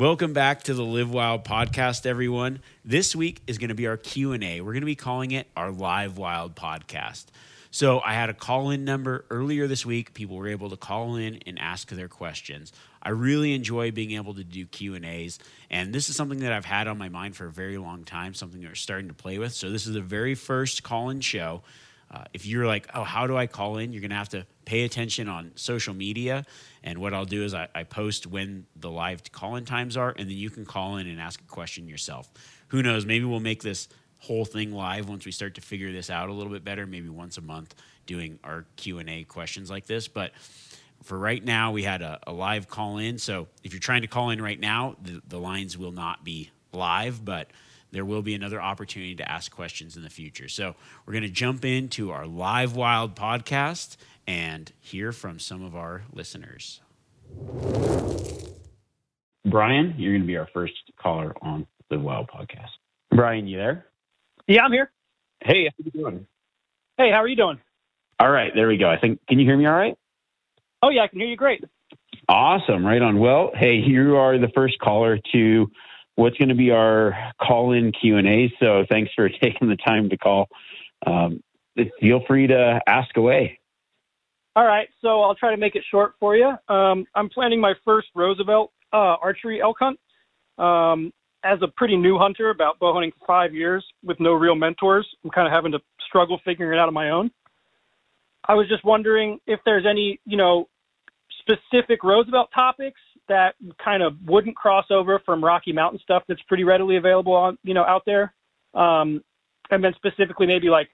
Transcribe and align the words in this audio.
Welcome 0.00 0.32
back 0.32 0.62
to 0.62 0.72
the 0.72 0.82
Live 0.82 1.10
Wild 1.10 1.44
podcast, 1.44 2.06
everyone. 2.06 2.60
This 2.86 3.14
week 3.14 3.42
is 3.46 3.58
going 3.58 3.68
to 3.68 3.74
be 3.74 3.86
our 3.86 3.98
Q&A. 3.98 4.62
We're 4.62 4.72
going 4.72 4.80
to 4.80 4.86
be 4.86 4.94
calling 4.94 5.32
it 5.32 5.46
our 5.54 5.70
Live 5.70 6.16
Wild 6.16 6.56
podcast. 6.56 7.26
So 7.70 8.00
I 8.00 8.14
had 8.14 8.30
a 8.30 8.32
call-in 8.32 8.86
number 8.86 9.26
earlier 9.28 9.66
this 9.66 9.84
week. 9.84 10.14
People 10.14 10.38
were 10.38 10.48
able 10.48 10.70
to 10.70 10.76
call 10.78 11.16
in 11.16 11.40
and 11.44 11.58
ask 11.58 11.90
their 11.90 12.08
questions. 12.08 12.72
I 13.02 13.10
really 13.10 13.52
enjoy 13.52 13.90
being 13.90 14.12
able 14.12 14.32
to 14.36 14.42
do 14.42 14.64
Q&As, 14.64 15.38
and 15.68 15.92
this 15.92 16.08
is 16.08 16.16
something 16.16 16.38
that 16.38 16.52
I've 16.54 16.64
had 16.64 16.88
on 16.88 16.96
my 16.96 17.10
mind 17.10 17.36
for 17.36 17.44
a 17.44 17.52
very 17.52 17.76
long 17.76 18.04
time, 18.04 18.32
something 18.32 18.62
that 18.62 18.68
we're 18.68 18.76
starting 18.76 19.08
to 19.08 19.14
play 19.14 19.38
with. 19.38 19.52
So 19.52 19.68
this 19.68 19.86
is 19.86 19.92
the 19.92 20.00
very 20.00 20.34
first 20.34 20.82
call-in 20.82 21.20
show. 21.20 21.62
Uh, 22.10 22.24
if 22.32 22.46
you're 22.46 22.66
like, 22.66 22.88
oh, 22.94 23.04
how 23.04 23.26
do 23.26 23.36
I 23.36 23.46
call 23.46 23.76
in? 23.76 23.92
You're 23.92 24.00
going 24.00 24.10
to 24.10 24.16
have 24.16 24.30
to 24.30 24.46
pay 24.64 24.84
attention 24.84 25.28
on 25.28 25.52
social 25.56 25.92
media. 25.92 26.46
And 26.82 26.98
what 26.98 27.12
I'll 27.12 27.26
do 27.26 27.44
is 27.44 27.54
I, 27.54 27.68
I 27.74 27.84
post 27.84 28.26
when 28.26 28.66
the 28.76 28.90
live 28.90 29.22
call 29.32 29.56
in 29.56 29.64
times 29.64 29.96
are, 29.96 30.10
and 30.16 30.30
then 30.30 30.36
you 30.36 30.50
can 30.50 30.64
call 30.64 30.96
in 30.96 31.06
and 31.06 31.20
ask 31.20 31.40
a 31.40 31.44
question 31.44 31.88
yourself. 31.88 32.30
Who 32.68 32.82
knows? 32.82 33.04
Maybe 33.04 33.24
we'll 33.24 33.40
make 33.40 33.62
this 33.62 33.88
whole 34.18 34.44
thing 34.44 34.72
live 34.72 35.08
once 35.08 35.24
we 35.24 35.32
start 35.32 35.54
to 35.54 35.60
figure 35.60 35.92
this 35.92 36.10
out 36.10 36.28
a 36.28 36.32
little 36.32 36.52
bit 36.52 36.64
better. 36.64 36.86
Maybe 36.86 37.08
once 37.08 37.38
a 37.38 37.42
month 37.42 37.74
doing 38.06 38.38
our 38.44 38.66
Q 38.76 38.98
and 38.98 39.08
A 39.08 39.24
questions 39.24 39.70
like 39.70 39.86
this. 39.86 40.08
But 40.08 40.32
for 41.02 41.18
right 41.18 41.42
now, 41.42 41.72
we 41.72 41.82
had 41.82 42.02
a, 42.02 42.18
a, 42.26 42.32
live 42.32 42.68
call 42.68 42.98
in. 42.98 43.18
So 43.18 43.48
if 43.64 43.72
you're 43.72 43.80
trying 43.80 44.02
to 44.02 44.08
call 44.08 44.30
in 44.30 44.40
right 44.42 44.60
now, 44.60 44.96
the, 45.02 45.22
the 45.26 45.38
lines 45.38 45.78
will 45.78 45.92
not 45.92 46.24
be 46.24 46.50
live, 46.72 47.24
but 47.24 47.50
there 47.92 48.04
will 48.04 48.22
be 48.22 48.34
another 48.34 48.60
opportunity 48.60 49.14
to 49.16 49.30
ask 49.30 49.50
questions 49.50 49.96
in 49.96 50.02
the 50.02 50.10
future. 50.10 50.48
So 50.48 50.74
we're 51.04 51.12
going 51.12 51.24
to 51.24 51.30
jump 51.30 51.64
into 51.64 52.10
our 52.10 52.26
live 52.26 52.76
wild 52.76 53.16
podcast 53.16 53.96
and 54.26 54.72
hear 54.80 55.12
from 55.12 55.38
some 55.38 55.62
of 55.64 55.74
our 55.74 56.02
listeners. 56.12 56.80
Brian, 59.44 59.94
you're 59.96 60.12
going 60.12 60.22
to 60.22 60.26
be 60.26 60.36
our 60.36 60.48
first 60.52 60.74
caller 60.96 61.34
on 61.42 61.66
the 61.88 61.98
Wild 61.98 62.28
podcast. 62.28 62.68
Brian, 63.10 63.46
you 63.46 63.56
there? 63.56 63.86
Yeah, 64.46 64.64
I'm 64.64 64.72
here. 64.72 64.90
Hey, 65.42 65.66
how 65.66 65.84
you 65.84 65.90
doing? 65.90 66.26
Hey, 66.98 67.10
how 67.10 67.18
are 67.18 67.28
you 67.28 67.36
doing? 67.36 67.58
All 68.18 68.30
right, 68.30 68.52
there 68.54 68.68
we 68.68 68.76
go. 68.76 68.88
I 68.90 68.98
think. 68.98 69.20
Can 69.28 69.38
you 69.38 69.46
hear 69.46 69.56
me 69.56 69.66
all 69.66 69.74
right? 69.74 69.96
Oh 70.82 70.90
yeah, 70.90 71.02
I 71.02 71.08
can 71.08 71.20
hear 71.20 71.28
you 71.28 71.36
great. 71.36 71.64
Awesome, 72.28 72.84
right 72.84 73.00
on. 73.00 73.18
Well, 73.18 73.50
hey, 73.54 73.74
you 73.74 74.16
are 74.16 74.38
the 74.38 74.50
first 74.54 74.78
caller 74.78 75.18
to 75.32 75.70
what's 76.16 76.36
going 76.36 76.50
to 76.50 76.54
be 76.54 76.70
our 76.70 77.32
call-in 77.40 77.92
Q 77.92 78.18
and 78.18 78.28
A. 78.28 78.52
So 78.60 78.84
thanks 78.88 79.10
for 79.14 79.28
taking 79.42 79.68
the 79.68 79.76
time 79.76 80.10
to 80.10 80.18
call. 80.18 80.48
Um, 81.06 81.42
feel 82.00 82.22
free 82.26 82.46
to 82.48 82.80
ask 82.86 83.16
away. 83.16 83.59
All 84.56 84.66
right, 84.66 84.88
so 85.00 85.22
I'll 85.22 85.36
try 85.36 85.52
to 85.52 85.56
make 85.56 85.76
it 85.76 85.82
short 85.90 86.14
for 86.18 86.36
you. 86.36 86.52
Um, 86.68 87.06
I'm 87.14 87.28
planning 87.28 87.60
my 87.60 87.74
first 87.84 88.08
Roosevelt 88.16 88.72
uh, 88.92 89.16
archery 89.22 89.62
elk 89.62 89.76
hunt. 89.78 89.98
Um, 90.58 91.12
as 91.44 91.58
a 91.62 91.68
pretty 91.68 91.96
new 91.96 92.18
hunter, 92.18 92.50
about 92.50 92.78
bow 92.78 92.92
hunting 92.92 93.12
for 93.18 93.26
five 93.26 93.54
years 93.54 93.84
with 94.04 94.18
no 94.20 94.32
real 94.32 94.54
mentors, 94.56 95.06
I'm 95.24 95.30
kind 95.30 95.46
of 95.46 95.52
having 95.52 95.72
to 95.72 95.78
struggle 96.06 96.40
figuring 96.44 96.76
it 96.76 96.80
out 96.80 96.88
on 96.88 96.94
my 96.94 97.10
own. 97.10 97.30
I 98.46 98.54
was 98.54 98.68
just 98.68 98.84
wondering 98.84 99.38
if 99.46 99.60
there's 99.64 99.86
any, 99.88 100.20
you 100.26 100.36
know, 100.36 100.68
specific 101.38 102.02
Roosevelt 102.02 102.50
topics 102.52 103.00
that 103.28 103.54
kind 103.82 104.02
of 104.02 104.14
wouldn't 104.26 104.56
cross 104.56 104.86
over 104.90 105.20
from 105.24 105.44
Rocky 105.44 105.72
Mountain 105.72 106.00
stuff 106.02 106.24
that's 106.26 106.42
pretty 106.48 106.64
readily 106.64 106.96
available 106.96 107.32
on, 107.32 107.56
you 107.62 107.74
know, 107.74 107.84
out 107.84 108.02
there. 108.04 108.34
Um, 108.74 109.22
and 109.70 109.84
then 109.84 109.92
specifically 109.94 110.46
maybe 110.46 110.68
like 110.68 110.88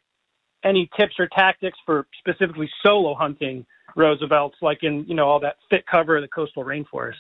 any 0.67 0.91
tips 0.99 1.15
or 1.19 1.29
tactics 1.29 1.79
for 1.87 2.07
specifically 2.19 2.69
solo 2.83 3.15
hunting 3.15 3.65
Roosevelts, 3.95 4.57
like 4.61 4.83
in 4.83 5.05
you 5.09 5.15
know 5.15 5.27
all 5.27 5.41
that 5.41 5.57
thick 5.71 5.87
cover 5.91 6.17
of 6.17 6.23
the 6.23 6.29
coastal 6.29 6.65
rainforest? 6.65 7.15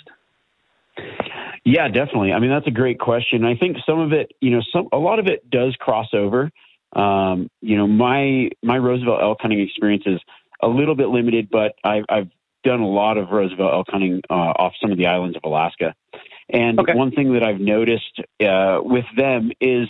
Yeah, 1.65 1.89
definitely. 1.89 2.33
I 2.33 2.39
mean, 2.39 2.51
that's 2.51 2.67
a 2.67 2.73
great 2.73 2.99
question. 2.99 3.45
I 3.45 3.57
think 3.57 3.77
some 3.87 3.99
of 3.99 4.13
it, 4.13 4.33
you 4.41 4.51
know, 4.51 4.61
some 4.73 4.89
a 4.93 4.99
lot 4.99 5.19
of 5.19 5.27
it 5.27 5.49
does 5.51 5.75
cross 5.77 6.09
over. 6.13 6.51
Um, 6.95 7.51
you 7.61 7.77
know, 7.77 7.87
my 7.87 8.51
my 8.63 8.79
Roosevelt 8.79 9.21
elk 9.23 9.39
hunting 9.41 9.61
experience 9.61 10.05
is 10.07 10.21
a 10.63 10.69
little 10.69 10.95
bit 10.95 11.09
limited, 11.09 11.49
but 11.51 11.75
I've, 11.85 12.05
I've 12.09 12.31
done 12.65 12.81
a 12.81 12.89
lot 12.89 13.19
of 13.19 13.31
Roosevelt 13.31 13.73
elk 13.73 13.87
hunting 13.91 14.23
uh, 14.31 14.33
off 14.33 14.75
some 14.81 14.91
of 14.91 14.99
the 14.99 15.07
islands 15.07 15.37
of 15.37 15.43
Alaska. 15.45 15.95
And 16.49 16.79
okay. 16.79 16.95
one 16.95 17.11
thing 17.11 17.33
that 17.35 17.43
I've 17.43 17.61
noticed 17.61 18.21
uh, 18.41 18.79
with 18.81 19.05
them 19.17 19.51
is, 19.61 19.89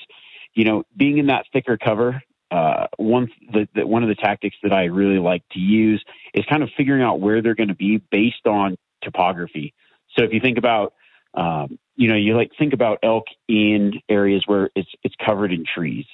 you 0.55 0.65
know, 0.65 0.85
being 0.97 1.19
in 1.19 1.27
that 1.27 1.45
thicker 1.53 1.77
cover, 1.77 2.23
uh, 2.51 2.87
one 2.97 3.29
the, 3.53 3.69
the, 3.75 3.87
one 3.87 4.03
of 4.03 4.09
the 4.09 4.15
tactics 4.15 4.57
that 4.63 4.73
I 4.73 4.85
really 4.85 5.19
like 5.19 5.43
to 5.53 5.59
use 5.59 6.05
is 6.35 6.45
kind 6.47 6.63
of 6.63 6.71
figuring 6.77 7.03
out 7.03 7.21
where 7.21 7.43
they're 7.43 7.55
going 7.55 7.69
to 7.69 7.75
be 7.75 8.01
based 8.11 8.47
on 8.47 8.77
topography. 9.03 9.75
So 10.17 10.25
if 10.25 10.33
you 10.33 10.41
think 10.41 10.59
about, 10.59 10.95
um, 11.35 11.79
you 11.97 12.09
know, 12.09 12.17
you 12.17 12.37
like 12.37 12.53
think 12.59 12.73
about 12.73 12.99
elk 13.03 13.25
in 13.49 14.01
areas 14.09 14.45
where 14.47 14.71
it's 14.75 14.91
it's 15.03 15.15
covered 15.25 15.53
in 15.53 15.65
trees. 15.65 16.07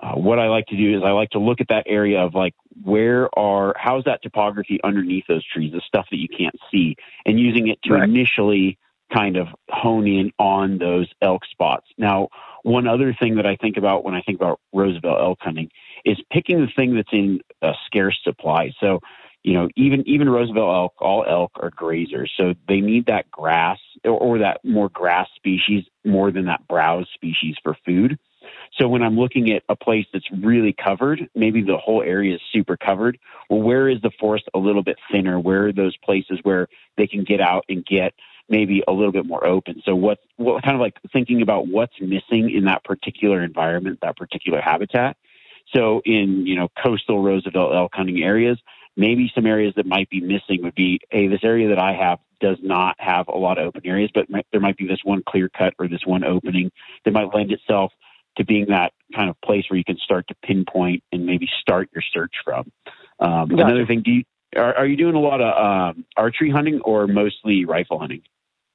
Uh, 0.00 0.12
what 0.12 0.38
I 0.38 0.48
like 0.48 0.66
to 0.66 0.76
do 0.76 0.96
is 0.96 1.02
I 1.04 1.10
like 1.10 1.30
to 1.30 1.40
look 1.40 1.60
at 1.60 1.68
that 1.68 1.84
area 1.86 2.20
of 2.20 2.34
like 2.34 2.54
where 2.84 3.28
are 3.36 3.74
how's 3.76 4.04
that 4.04 4.22
topography 4.22 4.78
underneath 4.84 5.24
those 5.26 5.44
trees, 5.44 5.72
the 5.72 5.80
stuff 5.86 6.06
that 6.10 6.18
you 6.18 6.28
can't 6.28 6.54
see, 6.70 6.96
and 7.24 7.40
using 7.40 7.68
it 7.68 7.80
to 7.84 7.94
right. 7.94 8.04
initially 8.04 8.78
kind 9.12 9.36
of 9.36 9.48
hone 9.70 10.06
in 10.06 10.32
on 10.38 10.78
those 10.78 11.08
elk 11.22 11.42
spots. 11.50 11.86
Now, 11.96 12.28
one 12.62 12.86
other 12.86 13.16
thing 13.18 13.36
that 13.36 13.46
I 13.46 13.56
think 13.56 13.76
about 13.76 14.04
when 14.04 14.14
I 14.14 14.22
think 14.22 14.38
about 14.38 14.60
Roosevelt 14.72 15.20
elk 15.20 15.38
hunting 15.40 15.70
is 16.04 16.18
picking 16.30 16.60
the 16.60 16.72
thing 16.74 16.94
that's 16.94 17.12
in 17.12 17.40
a 17.62 17.72
scarce 17.86 18.18
supply. 18.22 18.72
So, 18.80 19.00
you 19.42 19.54
know, 19.54 19.68
even 19.76 20.06
even 20.06 20.28
Roosevelt 20.28 20.74
elk, 20.74 20.94
all 20.98 21.24
elk 21.26 21.52
are 21.56 21.70
grazers, 21.70 22.28
so 22.36 22.54
they 22.68 22.80
need 22.80 23.06
that 23.06 23.30
grass 23.30 23.78
or, 24.04 24.12
or 24.12 24.38
that 24.38 24.60
more 24.64 24.88
grass 24.88 25.28
species 25.36 25.84
more 26.04 26.30
than 26.30 26.46
that 26.46 26.66
browse 26.68 27.08
species 27.14 27.56
for 27.62 27.76
food. 27.86 28.18
So 28.78 28.88
when 28.88 29.02
I'm 29.02 29.16
looking 29.16 29.52
at 29.52 29.62
a 29.68 29.76
place 29.76 30.06
that's 30.12 30.30
really 30.30 30.72
covered, 30.72 31.28
maybe 31.34 31.62
the 31.62 31.76
whole 31.76 32.02
area 32.02 32.34
is 32.34 32.40
super 32.52 32.76
covered. 32.76 33.18
Well, 33.50 33.60
where 33.60 33.88
is 33.88 34.00
the 34.02 34.10
forest 34.18 34.44
a 34.54 34.58
little 34.58 34.82
bit 34.82 34.96
thinner? 35.10 35.38
Where 35.40 35.66
are 35.66 35.72
those 35.72 35.96
places 35.98 36.38
where 36.42 36.68
they 36.96 37.06
can 37.06 37.24
get 37.24 37.40
out 37.40 37.64
and 37.68 37.84
get 37.84 38.14
maybe 38.48 38.82
a 38.86 38.92
little 38.92 39.12
bit 39.12 39.26
more 39.26 39.46
open. 39.46 39.82
So 39.84 39.94
what 39.94 40.18
what 40.36 40.62
kind 40.62 40.74
of 40.74 40.80
like 40.80 40.94
thinking 41.12 41.42
about 41.42 41.68
what's 41.68 42.00
missing 42.00 42.50
in 42.50 42.64
that 42.64 42.84
particular 42.84 43.42
environment, 43.42 43.98
that 44.02 44.16
particular 44.16 44.60
habitat. 44.60 45.16
So 45.74 46.00
in, 46.04 46.46
you 46.46 46.56
know, 46.56 46.68
coastal 46.82 47.22
Roosevelt 47.22 47.74
elk 47.74 47.92
hunting 47.94 48.22
areas, 48.22 48.58
maybe 48.96 49.30
some 49.34 49.46
areas 49.46 49.74
that 49.76 49.86
might 49.86 50.08
be 50.08 50.20
missing 50.20 50.62
would 50.62 50.74
be, 50.74 51.00
hey, 51.10 51.28
this 51.28 51.44
area 51.44 51.68
that 51.68 51.78
I 51.78 51.92
have 51.92 52.18
does 52.40 52.56
not 52.62 52.96
have 52.98 53.28
a 53.28 53.36
lot 53.36 53.58
of 53.58 53.66
open 53.66 53.82
areas, 53.84 54.10
but 54.14 54.26
there 54.50 54.60
might 54.60 54.76
be 54.76 54.86
this 54.86 55.00
one 55.04 55.22
clear 55.28 55.48
cut 55.48 55.74
or 55.78 55.88
this 55.88 56.06
one 56.06 56.24
opening 56.24 56.70
that 57.04 57.12
might 57.12 57.34
lend 57.34 57.52
itself 57.52 57.92
to 58.36 58.44
being 58.44 58.66
that 58.68 58.92
kind 59.14 59.28
of 59.28 59.40
place 59.42 59.64
where 59.68 59.76
you 59.76 59.84
can 59.84 59.98
start 59.98 60.26
to 60.28 60.34
pinpoint 60.42 61.02
and 61.12 61.26
maybe 61.26 61.48
start 61.60 61.90
your 61.92 62.02
search 62.12 62.32
from. 62.44 62.70
Um, 63.18 63.48
gotcha. 63.48 63.64
Another 63.64 63.86
thing, 63.86 64.02
do 64.02 64.12
you, 64.12 64.24
are, 64.56 64.74
are 64.74 64.86
you 64.86 64.96
doing 64.96 65.16
a 65.16 65.20
lot 65.20 65.40
of 65.40 65.96
um, 65.96 66.04
archery 66.16 66.50
hunting 66.50 66.80
or 66.84 67.06
mostly 67.06 67.64
rifle 67.64 67.98
hunting? 67.98 68.22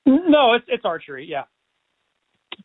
No, 0.05 0.53
it's 0.53 0.65
it's 0.67 0.85
archery. 0.85 1.25
Yeah. 1.29 1.43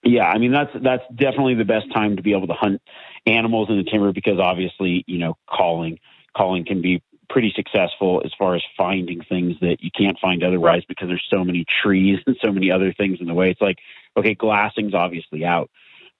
Yeah, 0.02 0.26
I 0.26 0.38
mean 0.38 0.52
that's 0.52 0.70
that's 0.82 1.02
definitely 1.14 1.54
the 1.54 1.64
best 1.64 1.92
time 1.92 2.16
to 2.16 2.22
be 2.22 2.32
able 2.32 2.46
to 2.46 2.54
hunt 2.54 2.82
animals 3.26 3.68
in 3.70 3.78
the 3.78 3.84
timber 3.84 4.12
because 4.12 4.38
obviously 4.38 5.04
you 5.06 5.18
know 5.18 5.36
calling 5.48 5.98
calling 6.36 6.64
can 6.64 6.82
be 6.82 7.02
pretty 7.30 7.52
successful 7.54 8.22
as 8.24 8.32
far 8.38 8.54
as 8.54 8.62
finding 8.76 9.20
things 9.28 9.54
that 9.60 9.78
you 9.80 9.90
can't 9.96 10.18
find 10.18 10.42
otherwise 10.42 10.82
because 10.88 11.08
there's 11.08 11.26
so 11.30 11.44
many 11.44 11.64
trees 11.82 12.18
and 12.26 12.36
so 12.42 12.52
many 12.52 12.70
other 12.70 12.92
things 12.92 13.18
in 13.20 13.26
the 13.26 13.34
way. 13.34 13.50
It's 13.50 13.60
like 13.60 13.78
okay, 14.16 14.34
glassing's 14.34 14.94
obviously 14.94 15.44
out. 15.44 15.70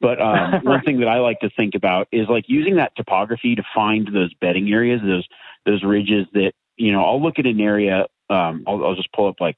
But 0.01 0.21
um, 0.21 0.61
one 0.65 0.83
thing 0.83 1.01
that 1.01 1.09
I 1.09 1.19
like 1.19 1.41
to 1.41 1.51
think 1.51 1.75
about 1.75 2.09
is 2.13 2.29
like 2.29 2.45
using 2.49 2.77
that 2.77 2.95
topography 2.97 3.55
to 3.55 3.63
find 3.75 4.09
those 4.13 4.33
bedding 4.35 4.73
areas, 4.73 5.01
those 5.03 5.27
those 5.67 5.83
ridges 5.83 6.27
that 6.33 6.53
you 6.77 6.93
know. 6.93 7.05
I'll 7.05 7.23
look 7.23 7.39
at 7.39 7.47
an 7.47 7.61
area. 7.61 8.07
Um, 8.31 8.65
I'll, 8.67 8.85
I'll 8.85 8.95
just 8.95 9.13
pull 9.13 9.29
up 9.29 9.41
like 9.41 9.57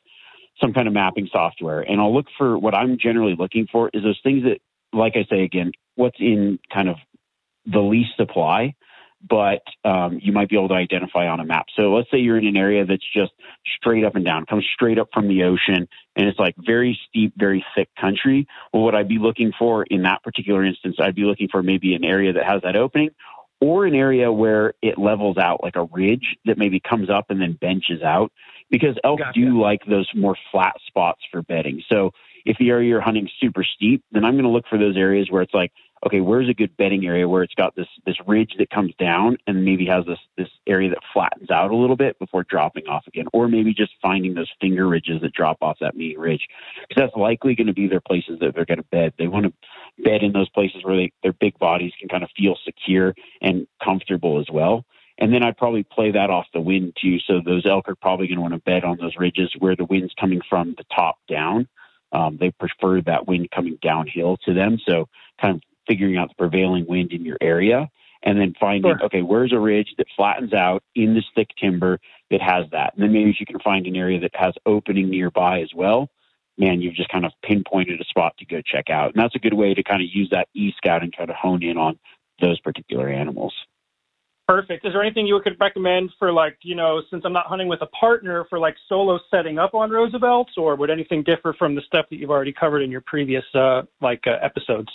some 0.60 0.72
kind 0.72 0.88
of 0.88 0.94
mapping 0.94 1.28
software, 1.32 1.80
and 1.80 2.00
I'll 2.00 2.14
look 2.14 2.26
for 2.36 2.58
what 2.58 2.74
I'm 2.74 2.98
generally 2.98 3.34
looking 3.38 3.66
for 3.70 3.90
is 3.92 4.02
those 4.02 4.20
things 4.22 4.44
that, 4.44 4.58
like 4.92 5.14
I 5.16 5.24
say 5.30 5.42
again, 5.42 5.72
what's 5.94 6.18
in 6.18 6.58
kind 6.72 6.88
of 6.88 6.96
the 7.66 7.80
least 7.80 8.10
supply 8.16 8.74
but 9.28 9.62
um, 9.84 10.18
you 10.22 10.32
might 10.32 10.48
be 10.48 10.56
able 10.56 10.68
to 10.68 10.74
identify 10.74 11.26
on 11.26 11.40
a 11.40 11.44
map. 11.44 11.66
So 11.76 11.92
let's 11.92 12.10
say 12.10 12.18
you're 12.18 12.38
in 12.38 12.46
an 12.46 12.56
area 12.56 12.86
that's 12.86 13.04
just 13.14 13.32
straight 13.76 14.04
up 14.04 14.16
and 14.16 14.24
down, 14.24 14.46
comes 14.46 14.66
straight 14.72 14.98
up 14.98 15.08
from 15.12 15.28
the 15.28 15.42
ocean, 15.44 15.88
and 16.16 16.28
it's 16.28 16.38
like 16.38 16.54
very 16.58 16.98
steep, 17.08 17.34
very 17.36 17.64
thick 17.74 17.88
country. 18.00 18.46
Well, 18.72 18.82
what 18.82 18.94
I'd 18.94 19.08
be 19.08 19.18
looking 19.18 19.52
for 19.58 19.84
in 19.84 20.02
that 20.02 20.22
particular 20.22 20.64
instance, 20.64 20.96
I'd 20.98 21.14
be 21.14 21.24
looking 21.24 21.48
for 21.50 21.62
maybe 21.62 21.94
an 21.94 22.04
area 22.04 22.32
that 22.32 22.44
has 22.44 22.62
that 22.62 22.76
opening 22.76 23.10
or 23.60 23.86
an 23.86 23.94
area 23.94 24.32
where 24.32 24.74
it 24.82 24.98
levels 24.98 25.36
out 25.36 25.62
like 25.62 25.76
a 25.76 25.84
ridge 25.84 26.36
that 26.46 26.58
maybe 26.58 26.80
comes 26.80 27.10
up 27.10 27.26
and 27.28 27.40
then 27.40 27.52
benches 27.52 28.02
out 28.02 28.32
because 28.70 28.96
elk 29.04 29.18
gotcha. 29.18 29.38
do 29.38 29.60
like 29.60 29.80
those 29.88 30.08
more 30.14 30.36
flat 30.50 30.74
spots 30.86 31.20
for 31.30 31.42
bedding. 31.42 31.82
So 31.88 32.12
if 32.44 32.56
the 32.58 32.70
area 32.70 32.88
you're 32.88 33.00
hunting 33.00 33.28
super 33.40 33.64
steep, 33.64 34.02
then 34.12 34.24
I'm 34.24 34.34
going 34.34 34.44
to 34.44 34.50
look 34.50 34.66
for 34.68 34.78
those 34.78 34.96
areas 34.96 35.30
where 35.30 35.42
it's 35.42 35.54
like 35.54 35.72
okay, 36.06 36.20
where's 36.20 36.48
a 36.48 36.54
good 36.54 36.76
bedding 36.76 37.06
area 37.06 37.28
where 37.28 37.42
it's 37.42 37.54
got 37.54 37.74
this 37.76 37.86
this 38.06 38.16
ridge 38.26 38.54
that 38.58 38.70
comes 38.70 38.94
down 38.98 39.36
and 39.46 39.64
maybe 39.64 39.86
has 39.86 40.04
this 40.06 40.18
this 40.36 40.48
area 40.66 40.90
that 40.90 40.98
flattens 41.12 41.50
out 41.50 41.70
a 41.70 41.76
little 41.76 41.96
bit 41.96 42.18
before 42.18 42.44
dropping 42.44 42.86
off 42.86 43.06
again, 43.06 43.26
or 43.32 43.48
maybe 43.48 43.74
just 43.74 43.92
finding 44.00 44.34
those 44.34 44.50
finger 44.60 44.88
ridges 44.88 45.20
that 45.20 45.32
drop 45.32 45.58
off 45.60 45.78
that 45.80 45.96
main 45.96 46.18
ridge, 46.18 46.46
because 46.88 47.02
that's 47.02 47.16
likely 47.16 47.54
going 47.54 47.66
to 47.66 47.72
be 47.72 47.86
their 47.86 48.00
places 48.00 48.38
that 48.40 48.54
they're 48.54 48.64
going 48.64 48.78
to 48.78 48.84
bed. 48.84 49.12
They 49.18 49.28
want 49.28 49.46
to 49.46 49.52
bed 50.02 50.22
in 50.22 50.32
those 50.32 50.48
places 50.50 50.84
where 50.84 50.96
they, 50.96 51.12
their 51.22 51.34
big 51.34 51.58
bodies 51.58 51.92
can 51.98 52.08
kind 52.08 52.22
of 52.22 52.30
feel 52.36 52.56
secure 52.64 53.14
and 53.42 53.66
comfortable 53.84 54.40
as 54.40 54.46
well. 54.50 54.84
And 55.18 55.34
then 55.34 55.42
I'd 55.42 55.58
probably 55.58 55.82
play 55.82 56.12
that 56.12 56.30
off 56.30 56.46
the 56.54 56.62
wind 56.62 56.96
too. 57.00 57.18
So 57.18 57.40
those 57.44 57.66
elk 57.66 57.90
are 57.90 57.94
probably 57.94 58.26
going 58.26 58.36
to 58.36 58.42
want 58.42 58.54
to 58.54 58.60
bed 58.60 58.84
on 58.84 58.96
those 58.96 59.16
ridges 59.18 59.52
where 59.58 59.76
the 59.76 59.84
wind's 59.84 60.14
coming 60.18 60.40
from 60.48 60.74
the 60.78 60.84
top 60.94 61.18
down. 61.28 61.68
Um, 62.12 62.38
they 62.40 62.50
prefer 62.50 63.02
that 63.02 63.28
wind 63.28 63.50
coming 63.54 63.78
downhill 63.82 64.38
to 64.46 64.54
them. 64.54 64.78
So 64.88 65.08
kind 65.40 65.56
of 65.56 65.62
figuring 65.90 66.16
out 66.16 66.28
the 66.28 66.34
prevailing 66.36 66.86
wind 66.86 67.10
in 67.10 67.24
your 67.24 67.36
area 67.40 67.90
and 68.22 68.38
then 68.38 68.54
finding 68.60 68.82
sure. 68.82 69.04
okay 69.04 69.22
where's 69.22 69.52
a 69.52 69.58
ridge 69.58 69.88
that 69.98 70.06
flattens 70.16 70.52
out 70.52 70.84
in 70.94 71.14
this 71.14 71.24
thick 71.34 71.48
timber 71.60 71.98
that 72.30 72.40
has 72.40 72.66
that? 72.70 72.94
And 72.94 73.02
then 73.02 73.12
maybe 73.12 73.30
if 73.30 73.40
you 73.40 73.46
can 73.46 73.58
find 73.58 73.86
an 73.86 73.96
area 73.96 74.20
that 74.20 74.30
has 74.34 74.54
opening 74.66 75.10
nearby 75.10 75.60
as 75.60 75.70
well. 75.74 76.08
Man 76.56 76.80
you've 76.80 76.94
just 76.94 77.08
kind 77.08 77.24
of 77.24 77.32
pinpointed 77.42 78.00
a 78.00 78.04
spot 78.04 78.36
to 78.38 78.46
go 78.46 78.60
check 78.64 78.88
out. 78.88 79.14
And 79.14 79.22
that's 79.22 79.34
a 79.34 79.40
good 79.40 79.54
way 79.54 79.74
to 79.74 79.82
kind 79.82 80.00
of 80.00 80.08
use 80.12 80.28
that 80.30 80.48
e-scout 80.54 81.02
and 81.02 81.14
kind 81.16 81.30
of 81.30 81.36
hone 81.36 81.62
in 81.62 81.76
on 81.76 81.98
those 82.40 82.60
particular 82.60 83.08
animals. 83.08 83.54
Perfect. 84.50 84.84
Is 84.84 84.92
there 84.92 85.02
anything 85.02 85.28
you 85.28 85.40
could 85.44 85.56
recommend 85.60 86.10
for 86.18 86.32
like 86.32 86.56
you 86.62 86.74
know 86.74 87.02
since 87.08 87.22
i'm 87.24 87.32
not 87.32 87.46
hunting 87.46 87.68
with 87.68 87.82
a 87.82 87.86
partner 87.86 88.44
for 88.50 88.58
like 88.58 88.74
solo 88.88 89.20
setting 89.30 89.60
up 89.60 89.74
on 89.74 89.90
roosevelts 89.90 90.52
or 90.56 90.74
would 90.74 90.90
anything 90.90 91.22
differ 91.22 91.54
from 91.56 91.76
the 91.76 91.82
stuff 91.82 92.06
that 92.10 92.16
you've 92.16 92.32
already 92.32 92.52
covered 92.52 92.82
in 92.82 92.90
your 92.90 93.02
previous 93.02 93.44
uh, 93.54 93.82
like 94.00 94.24
uh, 94.26 94.44
episodes 94.44 94.88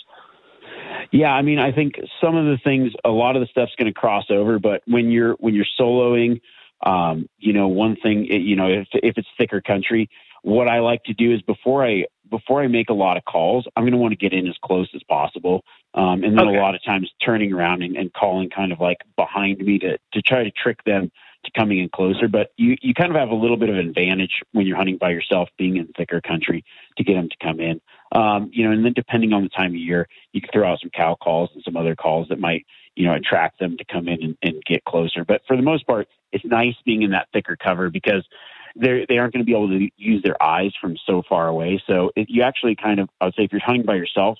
yeah, 1.10 1.32
I 1.32 1.42
mean, 1.42 1.58
I 1.58 1.72
think 1.72 1.94
some 2.20 2.36
of 2.36 2.46
the 2.46 2.58
things, 2.62 2.92
a 3.04 3.10
lot 3.10 3.36
of 3.36 3.40
the 3.40 3.48
stuff's 3.48 3.74
going 3.76 3.92
to 3.92 3.98
cross 3.98 4.24
over, 4.30 4.58
but 4.58 4.82
when 4.86 5.10
you're 5.10 5.34
when 5.34 5.54
you're 5.54 5.66
soloing, 5.78 6.40
um, 6.84 7.28
you 7.38 7.52
know, 7.52 7.68
one 7.68 7.96
thing, 7.96 8.24
you 8.24 8.56
know, 8.56 8.68
if 8.68 8.88
if 8.92 9.18
it's 9.18 9.28
thicker 9.38 9.60
country, 9.60 10.08
what 10.42 10.68
I 10.68 10.80
like 10.80 11.02
to 11.04 11.14
do 11.14 11.34
is 11.34 11.42
before 11.42 11.84
I 11.84 12.04
before 12.30 12.62
I 12.62 12.68
make 12.68 12.90
a 12.90 12.94
lot 12.94 13.16
of 13.16 13.24
calls, 13.24 13.66
I'm 13.76 13.82
going 13.84 13.92
to 13.92 13.98
want 13.98 14.12
to 14.12 14.16
get 14.16 14.32
in 14.32 14.46
as 14.46 14.56
close 14.64 14.88
as 14.94 15.02
possible, 15.04 15.62
um, 15.94 16.24
and 16.24 16.38
then 16.38 16.48
okay. 16.48 16.56
a 16.56 16.60
lot 16.60 16.74
of 16.74 16.84
times 16.84 17.10
turning 17.24 17.52
around 17.52 17.82
and, 17.82 17.96
and 17.96 18.12
calling 18.12 18.50
kind 18.50 18.72
of 18.72 18.80
like 18.80 18.98
behind 19.16 19.58
me 19.58 19.78
to 19.80 19.98
to 20.12 20.22
try 20.22 20.44
to 20.44 20.50
trick 20.50 20.84
them 20.84 21.10
to 21.44 21.50
coming 21.56 21.78
in 21.78 21.88
closer. 21.88 22.28
But 22.28 22.50
you 22.56 22.76
you 22.82 22.94
kind 22.94 23.10
of 23.10 23.16
have 23.16 23.30
a 23.30 23.34
little 23.34 23.56
bit 23.56 23.70
of 23.70 23.76
an 23.76 23.88
advantage 23.88 24.42
when 24.52 24.66
you're 24.66 24.76
hunting 24.76 24.98
by 24.98 25.10
yourself, 25.10 25.48
being 25.58 25.76
in 25.76 25.88
thicker 25.96 26.20
country, 26.20 26.64
to 26.98 27.04
get 27.04 27.14
them 27.14 27.28
to 27.28 27.36
come 27.42 27.60
in. 27.60 27.80
Um, 28.16 28.50
you 28.52 28.64
know, 28.64 28.72
and 28.72 28.84
then 28.84 28.94
depending 28.94 29.34
on 29.34 29.42
the 29.42 29.50
time 29.50 29.72
of 29.72 29.76
year, 29.76 30.08
you 30.32 30.40
can 30.40 30.50
throw 30.52 30.70
out 30.70 30.80
some 30.80 30.90
cow 30.90 31.16
calls 31.22 31.50
and 31.52 31.62
some 31.62 31.76
other 31.76 31.94
calls 31.94 32.28
that 32.28 32.40
might, 32.40 32.64
you 32.94 33.04
know, 33.06 33.14
attract 33.14 33.58
them 33.58 33.76
to 33.76 33.84
come 33.84 34.08
in 34.08 34.22
and, 34.22 34.38
and 34.42 34.62
get 34.64 34.84
closer. 34.84 35.24
But 35.24 35.42
for 35.46 35.56
the 35.56 35.62
most 35.62 35.86
part, 35.86 36.08
it's 36.32 36.44
nice 36.44 36.74
being 36.86 37.02
in 37.02 37.10
that 37.10 37.28
thicker 37.32 37.56
cover 37.56 37.90
because 37.90 38.24
they 38.74 39.04
they 39.08 39.18
aren't 39.18 39.34
going 39.34 39.44
to 39.44 39.46
be 39.46 39.52
able 39.52 39.68
to 39.68 39.88
use 39.96 40.22
their 40.22 40.42
eyes 40.42 40.72
from 40.80 40.96
so 41.06 41.22
far 41.28 41.48
away. 41.48 41.82
So 41.86 42.10
it, 42.16 42.28
you 42.30 42.42
actually 42.42 42.76
kind 42.76 43.00
of, 43.00 43.08
I 43.20 43.26
would 43.26 43.34
say, 43.34 43.44
if 43.44 43.52
you're 43.52 43.60
hunting 43.60 43.84
by 43.84 43.96
yourself, 43.96 44.38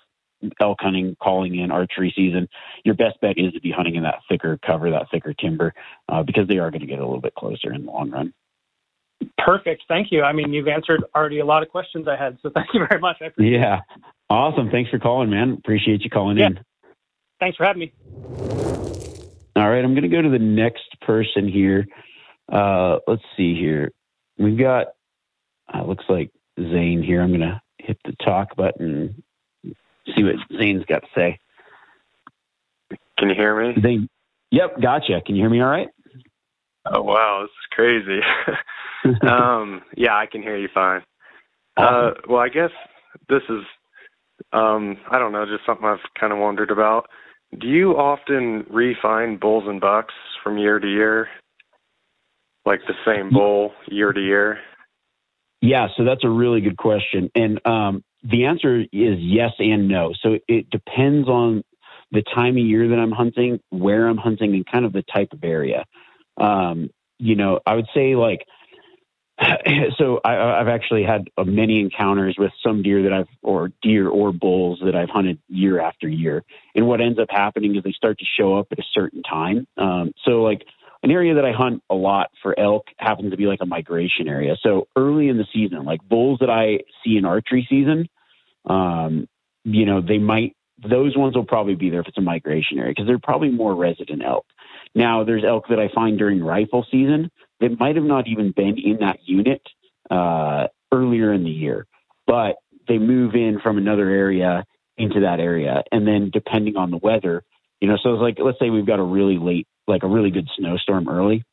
elk 0.60 0.78
hunting, 0.80 1.16
calling 1.22 1.56
in 1.56 1.70
archery 1.70 2.12
season, 2.16 2.48
your 2.84 2.94
best 2.94 3.20
bet 3.20 3.38
is 3.38 3.52
to 3.52 3.60
be 3.60 3.70
hunting 3.70 3.96
in 3.96 4.04
that 4.04 4.20
thicker 4.28 4.58
cover, 4.64 4.90
that 4.90 5.10
thicker 5.10 5.34
timber, 5.34 5.74
uh, 6.08 6.22
because 6.22 6.48
they 6.48 6.58
are 6.58 6.70
going 6.70 6.80
to 6.80 6.86
get 6.86 6.98
a 6.98 7.04
little 7.04 7.20
bit 7.20 7.34
closer 7.34 7.72
in 7.72 7.84
the 7.84 7.90
long 7.90 8.10
run. 8.10 8.32
Perfect. 9.38 9.84
Thank 9.88 10.08
you. 10.10 10.22
I 10.22 10.32
mean, 10.32 10.52
you've 10.52 10.68
answered 10.68 11.04
already 11.14 11.38
a 11.38 11.44
lot 11.44 11.62
of 11.62 11.68
questions 11.68 12.06
I 12.08 12.16
had, 12.16 12.38
so 12.42 12.50
thank 12.50 12.68
you 12.74 12.86
very 12.88 13.00
much. 13.00 13.22
yeah. 13.38 13.80
Awesome. 14.28 14.70
Thanks 14.70 14.90
for 14.90 14.98
calling, 14.98 15.30
man. 15.30 15.52
Appreciate 15.52 16.02
you 16.02 16.10
calling 16.10 16.36
yeah. 16.36 16.46
in. 16.46 16.60
Thanks 17.38 17.56
for 17.56 17.64
having 17.64 17.80
me. 17.80 17.92
All 19.54 19.70
right. 19.70 19.84
I'm 19.84 19.94
going 19.94 20.02
to 20.02 20.08
go 20.08 20.20
to 20.20 20.30
the 20.30 20.38
next 20.38 21.00
person 21.00 21.48
here. 21.48 21.86
Uh, 22.50 22.98
let's 23.06 23.22
see 23.36 23.54
here. 23.54 23.92
We've 24.38 24.58
got, 24.58 24.88
uh, 25.72 25.84
looks 25.84 26.04
like 26.08 26.30
Zane 26.58 27.02
here. 27.02 27.22
I'm 27.22 27.28
going 27.28 27.40
to 27.40 27.60
hit 27.78 27.98
the 28.04 28.12
talk 28.24 28.56
button, 28.56 29.22
see 29.64 30.24
what 30.24 30.36
Zane's 30.58 30.84
got 30.86 31.02
to 31.02 31.08
say. 31.14 31.38
Can 33.18 33.30
you 33.30 33.34
hear 33.34 33.56
me? 33.56 33.80
Zane. 33.80 34.08
Yep. 34.50 34.80
Gotcha. 34.80 35.20
Can 35.24 35.36
you 35.36 35.42
hear 35.42 35.50
me 35.50 35.60
all 35.60 35.70
right? 35.70 35.88
Oh, 36.84 37.02
wow. 37.02 37.42
This 37.42 37.50
is 37.50 37.66
crazy. 37.70 38.20
um, 39.28 39.82
yeah, 39.96 40.16
I 40.16 40.26
can 40.26 40.42
hear 40.42 40.56
you 40.56 40.68
fine. 40.72 41.02
Uh, 41.76 42.12
well, 42.28 42.40
I 42.40 42.48
guess 42.48 42.70
this 43.28 43.42
is, 43.48 43.62
um, 44.52 44.96
I 45.10 45.18
don't 45.18 45.32
know, 45.32 45.44
just 45.44 45.66
something 45.66 45.84
I've 45.86 45.98
kind 46.18 46.32
of 46.32 46.38
wondered 46.38 46.70
about. 46.70 47.08
Do 47.58 47.68
you 47.68 47.92
often 47.92 48.64
refine 48.70 49.36
bulls 49.36 49.64
and 49.66 49.80
bucks 49.80 50.14
from 50.42 50.58
year 50.58 50.78
to 50.78 50.88
year? 50.88 51.28
Like 52.64 52.80
the 52.88 52.94
same 53.04 53.30
bull 53.30 53.72
year 53.88 54.12
to 54.12 54.20
year? 54.20 54.58
Yeah, 55.60 55.88
so 55.96 56.04
that's 56.04 56.24
a 56.24 56.28
really 56.28 56.60
good 56.60 56.76
question. 56.76 57.30
And 57.34 57.64
um, 57.66 58.04
the 58.22 58.46
answer 58.46 58.80
is 58.80 59.18
yes 59.18 59.52
and 59.58 59.88
no. 59.88 60.12
So 60.20 60.38
it 60.48 60.70
depends 60.70 61.28
on 61.28 61.62
the 62.10 62.22
time 62.34 62.56
of 62.56 62.64
year 62.64 62.88
that 62.88 62.98
I'm 62.98 63.12
hunting, 63.12 63.60
where 63.70 64.08
I'm 64.08 64.16
hunting, 64.16 64.54
and 64.54 64.66
kind 64.66 64.84
of 64.84 64.92
the 64.92 65.02
type 65.02 65.28
of 65.32 65.44
area. 65.44 65.84
Um, 66.36 66.90
you 67.18 67.34
know, 67.34 67.60
I 67.66 67.74
would 67.74 67.86
say 67.94 68.14
like 68.16 68.44
so 69.98 70.20
I, 70.24 70.58
have 70.58 70.68
actually 70.68 71.02
had 71.02 71.28
uh, 71.36 71.44
many 71.44 71.80
encounters 71.80 72.36
with 72.38 72.52
some 72.64 72.82
deer 72.82 73.02
that 73.02 73.12
I've, 73.12 73.28
or 73.42 73.70
deer 73.82 74.08
or 74.08 74.32
bulls 74.32 74.80
that 74.84 74.96
I've 74.96 75.10
hunted 75.10 75.38
year 75.48 75.78
after 75.78 76.08
year. 76.08 76.42
And 76.74 76.86
what 76.86 77.00
ends 77.00 77.18
up 77.18 77.28
happening 77.30 77.76
is 77.76 77.82
they 77.82 77.92
start 77.92 78.18
to 78.18 78.24
show 78.24 78.58
up 78.58 78.68
at 78.72 78.78
a 78.78 78.84
certain 78.94 79.22
time. 79.22 79.66
Um, 79.76 80.12
so 80.24 80.42
like 80.42 80.64
an 81.02 81.10
area 81.10 81.34
that 81.34 81.44
I 81.44 81.52
hunt 81.52 81.82
a 81.90 81.94
lot 81.94 82.30
for 82.42 82.58
elk 82.58 82.86
happens 82.96 83.30
to 83.30 83.36
be 83.36 83.46
like 83.46 83.60
a 83.60 83.66
migration 83.66 84.26
area. 84.26 84.56
So 84.62 84.88
early 84.96 85.28
in 85.28 85.36
the 85.36 85.46
season, 85.52 85.84
like 85.84 86.02
bulls 86.02 86.38
that 86.40 86.50
I 86.50 86.80
see 87.04 87.16
in 87.18 87.26
archery 87.26 87.66
season, 87.68 88.08
um, 88.64 89.28
you 89.64 89.84
know, 89.84 90.00
they 90.00 90.18
might, 90.18 90.56
those 90.78 91.16
ones 91.16 91.36
will 91.36 91.44
probably 91.44 91.74
be 91.74 91.90
there 91.90 92.00
if 92.00 92.08
it's 92.08 92.18
a 92.18 92.22
migration 92.22 92.78
area 92.78 92.92
because 92.92 93.06
they're 93.06 93.18
probably 93.18 93.50
more 93.50 93.74
resident 93.74 94.22
elk. 94.24 94.46
Now 94.96 95.24
there's 95.24 95.44
elk 95.44 95.66
that 95.68 95.78
I 95.78 95.88
find 95.94 96.18
during 96.18 96.42
rifle 96.42 96.86
season 96.90 97.30
that 97.60 97.78
might 97.78 97.96
have 97.96 98.04
not 98.04 98.26
even 98.26 98.52
been 98.56 98.78
in 98.82 98.98
that 99.00 99.18
unit 99.26 99.60
uh, 100.10 100.68
earlier 100.90 101.34
in 101.34 101.44
the 101.44 101.50
year, 101.50 101.86
but 102.26 102.56
they 102.88 102.98
move 102.98 103.34
in 103.34 103.60
from 103.62 103.76
another 103.76 104.08
area 104.08 104.64
into 104.96 105.20
that 105.20 105.38
area. 105.38 105.82
And 105.92 106.08
then 106.08 106.30
depending 106.32 106.76
on 106.76 106.90
the 106.90 106.96
weather, 106.96 107.42
you 107.80 107.88
know, 107.88 107.98
so 108.02 108.14
it's 108.14 108.22
like, 108.22 108.38
let's 108.42 108.58
say 108.58 108.70
we've 108.70 108.86
got 108.86 108.98
a 108.98 109.04
really 109.04 109.36
late, 109.38 109.68
like 109.86 110.02
a 110.02 110.08
really 110.08 110.30
good 110.30 110.48
snowstorm 110.56 111.08
early, 111.10 111.44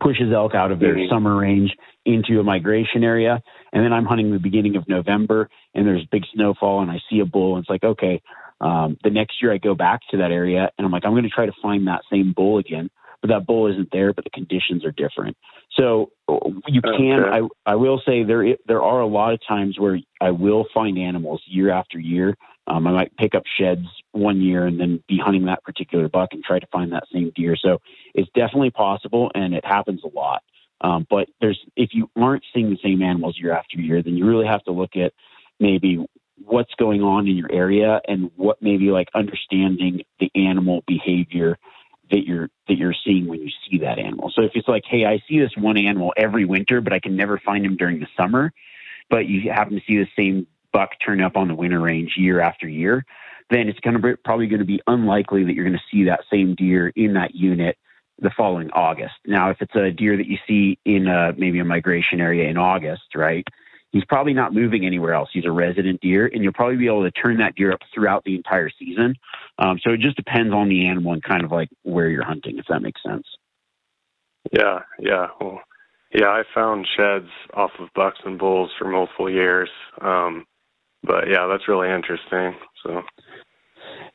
pushes 0.00 0.32
elk 0.32 0.54
out 0.54 0.70
of 0.70 0.78
their 0.78 0.94
mm-hmm. 0.94 1.12
summer 1.12 1.36
range 1.36 1.74
into 2.04 2.38
a 2.38 2.44
migration 2.44 3.02
area. 3.02 3.42
And 3.72 3.84
then 3.84 3.92
I'm 3.92 4.04
hunting 4.04 4.30
the 4.30 4.38
beginning 4.38 4.76
of 4.76 4.88
November 4.88 5.48
and 5.74 5.84
there's 5.84 6.06
big 6.12 6.22
snowfall 6.32 6.82
and 6.82 6.90
I 6.90 6.98
see 7.10 7.18
a 7.18 7.26
bull 7.26 7.56
and 7.56 7.64
it's 7.64 7.70
like, 7.70 7.82
okay, 7.82 8.22
um, 8.60 8.96
the 9.02 9.10
next 9.10 9.42
year 9.42 9.52
I 9.52 9.58
go 9.58 9.74
back 9.74 10.00
to 10.10 10.18
that 10.18 10.30
area 10.30 10.70
and 10.76 10.84
I'm 10.84 10.92
like, 10.92 11.04
I'm 11.04 11.12
going 11.12 11.24
to 11.24 11.28
try 11.28 11.46
to 11.46 11.52
find 11.62 11.86
that 11.86 12.02
same 12.10 12.32
bull 12.32 12.58
again 12.58 12.90
but 13.24 13.30
that 13.30 13.46
bull 13.46 13.68
isn't 13.68 13.88
there, 13.90 14.12
but 14.12 14.24
the 14.24 14.30
conditions 14.30 14.84
are 14.84 14.90
different. 14.90 15.34
So 15.78 16.10
you 16.68 16.82
can. 16.82 17.20
Okay. 17.20 17.46
I 17.66 17.72
I 17.72 17.74
will 17.74 18.02
say 18.04 18.22
there 18.22 18.44
there 18.68 18.82
are 18.82 19.00
a 19.00 19.06
lot 19.06 19.32
of 19.32 19.40
times 19.48 19.78
where 19.78 19.98
I 20.20 20.30
will 20.30 20.66
find 20.74 20.98
animals 20.98 21.42
year 21.46 21.70
after 21.70 21.98
year. 21.98 22.36
Um, 22.66 22.86
I 22.86 22.92
might 22.92 23.16
pick 23.16 23.34
up 23.34 23.44
sheds 23.58 23.86
one 24.12 24.42
year 24.42 24.66
and 24.66 24.78
then 24.78 25.02
be 25.08 25.16
hunting 25.16 25.46
that 25.46 25.64
particular 25.64 26.06
buck 26.10 26.30
and 26.32 26.44
try 26.44 26.58
to 26.58 26.66
find 26.66 26.92
that 26.92 27.04
same 27.10 27.32
deer. 27.34 27.56
So 27.56 27.78
it's 28.14 28.28
definitely 28.34 28.72
possible, 28.72 29.30
and 29.34 29.54
it 29.54 29.64
happens 29.64 30.02
a 30.04 30.14
lot. 30.14 30.42
Um, 30.82 31.06
but 31.08 31.26
there's 31.40 31.58
if 31.76 31.94
you 31.94 32.10
aren't 32.16 32.44
seeing 32.52 32.68
the 32.68 32.78
same 32.84 33.00
animals 33.00 33.38
year 33.38 33.54
after 33.54 33.80
year, 33.80 34.02
then 34.02 34.18
you 34.18 34.26
really 34.26 34.46
have 34.46 34.64
to 34.64 34.72
look 34.72 34.96
at 34.96 35.14
maybe 35.58 36.04
what's 36.36 36.74
going 36.74 37.02
on 37.02 37.28
in 37.28 37.36
your 37.36 37.50
area 37.50 38.00
and 38.08 38.30
what 38.36 38.60
maybe 38.60 38.90
like 38.90 39.08
understanding 39.14 40.02
the 40.18 40.30
animal 40.34 40.82
behavior 40.86 41.58
that 42.10 42.26
you're 42.26 42.50
that 42.68 42.76
you're 42.76 42.94
seeing 43.04 43.26
when 43.26 43.40
you 43.40 43.50
see 43.68 43.78
that 43.78 43.98
animal. 43.98 44.30
So 44.34 44.42
if 44.42 44.52
it's 44.54 44.68
like, 44.68 44.84
hey, 44.86 45.04
I 45.04 45.22
see 45.28 45.38
this 45.38 45.56
one 45.56 45.78
animal 45.78 46.12
every 46.16 46.44
winter, 46.44 46.80
but 46.80 46.92
I 46.92 46.98
can 46.98 47.16
never 47.16 47.38
find 47.38 47.64
him 47.64 47.76
during 47.76 48.00
the 48.00 48.08
summer, 48.16 48.52
but 49.08 49.26
you 49.26 49.50
happen 49.50 49.74
to 49.74 49.82
see 49.86 49.98
the 49.98 50.08
same 50.16 50.46
buck 50.72 50.90
turn 51.04 51.22
up 51.22 51.36
on 51.36 51.48
the 51.48 51.54
winter 51.54 51.80
range 51.80 52.14
year 52.16 52.40
after 52.40 52.68
year, 52.68 53.04
then 53.50 53.68
it's 53.68 53.78
to 53.80 53.98
be 53.98 54.16
probably 54.16 54.46
going 54.46 54.60
to 54.60 54.66
be 54.66 54.80
unlikely 54.86 55.44
that 55.44 55.54
you're 55.54 55.64
going 55.64 55.78
to 55.78 55.84
see 55.90 56.04
that 56.04 56.24
same 56.30 56.54
deer 56.54 56.88
in 56.96 57.14
that 57.14 57.34
unit 57.34 57.78
the 58.18 58.30
following 58.30 58.70
August. 58.72 59.14
Now, 59.26 59.50
if 59.50 59.60
it's 59.60 59.74
a 59.74 59.90
deer 59.90 60.16
that 60.16 60.26
you 60.26 60.38
see 60.46 60.78
in 60.84 61.06
a, 61.08 61.32
maybe 61.36 61.58
a 61.58 61.64
migration 61.64 62.20
area 62.20 62.48
in 62.48 62.56
August, 62.56 63.14
right? 63.14 63.46
He's 63.94 64.04
probably 64.06 64.34
not 64.34 64.52
moving 64.52 64.84
anywhere 64.84 65.14
else. 65.14 65.30
He's 65.32 65.44
a 65.44 65.52
resident 65.52 66.00
deer, 66.00 66.26
and 66.26 66.42
you'll 66.42 66.52
probably 66.52 66.74
be 66.74 66.88
able 66.88 67.04
to 67.04 67.12
turn 67.12 67.38
that 67.38 67.54
deer 67.54 67.70
up 67.70 67.78
throughout 67.94 68.24
the 68.24 68.34
entire 68.34 68.68
season. 68.76 69.14
Um, 69.60 69.78
so 69.84 69.92
it 69.92 70.00
just 70.00 70.16
depends 70.16 70.52
on 70.52 70.68
the 70.68 70.88
animal 70.88 71.12
and 71.12 71.22
kind 71.22 71.44
of 71.44 71.52
like 71.52 71.68
where 71.84 72.08
you're 72.08 72.24
hunting, 72.24 72.58
if 72.58 72.66
that 72.68 72.82
makes 72.82 73.00
sense. 73.06 73.24
Yeah, 74.50 74.80
yeah. 74.98 75.28
Well, 75.40 75.60
yeah, 76.12 76.26
I 76.26 76.42
found 76.52 76.88
sheds 76.96 77.28
off 77.54 77.70
of 77.78 77.88
bucks 77.94 78.18
and 78.24 78.36
bulls 78.36 78.72
for 78.76 78.88
multiple 78.88 79.30
years. 79.30 79.70
Um, 80.00 80.44
but 81.04 81.28
yeah, 81.28 81.46
that's 81.46 81.68
really 81.68 81.88
interesting. 81.88 82.56
So. 82.82 83.02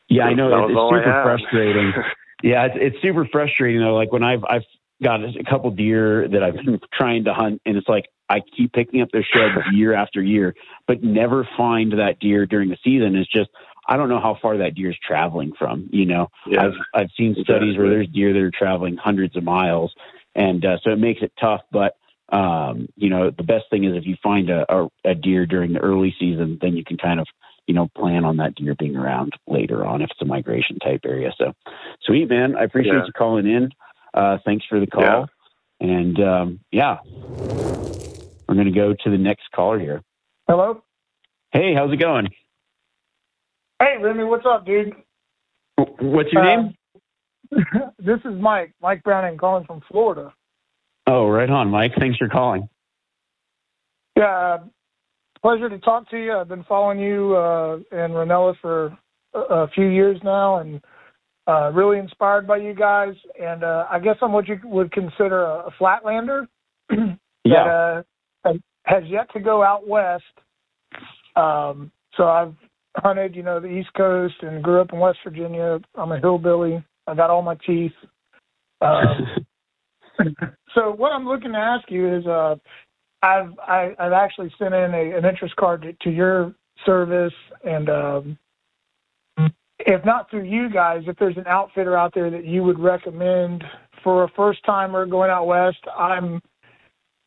Yeah, 0.09 0.25
I 0.25 0.33
know 0.33 0.47
it's, 0.47 0.71
it's 0.71 1.05
super 1.05 1.23
frustrating. 1.23 1.93
yeah, 2.43 2.65
it's, 2.65 2.75
it's 2.77 3.01
super 3.01 3.25
frustrating 3.31 3.79
though. 3.79 3.95
Like 3.95 4.11
when 4.11 4.23
I've 4.23 4.43
I've 4.43 4.65
got 5.01 5.23
a 5.23 5.43
couple 5.49 5.71
deer 5.71 6.27
that 6.27 6.43
I've 6.43 6.55
been 6.55 6.79
trying 6.93 7.25
to 7.25 7.33
hunt, 7.33 7.61
and 7.65 7.77
it's 7.77 7.87
like 7.87 8.05
I 8.29 8.41
keep 8.55 8.73
picking 8.73 9.01
up 9.01 9.09
their 9.11 9.25
sheds 9.33 9.55
year 9.73 9.93
after 9.93 10.21
year, 10.21 10.55
but 10.87 11.03
never 11.03 11.47
find 11.57 11.93
that 11.93 12.19
deer 12.19 12.45
during 12.45 12.69
the 12.69 12.77
season. 12.83 13.15
It's 13.15 13.31
just 13.31 13.49
I 13.87 13.97
don't 13.97 14.09
know 14.09 14.19
how 14.19 14.37
far 14.41 14.57
that 14.57 14.75
deer 14.75 14.91
is 14.91 14.97
traveling 15.05 15.53
from. 15.57 15.89
You 15.91 16.05
know, 16.05 16.27
yeah. 16.45 16.65
I've 16.65 16.73
I've 16.93 17.09
seen 17.17 17.35
studies 17.41 17.77
where 17.77 17.89
there's 17.89 18.07
deer 18.07 18.33
that 18.33 18.41
are 18.41 18.51
traveling 18.51 18.97
hundreds 18.97 19.35
of 19.35 19.43
miles, 19.43 19.93
and 20.35 20.63
uh, 20.63 20.77
so 20.83 20.91
it 20.91 20.99
makes 20.99 21.21
it 21.21 21.33
tough. 21.39 21.61
But 21.71 21.95
um, 22.31 22.87
you 22.95 23.09
know, 23.09 23.31
the 23.31 23.43
best 23.43 23.65
thing 23.71 23.85
is 23.85 23.95
if 23.95 24.05
you 24.05 24.15
find 24.21 24.49
a, 24.49 24.65
a, 24.71 24.87
a 25.05 25.15
deer 25.15 25.45
during 25.45 25.73
the 25.73 25.79
early 25.79 26.15
season, 26.19 26.59
then 26.61 26.77
you 26.77 26.83
can 26.83 26.97
kind 26.97 27.19
of 27.19 27.27
you 27.65 27.73
know 27.73 27.87
plan 27.95 28.25
on 28.25 28.37
that 28.37 28.55
deer 28.55 28.75
being 28.77 28.95
around 28.95 29.33
later 29.47 29.85
on 29.85 30.01
if 30.01 30.09
it's 30.11 30.21
a 30.21 30.25
migration 30.25 30.77
type 30.77 31.01
area. 31.05 31.31
So, 31.37 31.53
sweet 32.03 32.29
man, 32.29 32.55
I 32.55 32.63
appreciate 32.63 32.93
yeah. 32.93 33.05
you 33.05 33.13
calling 33.13 33.47
in. 33.47 33.69
Uh, 34.13 34.37
thanks 34.45 34.65
for 34.67 34.79
the 34.79 34.87
call, 34.87 35.29
yeah. 35.81 35.87
and 35.87 36.19
um, 36.19 36.59
yeah. 36.71 36.97
We're 37.05 38.55
going 38.55 38.65
to 38.65 38.71
go 38.71 38.95
to 39.03 39.09
the 39.11 39.17
next 39.17 39.43
caller 39.53 39.77
here. 39.77 40.01
Hello. 40.47 40.81
Hey, 41.51 41.75
how's 41.75 41.93
it 41.93 41.97
going? 41.97 42.29
Hey, 43.79 43.97
Remi, 44.01 44.23
what's 44.23 44.45
up, 44.45 44.65
dude? 44.65 44.93
What's 45.99 46.33
your 46.33 46.43
uh, 46.43 46.55
name? 46.55 46.73
this 47.99 48.19
is 48.25 48.41
Mike, 48.41 48.73
Mike 48.81 49.03
Browning, 49.03 49.37
calling 49.37 49.65
from 49.65 49.81
Florida. 49.89 50.33
Oh, 51.07 51.27
right 51.27 51.49
on, 51.49 51.69
Mike. 51.69 51.93
Thanks 51.99 52.17
for 52.17 52.27
calling. 52.27 52.67
Yeah, 54.17 54.57
pleasure 55.41 55.69
to 55.69 55.79
talk 55.79 56.09
to 56.09 56.17
you. 56.17 56.33
I've 56.33 56.49
been 56.49 56.65
following 56.65 56.99
you 56.99 57.35
uh, 57.35 57.75
and 57.91 58.13
Rinella 58.13 58.55
for 58.61 58.97
a, 59.33 59.39
a, 59.39 59.67
few 59.69 59.87
years 59.87 60.19
now, 60.23 60.57
and 60.57 60.81
uh, 61.49 61.71
really 61.71 61.97
inspired 61.97 62.45
by 62.45 62.57
you 62.57 62.73
guys. 62.73 63.15
And 63.41 63.63
uh, 63.63 63.85
I 63.89 63.99
guess 63.99 64.15
I'm 64.21 64.31
what 64.31 64.47
you 64.47 64.59
would 64.63 64.91
consider 64.91 65.43
a, 65.43 65.67
a 65.67 65.71
flatlander. 65.79 66.47
yeah. 67.43 68.01
Uh, 68.45 68.53
has 68.85 69.03
yet 69.05 69.31
to 69.33 69.39
go 69.39 69.63
out 69.63 69.87
west. 69.87 70.23
Um, 71.35 71.91
so 72.15 72.27
I've 72.27 72.55
hunted, 72.97 73.35
you 73.35 73.43
know, 73.43 73.59
the 73.59 73.67
East 73.67 73.89
Coast 73.95 74.35
and 74.41 74.63
grew 74.63 74.81
up 74.81 74.91
in 74.93 74.99
West 74.99 75.19
Virginia. 75.23 75.79
I'm 75.95 76.11
a 76.11 76.19
hillbilly. 76.19 76.83
I 77.07 77.15
got 77.15 77.29
all 77.29 77.41
my 77.41 77.55
teeth. 77.65 77.91
Um, 78.81 79.45
so 80.75 80.91
what 80.91 81.11
I'm 81.11 81.27
looking 81.27 81.51
to 81.51 81.57
ask 81.57 81.89
you 81.89 82.17
is, 82.17 82.25
uh, 82.25 82.55
I've 83.21 83.51
I, 83.59 83.91
I've 83.99 84.13
actually 84.13 84.51
sent 84.57 84.73
in 84.73 84.93
a, 84.93 85.17
an 85.17 85.25
interest 85.25 85.55
card 85.57 85.81
to, 85.81 85.93
to 86.03 86.09
your 86.09 86.53
service, 86.85 87.33
and 87.65 87.89
um, 87.89 88.37
if 89.79 90.03
not 90.05 90.29
through 90.29 90.43
you 90.43 90.69
guys, 90.69 91.03
if 91.07 91.17
there's 91.17 91.37
an 91.37 91.47
outfitter 91.47 91.97
out 91.97 92.13
there 92.13 92.29
that 92.29 92.45
you 92.45 92.63
would 92.63 92.79
recommend 92.79 93.63
for 94.03 94.23
a 94.23 94.29
first 94.35 94.63
timer 94.65 95.05
going 95.05 95.29
out 95.29 95.47
west, 95.47 95.79
I'm 95.97 96.41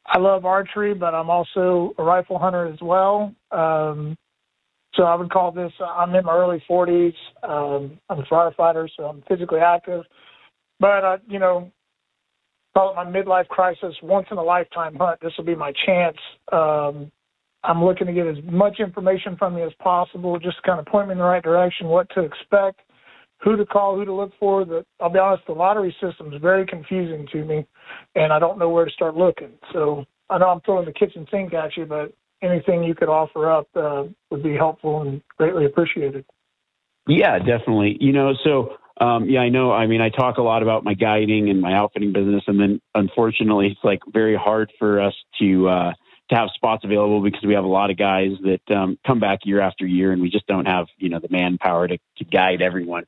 I 0.06 0.18
love 0.18 0.44
archery, 0.44 0.94
but 0.94 1.14
I'm 1.14 1.30
also 1.30 1.94
a 1.96 2.02
rifle 2.02 2.38
hunter 2.38 2.66
as 2.66 2.80
well. 2.82 3.32
Um, 3.52 4.16
so 4.94 5.04
I 5.04 5.14
would 5.14 5.30
call 5.30 5.52
this. 5.52 5.72
I'm 5.80 6.14
in 6.14 6.24
my 6.24 6.34
early 6.34 6.62
40s. 6.68 7.14
Um, 7.42 7.98
I'm 8.10 8.18
a 8.18 8.22
firefighter, 8.24 8.88
so 8.96 9.04
I'm 9.04 9.22
physically 9.28 9.60
active. 9.60 10.02
But 10.80 11.04
I, 11.04 11.16
you 11.28 11.38
know, 11.38 11.70
call 12.74 12.90
it 12.90 12.96
my 12.96 13.04
midlife 13.04 13.48
crisis, 13.48 13.94
once 14.02 14.26
in 14.30 14.38
a 14.38 14.42
lifetime 14.42 14.96
hunt. 14.96 15.20
This 15.22 15.32
will 15.38 15.44
be 15.44 15.54
my 15.54 15.72
chance. 15.86 16.18
Um, 16.50 17.10
I'm 17.64 17.84
looking 17.84 18.06
to 18.06 18.12
get 18.12 18.26
as 18.26 18.36
much 18.44 18.80
information 18.80 19.36
from 19.36 19.56
you 19.56 19.66
as 19.66 19.72
possible, 19.78 20.38
just 20.38 20.62
kind 20.62 20.80
of 20.80 20.86
point 20.86 21.08
me 21.08 21.12
in 21.12 21.18
the 21.18 21.24
right 21.24 21.42
direction, 21.42 21.86
what 21.86 22.08
to 22.14 22.22
expect 22.22 22.80
who 23.42 23.56
to 23.56 23.66
call, 23.66 23.96
who 23.96 24.04
to 24.04 24.12
look 24.12 24.32
for. 24.38 24.64
The 24.64 24.84
I'll 25.00 25.10
be 25.10 25.18
honest, 25.18 25.44
the 25.46 25.52
lottery 25.52 25.94
system 26.00 26.32
is 26.32 26.40
very 26.40 26.66
confusing 26.66 27.26
to 27.32 27.44
me, 27.44 27.66
and 28.14 28.32
I 28.32 28.38
don't 28.38 28.58
know 28.58 28.68
where 28.68 28.84
to 28.84 28.90
start 28.90 29.16
looking. 29.16 29.52
So 29.72 30.04
I 30.30 30.38
know 30.38 30.48
I'm 30.48 30.60
throwing 30.60 30.86
the 30.86 30.92
kitchen 30.92 31.26
sink 31.30 31.52
at 31.54 31.76
you, 31.76 31.84
but 31.84 32.12
anything 32.42 32.82
you 32.82 32.94
could 32.94 33.08
offer 33.08 33.50
up 33.50 33.68
uh, 33.74 34.04
would 34.30 34.42
be 34.42 34.54
helpful 34.54 35.02
and 35.02 35.22
greatly 35.36 35.64
appreciated. 35.64 36.24
Yeah, 37.08 37.38
definitely. 37.38 37.96
You 38.00 38.12
know, 38.12 38.32
so 38.44 38.76
um, 39.00 39.28
yeah, 39.28 39.40
I 39.40 39.48
know. 39.48 39.72
I 39.72 39.86
mean, 39.86 40.00
I 40.00 40.08
talk 40.08 40.38
a 40.38 40.42
lot 40.42 40.62
about 40.62 40.84
my 40.84 40.94
guiding 40.94 41.50
and 41.50 41.60
my 41.60 41.74
outfitting 41.74 42.12
business, 42.12 42.44
and 42.46 42.60
then 42.60 42.80
unfortunately, 42.94 43.68
it's 43.68 43.80
like 43.82 44.00
very 44.12 44.36
hard 44.36 44.72
for 44.78 45.00
us 45.00 45.14
to 45.40 45.68
uh, 45.68 45.92
to 46.32 46.38
have 46.38 46.48
spots 46.54 46.82
available 46.82 47.20
because 47.20 47.44
we 47.44 47.54
have 47.54 47.64
a 47.64 47.68
lot 47.68 47.90
of 47.90 47.98
guys 47.98 48.30
that 48.42 48.74
um, 48.74 48.98
come 49.06 49.20
back 49.20 49.40
year 49.44 49.60
after 49.60 49.86
year, 49.86 50.12
and 50.12 50.22
we 50.22 50.30
just 50.30 50.46
don't 50.46 50.66
have 50.66 50.86
you 50.96 51.08
know 51.08 51.20
the 51.20 51.28
manpower 51.30 51.86
to, 51.86 51.98
to 52.16 52.24
guide 52.24 52.62
everyone. 52.62 53.04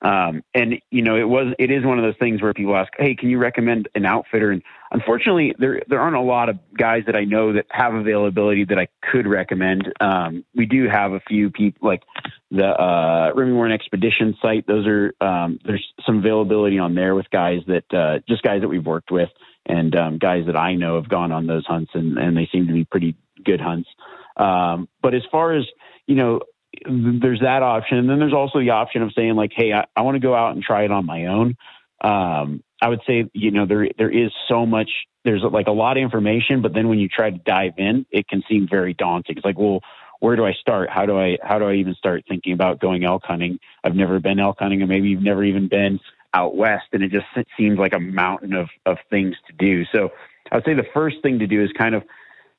Um, 0.00 0.44
and 0.54 0.80
you 0.92 1.02
know, 1.02 1.16
it 1.16 1.28
was 1.28 1.54
it 1.58 1.72
is 1.72 1.84
one 1.84 1.98
of 1.98 2.04
those 2.04 2.16
things 2.20 2.40
where 2.40 2.54
people 2.54 2.76
ask, 2.76 2.92
"Hey, 2.96 3.16
can 3.16 3.30
you 3.30 3.38
recommend 3.38 3.88
an 3.96 4.06
outfitter?" 4.06 4.52
And 4.52 4.62
unfortunately, 4.92 5.56
there 5.58 5.82
there 5.88 5.98
aren't 6.00 6.14
a 6.14 6.20
lot 6.20 6.48
of 6.48 6.58
guys 6.76 7.02
that 7.06 7.16
I 7.16 7.24
know 7.24 7.52
that 7.54 7.66
have 7.70 7.94
availability 7.94 8.64
that 8.66 8.78
I 8.78 8.86
could 9.02 9.26
recommend. 9.26 9.92
Um, 10.00 10.44
we 10.54 10.66
do 10.66 10.88
have 10.88 11.12
a 11.12 11.20
few 11.26 11.50
people 11.50 11.88
like 11.88 12.04
the 12.52 12.68
uh, 12.68 13.32
Remi 13.34 13.52
Warren 13.52 13.72
Expedition 13.72 14.36
site. 14.40 14.68
Those 14.68 14.86
are 14.86 15.14
um, 15.20 15.58
there's 15.64 15.84
some 16.06 16.18
availability 16.18 16.78
on 16.78 16.94
there 16.94 17.16
with 17.16 17.28
guys 17.30 17.62
that 17.66 17.92
uh, 17.92 18.20
just 18.28 18.44
guys 18.44 18.60
that 18.60 18.68
we've 18.68 18.86
worked 18.86 19.10
with 19.10 19.30
and 19.66 19.94
um, 19.96 20.18
guys 20.18 20.46
that 20.46 20.56
I 20.56 20.74
know 20.74 20.96
have 20.96 21.08
gone 21.08 21.32
on 21.32 21.46
those 21.46 21.66
hunts, 21.66 21.90
and 21.94 22.18
and 22.18 22.36
they 22.36 22.48
seem 22.52 22.66
to 22.66 22.72
be 22.72 22.84
pretty 22.84 23.16
good 23.44 23.60
hunts. 23.60 23.88
Um, 24.36 24.88
but 25.02 25.14
as 25.14 25.22
far 25.30 25.54
as 25.54 25.64
you 26.06 26.14
know, 26.14 26.40
there's 26.84 27.40
that 27.40 27.62
option. 27.62 27.98
And 27.98 28.08
then 28.08 28.18
there's 28.18 28.34
also 28.34 28.60
the 28.60 28.70
option 28.70 29.02
of 29.02 29.12
saying 29.14 29.34
like, 29.34 29.52
Hey, 29.54 29.72
I, 29.72 29.86
I 29.96 30.02
want 30.02 30.16
to 30.16 30.20
go 30.20 30.34
out 30.34 30.54
and 30.54 30.62
try 30.62 30.84
it 30.84 30.90
on 30.90 31.06
my 31.06 31.26
own. 31.26 31.56
Um, 32.00 32.62
I 32.80 32.88
would 32.88 33.00
say, 33.06 33.28
you 33.32 33.50
know, 33.50 33.66
there, 33.66 33.88
there 33.98 34.10
is 34.10 34.30
so 34.48 34.64
much, 34.64 34.90
there's 35.24 35.42
like 35.42 35.66
a 35.66 35.72
lot 35.72 35.96
of 35.96 36.02
information, 36.02 36.62
but 36.62 36.72
then 36.74 36.88
when 36.88 36.98
you 36.98 37.08
try 37.08 37.30
to 37.30 37.38
dive 37.38 37.72
in, 37.76 38.06
it 38.10 38.28
can 38.28 38.42
seem 38.48 38.68
very 38.70 38.94
daunting. 38.94 39.36
It's 39.36 39.44
like, 39.44 39.58
well, 39.58 39.80
where 40.20 40.36
do 40.36 40.44
I 40.44 40.52
start? 40.52 40.90
How 40.90 41.06
do 41.06 41.18
I, 41.18 41.38
how 41.42 41.58
do 41.58 41.66
I 41.66 41.74
even 41.74 41.94
start 41.94 42.24
thinking 42.28 42.52
about 42.52 42.80
going 42.80 43.04
elk 43.04 43.22
hunting? 43.24 43.58
I've 43.82 43.96
never 43.96 44.20
been 44.20 44.38
elk 44.38 44.56
hunting 44.60 44.80
and 44.80 44.88
maybe 44.88 45.08
you've 45.08 45.22
never 45.22 45.44
even 45.44 45.68
been 45.68 45.98
out 46.34 46.56
West 46.56 46.86
and 46.92 47.02
it 47.02 47.10
just 47.10 47.26
seems 47.58 47.78
like 47.78 47.94
a 47.94 48.00
mountain 48.00 48.54
of, 48.54 48.68
of 48.86 48.98
things 49.10 49.34
to 49.46 49.52
do. 49.58 49.84
So 49.92 50.10
I 50.50 50.56
would 50.56 50.64
say 50.64 50.74
the 50.74 50.86
first 50.94 51.16
thing 51.22 51.38
to 51.38 51.46
do 51.46 51.62
is 51.62 51.70
kind 51.78 51.94
of 51.94 52.04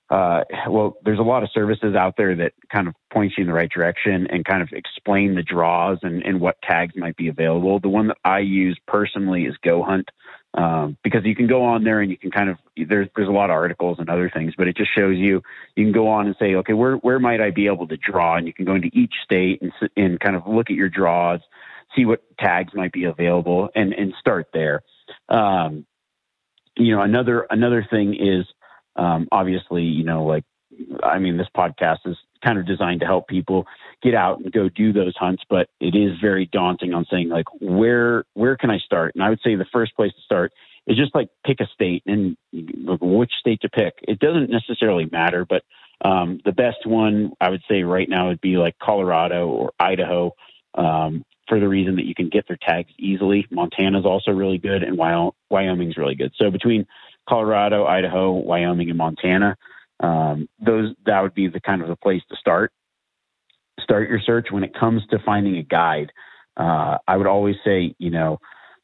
uh, 0.10 0.44
well, 0.68 0.98
there's 1.06 1.20
a 1.20 1.24
lot 1.24 1.44
of 1.44 1.50
services 1.54 1.96
out 1.96 2.16
there 2.18 2.36
that 2.36 2.54
kind 2.74 2.88
of 2.88 2.96
point 3.12 3.32
you 3.38 3.44
in 3.44 3.48
the 3.48 3.54
right 3.54 3.70
direction 3.70 4.26
and 4.32 4.44
kind 4.44 4.64
of 4.64 4.70
explain 4.72 5.36
the 5.36 5.44
draws 5.44 6.00
and, 6.02 6.24
and 6.24 6.42
what 6.42 6.60
tags 6.64 6.96
might 6.96 7.16
be 7.16 7.28
available. 7.28 7.80
The 7.80 7.90
one 7.90 8.08
that 8.08 8.18
I 8.26 8.40
use 8.40 8.80
personally 8.88 9.46
is 9.46 9.56
Go 9.58 9.84
Hunt 9.84 10.10
um, 10.56 10.98
because 11.04 11.24
you 11.26 11.36
can 11.36 11.46
go 11.46 11.64
on 11.64 11.84
there 11.84 12.02
and 12.02 12.10
you 12.10 12.18
can 12.18 12.32
kind 12.32 12.50
of 12.50 12.58
there's 12.76 13.08
there's 13.16 13.28
a 13.28 13.32
lot 13.32 13.52
of 13.52 13.54
articles 13.54 13.98
and 14.00 14.10
other 14.10 14.32
things, 14.34 14.54
but 14.58 14.68
it 14.68 14.76
just 14.76 14.90
shows 14.98 15.16
you 15.16 15.44
you 15.76 15.86
can 15.86 15.94
go 15.94 16.08
on 16.08 16.26
and 16.26 16.36
say, 16.40 16.56
okay, 16.56 16.74
where 16.74 16.96
where 16.96 17.20
might 17.20 17.40
I 17.40 17.52
be 17.52 17.68
able 17.68 17.88
to 17.88 17.98
draw? 17.98 18.36
And 18.36 18.48
you 18.48 18.54
can 18.54 18.66
go 18.66 18.74
into 18.74 18.90
each 18.94 19.14
state 19.24 19.62
and 19.62 19.72
and 19.96 20.20
kind 20.20 20.36
of 20.36 20.48
look 20.48 20.72
at 20.72 20.76
your 20.76 20.90
draws, 20.90 21.42
see 21.96 22.06
what 22.06 22.22
tags 22.40 22.74
might 22.74 22.92
be 22.92 23.06
available, 23.06 23.70
and 23.76 23.94
and 23.94 24.14
start 24.20 24.48
there. 24.54 24.82
um, 25.30 25.86
you 26.78 26.96
know, 26.96 27.02
another 27.02 27.46
another 27.50 27.86
thing 27.90 28.16
is 28.16 28.46
um, 28.96 29.28
obviously, 29.32 29.84
you 29.84 30.04
know, 30.04 30.26
like 30.26 30.44
I 31.04 31.20
mean, 31.20 31.38
this 31.38 31.48
podcast 31.56 32.00
is 32.06 32.18
kind 32.44 32.58
of 32.58 32.66
designed 32.66 33.02
to 33.02 33.06
help 33.06 33.28
people 33.28 33.66
get 34.02 34.16
out 34.16 34.40
and 34.40 34.52
go 34.52 34.70
do 34.70 34.94
those 34.94 35.16
hunts, 35.18 35.44
but 35.50 35.70
it 35.82 35.96
is 35.96 36.18
very 36.22 36.46
daunting 36.52 36.94
on 36.94 37.06
saying 37.12 37.30
like 37.30 37.48
where 37.60 38.24
where 38.34 38.56
can 38.56 38.72
I 38.72 38.80
start? 38.80 39.16
And 39.16 39.24
I 39.24 39.30
would 39.30 39.42
say 39.44 39.56
the 39.56 39.66
first 39.74 39.96
place 39.96 40.14
to 40.14 40.22
start 40.22 40.54
is 40.88 40.98
just 40.98 41.14
like 41.14 41.30
pick 41.46 41.60
a 41.60 41.68
state 41.68 42.04
and 42.06 42.38
which 42.54 43.32
state 43.40 43.62
to 43.62 43.70
pick. 43.70 43.94
It 44.04 44.20
doesn't 44.20 44.50
necessarily 44.50 45.08
matter, 45.12 45.46
but 45.46 45.64
um, 46.04 46.40
the 46.46 46.54
best 46.54 46.86
one 46.86 47.34
I 47.42 47.50
would 47.50 47.62
say 47.70 47.84
right 47.84 48.08
now 48.08 48.30
would 48.30 48.42
be 48.42 48.58
like 48.58 48.80
Colorado 48.80 49.50
or 49.50 49.74
Idaho. 49.80 50.34
Um, 50.76 51.26
for 51.50 51.60
the 51.60 51.68
reason 51.68 51.96
that 51.96 52.06
you 52.06 52.16
can 52.16 52.30
get 52.30 52.48
their 52.48 52.58
tags 52.62 52.92
easily. 52.98 53.46
Montana's 53.52 54.06
also 54.06 54.32
really 54.32 54.60
good, 54.60 54.84
and 54.84 54.98
Wyoming's 54.98 55.98
really 55.98 56.16
good. 56.16 56.32
So 56.38 56.52
between 56.52 56.86
Colorado, 57.28 57.86
Idaho, 57.86 58.32
Wyoming, 58.32 58.90
and 58.90 58.98
Montana, 58.98 59.58
um, 60.00 60.48
those 60.66 60.94
that 61.06 61.22
would 61.22 61.34
be 61.34 61.48
the 61.48 61.60
kind 61.60 61.82
of 61.82 61.90
the 61.90 61.96
place 61.96 62.22
to 62.30 62.38
start. 62.38 62.72
Start 63.82 64.10
your 64.10 64.20
search 64.26 64.48
when 64.52 64.64
it 64.64 64.74
comes 64.80 65.02
to 65.10 65.20
finding 65.26 65.58
a 65.58 65.64
guide. 65.64 66.12
Uh, 66.56 66.98
I 67.08 67.18
would 67.18 67.28
always 67.28 67.56
say, 67.66 67.96
you 67.98 68.12
know, 68.12 68.40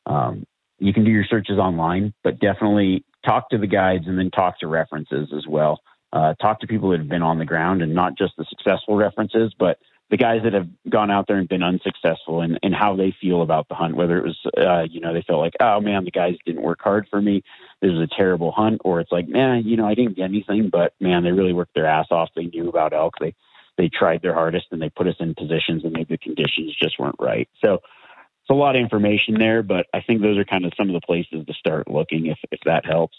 um, 0.05 0.45
you 0.79 0.93
can 0.93 1.03
do 1.03 1.11
your 1.11 1.25
searches 1.25 1.57
online, 1.57 2.13
but 2.23 2.39
definitely 2.39 3.05
talk 3.25 3.49
to 3.49 3.57
the 3.57 3.67
guides 3.67 4.07
and 4.07 4.17
then 4.17 4.31
talk 4.31 4.59
to 4.59 4.67
references 4.67 5.29
as 5.35 5.45
well. 5.47 5.79
Uh, 6.13 6.33
talk 6.35 6.59
to 6.61 6.67
people 6.67 6.89
that 6.91 6.99
have 6.99 7.09
been 7.09 7.21
on 7.21 7.39
the 7.39 7.45
ground 7.45 7.81
and 7.81 7.93
not 7.93 8.17
just 8.17 8.33
the 8.37 8.45
successful 8.49 8.95
references, 8.95 9.53
but 9.57 9.77
the 10.11 10.17
guys 10.17 10.41
that 10.43 10.53
have 10.53 10.67
gone 10.87 11.09
out 11.09 11.25
there 11.27 11.37
and 11.37 11.49
been 11.49 11.63
unsuccessful 11.63 12.41
and, 12.41 12.59
and 12.61 12.75
how 12.75 12.95
they 12.95 13.15
feel 13.19 13.41
about 13.41 13.67
the 13.67 13.75
hunt, 13.75 13.95
whether 13.95 14.17
it 14.19 14.23
was, 14.23 14.37
uh, 14.57 14.83
you 14.89 15.01
know, 15.01 15.13
they 15.13 15.23
felt 15.25 15.39
like, 15.39 15.55
oh 15.59 15.81
man, 15.81 16.05
the 16.05 16.11
guys 16.11 16.35
didn't 16.45 16.61
work 16.61 16.79
hard 16.81 17.07
for 17.09 17.19
me. 17.19 17.43
This 17.81 17.91
was 17.91 18.07
a 18.11 18.15
terrible 18.15 18.51
hunt. 18.51 18.81
Or 18.85 18.99
it's 18.99 19.11
like, 19.11 19.27
man, 19.27 19.63
you 19.65 19.77
know, 19.77 19.87
I 19.87 19.95
didn't 19.95 20.15
get 20.15 20.25
anything, 20.25 20.69
but 20.71 20.93
man, 20.99 21.23
they 21.23 21.31
really 21.31 21.53
worked 21.53 21.73
their 21.73 21.87
ass 21.87 22.07
off. 22.11 22.29
They 22.35 22.45
knew 22.45 22.69
about 22.69 22.93
elk. 22.93 23.15
They, 23.19 23.33
they 23.77 23.89
tried 23.89 24.21
their 24.21 24.35
hardest 24.35 24.67
and 24.71 24.81
they 24.81 24.89
put 24.89 25.07
us 25.07 25.15
in 25.19 25.33
positions 25.33 25.83
and 25.83 25.93
maybe 25.93 26.13
the 26.13 26.17
conditions 26.17 26.75
just 26.81 26.99
weren't 26.99 27.19
right. 27.19 27.49
So 27.63 27.73
it's 27.73 28.51
a 28.51 28.53
lot 28.53 28.75
of 28.75 28.81
information 28.81 29.39
there, 29.39 29.63
but 29.63 29.87
I 29.91 30.01
think 30.01 30.21
those 30.21 30.37
are 30.37 30.45
kind 30.45 30.65
of 30.65 30.73
some 30.77 30.87
of 30.87 30.93
the 30.93 31.05
places 31.05 31.45
to 31.47 31.53
start 31.55 31.89
looking 31.89 32.27
if, 32.27 32.37
if 32.51 32.59
that 32.65 32.85
helps. 32.85 33.17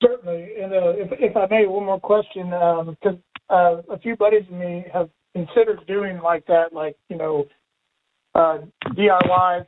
Certainly. 0.00 0.52
And 0.62 0.72
uh, 0.72 0.90
if, 0.90 1.08
if 1.18 1.36
I 1.36 1.46
may, 1.46 1.66
one 1.66 1.86
more 1.86 1.98
question, 1.98 2.50
because 2.50 3.16
um, 3.16 3.22
uh, 3.50 3.82
a 3.90 3.98
few 3.98 4.16
buddies 4.16 4.44
of 4.50 4.54
me 4.54 4.84
have 4.92 5.10
considered 5.34 5.80
doing 5.86 6.18
like 6.18 6.46
that, 6.46 6.72
like 6.72 6.96
you 7.08 7.16
know, 7.16 7.46
uh, 8.34 8.58
DIY 8.88 9.66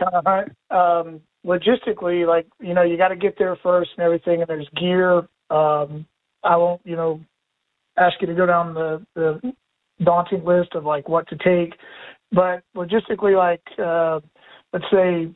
kind 0.00 0.14
of 0.14 0.24
hunt. 0.24 0.52
Um, 0.70 1.20
logistically, 1.46 2.26
like 2.26 2.46
you 2.60 2.74
know, 2.74 2.82
you 2.82 2.96
got 2.96 3.08
to 3.08 3.16
get 3.16 3.36
there 3.38 3.56
first 3.62 3.90
and 3.96 4.04
everything, 4.04 4.40
and 4.40 4.48
there's 4.48 4.68
gear. 4.76 5.18
Um, 5.50 6.06
I 6.44 6.56
won't, 6.56 6.80
you 6.84 6.96
know, 6.96 7.20
ask 7.98 8.14
you 8.20 8.26
to 8.26 8.34
go 8.34 8.46
down 8.46 8.74
the 8.74 9.04
the 9.14 9.54
daunting 10.02 10.44
list 10.44 10.74
of 10.74 10.84
like 10.84 11.08
what 11.08 11.28
to 11.28 11.36
take, 11.36 11.74
but 12.32 12.62
logistically, 12.76 13.36
like 13.36 13.62
uh, 13.78 14.20
let's 14.72 14.86
say 14.92 15.30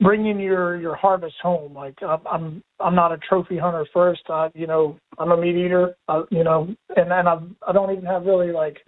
bringing 0.00 0.38
your 0.38 0.76
your 0.76 0.94
harvest 0.94 1.36
home. 1.42 1.74
Like 1.74 1.94
I'm 2.02 2.26
I'm, 2.26 2.62
I'm 2.80 2.94
not 2.94 3.12
a 3.12 3.18
trophy 3.18 3.58
hunter 3.58 3.86
first. 3.92 4.22
I 4.28 4.50
you 4.54 4.66
know 4.66 4.98
I'm 5.18 5.32
a 5.32 5.36
meat 5.36 5.56
eater. 5.56 5.94
I, 6.08 6.22
you 6.30 6.44
know, 6.44 6.74
and 6.96 7.10
then 7.10 7.26
I 7.26 7.38
I 7.66 7.72
don't 7.72 7.92
even 7.92 8.04
have 8.04 8.24
really 8.24 8.52
like 8.52 8.78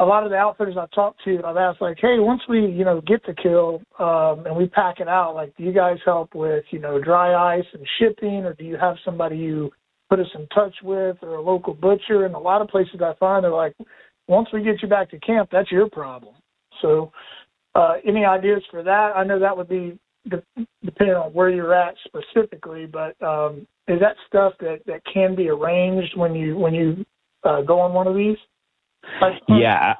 a 0.00 0.04
lot 0.04 0.24
of 0.24 0.30
the 0.30 0.36
outfitters 0.36 0.76
I've 0.78 0.90
talked 0.90 1.22
to. 1.24 1.40
I've 1.44 1.56
asked 1.56 1.80
like, 1.80 1.98
hey, 2.00 2.16
once 2.18 2.42
we 2.48 2.66
you 2.66 2.84
know 2.84 3.00
get 3.06 3.24
the 3.26 3.34
kill 3.34 3.80
um, 3.98 4.46
and 4.46 4.56
we 4.56 4.66
pack 4.66 5.00
it 5.00 5.08
out, 5.08 5.34
like, 5.34 5.56
do 5.56 5.64
you 5.64 5.72
guys 5.72 5.98
help 6.04 6.34
with 6.34 6.64
you 6.70 6.78
know 6.78 7.00
dry 7.00 7.56
ice 7.58 7.66
and 7.72 7.86
shipping, 7.98 8.44
or 8.44 8.54
do 8.54 8.64
you 8.64 8.76
have 8.76 8.96
somebody 9.04 9.36
you 9.36 9.70
put 10.10 10.20
us 10.20 10.26
in 10.34 10.46
touch 10.48 10.74
with, 10.82 11.16
or 11.22 11.36
a 11.36 11.42
local 11.42 11.74
butcher? 11.74 12.26
And 12.26 12.34
a 12.34 12.38
lot 12.38 12.60
of 12.60 12.68
places 12.68 13.00
I 13.00 13.14
find 13.18 13.44
they're 13.44 13.50
like, 13.50 13.74
once 14.28 14.48
we 14.52 14.62
get 14.62 14.82
you 14.82 14.88
back 14.88 15.10
to 15.10 15.18
camp, 15.20 15.48
that's 15.50 15.72
your 15.72 15.88
problem. 15.88 16.34
So. 16.82 17.12
Uh, 17.76 17.94
any 18.06 18.24
ideas 18.24 18.62
for 18.70 18.84
that? 18.84 19.10
I 19.16 19.24
know 19.24 19.40
that 19.40 19.56
would 19.56 19.68
be 19.68 19.98
depending 20.28 21.16
on 21.16 21.32
where 21.32 21.50
you're 21.50 21.74
at 21.74 21.94
specifically, 22.06 22.86
but 22.86 23.20
um, 23.22 23.66
is 23.88 24.00
that 24.00 24.16
stuff 24.26 24.54
that, 24.60 24.80
that 24.86 25.02
can 25.12 25.34
be 25.34 25.48
arranged 25.48 26.16
when 26.16 26.34
you 26.34 26.56
when 26.56 26.74
you 26.74 27.04
uh, 27.44 27.62
go 27.62 27.80
on 27.80 27.92
one 27.92 28.06
of 28.06 28.14
these? 28.14 28.38
Yeah, 29.48 29.94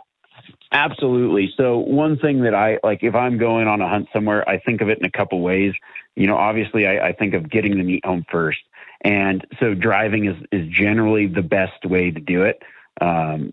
absolutely. 0.73 1.53
So 1.57 1.79
one 1.79 2.19
thing 2.19 2.43
that 2.43 2.55
I 2.55 2.79
like, 2.83 3.03
if 3.03 3.15
I'm 3.15 3.39
going 3.39 3.69
on 3.69 3.81
a 3.81 3.89
hunt 3.89 4.09
somewhere, 4.13 4.49
I 4.49 4.59
think 4.59 4.81
of 4.81 4.89
it 4.89 4.99
in 4.99 5.05
a 5.05 5.11
couple 5.11 5.41
ways. 5.41 5.75
You 6.17 6.27
know, 6.27 6.37
obviously, 6.37 6.87
I, 6.87 7.09
I 7.09 7.13
think 7.13 7.35
of 7.35 7.51
getting 7.51 7.77
the 7.77 7.85
meat 7.85 8.05
home 8.05 8.25
first, 8.31 8.61
and 9.03 9.47
so 9.61 9.75
driving 9.75 10.27
is 10.27 10.37
is 10.53 10.69
generally 10.69 11.27
the 11.27 11.43
best 11.43 11.85
way 11.85 12.11
to 12.11 12.21
do 12.21 12.43
it. 12.43 12.63
Um, 13.01 13.53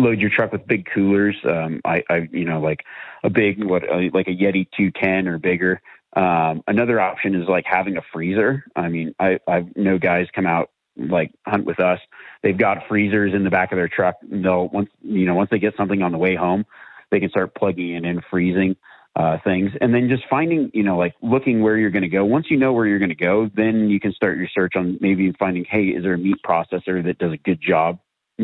load 0.00 0.20
your 0.20 0.30
truck 0.30 0.52
with 0.52 0.66
big 0.66 0.86
coolers. 0.86 1.36
Um, 1.44 1.80
I, 1.84 2.02
I, 2.08 2.28
you 2.32 2.44
know, 2.44 2.60
like 2.60 2.84
a 3.22 3.30
big, 3.30 3.62
what, 3.64 3.88
uh, 3.88 4.00
like 4.12 4.28
a 4.28 4.36
Yeti 4.36 4.66
210 4.76 5.28
or 5.28 5.38
bigger. 5.38 5.80
Um, 6.16 6.62
another 6.66 7.00
option 7.00 7.34
is 7.34 7.48
like 7.48 7.64
having 7.66 7.96
a 7.96 8.02
freezer. 8.12 8.64
I 8.74 8.88
mean, 8.88 9.14
I, 9.18 9.38
I 9.46 9.66
know 9.76 9.98
guys 9.98 10.26
come 10.34 10.46
out 10.46 10.70
like 10.96 11.32
hunt 11.46 11.64
with 11.66 11.80
us. 11.80 12.00
They've 12.42 12.56
got 12.56 12.88
freezers 12.88 13.32
in 13.34 13.44
the 13.44 13.50
back 13.50 13.72
of 13.72 13.76
their 13.76 13.88
truck. 13.88 14.16
They'll 14.22 14.68
once, 14.68 14.90
you 15.02 15.26
know, 15.26 15.34
once 15.34 15.50
they 15.50 15.58
get 15.58 15.76
something 15.76 16.02
on 16.02 16.12
the 16.12 16.18
way 16.18 16.34
home, 16.34 16.66
they 17.10 17.20
can 17.20 17.30
start 17.30 17.54
plugging 17.54 18.04
in, 18.04 18.20
freezing 18.30 18.76
uh, 19.16 19.38
things, 19.42 19.72
and 19.80 19.94
then 19.94 20.08
just 20.08 20.24
finding, 20.28 20.70
you 20.72 20.82
know, 20.82 20.96
like 20.96 21.14
looking 21.22 21.62
where 21.62 21.76
you're 21.76 21.90
going 21.90 22.02
to 22.02 22.08
go. 22.08 22.24
Once 22.24 22.46
you 22.50 22.56
know 22.56 22.72
where 22.72 22.86
you're 22.86 22.98
going 22.98 23.10
to 23.10 23.14
go, 23.14 23.50
then 23.54 23.88
you 23.88 24.00
can 24.00 24.12
start 24.12 24.38
your 24.38 24.48
search 24.52 24.74
on 24.76 24.98
maybe 25.00 25.32
finding, 25.38 25.64
hey, 25.64 25.86
is 25.86 26.02
there 26.02 26.14
a 26.14 26.18
meat 26.18 26.38
processor 26.46 27.04
that 27.04 27.18
does 27.18 27.32
a 27.32 27.36
good 27.36 27.60
job 27.60 27.98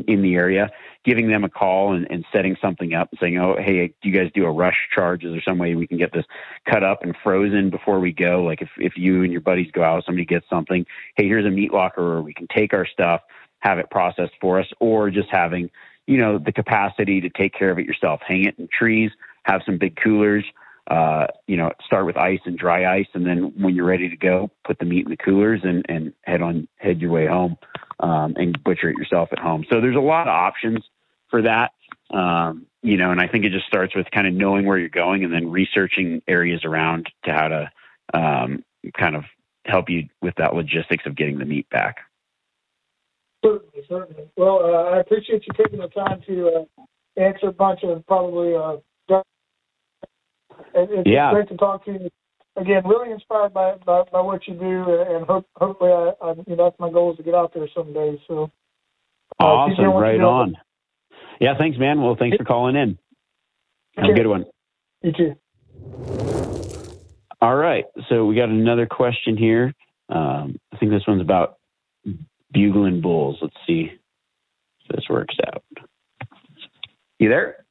in 0.06 0.22
the 0.22 0.34
area, 0.34 0.70
giving 1.04 1.28
them 1.28 1.44
a 1.44 1.48
call 1.48 1.92
and, 1.92 2.06
and 2.10 2.24
setting 2.32 2.56
something 2.60 2.94
up 2.94 3.08
and 3.10 3.18
saying, 3.20 3.38
oh, 3.38 3.56
hey, 3.58 3.88
do 3.88 4.08
you 4.08 4.12
guys 4.12 4.30
do 4.34 4.44
a 4.44 4.50
rush 4.50 4.76
charge? 4.94 5.24
Is 5.24 5.32
there 5.32 5.42
some 5.42 5.58
way 5.58 5.74
we 5.74 5.86
can 5.86 5.98
get 5.98 6.12
this 6.12 6.24
cut 6.68 6.82
up 6.82 7.02
and 7.02 7.16
frozen 7.22 7.70
before 7.70 8.00
we 8.00 8.12
go? 8.12 8.42
Like 8.42 8.62
if, 8.62 8.70
if 8.78 8.96
you 8.96 9.22
and 9.22 9.32
your 9.32 9.40
buddies 9.40 9.70
go 9.72 9.82
out, 9.82 10.04
somebody 10.04 10.24
gets 10.24 10.48
something, 10.48 10.84
hey, 11.16 11.26
here's 11.26 11.46
a 11.46 11.50
meat 11.50 11.72
locker 11.72 12.06
where 12.08 12.22
we 12.22 12.34
can 12.34 12.46
take 12.48 12.72
our 12.72 12.86
stuff, 12.86 13.22
have 13.60 13.78
it 13.78 13.90
processed 13.90 14.34
for 14.40 14.60
us, 14.60 14.66
or 14.80 15.10
just 15.10 15.28
having, 15.30 15.70
you 16.06 16.18
know, 16.18 16.38
the 16.38 16.52
capacity 16.52 17.20
to 17.20 17.30
take 17.30 17.52
care 17.52 17.70
of 17.70 17.78
it 17.78 17.86
yourself. 17.86 18.20
Hang 18.26 18.44
it 18.44 18.58
in 18.58 18.68
trees, 18.72 19.10
have 19.44 19.62
some 19.64 19.78
big 19.78 19.96
coolers, 19.96 20.44
uh, 20.88 21.26
you 21.46 21.56
know, 21.56 21.72
start 21.84 22.06
with 22.06 22.16
ice 22.16 22.40
and 22.44 22.56
dry 22.56 22.98
ice, 22.98 23.08
and 23.14 23.26
then 23.26 23.52
when 23.60 23.74
you're 23.74 23.86
ready 23.86 24.08
to 24.08 24.16
go, 24.16 24.50
put 24.64 24.78
the 24.78 24.84
meat 24.84 25.04
in 25.04 25.10
the 25.10 25.16
coolers 25.16 25.60
and, 25.64 25.84
and 25.88 26.12
head 26.22 26.42
on 26.42 26.68
head 26.76 27.00
your 27.00 27.10
way 27.10 27.26
home 27.26 27.56
um, 28.00 28.34
and 28.36 28.62
butcher 28.62 28.90
it 28.90 28.96
yourself 28.96 29.30
at 29.32 29.38
home. 29.38 29.64
So 29.70 29.80
there's 29.80 29.96
a 29.96 30.00
lot 30.00 30.28
of 30.28 30.34
options 30.34 30.84
for 31.28 31.42
that. 31.42 31.72
Um, 32.10 32.66
you 32.82 32.96
know, 32.96 33.10
and 33.10 33.20
I 33.20 33.26
think 33.26 33.44
it 33.44 33.50
just 33.50 33.66
starts 33.66 33.96
with 33.96 34.06
kind 34.12 34.28
of 34.28 34.34
knowing 34.34 34.64
where 34.64 34.78
you're 34.78 34.88
going 34.88 35.24
and 35.24 35.32
then 35.32 35.50
researching 35.50 36.22
areas 36.28 36.64
around 36.64 37.10
to 37.24 37.32
how 37.32 37.48
to 37.48 37.70
um, 38.14 38.64
kind 38.96 39.16
of 39.16 39.24
help 39.64 39.90
you 39.90 40.08
with 40.22 40.36
that 40.36 40.54
logistics 40.54 41.04
of 41.04 41.16
getting 41.16 41.38
the 41.38 41.44
meat 41.44 41.68
back. 41.68 41.96
Certainly, 43.44 43.86
certainly. 43.88 44.24
Well, 44.36 44.60
uh, 44.64 44.90
I 44.90 45.00
appreciate 45.00 45.44
you 45.46 45.52
taking 45.56 45.80
the 45.80 45.88
time 45.88 46.22
to 46.28 46.48
uh, 46.78 47.20
answer 47.20 47.48
a 47.48 47.52
bunch 47.52 47.82
of 47.82 48.06
probably. 48.06 48.54
Uh, 50.58 50.86
it's 50.90 51.08
yeah. 51.08 51.32
great 51.32 51.48
to 51.48 51.56
talk 51.56 51.84
to 51.84 51.92
you 51.92 52.10
again, 52.56 52.82
really 52.86 53.12
inspired 53.12 53.52
by 53.52 53.74
by, 53.84 54.02
by 54.10 54.20
what 54.20 54.46
you 54.46 54.54
do, 54.54 55.00
and 55.08 55.26
hope, 55.26 55.46
hopefully, 55.56 55.90
I, 55.90 56.12
I, 56.22 56.34
you 56.46 56.56
know, 56.56 56.64
that's 56.64 56.80
my 56.80 56.90
goal 56.90 57.12
is 57.12 57.18
to 57.18 57.22
get 57.22 57.34
out 57.34 57.52
there 57.54 57.68
someday. 57.74 58.20
So, 58.26 58.50
uh, 59.40 59.44
awesome, 59.44 59.84
right 59.86 60.20
on. 60.20 60.56
Yeah, 61.40 61.54
thanks, 61.58 61.78
man. 61.78 62.02
Well, 62.02 62.16
thanks 62.18 62.36
for 62.36 62.44
calling 62.44 62.76
in. 62.76 62.98
Have 63.96 64.10
a 64.10 64.14
good 64.14 64.26
one. 64.26 64.46
You 65.02 65.12
too. 65.12 65.34
All 67.40 67.56
right, 67.56 67.84
so 68.08 68.24
we 68.24 68.34
got 68.34 68.48
another 68.48 68.86
question 68.86 69.36
here. 69.36 69.74
Um, 70.08 70.58
I 70.72 70.78
think 70.78 70.90
this 70.90 71.02
one's 71.06 71.20
about 71.20 71.58
bugling 72.52 73.00
bulls. 73.00 73.38
Let's 73.42 73.56
see 73.66 73.90
if 74.88 74.96
this 74.96 75.04
works 75.10 75.36
out. 75.46 75.62
You 77.18 77.28
there? 77.28 77.64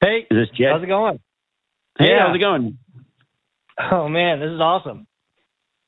Hey, 0.00 0.26
is 0.30 0.36
this 0.36 0.48
Jed? 0.56 0.68
How's 0.72 0.82
it 0.82 0.88
going? 0.88 1.20
Hey, 1.98 2.10
yeah. 2.10 2.26
how's 2.26 2.36
it 2.36 2.40
going? 2.40 2.78
Oh 3.78 4.08
man, 4.08 4.40
this 4.40 4.50
is 4.50 4.60
awesome. 4.60 5.06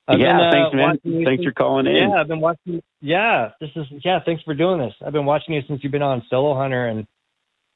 I've 0.06 0.18
yeah, 0.18 0.36
been, 0.36 0.40
uh, 0.40 0.50
thanks, 0.50 1.04
man. 1.04 1.24
Thanks 1.24 1.44
for 1.44 1.52
calling 1.52 1.86
in. 1.86 2.10
Yeah, 2.10 2.20
I've 2.20 2.28
been 2.28 2.40
watching. 2.40 2.82
Yeah, 3.00 3.50
this 3.60 3.70
is 3.76 3.86
yeah. 4.04 4.20
Thanks 4.24 4.42
for 4.42 4.54
doing 4.54 4.78
this. 4.78 4.94
I've 5.04 5.12
been 5.12 5.26
watching 5.26 5.54
you 5.54 5.62
since 5.68 5.82
you've 5.82 5.92
been 5.92 6.02
on 6.02 6.22
Solo 6.30 6.54
Hunter, 6.54 6.86
and 6.86 7.06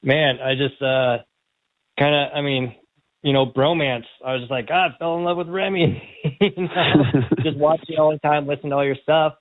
man, 0.02 0.38
I 0.40 0.54
just 0.54 0.80
uh 0.80 1.18
kind 1.98 2.14
of, 2.14 2.32
I 2.34 2.40
mean, 2.40 2.74
you 3.22 3.34
know, 3.34 3.46
bromance. 3.46 4.06
I 4.24 4.32
was 4.32 4.42
just 4.42 4.50
like, 4.50 4.68
God, 4.68 4.92
I 4.92 4.98
fell 4.98 5.18
in 5.18 5.24
love 5.24 5.36
with 5.36 5.48
Remi. 5.48 6.02
you 6.40 6.50
know, 6.56 7.04
just 7.42 7.56
watching 7.58 7.98
all 7.98 8.12
the 8.12 8.18
time, 8.18 8.46
listening 8.46 8.70
to 8.70 8.76
all 8.76 8.84
your 8.84 8.96
stuff, 9.02 9.34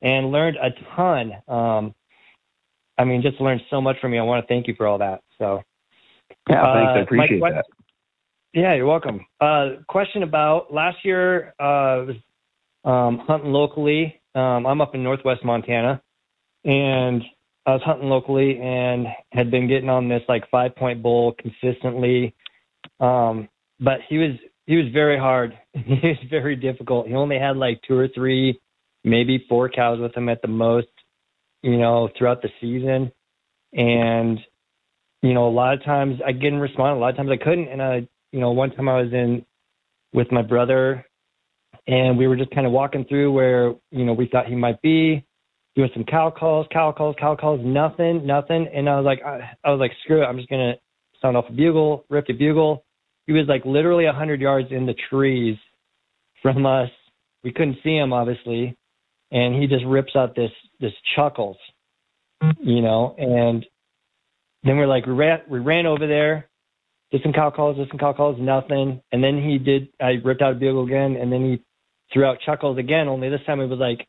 and 0.00 0.32
learned 0.32 0.56
a 0.56 0.70
ton. 0.96 1.32
Um, 1.48 1.94
I 2.96 3.04
mean, 3.04 3.22
just 3.22 3.40
learned 3.40 3.60
so 3.70 3.80
much 3.80 3.96
from 4.00 4.14
you. 4.14 4.20
I 4.20 4.24
want 4.24 4.42
to 4.42 4.48
thank 4.48 4.68
you 4.68 4.74
for 4.74 4.86
all 4.86 4.98
that. 4.98 5.20
So, 5.38 5.62
yeah, 6.48 6.64
thanks. 6.72 6.90
I 6.94 6.98
uh, 6.98 7.02
appreciate 7.02 7.40
that 7.40 7.64
Yeah, 8.54 8.74
you're 8.74 8.86
welcome. 8.86 9.26
Uh, 9.40 9.82
question 9.88 10.22
about 10.22 10.72
last 10.72 11.04
year, 11.04 11.48
uh, 11.60 12.06
was 12.06 12.16
um, 12.84 13.18
hunting 13.26 13.52
locally. 13.52 14.20
Um, 14.34 14.66
I'm 14.66 14.80
up 14.80 14.94
in 14.94 15.02
northwest 15.02 15.44
Montana, 15.44 16.00
and 16.64 17.22
I 17.66 17.72
was 17.72 17.82
hunting 17.84 18.08
locally 18.08 18.58
and 18.58 19.06
had 19.32 19.50
been 19.50 19.68
getting 19.68 19.90
on 19.90 20.08
this 20.08 20.22
like 20.28 20.48
five 20.50 20.74
point 20.76 21.02
bull 21.02 21.34
consistently. 21.38 22.34
Um, 23.00 23.50
but 23.80 23.98
he 24.08 24.16
was 24.16 24.36
he 24.66 24.76
was 24.76 24.86
very 24.94 25.18
hard. 25.18 25.52
he 25.74 26.00
was 26.02 26.16
very 26.30 26.56
difficult. 26.56 27.06
He 27.06 27.14
only 27.14 27.38
had 27.38 27.58
like 27.58 27.82
two 27.86 27.96
or 27.96 28.08
three, 28.08 28.58
maybe 29.04 29.44
four 29.46 29.68
cows 29.68 30.00
with 30.00 30.16
him 30.16 30.30
at 30.30 30.40
the 30.40 30.48
most, 30.48 30.88
you 31.62 31.76
know, 31.76 32.08
throughout 32.16 32.40
the 32.40 32.48
season. 32.62 33.12
And 33.74 34.40
you 35.20 35.34
know, 35.34 35.48
a 35.48 35.50
lot 35.50 35.74
of 35.74 35.84
times 35.84 36.20
I 36.26 36.32
didn't 36.32 36.60
respond. 36.60 36.96
A 36.96 37.00
lot 37.00 37.10
of 37.10 37.16
times 37.16 37.30
I 37.30 37.44
couldn't. 37.44 37.68
And 37.68 37.82
I, 37.82 38.08
you 38.32 38.40
know, 38.40 38.52
one 38.52 38.70
time 38.70 38.88
I 38.88 39.00
was 39.02 39.12
in 39.12 39.44
with 40.12 40.30
my 40.32 40.42
brother, 40.42 41.04
and 41.86 42.18
we 42.18 42.26
were 42.26 42.36
just 42.36 42.50
kind 42.50 42.66
of 42.66 42.72
walking 42.72 43.04
through 43.04 43.32
where 43.32 43.74
you 43.90 44.04
know 44.04 44.12
we 44.12 44.28
thought 44.30 44.46
he 44.46 44.54
might 44.54 44.80
be 44.82 45.24
doing 45.78 45.90
some 45.94 46.04
cow 46.04 46.30
calls, 46.36 46.66
cow 46.72 46.92
calls, 46.92 47.14
cow 47.20 47.36
calls, 47.36 47.60
nothing, 47.62 48.26
nothing. 48.26 48.68
And 48.74 48.88
I 48.88 48.96
was 48.96 49.04
like, 49.04 49.20
I, 49.24 49.52
I 49.64 49.70
was 49.70 49.78
like, 49.78 49.92
screw 50.02 50.22
it, 50.22 50.26
I'm 50.26 50.36
just 50.36 50.48
gonna 50.48 50.74
sound 51.22 51.36
off 51.36 51.44
a 51.48 51.52
bugle, 51.52 52.04
rip 52.10 52.26
the 52.26 52.32
bugle. 52.32 52.84
He 53.26 53.32
was 53.32 53.46
like 53.48 53.64
literally 53.64 54.06
a 54.06 54.12
hundred 54.12 54.40
yards 54.40 54.68
in 54.70 54.86
the 54.86 54.94
trees 55.08 55.56
from 56.42 56.66
us. 56.66 56.90
We 57.44 57.52
couldn't 57.52 57.78
see 57.84 57.96
him 57.96 58.12
obviously, 58.12 58.76
and 59.30 59.54
he 59.54 59.66
just 59.66 59.84
rips 59.84 60.16
out 60.16 60.34
this 60.34 60.50
this 60.80 60.92
chuckles, 61.14 61.56
you 62.60 62.82
know. 62.82 63.14
And 63.16 63.64
then 64.64 64.76
we're 64.76 64.86
like, 64.86 65.06
we 65.06 65.12
ran 65.12 65.40
we 65.48 65.60
ran 65.60 65.86
over 65.86 66.06
there, 66.06 66.47
did 67.10 67.22
some 67.22 67.32
cow 67.32 67.50
calls, 67.50 67.76
did 67.76 67.88
some 67.88 67.98
cow 67.98 68.12
calls, 68.12 68.36
nothing. 68.38 69.00
And 69.12 69.22
then 69.22 69.42
he 69.42 69.58
did. 69.58 69.88
I 70.00 70.16
ripped 70.24 70.42
out 70.42 70.52
a 70.52 70.56
bugle 70.56 70.84
again, 70.84 71.16
and 71.16 71.32
then 71.32 71.44
he 71.44 71.62
threw 72.12 72.24
out 72.24 72.38
chuckles 72.44 72.78
again. 72.78 73.08
Only 73.08 73.28
this 73.28 73.40
time 73.46 73.60
it 73.60 73.66
was 73.66 73.78
like 73.78 74.06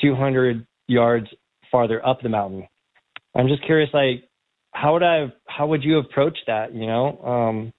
200 0.00 0.66
yards 0.88 1.26
farther 1.70 2.04
up 2.04 2.20
the 2.22 2.28
mountain. 2.28 2.66
I'm 3.34 3.48
just 3.48 3.64
curious, 3.64 3.90
like, 3.92 4.28
how 4.72 4.94
would 4.94 5.02
I, 5.02 5.32
how 5.46 5.68
would 5.68 5.84
you 5.84 5.98
approach 5.98 6.38
that? 6.46 6.74
You 6.74 6.86
know, 6.86 7.18
um, 7.22 7.72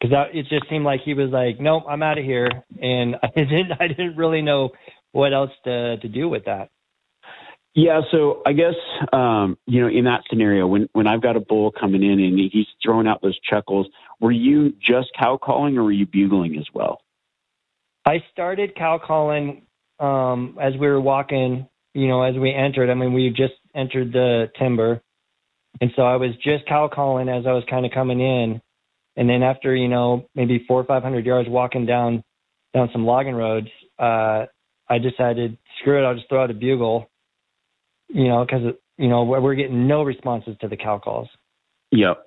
because 0.00 0.28
it 0.32 0.46
just 0.48 0.68
seemed 0.70 0.84
like 0.84 1.00
he 1.04 1.14
was 1.14 1.30
like, 1.30 1.60
nope, 1.60 1.84
I'm 1.88 2.02
out 2.02 2.18
of 2.18 2.24
here, 2.24 2.48
and 2.80 3.16
I 3.22 3.28
didn't, 3.34 3.72
I 3.80 3.88
didn't 3.88 4.16
really 4.16 4.42
know 4.42 4.70
what 5.12 5.32
else 5.32 5.50
to 5.64 5.96
to 5.98 6.08
do 6.08 6.28
with 6.28 6.44
that. 6.44 6.68
Yeah, 7.78 8.00
so 8.10 8.42
I 8.44 8.54
guess 8.54 8.74
um, 9.12 9.56
you 9.66 9.80
know 9.80 9.88
in 9.88 10.04
that 10.04 10.24
scenario, 10.28 10.66
when 10.66 10.88
when 10.92 11.06
I've 11.06 11.22
got 11.22 11.36
a 11.36 11.40
bull 11.40 11.70
coming 11.70 12.02
in 12.02 12.18
and 12.18 12.38
he's 12.38 12.66
throwing 12.82 13.06
out 13.06 13.22
those 13.22 13.38
chuckles, 13.40 13.86
were 14.20 14.32
you 14.32 14.72
just 14.80 15.10
cow 15.16 15.36
calling 15.36 15.78
or 15.78 15.84
were 15.84 15.92
you 15.92 16.06
bugling 16.06 16.56
as 16.58 16.66
well? 16.74 17.00
I 18.04 18.24
started 18.32 18.74
cow 18.74 18.98
calling 18.98 19.62
um, 20.00 20.58
as 20.60 20.72
we 20.74 20.88
were 20.88 21.00
walking 21.00 21.68
you 21.98 22.06
know, 22.06 22.22
as 22.22 22.36
we 22.36 22.54
entered, 22.54 22.90
I 22.90 22.94
mean, 22.94 23.12
we 23.12 23.30
just 23.30 23.54
entered 23.74 24.12
the 24.12 24.50
timber. 24.56 25.00
And 25.80 25.90
so 25.96 26.02
I 26.02 26.16
was 26.16 26.30
just 26.42 26.66
cow 26.66 26.88
calling 26.92 27.28
as 27.28 27.44
I 27.44 27.52
was 27.52 27.64
kind 27.68 27.84
of 27.84 27.92
coming 27.92 28.20
in. 28.20 28.60
And 29.16 29.28
then 29.28 29.42
after, 29.42 29.74
you 29.74 29.88
know, 29.88 30.28
maybe 30.36 30.64
four 30.68 30.80
or 30.80 30.84
500 30.84 31.26
yards 31.26 31.48
walking 31.48 31.86
down, 31.86 32.22
down 32.72 32.88
some 32.92 33.04
logging 33.04 33.34
roads, 33.34 33.66
uh, 33.98 34.46
I 34.88 34.98
decided, 34.98 35.58
screw 35.80 35.98
it, 35.98 36.06
I'll 36.06 36.14
just 36.14 36.28
throw 36.28 36.44
out 36.44 36.52
a 36.52 36.54
bugle, 36.54 37.10
you 38.08 38.28
know, 38.28 38.44
because, 38.44 38.74
you 38.96 39.08
know, 39.08 39.24
we're 39.24 39.54
getting 39.54 39.86
no 39.86 40.02
responses 40.02 40.56
to 40.60 40.68
the 40.68 40.76
cow 40.76 40.98
calls. 40.98 41.28
Yep. 41.92 42.24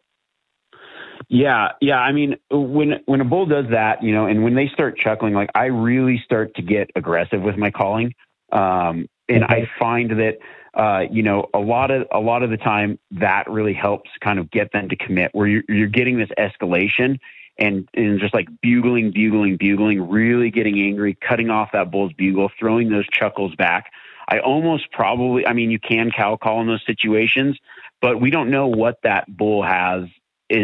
Yeah, 1.30 1.74
yeah. 1.82 2.00
I 2.00 2.12
mean, 2.12 2.38
when 2.50 3.02
when 3.06 3.22
a 3.22 3.26
bull 3.26 3.46
does 3.46 3.66
that, 3.70 4.04
you 4.04 4.14
know, 4.14 4.26
and 4.26 4.44
when 4.44 4.56
they 4.56 4.68
start 4.68 4.98
chuckling, 4.98 5.34
like 5.34 5.50
I 5.54 5.66
really 5.66 6.22
start 6.26 6.56
to 6.56 6.62
get 6.62 6.90
aggressive 6.96 7.42
with 7.42 7.58
my 7.58 7.72
calling. 7.72 8.14
Um, 8.52 9.08
and 9.30 9.46
I 9.46 9.70
find 9.80 10.12
that 10.12 10.40
uh, 10.74 11.06
you 11.12 11.24
know 11.24 11.48
a 11.54 11.60
lot 11.60 11.92
of 11.92 12.08
a 12.12 12.20
lot 12.20 12.44
of 12.44 12.50
the 12.50 12.58
time 12.58 13.00
that 13.12 13.50
really 13.50 13.74
helps 13.74 14.10
kind 14.20 14.40
of 14.40 14.50
get 14.52 14.72
them 14.72 14.90
to 14.90 14.96
commit 14.96 15.32
where 15.34 15.48
you're, 15.48 15.64
you're 15.70 15.88
getting 15.88 16.18
this 16.18 16.30
escalation 16.38 17.20
and 17.58 17.88
and 17.94 18.20
just 18.20 18.34
like 18.34 18.48
bugling, 18.62 19.12
bugling, 19.12 19.58
bugling, 19.58 20.10
really 20.10 20.50
getting 20.50 20.80
angry, 20.82 21.18
cutting 21.22 21.50
off 21.50 21.70
that 21.74 21.92
bull's 21.92 22.14
bugle, 22.14 22.50
throwing 22.60 22.90
those 22.90 23.08
chuckles 23.08 23.56
back. 23.56 23.92
I 24.32 24.40
almost 24.40 24.92
probably, 24.92 25.46
I 25.46 25.54
mean, 25.54 25.70
you 25.70 25.80
can 25.80 26.10
cow 26.10 26.38
call 26.38 26.62
in 26.62 26.68
those 26.68 26.86
situations, 26.86 27.60
but 28.02 28.22
we 28.22 28.32
don't 28.32 28.50
know 28.50 28.68
what 28.68 28.98
that 29.04 29.26
bull 29.28 29.62
has 29.62 30.06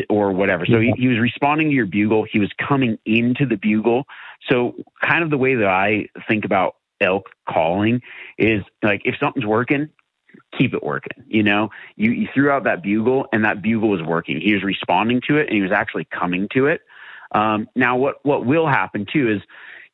or 0.09 0.31
whatever. 0.31 0.65
So 0.65 0.79
he, 0.79 0.93
he 0.97 1.07
was 1.07 1.19
responding 1.19 1.69
to 1.69 1.75
your 1.75 1.85
bugle. 1.85 2.25
He 2.29 2.39
was 2.39 2.51
coming 2.57 2.97
into 3.05 3.45
the 3.45 3.57
bugle. 3.57 4.05
So 4.49 4.75
kind 5.03 5.23
of 5.23 5.29
the 5.29 5.37
way 5.37 5.55
that 5.55 5.67
I 5.67 6.07
think 6.27 6.45
about 6.45 6.77
elk 7.01 7.29
calling 7.47 8.01
is 8.37 8.63
like 8.81 9.01
if 9.05 9.15
something's 9.19 9.45
working, 9.45 9.89
keep 10.57 10.73
it 10.73 10.83
working. 10.83 11.23
You 11.27 11.43
know, 11.43 11.69
you, 11.95 12.11
you 12.11 12.27
threw 12.33 12.49
out 12.49 12.63
that 12.63 12.81
bugle 12.81 13.27
and 13.33 13.43
that 13.43 13.61
bugle 13.61 13.89
was 13.89 14.01
working. 14.01 14.39
He 14.39 14.53
was 14.53 14.63
responding 14.63 15.21
to 15.27 15.37
it 15.37 15.47
and 15.47 15.55
he 15.55 15.61
was 15.61 15.71
actually 15.71 16.05
coming 16.05 16.47
to 16.53 16.67
it. 16.67 16.81
Um, 17.33 17.67
now, 17.75 17.97
what 17.97 18.25
what 18.25 18.45
will 18.45 18.67
happen 18.67 19.05
too 19.11 19.29
is, 19.29 19.41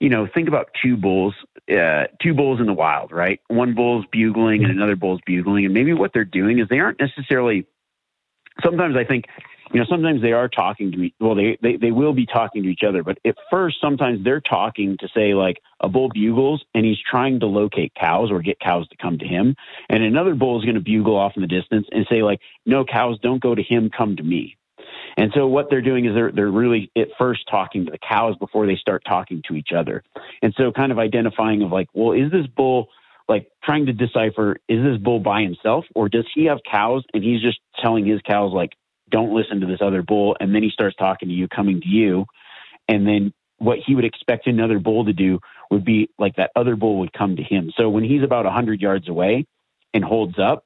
you 0.03 0.09
know, 0.09 0.27
think 0.27 0.49
about 0.49 0.67
two 0.83 0.97
bulls, 0.97 1.33
uh, 1.71 2.03
two 2.21 2.33
bulls 2.33 2.59
in 2.59 2.65
the 2.65 2.73
wild, 2.73 3.13
right? 3.13 3.39
One 3.47 3.73
bull's 3.73 4.03
bugling 4.11 4.65
and 4.65 4.71
another 4.71 4.97
bull's 4.97 5.21
bugling, 5.25 5.63
and 5.63 5.73
maybe 5.73 5.93
what 5.93 6.11
they're 6.13 6.25
doing 6.25 6.59
is 6.59 6.67
they 6.69 6.79
aren't 6.79 6.99
necessarily. 6.99 7.65
Sometimes 8.61 8.97
I 8.97 9.05
think 9.05 9.25
you 9.71 9.79
know, 9.79 9.85
sometimes 9.89 10.21
they 10.21 10.33
are 10.33 10.49
talking 10.49 10.91
to 10.91 10.97
me. 10.97 11.15
Well, 11.21 11.35
they, 11.35 11.57
they, 11.61 11.77
they 11.77 11.91
will 11.91 12.13
be 12.13 12.25
talking 12.25 12.63
to 12.63 12.69
each 12.69 12.83
other, 12.87 13.01
but 13.01 13.17
at 13.25 13.35
first, 13.49 13.77
sometimes 13.81 14.23
they're 14.23 14.41
talking 14.41 14.97
to 14.99 15.07
say 15.15 15.33
like 15.33 15.57
a 15.79 15.87
bull 15.87 16.09
bugles 16.13 16.63
and 16.75 16.85
he's 16.85 16.99
trying 17.09 17.39
to 17.39 17.47
locate 17.47 17.93
cows 17.99 18.29
or 18.29 18.41
get 18.41 18.59
cows 18.59 18.87
to 18.89 18.97
come 18.97 19.17
to 19.17 19.25
him. 19.25 19.55
And 19.89 20.03
another 20.03 20.35
bull 20.35 20.59
is 20.59 20.65
going 20.65 20.75
to 20.75 20.81
bugle 20.81 21.15
off 21.15 21.33
in 21.35 21.41
the 21.41 21.47
distance 21.47 21.87
and 21.91 22.05
say 22.07 22.21
like, 22.21 22.39
no 22.65 22.85
cows, 22.85 23.17
don't 23.23 23.41
go 23.41 23.55
to 23.55 23.63
him, 23.63 23.89
come 23.89 24.17
to 24.17 24.23
me. 24.23 24.57
And 25.17 25.31
so 25.35 25.47
what 25.47 25.69
they're 25.69 25.81
doing 25.81 26.05
is 26.05 26.15
they're 26.15 26.31
they're 26.31 26.51
really 26.51 26.91
at 26.97 27.09
first 27.17 27.41
talking 27.49 27.85
to 27.85 27.91
the 27.91 27.99
cows 27.99 28.35
before 28.37 28.65
they 28.65 28.75
start 28.75 29.03
talking 29.07 29.41
to 29.47 29.55
each 29.55 29.69
other. 29.75 30.03
And 30.41 30.53
so 30.57 30.71
kind 30.71 30.91
of 30.91 30.99
identifying 30.99 31.61
of 31.61 31.71
like, 31.71 31.87
well, 31.93 32.13
is 32.13 32.31
this 32.31 32.47
bull 32.47 32.87
like 33.29 33.47
trying 33.63 33.85
to 33.85 33.93
decipher 33.93 34.57
is 34.67 34.83
this 34.83 34.97
bull 34.97 35.19
by 35.19 35.43
himself 35.43 35.85
or 35.95 36.09
does 36.09 36.25
he 36.35 36.45
have 36.45 36.59
cows 36.69 37.03
and 37.13 37.23
he's 37.23 37.41
just 37.41 37.59
telling 37.81 38.05
his 38.05 38.19
cows 38.21 38.51
like 38.53 38.71
don't 39.13 39.33
listen 39.33 39.61
to 39.61 39.67
this 39.67 39.79
other 39.79 40.01
bull. 40.01 40.35
And 40.39 40.53
then 40.53 40.63
he 40.63 40.69
starts 40.71 40.95
talking 40.97 41.29
to 41.29 41.33
you, 41.33 41.47
coming 41.47 41.79
to 41.81 41.87
you. 41.87 42.25
And 42.89 43.07
then 43.07 43.31
what 43.59 43.77
he 43.85 43.95
would 43.95 44.03
expect 44.03 44.47
another 44.47 44.79
bull 44.79 45.05
to 45.05 45.13
do 45.13 45.39
would 45.69 45.85
be 45.85 46.09
like 46.17 46.35
that 46.35 46.49
other 46.55 46.75
bull 46.75 46.99
would 46.99 47.13
come 47.13 47.35
to 47.35 47.43
him. 47.43 47.71
So 47.77 47.89
when 47.89 48.03
he's 48.03 48.23
about 48.23 48.45
100 48.45 48.81
yards 48.81 49.07
away 49.07 49.45
and 49.93 50.03
holds 50.03 50.37
up, 50.39 50.65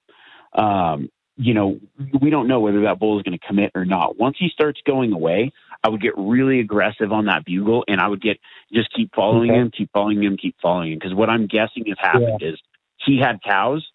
um, 0.54 1.10
you 1.38 1.54
know, 1.54 1.80
we 2.22 2.30
don't 2.30 2.48
know 2.48 2.60
whether 2.60 2.82
that 2.82 3.00
bull 3.00 3.18
is 3.18 3.24
going 3.24 3.38
to 3.38 3.48
commit 3.48 3.72
or 3.76 3.86
not. 3.86 4.18
Once 4.18 4.38
he 4.40 4.50
starts 4.50 4.80
going 4.86 5.14
away, 5.14 5.52
I 5.84 5.90
would 5.90 6.02
get 6.02 6.14
really 6.18 6.60
aggressive 6.60 7.12
on 7.12 7.26
that 7.26 7.46
bugle 7.46 7.84
and 7.88 8.02
I 8.02 8.08
would 8.08 8.22
get 8.22 8.38
just 8.74 8.92
keep 8.94 9.14
following 9.16 9.52
okay. 9.52 9.60
him, 9.60 9.72
keep 9.76 9.92
following 9.94 10.24
him, 10.24 10.36
keep 10.36 10.56
following 10.62 10.94
him. 10.94 11.00
Because 11.00 11.14
what 11.14 11.30
I'm 11.30 11.48
guessing 11.48 11.86
has 11.88 11.98
happened 12.00 12.40
yeah. 12.42 12.50
is 12.50 12.60
he 13.06 13.20
had 13.20 13.42
cows 13.44 13.88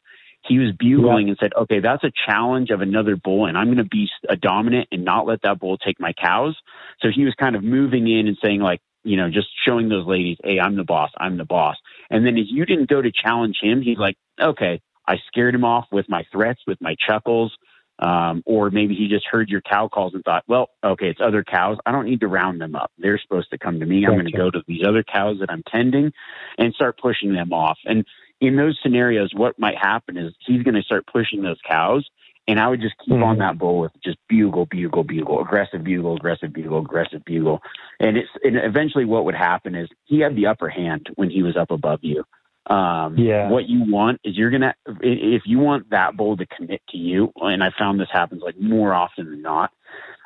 he 0.46 0.58
was 0.58 0.72
bugling 0.76 1.26
yeah. 1.26 1.32
and 1.32 1.38
said, 1.40 1.52
okay, 1.54 1.80
that's 1.80 2.02
a 2.04 2.12
challenge 2.26 2.70
of 2.70 2.80
another 2.80 3.16
bull, 3.16 3.46
and 3.46 3.56
I'm 3.56 3.66
going 3.66 3.78
to 3.78 3.84
be 3.84 4.08
a 4.28 4.36
dominant 4.36 4.88
and 4.90 5.04
not 5.04 5.26
let 5.26 5.42
that 5.42 5.60
bull 5.60 5.78
take 5.78 6.00
my 6.00 6.12
cows. 6.12 6.56
So 7.00 7.08
he 7.14 7.24
was 7.24 7.34
kind 7.34 7.54
of 7.54 7.62
moving 7.62 8.08
in 8.08 8.26
and 8.26 8.36
saying, 8.42 8.60
like, 8.60 8.80
you 9.04 9.16
know, 9.16 9.30
just 9.30 9.48
showing 9.66 9.88
those 9.88 10.06
ladies, 10.06 10.38
hey, 10.42 10.58
I'm 10.60 10.76
the 10.76 10.84
boss, 10.84 11.10
I'm 11.16 11.36
the 11.36 11.44
boss. 11.44 11.76
And 12.10 12.26
then 12.26 12.36
if 12.36 12.46
you 12.48 12.64
didn't 12.66 12.88
go 12.88 13.00
to 13.00 13.10
challenge 13.12 13.58
him, 13.60 13.82
he's 13.82 13.98
like, 13.98 14.16
okay, 14.40 14.80
I 15.06 15.16
scared 15.26 15.54
him 15.54 15.64
off 15.64 15.86
with 15.90 16.08
my 16.08 16.24
threats, 16.32 16.60
with 16.66 16.80
my 16.80 16.96
chuckles. 17.06 17.52
Um, 17.98 18.42
or 18.46 18.70
maybe 18.70 18.96
he 18.96 19.06
just 19.06 19.26
heard 19.30 19.48
your 19.48 19.60
cow 19.60 19.86
calls 19.86 20.14
and 20.14 20.24
thought, 20.24 20.42
well, 20.48 20.70
okay, 20.82 21.08
it's 21.08 21.20
other 21.22 21.44
cows. 21.44 21.76
I 21.86 21.92
don't 21.92 22.06
need 22.06 22.20
to 22.20 22.26
round 22.26 22.60
them 22.60 22.74
up. 22.74 22.90
They're 22.98 23.20
supposed 23.20 23.50
to 23.50 23.58
come 23.58 23.78
to 23.78 23.86
me. 23.86 24.04
I'm 24.04 24.14
going 24.14 24.26
to 24.26 24.32
go 24.32 24.50
to 24.50 24.62
these 24.66 24.82
other 24.84 25.04
cows 25.04 25.36
that 25.38 25.50
I'm 25.52 25.62
tending 25.70 26.10
and 26.58 26.74
start 26.74 26.98
pushing 26.98 27.32
them 27.32 27.52
off. 27.52 27.78
And 27.84 28.04
in 28.40 28.56
those 28.56 28.76
scenarios, 28.82 29.30
what 29.34 29.56
might 29.58 29.78
happen 29.78 30.16
is 30.16 30.34
he's 30.44 30.64
going 30.64 30.74
to 30.74 30.82
start 30.82 31.06
pushing 31.06 31.42
those 31.42 31.60
cows. 31.68 32.08
And 32.48 32.58
I 32.58 32.66
would 32.66 32.80
just 32.80 32.96
keep 33.04 33.14
mm-hmm. 33.14 33.22
on 33.22 33.38
that 33.38 33.56
bull 33.56 33.78
with 33.78 33.92
just 34.02 34.18
bugle, 34.28 34.66
bugle, 34.66 35.04
bugle, 35.04 35.40
aggressive 35.40 35.84
bugle, 35.84 36.16
aggressive 36.16 36.52
bugle, 36.52 36.80
aggressive 36.80 37.24
bugle. 37.24 37.60
And 38.00 38.16
it's 38.16 38.28
and 38.42 38.56
eventually 38.56 39.04
what 39.04 39.24
would 39.26 39.36
happen 39.36 39.76
is 39.76 39.88
he 40.06 40.18
had 40.18 40.34
the 40.34 40.46
upper 40.46 40.68
hand 40.68 41.08
when 41.14 41.30
he 41.30 41.44
was 41.44 41.56
up 41.56 41.70
above 41.70 42.00
you. 42.02 42.24
Um, 42.66 43.18
yeah. 43.18 43.48
What 43.50 43.68
you 43.68 43.90
want 43.90 44.20
is 44.24 44.36
you're 44.36 44.50
gonna 44.50 44.74
if 45.00 45.42
you 45.46 45.58
want 45.58 45.90
that 45.90 46.16
bull 46.16 46.36
to 46.36 46.46
commit 46.46 46.80
to 46.90 46.96
you, 46.96 47.32
and 47.36 47.62
I 47.62 47.70
found 47.76 47.98
this 47.98 48.08
happens 48.12 48.42
like 48.42 48.58
more 48.58 48.94
often 48.94 49.30
than 49.30 49.42
not. 49.42 49.72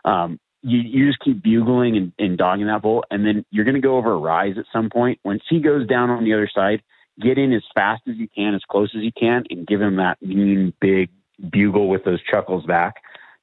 Um, 0.04 0.38
you, 0.62 0.78
you 0.78 1.06
just 1.06 1.20
keep 1.20 1.42
bugling 1.42 1.96
and, 1.96 2.12
and 2.18 2.36
dogging 2.36 2.66
that 2.66 2.82
bull, 2.82 3.04
and 3.10 3.24
then 3.24 3.44
you're 3.50 3.64
going 3.64 3.76
to 3.76 3.80
go 3.80 3.96
over 3.96 4.12
a 4.12 4.18
rise 4.18 4.58
at 4.58 4.64
some 4.72 4.90
point. 4.90 5.20
Once 5.24 5.42
he 5.48 5.60
goes 5.60 5.86
down 5.86 6.10
on 6.10 6.24
the 6.24 6.32
other 6.34 6.50
side, 6.52 6.82
get 7.20 7.38
in 7.38 7.52
as 7.52 7.62
fast 7.74 8.02
as 8.08 8.16
you 8.16 8.28
can, 8.34 8.54
as 8.54 8.62
close 8.68 8.92
as 8.96 9.02
you 9.02 9.12
can, 9.12 9.44
and 9.50 9.66
give 9.66 9.80
him 9.80 9.96
that 9.96 10.20
mean 10.20 10.72
big 10.80 11.08
bugle 11.50 11.88
with 11.88 12.04
those 12.04 12.22
chuckles 12.22 12.64
back 12.66 12.96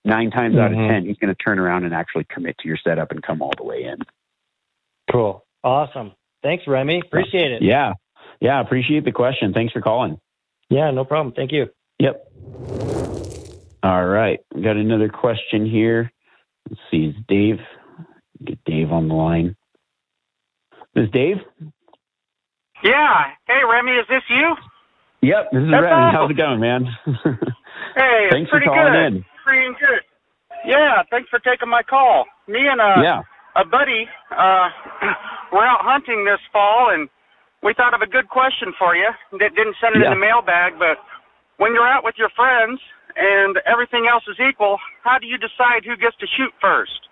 nine 0.05 0.31
times 0.31 0.57
out 0.57 0.71
of 0.71 0.77
Mhm. 0.77 0.87
ten, 0.89 1.05
he's 1.05 1.17
going 1.17 1.33
to 1.33 1.43
turn 1.43 1.59
around 1.59 1.85
and 1.85 1.93
actually 1.93 2.25
commit 2.25 2.57
to 2.59 2.67
your 2.67 2.77
setup 2.77 3.11
and 3.11 3.23
come 3.23 3.41
all 3.41 3.53
the 3.57 3.63
way 3.63 3.83
in. 3.83 3.99
Cool. 5.11 5.45
Awesome. 5.63 6.11
Thanks, 6.41 6.67
Remi. 6.67 6.99
Appreciate 6.99 7.51
it. 7.53 7.61
Yeah, 7.61 7.93
yeah, 8.43 8.59
appreciate 8.59 9.05
the 9.05 9.11
question. 9.11 9.53
Thanks 9.53 9.71
for 9.73 9.81
calling. 9.81 10.19
Yeah, 10.69 10.91
no 10.91 11.05
problem. 11.05 11.33
Thank 11.33 11.51
you. 11.53 11.67
Yep. 11.99 12.27
All 13.81 14.05
right, 14.05 14.39
we 14.53 14.61
got 14.61 14.75
another 14.75 15.09
question 15.09 15.65
here. 15.65 16.11
Let's 16.69 16.81
see, 16.91 17.05
is 17.05 17.15
Dave? 17.27 17.57
Get 18.43 18.63
Dave 18.65 18.91
on 18.91 19.07
the 19.07 19.13
line. 19.15 19.55
Is 20.95 21.09
Dave? 21.11 21.37
Yeah. 22.83 23.31
Hey, 23.47 23.61
Remi, 23.69 23.91
is 23.93 24.05
this 24.09 24.21
you? 24.29 24.55
Yep, 25.21 25.51
this 25.53 25.63
is 25.63 25.71
That's 25.71 25.83
Ren. 25.83 25.93
awesome. 25.93 26.15
How's 26.15 26.31
it 26.31 26.37
going, 26.37 26.59
man? 26.59 26.87
Hey, 27.95 28.27
Thanks 28.31 28.47
it's 28.47 28.49
for 28.49 28.57
pretty 28.57 28.65
calling 28.67 28.93
good. 28.93 29.13
in. 29.17 29.25
Pretty 29.45 29.67
good. 29.79 30.01
Yeah, 30.65 31.03
thanks 31.11 31.29
for 31.29 31.37
taking 31.39 31.69
my 31.69 31.83
call. 31.83 32.25
Me 32.47 32.65
and 32.67 32.81
uh, 32.81 33.01
yeah. 33.03 33.21
a 33.55 33.65
buddy, 33.65 34.07
uh, 34.31 34.69
we're 35.51 35.65
out 35.65 35.81
hunting 35.81 36.25
this 36.25 36.39
fall, 36.51 36.89
and 36.91 37.07
we 37.63 37.73
thought 37.73 37.93
of 37.93 38.01
a 38.01 38.07
good 38.07 38.29
question 38.29 38.73
for 38.77 38.95
you. 38.95 39.09
That 39.31 39.55
didn't 39.55 39.75
send 39.79 39.95
it 39.95 40.01
Yeah. 40.01 40.11
in 40.11 40.19
the 40.19 40.25
mailbag, 40.25 40.77
but 40.77 40.99
when 41.57 41.73
you're 41.73 41.87
out 41.87 42.03
with 42.03 42.17
your 42.17 42.29
friends 42.29 42.79
and 43.15 43.57
everything 43.65 44.07
else 44.07 44.27
is 44.27 44.39
equal, 44.39 44.79
how 45.03 45.17
do 45.17 45.27
you 45.27 45.37
decide 45.37 45.85
who 45.85 45.95
gets 45.95 46.17
to 46.17 46.27
shoot 46.27 46.53
first? 46.59 47.07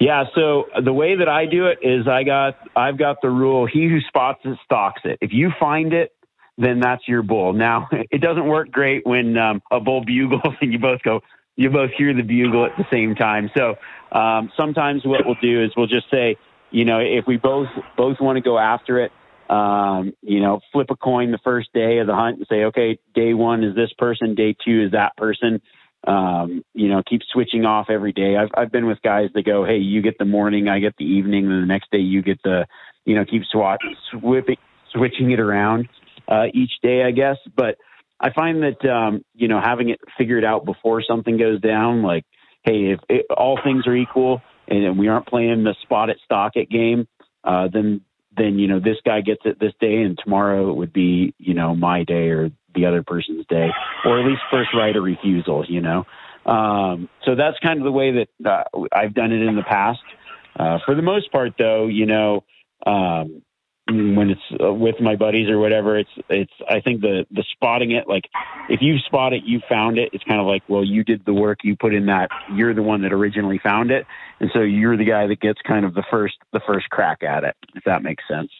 Yeah, 0.00 0.24
so 0.34 0.68
the 0.82 0.92
way 0.92 1.14
that 1.16 1.28
I 1.28 1.46
do 1.46 1.66
it 1.66 1.78
is 1.82 2.08
I 2.08 2.24
got 2.24 2.56
I've 2.74 2.98
got 2.98 3.20
the 3.22 3.30
rule 3.30 3.66
he 3.66 3.88
who 3.88 4.00
spots 4.00 4.40
it 4.44 4.58
stalks 4.64 5.02
it. 5.04 5.18
If 5.20 5.32
you 5.32 5.52
find 5.60 5.92
it, 5.92 6.12
then 6.58 6.80
that's 6.80 7.06
your 7.06 7.22
bull. 7.22 7.52
Now, 7.52 7.88
it 8.10 8.20
doesn't 8.20 8.46
work 8.46 8.70
great 8.70 9.06
when 9.06 9.36
um, 9.36 9.62
a 9.70 9.78
bull 9.78 10.04
bugles 10.04 10.42
and 10.60 10.72
you 10.72 10.78
both 10.78 11.02
go 11.02 11.20
you 11.54 11.68
both 11.68 11.90
hear 11.92 12.14
the 12.14 12.22
bugle 12.22 12.64
at 12.64 12.76
the 12.78 12.86
same 12.90 13.14
time. 13.14 13.50
So, 13.54 13.76
um, 14.10 14.50
sometimes 14.56 15.04
what 15.04 15.26
we'll 15.26 15.36
do 15.40 15.62
is 15.62 15.70
we'll 15.76 15.86
just 15.86 16.10
say, 16.10 16.36
you 16.70 16.84
know, 16.86 16.98
if 16.98 17.26
we 17.26 17.36
both 17.36 17.68
both 17.96 18.18
want 18.20 18.36
to 18.36 18.40
go 18.40 18.58
after 18.58 18.98
it, 18.98 19.12
um, 19.52 20.12
you 20.22 20.40
know, 20.40 20.60
flip 20.72 20.88
a 20.90 20.96
coin 20.96 21.30
the 21.30 21.38
first 21.44 21.72
day 21.74 21.98
of 21.98 22.06
the 22.06 22.14
hunt 22.14 22.38
and 22.38 22.46
say, 22.48 22.64
okay, 22.64 22.98
day 23.14 23.34
one 23.34 23.62
is 23.62 23.74
this 23.74 23.92
person, 23.98 24.34
day 24.34 24.56
two 24.64 24.84
is 24.86 24.92
that 24.92 25.16
person 25.16 25.60
um, 26.06 26.64
you 26.74 26.88
know, 26.88 27.02
keep 27.08 27.22
switching 27.32 27.64
off 27.64 27.86
every 27.88 28.12
day. 28.12 28.36
I've 28.36 28.50
I've 28.56 28.72
been 28.72 28.86
with 28.86 29.00
guys 29.02 29.30
that 29.34 29.44
go, 29.44 29.64
hey, 29.64 29.76
you 29.76 30.02
get 30.02 30.18
the 30.18 30.24
morning, 30.24 30.68
I 30.68 30.80
get 30.80 30.96
the 30.96 31.04
evening, 31.04 31.46
and 31.46 31.62
the 31.62 31.66
next 31.66 31.90
day 31.90 31.98
you 31.98 32.22
get 32.22 32.42
the, 32.42 32.66
you 33.04 33.14
know, 33.14 33.24
keep 33.24 33.42
swat 33.50 33.78
swipping, 34.10 34.56
switching 34.92 35.30
it 35.30 35.38
around 35.38 35.88
uh, 36.26 36.46
each 36.52 36.72
day, 36.82 37.04
I 37.04 37.12
guess. 37.12 37.36
But 37.56 37.76
I 38.18 38.32
find 38.32 38.62
that 38.62 38.84
um, 38.88 39.24
you 39.34 39.46
know 39.46 39.60
having 39.60 39.90
it 39.90 40.00
figured 40.18 40.44
out 40.44 40.64
before 40.64 41.02
something 41.02 41.36
goes 41.36 41.60
down, 41.60 42.02
like, 42.02 42.24
hey, 42.64 42.92
if 42.92 43.00
it, 43.08 43.26
all 43.30 43.60
things 43.62 43.86
are 43.86 43.94
equal 43.94 44.42
and 44.66 44.98
we 44.98 45.08
aren't 45.08 45.26
playing 45.26 45.62
the 45.62 45.74
spot 45.82 46.10
it 46.10 46.18
stock 46.24 46.52
it 46.56 46.68
game, 46.68 47.06
uh, 47.44 47.68
then 47.72 48.00
then 48.36 48.58
you 48.58 48.66
know 48.66 48.80
this 48.80 48.98
guy 49.04 49.20
gets 49.20 49.42
it 49.44 49.58
this 49.60 49.72
day, 49.80 50.02
and 50.02 50.18
tomorrow 50.22 50.70
it 50.70 50.76
would 50.76 50.92
be 50.92 51.34
you 51.38 51.54
know 51.54 51.74
my 51.74 52.04
day 52.04 52.28
or 52.28 52.50
the 52.74 52.86
other 52.86 53.02
person's 53.02 53.46
day, 53.46 53.68
or 54.04 54.20
at 54.20 54.26
least 54.26 54.40
first 54.50 54.70
right 54.74 54.96
of 54.96 55.04
refusal. 55.04 55.64
You 55.68 55.80
know, 55.80 56.06
um, 56.46 57.08
so 57.24 57.34
that's 57.34 57.58
kind 57.62 57.78
of 57.78 57.84
the 57.84 57.92
way 57.92 58.12
that 58.12 58.48
uh, 58.48 58.64
I've 58.92 59.14
done 59.14 59.32
it 59.32 59.42
in 59.42 59.56
the 59.56 59.62
past. 59.62 60.00
Uh, 60.58 60.78
for 60.84 60.94
the 60.94 61.02
most 61.02 61.32
part, 61.32 61.52
though, 61.58 61.86
you 61.86 62.04
know, 62.04 62.44
um, 62.86 63.42
when 63.88 64.30
it's 64.30 64.62
uh, 64.62 64.72
with 64.72 64.94
my 65.00 65.16
buddies 65.16 65.48
or 65.50 65.58
whatever, 65.58 65.98
it's 65.98 66.10
it's. 66.28 66.52
I 66.68 66.80
think 66.80 67.00
the 67.00 67.26
the 67.30 67.44
spotting 67.52 67.90
it, 67.90 68.06
like 68.06 68.24
if 68.68 68.80
you 68.80 68.98
spot 69.06 69.32
it, 69.32 69.42
you 69.44 69.60
found 69.68 69.98
it. 69.98 70.10
It's 70.12 70.22
kind 70.24 70.40
of 70.40 70.46
like, 70.46 70.62
well, 70.68 70.84
you 70.84 71.02
did 71.02 71.24
the 71.26 71.34
work, 71.34 71.58
you 71.64 71.76
put 71.76 71.92
in 71.92 72.06
that. 72.06 72.30
You're 72.54 72.74
the 72.74 72.82
one 72.82 73.02
that 73.02 73.12
originally 73.12 73.60
found 73.62 73.90
it, 73.90 74.06
and 74.40 74.50
so 74.54 74.60
you're 74.60 74.96
the 74.96 75.04
guy 75.04 75.26
that 75.26 75.40
gets 75.40 75.60
kind 75.66 75.84
of 75.84 75.94
the 75.94 76.04
first 76.10 76.34
the 76.52 76.60
first 76.66 76.90
crack 76.90 77.22
at 77.22 77.42
it. 77.42 77.56
If 77.74 77.82
that 77.84 78.02
makes 78.02 78.22
sense. 78.28 78.50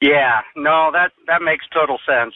Yeah, 0.00 0.40
no, 0.54 0.90
that 0.92 1.10
that 1.26 1.42
makes 1.42 1.64
total 1.74 1.98
sense. 2.06 2.34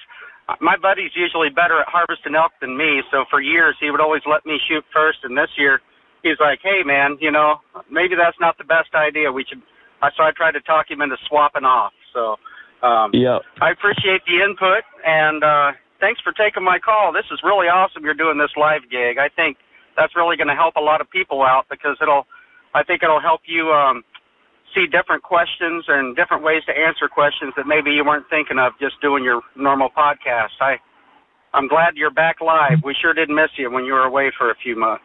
My 0.61 0.77
buddy's 0.77 1.13
usually 1.15 1.49
better 1.49 1.81
at 1.81 1.89
harvesting 1.89 2.35
elk 2.35 2.53
than 2.61 2.77
me, 2.77 3.01
so 3.11 3.25
for 3.31 3.41
years 3.41 3.77
he 3.81 3.91
would 3.91 4.01
always 4.01 4.23
let 4.27 4.45
me 4.45 4.59
shoot 4.69 4.85
first. 4.93 5.19
And 5.23 5.39
this 5.39 5.49
year, 5.57 5.81
he's 6.23 6.37
like, 6.41 6.59
"Hey, 6.63 6.83
man, 6.85 7.17
you 7.21 7.31
know, 7.31 7.61
maybe 7.91 8.17
that's 8.17 8.37
not 8.41 8.59
the 8.59 8.65
best 8.65 8.93
idea. 8.95 9.31
We 9.31 9.45
should." 9.49 9.63
So 10.19 10.23
I 10.23 10.33
tried 10.37 10.53
to 10.53 10.61
talk 10.61 10.91
him 10.91 11.01
into 11.01 11.17
swapping 11.29 11.65
off. 11.65 11.93
So 12.15 12.37
um, 12.87 13.11
Yeah. 13.13 13.39
I 13.61 13.71
appreciate 13.71 14.23
the 14.25 14.41
input, 14.41 14.87
and 15.05 15.43
uh, 15.45 15.73
thanks 16.01 16.21
for 16.23 16.33
taking 16.33 16.63
my 16.63 16.79
call. 16.79 17.13
This 17.13 17.27
is 17.31 17.41
really 17.43 17.67
awesome. 17.67 18.05
You're 18.05 18.15
doing 18.17 18.39
this 18.39 18.55
live 18.57 18.89
gig. 18.89 19.19
I 19.19 19.29
think 19.29 19.59
that's 19.97 20.17
really 20.17 20.37
going 20.37 20.49
to 20.49 20.55
help 20.55 20.77
a 20.77 20.81
lot 20.81 21.01
of 21.01 21.11
people 21.11 21.43
out 21.43 21.67
because 21.69 21.99
it'll. 22.01 22.27
I 22.75 22.83
think 22.83 23.03
it'll 23.03 23.21
help 23.21 23.43
you. 23.47 23.71
Um, 23.71 24.03
see 24.75 24.87
different 24.91 25.23
questions 25.23 25.85
and 25.87 26.17
different 26.17 26.43
ways 26.43 26.63
to 26.67 26.73
answer 26.75 27.07
questions 27.07 27.55
that 27.57 27.65
maybe 27.65 27.93
you 27.93 28.05
weren't 28.05 28.27
thinking 28.29 28.59
of 28.59 28.73
just 28.81 29.01
doing 29.01 29.23
your 29.23 29.41
normal 29.55 29.89
podcast. 29.97 30.59
I 30.61 30.77
I'm 31.55 31.69
glad 31.69 31.95
you're 31.97 32.11
back 32.11 32.41
live. 32.41 32.83
We 32.85 32.95
sure 33.01 33.15
did 33.15 33.31
miss 33.31 33.51
you 33.57 33.71
when 33.71 33.85
you 33.85 33.93
were 33.93 34.03
away 34.05 34.33
for 34.37 34.51
a 34.51 34.55
few 34.63 34.77
months. 34.77 35.05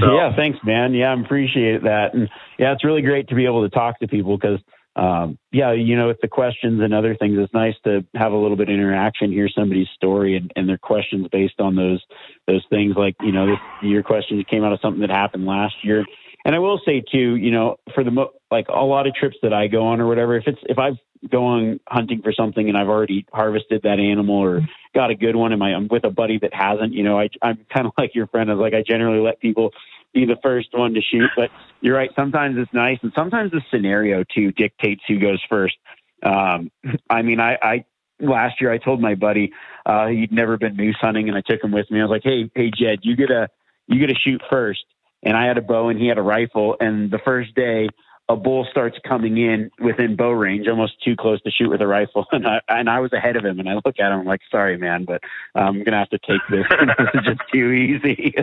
So, 0.00 0.16
Yeah, 0.16 0.34
thanks, 0.34 0.58
man. 0.64 0.94
Yeah, 0.94 1.14
I 1.14 1.20
appreciate 1.20 1.82
that. 1.82 2.14
And 2.14 2.28
yeah, 2.58 2.72
it's 2.72 2.84
really 2.84 3.02
great 3.02 3.28
to 3.28 3.34
be 3.34 3.44
able 3.44 3.62
to 3.62 3.68
talk 3.68 4.00
to 4.00 4.08
people 4.08 4.36
because, 4.36 4.58
um, 4.96 5.38
yeah, 5.50 5.72
you 5.72 5.96
know, 5.96 6.08
with 6.08 6.20
the 6.20 6.28
questions 6.28 6.80
and 6.80 6.94
other 6.94 7.16
things, 7.16 7.36
it's 7.38 7.52
nice 7.52 7.74
to 7.84 8.04
have 8.14 8.32
a 8.32 8.36
little 8.36 8.56
bit 8.56 8.68
of 8.68 8.74
interaction, 8.74 9.32
hear 9.32 9.48
somebody's 9.48 9.88
story 9.94 10.36
and, 10.36 10.52
and 10.54 10.68
their 10.68 10.78
questions 10.78 11.26
based 11.32 11.60
on 11.60 11.74
those 11.74 12.02
those 12.46 12.64
things. 12.70 12.94
Like, 12.96 13.16
you 13.20 13.32
know, 13.32 13.46
this, 13.46 13.58
your 13.82 14.02
question 14.02 14.42
came 14.48 14.62
out 14.62 14.72
of 14.72 14.80
something 14.80 15.00
that 15.00 15.10
happened 15.10 15.46
last 15.46 15.74
year. 15.82 16.04
And 16.44 16.54
I 16.54 16.58
will 16.58 16.80
say 16.84 17.00
too, 17.00 17.36
you 17.36 17.50
know, 17.50 17.76
for 17.94 18.04
the 18.04 18.10
mo- 18.10 18.32
like 18.50 18.66
a 18.68 18.84
lot 18.84 19.06
of 19.06 19.14
trips 19.14 19.36
that 19.42 19.52
I 19.52 19.66
go 19.66 19.86
on 19.86 20.00
or 20.00 20.06
whatever, 20.06 20.36
if 20.36 20.44
it's 20.46 20.60
if 20.64 20.78
I've 20.78 20.98
going 21.30 21.80
hunting 21.88 22.22
for 22.22 22.32
something 22.32 22.68
and 22.68 22.76
I've 22.76 22.88
already 22.88 23.26
harvested 23.32 23.82
that 23.82 23.98
animal 23.98 24.36
or 24.36 24.60
got 24.94 25.10
a 25.10 25.14
good 25.14 25.36
one 25.36 25.52
and 25.52 25.62
I'm 25.62 25.88
with 25.88 26.04
a 26.04 26.10
buddy 26.10 26.38
that 26.40 26.54
hasn't, 26.54 26.92
you 26.92 27.02
know, 27.02 27.18
I, 27.18 27.28
I'm 27.42 27.64
kind 27.72 27.86
of 27.86 27.92
like 27.98 28.14
your 28.14 28.26
friend. 28.26 28.50
I 28.50 28.54
was 28.54 28.60
like, 28.60 28.74
I 28.74 28.82
generally 28.86 29.20
let 29.20 29.40
people 29.40 29.70
be 30.12 30.24
the 30.24 30.36
first 30.42 30.68
one 30.72 30.94
to 30.94 31.00
shoot, 31.00 31.30
but 31.36 31.50
you're 31.80 31.96
right. 31.96 32.10
Sometimes 32.14 32.56
it's 32.58 32.72
nice. 32.72 32.98
And 33.02 33.12
sometimes 33.14 33.50
the 33.50 33.62
scenario 33.70 34.24
too 34.34 34.52
dictates 34.52 35.02
who 35.08 35.18
goes 35.18 35.42
first. 35.48 35.76
Um, 36.22 36.70
I 37.10 37.22
mean, 37.22 37.40
I, 37.40 37.58
I, 37.60 37.84
last 38.20 38.60
year 38.60 38.70
I 38.70 38.78
told 38.78 39.00
my 39.00 39.14
buddy, 39.14 39.52
uh, 39.86 40.06
he'd 40.06 40.32
never 40.32 40.56
been 40.56 40.76
moose 40.76 40.96
hunting 41.00 41.28
and 41.28 41.36
I 41.36 41.42
took 41.46 41.62
him 41.62 41.72
with 41.72 41.90
me. 41.90 42.00
I 42.00 42.04
was 42.04 42.10
like, 42.10 42.22
Hey, 42.24 42.50
Hey, 42.54 42.70
Jed, 42.70 43.00
you 43.02 43.16
get 43.16 43.30
a, 43.30 43.48
you 43.86 43.98
get 43.98 44.12
to 44.12 44.18
shoot 44.18 44.40
first. 44.50 44.84
And 45.22 45.36
I 45.36 45.46
had 45.46 45.56
a 45.58 45.62
bow 45.62 45.88
and 45.88 45.98
he 45.98 46.06
had 46.06 46.18
a 46.18 46.22
rifle. 46.22 46.76
And 46.80 47.10
the 47.10 47.18
first 47.24 47.54
day, 47.54 47.88
a 48.28 48.36
bull 48.36 48.66
starts 48.70 48.96
coming 49.06 49.36
in 49.36 49.70
within 49.78 50.16
bow 50.16 50.30
range, 50.30 50.66
almost 50.66 50.94
too 51.04 51.14
close 51.14 51.42
to 51.42 51.50
shoot 51.50 51.68
with 51.68 51.82
a 51.82 51.86
rifle, 51.86 52.26
and 52.32 52.46
I 52.46 52.60
and 52.68 52.88
I 52.88 53.00
was 53.00 53.12
ahead 53.12 53.36
of 53.36 53.44
him. 53.44 53.60
And 53.60 53.68
I 53.68 53.74
look 53.74 53.98
at 53.98 54.12
him, 54.12 54.20
I'm 54.20 54.26
like, 54.26 54.40
"Sorry, 54.50 54.76
man, 54.78 55.04
but 55.04 55.22
I'm 55.54 55.84
gonna 55.84 55.98
have 55.98 56.10
to 56.10 56.18
take 56.18 56.40
this. 56.50 56.64
this 56.70 57.08
is 57.14 57.20
just 57.24 57.40
too 57.52 57.70
easy." 57.70 58.34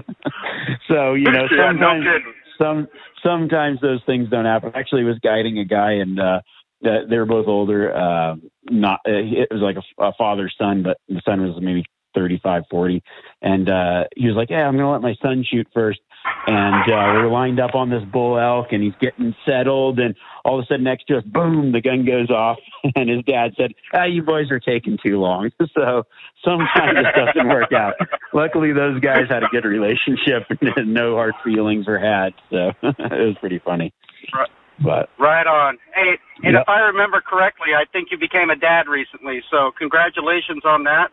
so 0.87 1.13
you 1.13 1.31
know, 1.31 1.47
yeah, 1.51 1.57
no 1.57 1.67
sometimes 1.67 2.03
kidding. 2.05 2.33
some 2.61 2.87
sometimes 3.23 3.81
those 3.81 4.01
things 4.05 4.29
don't 4.29 4.45
happen. 4.45 4.71
I 4.75 4.79
actually 4.79 5.03
was 5.03 5.17
guiding 5.19 5.57
a 5.57 5.65
guy, 5.65 5.93
and 5.93 6.19
uh, 6.19 6.41
that 6.81 7.09
they 7.09 7.17
were 7.17 7.25
both 7.25 7.47
older. 7.47 7.95
Uh, 7.95 8.35
not 8.69 8.99
uh, 9.07 9.11
it 9.11 9.47
was 9.51 9.61
like 9.61 9.77
a, 9.77 10.03
a 10.03 10.13
father 10.13 10.49
son, 10.57 10.83
but 10.83 10.97
the 11.09 11.21
son 11.25 11.41
was 11.41 11.59
maybe 11.61 11.85
35, 12.13 12.63
40, 12.69 13.03
and 13.41 13.69
uh, 13.69 14.03
he 14.15 14.27
was 14.27 14.35
like, 14.35 14.49
"Yeah, 14.49 14.67
I'm 14.67 14.75
gonna 14.75 14.91
let 14.91 15.01
my 15.01 15.15
son 15.21 15.43
shoot 15.49 15.67
first. 15.73 15.99
And 16.47 16.91
uh, 16.91 17.13
we 17.13 17.23
were 17.23 17.29
lined 17.31 17.59
up 17.59 17.73
on 17.75 17.89
this 17.89 18.03
bull 18.03 18.37
elk, 18.37 18.67
and 18.71 18.83
he's 18.83 18.93
getting 18.99 19.35
settled, 19.45 19.99
and 19.99 20.15
all 20.45 20.59
of 20.59 20.63
a 20.63 20.67
sudden 20.67 20.83
next 20.83 21.07
to 21.07 21.17
us, 21.17 21.23
boom, 21.23 21.71
the 21.71 21.81
gun 21.81 22.05
goes 22.05 22.29
off, 22.29 22.57
and 22.95 23.09
his 23.09 23.23
dad 23.25 23.53
said, 23.57 23.73
"Ah, 23.93 24.05
you 24.05 24.21
boys 24.21 24.51
are 24.51 24.59
taking 24.59 24.97
too 25.03 25.19
long." 25.19 25.51
So 25.73 26.05
sometimes 26.43 26.99
it 26.99 27.15
doesn't 27.15 27.47
work 27.47 27.71
out. 27.71 27.93
Luckily, 28.33 28.73
those 28.73 28.99
guys 28.99 29.27
had 29.29 29.43
a 29.43 29.47
good 29.47 29.65
relationship, 29.65 30.43
and 30.75 30.93
no 30.93 31.15
hard 31.15 31.33
feelings 31.43 31.87
were 31.87 31.97
had. 31.99 32.33
So 32.49 32.71
it 32.83 32.97
was 32.99 33.35
pretty 33.39 33.59
funny. 33.59 33.93
Right. 34.33 34.49
But 34.83 35.09
Right 35.17 35.47
on. 35.47 35.77
Hey, 35.93 36.17
and 36.43 36.53
Yep. 36.53 36.63
if 36.63 36.69
I 36.69 36.79
remember 36.81 37.21
correctly, 37.21 37.69
I 37.75 37.85
think 37.91 38.09
you 38.11 38.17
became 38.17 38.49
a 38.49 38.55
dad 38.55 38.87
recently. 38.87 39.41
So 39.49 39.71
congratulations 39.77 40.63
on 40.65 40.83
that. 40.83 41.11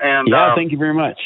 And 0.00 0.28
yeah, 0.28 0.52
uh, 0.52 0.54
thank 0.56 0.72
you 0.72 0.78
very 0.78 0.94
much. 0.94 1.18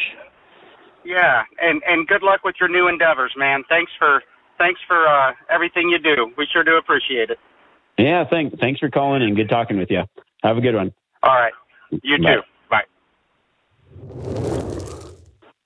Yeah, 1.05 1.43
and 1.61 1.83
and 1.87 2.07
good 2.07 2.23
luck 2.23 2.41
with 2.45 2.57
your 2.61 2.69
new 2.69 2.89
endeavors, 2.89 3.33
man. 3.37 3.63
Thanks 3.69 3.93
for 3.99 4.23
thanks 4.59 4.81
for 4.87 5.07
uh, 5.07 5.33
everything 5.51 5.89
you 5.89 5.99
do. 5.99 6.33
We 6.37 6.47
sure 6.53 6.65
do 6.65 6.77
appreciate 6.77 7.31
it. 7.31 7.39
Yeah, 7.99 8.25
thank, 8.31 8.59
thanks 8.61 8.79
for 8.79 8.91
calling 8.91 9.23
and 9.23 9.35
good 9.37 9.49
talking 9.49 9.77
with 9.79 9.91
you. 9.91 10.03
Have 10.45 10.57
a 10.57 10.61
good 10.61 10.75
one. 10.75 10.93
All 11.23 11.35
right, 11.35 11.53
you 12.03 12.19
Bye. 12.23 12.35
too. 12.35 12.41
Bye. 12.71 12.85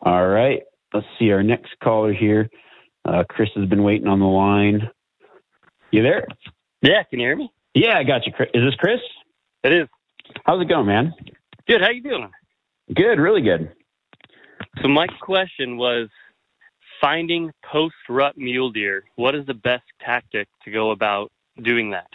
All 0.01 0.27
right. 0.29 0.63
Let's 0.95 1.07
see 1.19 1.31
our 1.31 1.43
next 1.43 1.75
caller 1.83 2.13
here. 2.13 2.51
Uh, 3.05 3.25
Chris 3.29 3.49
has 3.57 3.69
been 3.69 3.83
waiting 3.83 4.09
on 4.09 4.21
the 4.21 4.27
line. 4.27 4.89
You 5.91 6.03
there? 6.03 6.27
Yeah, 6.83 7.03
can 7.05 7.21
you 7.21 7.27
hear 7.27 7.37
me? 7.37 7.53
Yeah, 7.75 7.99
I 7.99 8.05
got 8.05 8.27
you. 8.27 8.33
Chris. 8.33 8.49
Is 8.55 8.63
this 8.65 8.75
Chris? 8.77 9.01
It 9.65 9.73
is. 9.73 9.89
How's 10.45 10.61
it 10.63 10.69
going, 10.69 10.87
man? 10.87 11.15
Good. 11.67 11.81
How 11.81 11.91
you 11.91 12.03
doing? 12.03 12.31
Good, 12.95 13.19
really 13.19 13.43
good. 13.43 13.73
So 14.81 14.89
my 14.89 15.07
question 15.21 15.77
was, 15.77 16.09
finding 17.01 17.51
post 17.65 17.97
rut 18.09 18.39
mule 18.39 18.71
deer, 18.71 19.05
what 19.17 19.35
is 19.35 19.45
the 19.47 19.55
best 19.55 19.83
tactic 20.01 20.49
to 20.65 20.71
go 20.71 20.93
about 20.93 21.31
doing 21.61 21.91
that? 21.91 22.07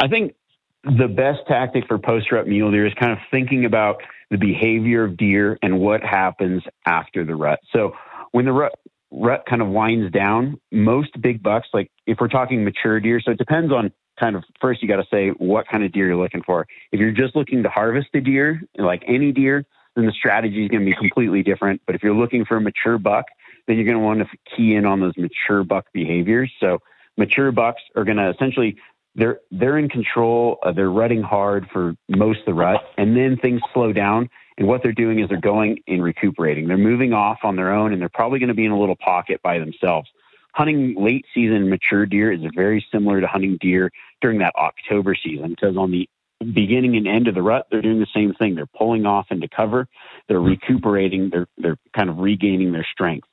I 0.00 0.08
think 0.08 0.34
the 0.82 1.08
best 1.08 1.40
tactic 1.46 1.86
for 1.86 1.98
post 1.98 2.32
rut 2.32 2.48
mule 2.48 2.70
deer 2.70 2.86
is 2.86 2.94
kind 2.94 3.12
of 3.12 3.18
thinking 3.30 3.64
about 3.64 4.02
the 4.30 4.38
behavior 4.38 5.04
of 5.04 5.16
deer 5.16 5.58
and 5.62 5.78
what 5.78 6.02
happens 6.02 6.62
after 6.86 7.24
the 7.24 7.36
rut. 7.36 7.60
So 7.72 7.92
when 8.32 8.44
the 8.44 8.52
rut 8.52 8.72
rut 9.10 9.44
kind 9.48 9.62
of 9.62 9.68
winds 9.68 10.12
down, 10.12 10.60
most 10.70 11.20
big 11.20 11.42
bucks, 11.42 11.68
like 11.72 11.90
if 12.06 12.18
we're 12.20 12.28
talking 12.28 12.64
mature 12.64 13.00
deer, 13.00 13.20
so 13.20 13.32
it 13.32 13.38
depends 13.38 13.72
on 13.72 13.92
kind 14.18 14.36
of 14.36 14.44
first 14.60 14.82
you 14.82 14.88
got 14.88 14.96
to 14.96 15.06
say 15.10 15.30
what 15.30 15.66
kind 15.68 15.84
of 15.84 15.92
deer 15.92 16.06
you're 16.06 16.16
looking 16.16 16.42
for. 16.42 16.66
If 16.92 17.00
you're 17.00 17.12
just 17.12 17.36
looking 17.36 17.62
to 17.62 17.68
harvest 17.68 18.08
a 18.14 18.20
deer, 18.20 18.62
like 18.76 19.02
any 19.06 19.32
deer, 19.32 19.64
then 19.98 20.06
the 20.06 20.12
strategy 20.12 20.62
is 20.62 20.68
going 20.68 20.84
to 20.84 20.86
be 20.86 20.96
completely 20.96 21.42
different. 21.42 21.82
But 21.84 21.96
if 21.96 22.02
you're 22.02 22.14
looking 22.14 22.44
for 22.44 22.56
a 22.56 22.60
mature 22.60 22.98
buck, 22.98 23.24
then 23.66 23.76
you're 23.76 23.84
going 23.84 23.98
to 23.98 24.04
want 24.04 24.20
to 24.20 24.26
key 24.56 24.76
in 24.76 24.86
on 24.86 25.00
those 25.00 25.14
mature 25.16 25.64
buck 25.64 25.86
behaviors. 25.92 26.52
So 26.60 26.78
mature 27.16 27.50
bucks 27.50 27.82
are 27.96 28.04
going 28.04 28.16
to 28.16 28.30
essentially 28.30 28.76
they're 29.16 29.40
they're 29.50 29.76
in 29.76 29.88
control. 29.88 30.58
Uh, 30.62 30.72
they're 30.72 30.90
rutting 30.90 31.22
hard 31.22 31.68
for 31.72 31.94
most 32.08 32.40
of 32.40 32.46
the 32.46 32.54
rut, 32.54 32.80
and 32.96 33.16
then 33.16 33.36
things 33.36 33.60
slow 33.74 33.92
down. 33.92 34.30
And 34.56 34.68
what 34.68 34.82
they're 34.82 34.92
doing 34.92 35.18
is 35.18 35.28
they're 35.28 35.40
going 35.40 35.80
and 35.88 36.02
recuperating. 36.02 36.68
They're 36.68 36.78
moving 36.78 37.12
off 37.12 37.38
on 37.42 37.56
their 37.56 37.72
own, 37.72 37.92
and 37.92 38.00
they're 38.00 38.08
probably 38.08 38.38
going 38.38 38.48
to 38.48 38.54
be 38.54 38.64
in 38.64 38.70
a 38.70 38.78
little 38.78 38.96
pocket 38.96 39.40
by 39.42 39.58
themselves. 39.58 40.08
Hunting 40.54 40.94
late 40.96 41.24
season 41.34 41.68
mature 41.68 42.06
deer 42.06 42.32
is 42.32 42.40
very 42.54 42.84
similar 42.92 43.20
to 43.20 43.26
hunting 43.26 43.58
deer 43.60 43.90
during 44.20 44.38
that 44.38 44.54
October 44.56 45.14
season 45.14 45.50
because 45.50 45.76
on 45.76 45.90
the 45.90 46.08
beginning 46.40 46.96
and 46.96 47.06
end 47.08 47.28
of 47.28 47.34
the 47.34 47.42
rut, 47.42 47.66
they're 47.70 47.82
doing 47.82 47.98
the 47.98 48.06
same 48.14 48.34
thing. 48.34 48.54
They're 48.54 48.66
pulling 48.66 49.06
off 49.06 49.26
into 49.30 49.48
cover. 49.48 49.88
They're 50.28 50.38
mm-hmm. 50.38 50.48
recuperating. 50.48 51.30
They're 51.30 51.48
they're 51.56 51.78
kind 51.96 52.10
of 52.10 52.18
regaining 52.18 52.72
their 52.72 52.86
strength. 52.92 53.26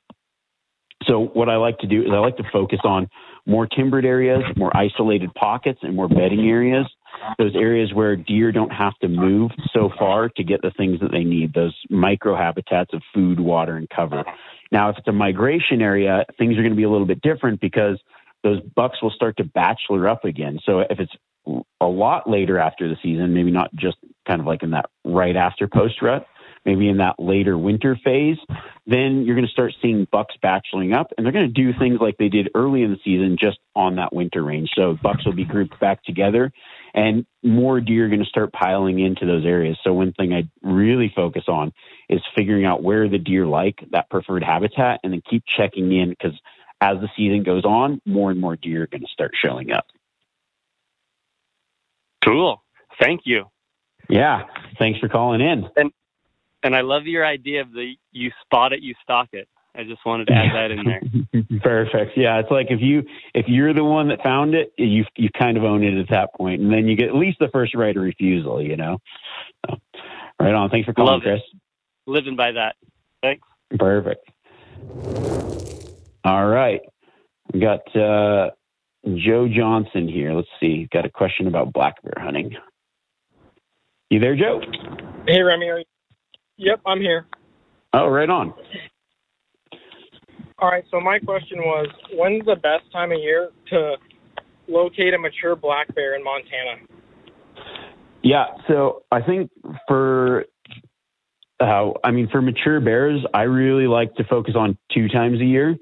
So 1.04 1.20
what 1.20 1.48
I 1.48 1.56
like 1.56 1.78
to 1.78 1.86
do 1.86 2.02
is 2.02 2.08
I 2.10 2.18
like 2.18 2.38
to 2.38 2.50
focus 2.52 2.80
on 2.82 3.08
more 3.46 3.66
timbered 3.66 4.04
areas, 4.04 4.42
more 4.56 4.74
isolated 4.76 5.32
pockets, 5.34 5.78
and 5.82 5.94
more 5.94 6.08
bedding 6.08 6.48
areas. 6.48 6.86
Those 7.38 7.54
areas 7.54 7.92
where 7.94 8.16
deer 8.16 8.50
don't 8.50 8.70
have 8.70 8.94
to 9.00 9.08
move 9.08 9.50
so 9.72 9.90
far 9.98 10.28
to 10.30 10.44
get 10.44 10.62
the 10.62 10.72
things 10.76 11.00
that 11.00 11.12
they 11.12 11.22
need, 11.22 11.54
those 11.54 11.74
micro 11.90 12.36
habitats 12.36 12.92
of 12.92 13.02
food, 13.14 13.38
water, 13.38 13.76
and 13.76 13.88
cover. 13.88 14.24
Now, 14.72 14.90
if 14.90 14.98
it's 14.98 15.08
a 15.08 15.12
migration 15.12 15.80
area, 15.80 16.24
things 16.38 16.58
are 16.58 16.62
going 16.62 16.72
to 16.72 16.76
be 16.76 16.82
a 16.82 16.90
little 16.90 17.06
bit 17.06 17.20
different 17.20 17.60
because 17.60 18.00
those 18.42 18.60
bucks 18.74 19.00
will 19.02 19.10
start 19.10 19.36
to 19.36 19.44
bachelor 19.44 20.08
up 20.08 20.24
again. 20.24 20.58
So 20.64 20.80
if 20.80 20.98
it's 20.98 21.12
a 21.80 21.86
lot 21.86 22.28
later 22.28 22.58
after 22.58 22.88
the 22.88 22.96
season, 23.02 23.34
maybe 23.34 23.50
not 23.50 23.74
just 23.74 23.96
kind 24.26 24.40
of 24.40 24.46
like 24.46 24.62
in 24.62 24.70
that 24.72 24.86
right 25.04 25.36
after 25.36 25.68
post 25.68 26.02
rut, 26.02 26.26
maybe 26.64 26.88
in 26.88 26.98
that 26.98 27.14
later 27.18 27.56
winter 27.56 27.96
phase, 28.04 28.38
then 28.86 29.22
you're 29.24 29.36
going 29.36 29.46
to 29.46 29.52
start 29.52 29.72
seeing 29.80 30.06
bucks 30.10 30.34
bacheloring 30.42 30.94
up 30.94 31.12
and 31.16 31.24
they're 31.24 31.32
going 31.32 31.52
to 31.52 31.62
do 31.62 31.78
things 31.78 31.98
like 32.00 32.16
they 32.18 32.28
did 32.28 32.50
early 32.54 32.82
in 32.82 32.90
the 32.90 32.98
season 33.04 33.36
just 33.40 33.58
on 33.74 33.96
that 33.96 34.12
winter 34.12 34.42
range. 34.42 34.70
So 34.74 34.98
bucks 35.00 35.24
will 35.24 35.34
be 35.34 35.44
grouped 35.44 35.78
back 35.80 36.02
together 36.02 36.52
and 36.92 37.24
more 37.42 37.80
deer 37.80 38.06
are 38.06 38.08
going 38.08 38.20
to 38.20 38.26
start 38.26 38.52
piling 38.52 38.98
into 38.98 39.26
those 39.26 39.44
areas. 39.46 39.78
So 39.84 39.92
one 39.92 40.12
thing 40.12 40.32
I 40.32 40.48
really 40.62 41.12
focus 41.14 41.44
on 41.46 41.72
is 42.08 42.20
figuring 42.36 42.64
out 42.64 42.82
where 42.82 43.08
the 43.08 43.18
deer 43.18 43.46
like 43.46 43.78
that 43.92 44.10
preferred 44.10 44.42
habitat 44.42 45.00
and 45.04 45.12
then 45.12 45.22
keep 45.28 45.44
checking 45.56 45.92
in 45.92 46.10
because 46.10 46.38
as 46.80 46.96
the 47.00 47.08
season 47.16 47.42
goes 47.44 47.64
on, 47.64 48.00
more 48.04 48.30
and 48.30 48.40
more 48.40 48.56
deer 48.56 48.82
are 48.82 48.86
going 48.86 49.02
to 49.02 49.06
start 49.12 49.32
showing 49.42 49.70
up. 49.70 49.86
Cool. 52.26 52.62
Thank 53.00 53.22
you. 53.24 53.44
Yeah. 54.08 54.42
Thanks 54.78 54.98
for 54.98 55.08
calling 55.08 55.40
in. 55.40 55.68
And 55.76 55.92
and 56.62 56.74
I 56.74 56.80
love 56.80 57.06
your 57.06 57.24
idea 57.24 57.60
of 57.60 57.72
the 57.72 57.94
you 58.12 58.30
spot 58.44 58.72
it, 58.72 58.82
you 58.82 58.94
stock 59.02 59.28
it. 59.32 59.48
I 59.76 59.84
just 59.84 60.04
wanted 60.06 60.28
to 60.28 60.32
add 60.32 60.54
that 60.54 60.70
in 60.70 60.84
there. 60.84 61.60
Perfect. 61.60 62.16
Yeah, 62.16 62.38
it's 62.38 62.50
like 62.50 62.68
if 62.70 62.80
you 62.80 63.02
if 63.34 63.46
you're 63.46 63.74
the 63.74 63.84
one 63.84 64.08
that 64.08 64.22
found 64.22 64.54
it, 64.54 64.72
you 64.78 65.04
you 65.16 65.28
kind 65.38 65.56
of 65.56 65.64
own 65.64 65.84
it 65.84 65.98
at 65.98 66.08
that 66.10 66.34
point, 66.34 66.62
and 66.62 66.72
then 66.72 66.88
you 66.88 66.96
get 66.96 67.08
at 67.08 67.14
least 67.14 67.38
the 67.38 67.48
first 67.52 67.74
right 67.74 67.94
of 67.94 68.02
refusal. 68.02 68.62
You 68.62 68.76
know. 68.76 68.98
So, 69.66 69.76
right 70.40 70.54
on. 70.54 70.70
Thanks 70.70 70.86
for 70.86 70.94
calling, 70.94 71.12
Love 71.14 71.22
Chris. 71.22 71.40
It. 71.52 71.60
Living 72.10 72.36
by 72.36 72.52
that. 72.52 72.76
Thanks. 73.22 73.46
Perfect. 73.78 74.30
All 76.24 76.46
right, 76.46 76.80
we 77.52 77.60
got 77.60 77.94
uh, 77.94 78.50
Joe 79.06 79.48
Johnson 79.48 80.08
here. 80.08 80.32
Let's 80.32 80.48
see. 80.60 80.88
Got 80.92 81.04
a 81.04 81.10
question 81.10 81.46
about 81.46 81.72
black 81.72 82.02
bear 82.02 82.24
hunting. 82.24 82.56
You 84.10 84.20
there, 84.20 84.36
Joe? 84.36 84.60
Hey, 85.26 85.42
Remi. 85.42 85.68
Are 85.68 85.78
you 85.78 85.84
Yep, 86.58 86.80
I'm 86.86 87.00
here. 87.00 87.26
Oh, 87.92 88.08
right 88.08 88.28
on. 88.28 88.54
All 90.58 90.70
right, 90.70 90.84
so 90.90 91.00
my 91.00 91.18
question 91.18 91.58
was 91.58 91.86
when's 92.14 92.44
the 92.46 92.56
best 92.56 92.90
time 92.90 93.12
of 93.12 93.18
year 93.18 93.50
to 93.68 93.96
locate 94.68 95.12
a 95.12 95.18
mature 95.18 95.54
black 95.54 95.94
bear 95.94 96.16
in 96.16 96.24
Montana? 96.24 96.80
Yeah, 98.22 98.46
so 98.66 99.02
I 99.12 99.20
think 99.20 99.50
for 99.86 100.46
uh, 101.60 101.90
I 102.02 102.10
mean 102.10 102.28
for 102.32 102.40
mature 102.40 102.80
bears, 102.80 103.20
I 103.34 103.42
really 103.42 103.86
like 103.86 104.14
to 104.14 104.24
focus 104.24 104.54
on 104.56 104.78
two 104.92 105.08
times 105.08 105.40
a 105.40 105.44
year, 105.44 105.76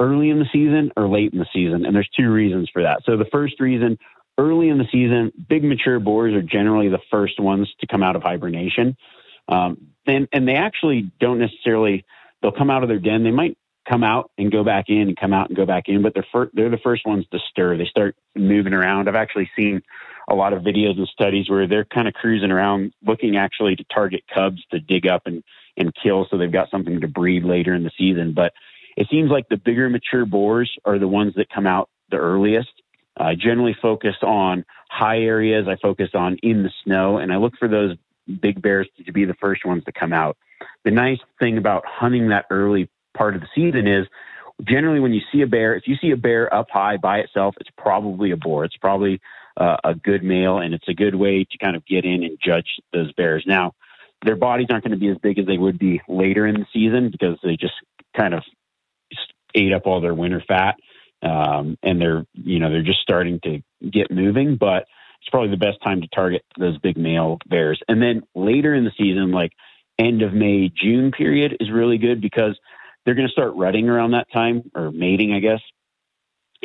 early 0.00 0.30
in 0.30 0.38
the 0.38 0.46
season 0.52 0.90
or 0.96 1.08
late 1.08 1.32
in 1.32 1.38
the 1.38 1.46
season, 1.52 1.86
and 1.86 1.94
there's 1.94 2.08
two 2.16 2.30
reasons 2.30 2.68
for 2.72 2.82
that. 2.82 3.00
So 3.04 3.16
the 3.16 3.26
first 3.32 3.60
reason, 3.60 3.98
early 4.38 4.68
in 4.68 4.78
the 4.78 4.86
season, 4.92 5.32
big 5.48 5.64
mature 5.64 5.98
boars 5.98 6.34
are 6.34 6.42
generally 6.42 6.88
the 6.88 7.00
first 7.10 7.40
ones 7.40 7.72
to 7.80 7.86
come 7.86 8.02
out 8.02 8.16
of 8.16 8.22
hibernation. 8.22 8.96
Um, 9.48 9.88
and 10.06 10.28
and 10.32 10.46
they 10.46 10.54
actually 10.54 11.10
don't 11.20 11.38
necessarily 11.38 12.04
they'll 12.42 12.52
come 12.52 12.70
out 12.70 12.82
of 12.82 12.88
their 12.88 12.98
den. 12.98 13.24
They 13.24 13.30
might 13.30 13.56
come 13.88 14.02
out 14.02 14.30
and 14.36 14.50
go 14.50 14.64
back 14.64 14.86
in 14.88 15.02
and 15.08 15.16
come 15.16 15.32
out 15.32 15.48
and 15.48 15.56
go 15.56 15.64
back 15.64 15.84
in, 15.86 16.02
but 16.02 16.14
they're 16.14 16.26
fir- 16.32 16.50
they're 16.52 16.70
the 16.70 16.78
first 16.78 17.06
ones 17.06 17.24
to 17.32 17.38
stir. 17.50 17.76
They 17.76 17.86
start 17.86 18.16
moving 18.34 18.72
around. 18.72 19.08
I've 19.08 19.14
actually 19.14 19.50
seen 19.56 19.82
a 20.28 20.34
lot 20.34 20.52
of 20.52 20.62
videos 20.62 20.98
and 20.98 21.06
studies 21.08 21.48
where 21.48 21.68
they're 21.68 21.84
kind 21.84 22.08
of 22.08 22.14
cruising 22.14 22.50
around, 22.50 22.92
looking 23.04 23.36
actually 23.36 23.76
to 23.76 23.84
target 23.84 24.24
cubs 24.32 24.62
to 24.72 24.80
dig 24.80 25.06
up 25.06 25.22
and 25.26 25.42
and 25.78 25.92
kill, 26.02 26.26
so 26.30 26.38
they've 26.38 26.50
got 26.50 26.70
something 26.70 27.00
to 27.02 27.08
breed 27.08 27.44
later 27.44 27.74
in 27.74 27.84
the 27.84 27.90
season. 27.98 28.32
But 28.32 28.54
it 28.96 29.08
seems 29.10 29.30
like 29.30 29.48
the 29.48 29.56
bigger 29.56 29.88
mature 29.88 30.24
boars 30.24 30.70
are 30.84 30.98
the 30.98 31.08
ones 31.08 31.34
that 31.36 31.50
come 31.50 31.66
out 31.66 31.88
the 32.10 32.16
earliest. 32.16 32.70
I 33.16 33.34
generally 33.34 33.76
focus 33.80 34.16
on 34.22 34.64
high 34.90 35.20
areas. 35.20 35.66
I 35.68 35.76
focus 35.76 36.10
on 36.14 36.36
in 36.42 36.62
the 36.62 36.70
snow, 36.84 37.18
and 37.18 37.32
I 37.32 37.36
look 37.36 37.54
for 37.58 37.68
those 37.68 37.96
big 38.40 38.60
bears 38.60 38.88
to 39.04 39.12
be 39.12 39.24
the 39.24 39.34
first 39.34 39.64
ones 39.64 39.84
to 39.84 39.92
come 39.92 40.12
out. 40.12 40.36
The 40.84 40.90
nice 40.90 41.18
thing 41.38 41.58
about 41.58 41.84
hunting 41.86 42.28
that 42.28 42.46
early 42.50 42.88
part 43.16 43.34
of 43.34 43.40
the 43.40 43.48
season 43.54 43.86
is 43.86 44.06
generally 44.64 45.00
when 45.00 45.12
you 45.12 45.20
see 45.32 45.42
a 45.42 45.46
bear, 45.46 45.74
if 45.74 45.86
you 45.86 45.96
see 45.96 46.10
a 46.10 46.16
bear 46.16 46.52
up 46.52 46.68
high 46.70 46.96
by 46.96 47.18
itself, 47.18 47.54
it's 47.60 47.70
probably 47.76 48.30
a 48.30 48.36
boar. 48.36 48.64
It's 48.64 48.76
probably 48.76 49.20
uh, 49.56 49.76
a 49.84 49.94
good 49.94 50.22
male, 50.22 50.58
and 50.58 50.74
it's 50.74 50.88
a 50.88 50.94
good 50.94 51.14
way 51.14 51.44
to 51.44 51.58
kind 51.58 51.76
of 51.76 51.84
get 51.86 52.04
in 52.04 52.22
and 52.22 52.38
judge 52.42 52.80
those 52.92 53.12
bears. 53.12 53.44
Now, 53.46 53.72
their 54.24 54.36
bodies 54.36 54.68
aren't 54.70 54.84
going 54.84 54.92
to 54.92 54.98
be 54.98 55.08
as 55.08 55.18
big 55.18 55.38
as 55.38 55.46
they 55.46 55.58
would 55.58 55.78
be 55.78 56.00
later 56.08 56.46
in 56.46 56.54
the 56.54 56.66
season 56.72 57.10
because 57.10 57.38
they 57.42 57.56
just 57.56 57.74
kind 58.16 58.34
of 58.34 58.42
ate 59.56 59.72
up 59.72 59.86
all 59.86 60.00
their 60.00 60.14
winter 60.14 60.42
fat, 60.46 60.76
um, 61.22 61.76
and 61.82 62.00
they're 62.00 62.24
you 62.34 62.58
know 62.58 62.70
they're 62.70 62.82
just 62.82 63.00
starting 63.00 63.40
to 63.44 63.62
get 63.90 64.10
moving, 64.10 64.56
but 64.56 64.86
it's 65.20 65.30
probably 65.30 65.50
the 65.50 65.56
best 65.56 65.78
time 65.84 66.02
to 66.02 66.08
target 66.08 66.42
those 66.58 66.78
big 66.78 66.96
male 66.96 67.38
bears. 67.48 67.80
And 67.88 68.00
then 68.00 68.22
later 68.34 68.74
in 68.74 68.84
the 68.84 68.92
season, 68.96 69.32
like 69.32 69.52
end 69.98 70.22
of 70.22 70.32
May, 70.32 70.68
June 70.68 71.10
period 71.10 71.56
is 71.58 71.70
really 71.70 71.98
good 71.98 72.20
because 72.20 72.58
they're 73.04 73.14
going 73.14 73.26
to 73.26 73.32
start 73.32 73.54
rutting 73.56 73.88
around 73.88 74.12
that 74.12 74.30
time 74.32 74.70
or 74.74 74.90
mating, 74.90 75.32
I 75.32 75.40
guess. 75.40 75.60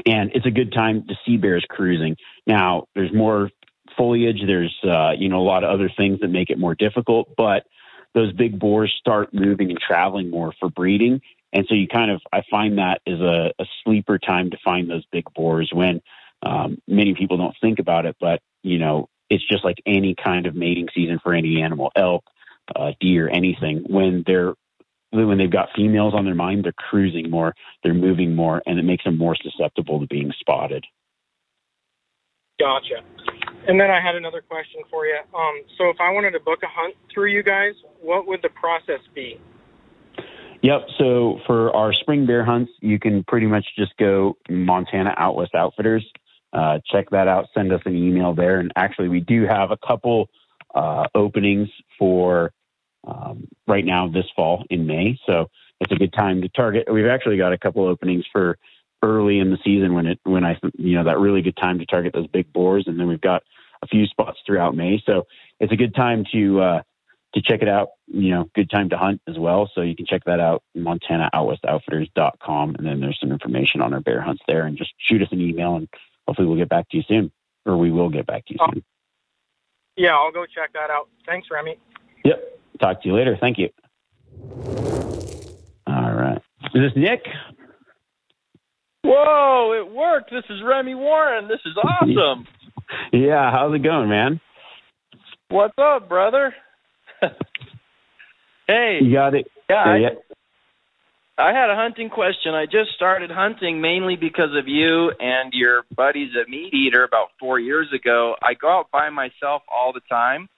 And 0.06 0.32
it's 0.34 0.46
a 0.46 0.52
good 0.52 0.74
time 0.74 1.08
to 1.08 1.16
see 1.26 1.38
bears 1.38 1.66
cruising. 1.70 2.16
Now, 2.48 2.86
there's 2.96 3.14
more 3.14 3.50
foliage. 3.98 4.42
There's, 4.46 4.76
uh, 4.84 5.12
you 5.18 5.30
know, 5.30 5.40
a 5.40 5.44
lot 5.48 5.64
of 5.64 5.70
other 5.70 5.90
things 5.96 6.20
that 6.22 6.30
make 6.30 6.50
it 6.50 6.58
more 6.58 6.76
difficult, 6.76 7.30
but 7.38 7.64
those 8.14 8.34
big 8.34 8.60
boars 8.60 8.94
start 9.00 9.34
moving 9.34 9.70
and 9.70 9.80
traveling 9.80 10.30
more 10.30 10.54
for 10.60 10.70
breeding. 10.70 11.22
And 11.54 11.66
so 11.68 11.76
you 11.76 11.88
kind 11.88 12.12
of, 12.12 12.22
I 12.32 12.44
find 12.50 12.78
that 12.78 13.02
is 13.06 13.20
a, 13.20 13.52
a 13.60 13.66
sleeper 13.84 14.18
time 14.18 14.52
to 14.52 14.58
find 14.64 14.90
those 14.90 15.06
big 15.12 15.26
boars 15.36 15.70
when 15.74 16.02
um, 16.44 16.82
many 16.88 17.14
people 17.14 17.38
don't 17.38 17.56
think 17.62 17.80
about 17.80 18.06
it, 18.06 18.16
but 18.20 18.42
you 18.64 18.78
know, 18.78 19.10
it's 19.30 19.48
just 19.48 19.64
like 19.64 19.78
any 19.86 20.16
kind 20.22 20.46
of 20.46 20.56
mating 20.56 20.88
season 20.94 21.20
for 21.24 21.34
any 21.34 21.62
animal, 21.62 21.92
elk, 21.96 22.24
uh, 22.76 22.92
deer, 23.00 23.30
anything. 23.30 23.84
When 23.88 24.24
they're 24.26 24.54
when 25.12 25.38
they've 25.38 25.52
got 25.52 25.70
females 25.76 26.14
on 26.16 26.24
their 26.24 26.36
mind, 26.36 26.64
they're 26.64 26.72
cruising 26.72 27.30
more, 27.30 27.54
they're 27.84 27.94
moving 27.94 28.34
more, 28.34 28.62
and 28.66 28.80
it 28.80 28.84
makes 28.84 29.04
them 29.04 29.18
more 29.18 29.36
susceptible 29.36 30.00
to 30.00 30.08
being 30.08 30.32
spotted. 30.40 30.86
Gotcha. 32.60 33.02
And 33.68 33.80
then 33.80 33.92
I 33.92 34.00
had 34.00 34.16
another 34.16 34.42
question 34.42 34.82
for 34.90 35.06
you. 35.06 35.18
Um, 35.36 35.62
so 35.78 35.90
if 35.90 35.98
I 36.00 36.12
wanted 36.12 36.32
to 36.32 36.40
book 36.40 36.60
a 36.64 36.68
hunt 36.70 36.96
through 37.14 37.32
you 37.32 37.44
guys, 37.44 37.74
what 38.02 38.28
would 38.28 38.42
the 38.42 38.50
process 38.50 39.02
be? 39.14 39.40
Yep. 40.64 40.82
So 40.98 41.40
for 41.48 41.76
our 41.76 41.92
spring 41.92 42.26
bear 42.26 42.46
hunts, 42.46 42.72
you 42.82 43.00
can 43.00 43.24
pretty 43.24 43.48
much 43.48 43.66
just 43.78 43.98
go 43.98 44.38
Montana 44.50 45.14
Out 45.18 45.50
Outfitters 45.56 46.06
uh, 46.54 46.80
check 46.86 47.10
that 47.12 47.28
out. 47.28 47.48
Send 47.54 47.72
us 47.72 47.82
an 47.86 47.96
email 47.96 48.34
there. 48.34 48.60
And 48.60 48.72
actually, 48.76 49.08
we 49.08 49.22
do 49.22 49.46
have 49.46 49.72
a 49.72 49.78
couple 49.78 50.30
uh, 50.76 51.06
openings 51.16 51.70
for 51.98 52.52
um, 53.08 53.48
right 53.68 53.86
now 53.86 54.08
this 54.08 54.26
fall 54.36 54.66
in 54.70 54.86
May. 54.86 55.18
So 55.26 55.50
it's 55.80 55.92
a 55.92 55.96
good 55.96 56.14
time 56.14 56.42
to 56.42 56.50
target. 56.50 56.92
We've 56.92 57.08
actually 57.08 57.38
got 57.38 57.54
a 57.54 57.58
couple 57.58 57.88
openings 57.88 58.26
for 58.32 58.58
early 59.04 59.40
in 59.40 59.50
the 59.50 59.58
season 59.64 59.96
when 59.96 60.06
it 60.06 60.20
when 60.24 60.46
I 60.46 60.58
you 60.78 60.96
know 60.96 61.06
that 61.06 61.18
really 61.18 61.42
good 61.42 61.58
time 61.58 61.80
to 61.80 61.86
target 61.86 62.14
those 62.14 62.28
big 62.28 62.52
boars, 62.54 62.84
and 62.88 63.00
then 63.00 63.08
we've 63.08 63.22
got 63.22 63.44
a 63.82 63.88
few 63.88 64.06
spots 64.06 64.38
throughout 64.46 64.76
May. 64.76 65.02
So 65.06 65.26
it's 65.60 65.74
a 65.74 65.78
good 65.78 65.96
time 65.96 66.24
to 66.34 66.62
uh, 66.62 66.82
to 67.34 67.42
check 67.42 67.62
it 67.62 67.70
out. 67.70 67.90
You 68.08 68.32
know, 68.32 68.50
good 68.56 68.70
time 68.70 68.90
to 68.90 68.98
hunt 68.98 69.22
as 69.28 69.38
well. 69.38 69.70
So 69.74 69.82
you 69.82 69.96
can 69.96 70.06
check 70.06 70.24
that 70.26 70.40
out, 70.40 70.64
Montana 70.76 71.30
MontanaOutWestOutfitters.com, 71.34 72.76
and 72.76 72.86
then 72.86 73.00
there's 73.00 73.20
some 73.20 73.32
information 73.32 73.82
on 73.82 73.94
our 73.94 74.02
bear 74.02 74.22
hunts 74.22 74.42
there. 74.48 74.66
And 74.66 74.78
just 74.78 74.94
shoot 74.98 75.22
us 75.22 75.30
an 75.32 75.42
email, 75.42 75.76
and 75.76 75.88
hopefully 76.28 76.48
we'll 76.48 76.58
get 76.58 76.70
back 76.70 76.90
to 76.90 76.98
you 76.98 77.04
soon, 77.08 77.32
or 77.66 77.78
we 77.78 77.92
will 77.92 78.10
get 78.10 78.26
back 78.26 78.46
to 78.48 78.54
you 78.54 78.60
oh. 78.62 78.68
soon. 78.74 78.84
Yeah, 79.98 80.16
I'll 80.16 80.32
go 80.32 80.46
check 80.46 80.74
that 80.74 80.90
out. 80.90 81.10
Thanks, 81.26 81.48
Remi. 81.52 81.78
Yep. 82.24 82.60
Talk 82.80 83.02
to 83.04 83.10
you 83.10 83.16
later. 83.16 83.38
Thank 83.40 83.58
you. 83.58 83.70
All 85.88 86.14
right. 86.14 86.42
Is 86.74 86.82
this 86.82 86.94
Nick? 86.96 87.24
Whoa, 89.04 89.74
it 89.74 89.92
worked. 89.92 90.32
This 90.32 90.44
is 90.50 90.62
Remi 90.64 90.96
Warren. 90.96 91.48
This 91.48 91.60
is 91.66 91.76
awesome. 91.84 92.48
yeah, 93.12 93.52
how's 93.52 93.74
it 93.76 93.84
going, 93.84 94.10
man? 94.10 94.40
What's 95.50 95.74
up, 95.78 96.08
brother? 96.08 96.54
hey. 98.68 99.00
You 99.02 99.14
got 99.14 99.36
it. 99.36 99.48
Yeah, 99.70 99.98
yeah, 99.98 100.10
I. 100.10 100.18
I 101.38 101.54
had 101.54 101.72
a 101.72 101.76
hunting 101.76 102.10
question. 102.10 102.54
I 102.54 102.66
just 102.66 102.92
started 102.96 103.32
hunting 103.32 103.82
mainly 103.82 104.16
because 104.16 104.56
of 104.56 104.68
you 104.68 105.12
and 105.20 105.52
your 105.54 105.84
buddies 105.96 106.32
at 106.40 106.48
MeatEater 106.48 107.04
about 107.04 107.30
four 107.40 107.60
years 107.60 107.88
ago. 107.94 108.36
I 108.44 108.54
go 108.54 108.70
out 108.70 108.92
by 108.92 109.10
myself 109.10 109.64
all 109.68 109.92
the 109.92 110.02
time, 110.02 110.50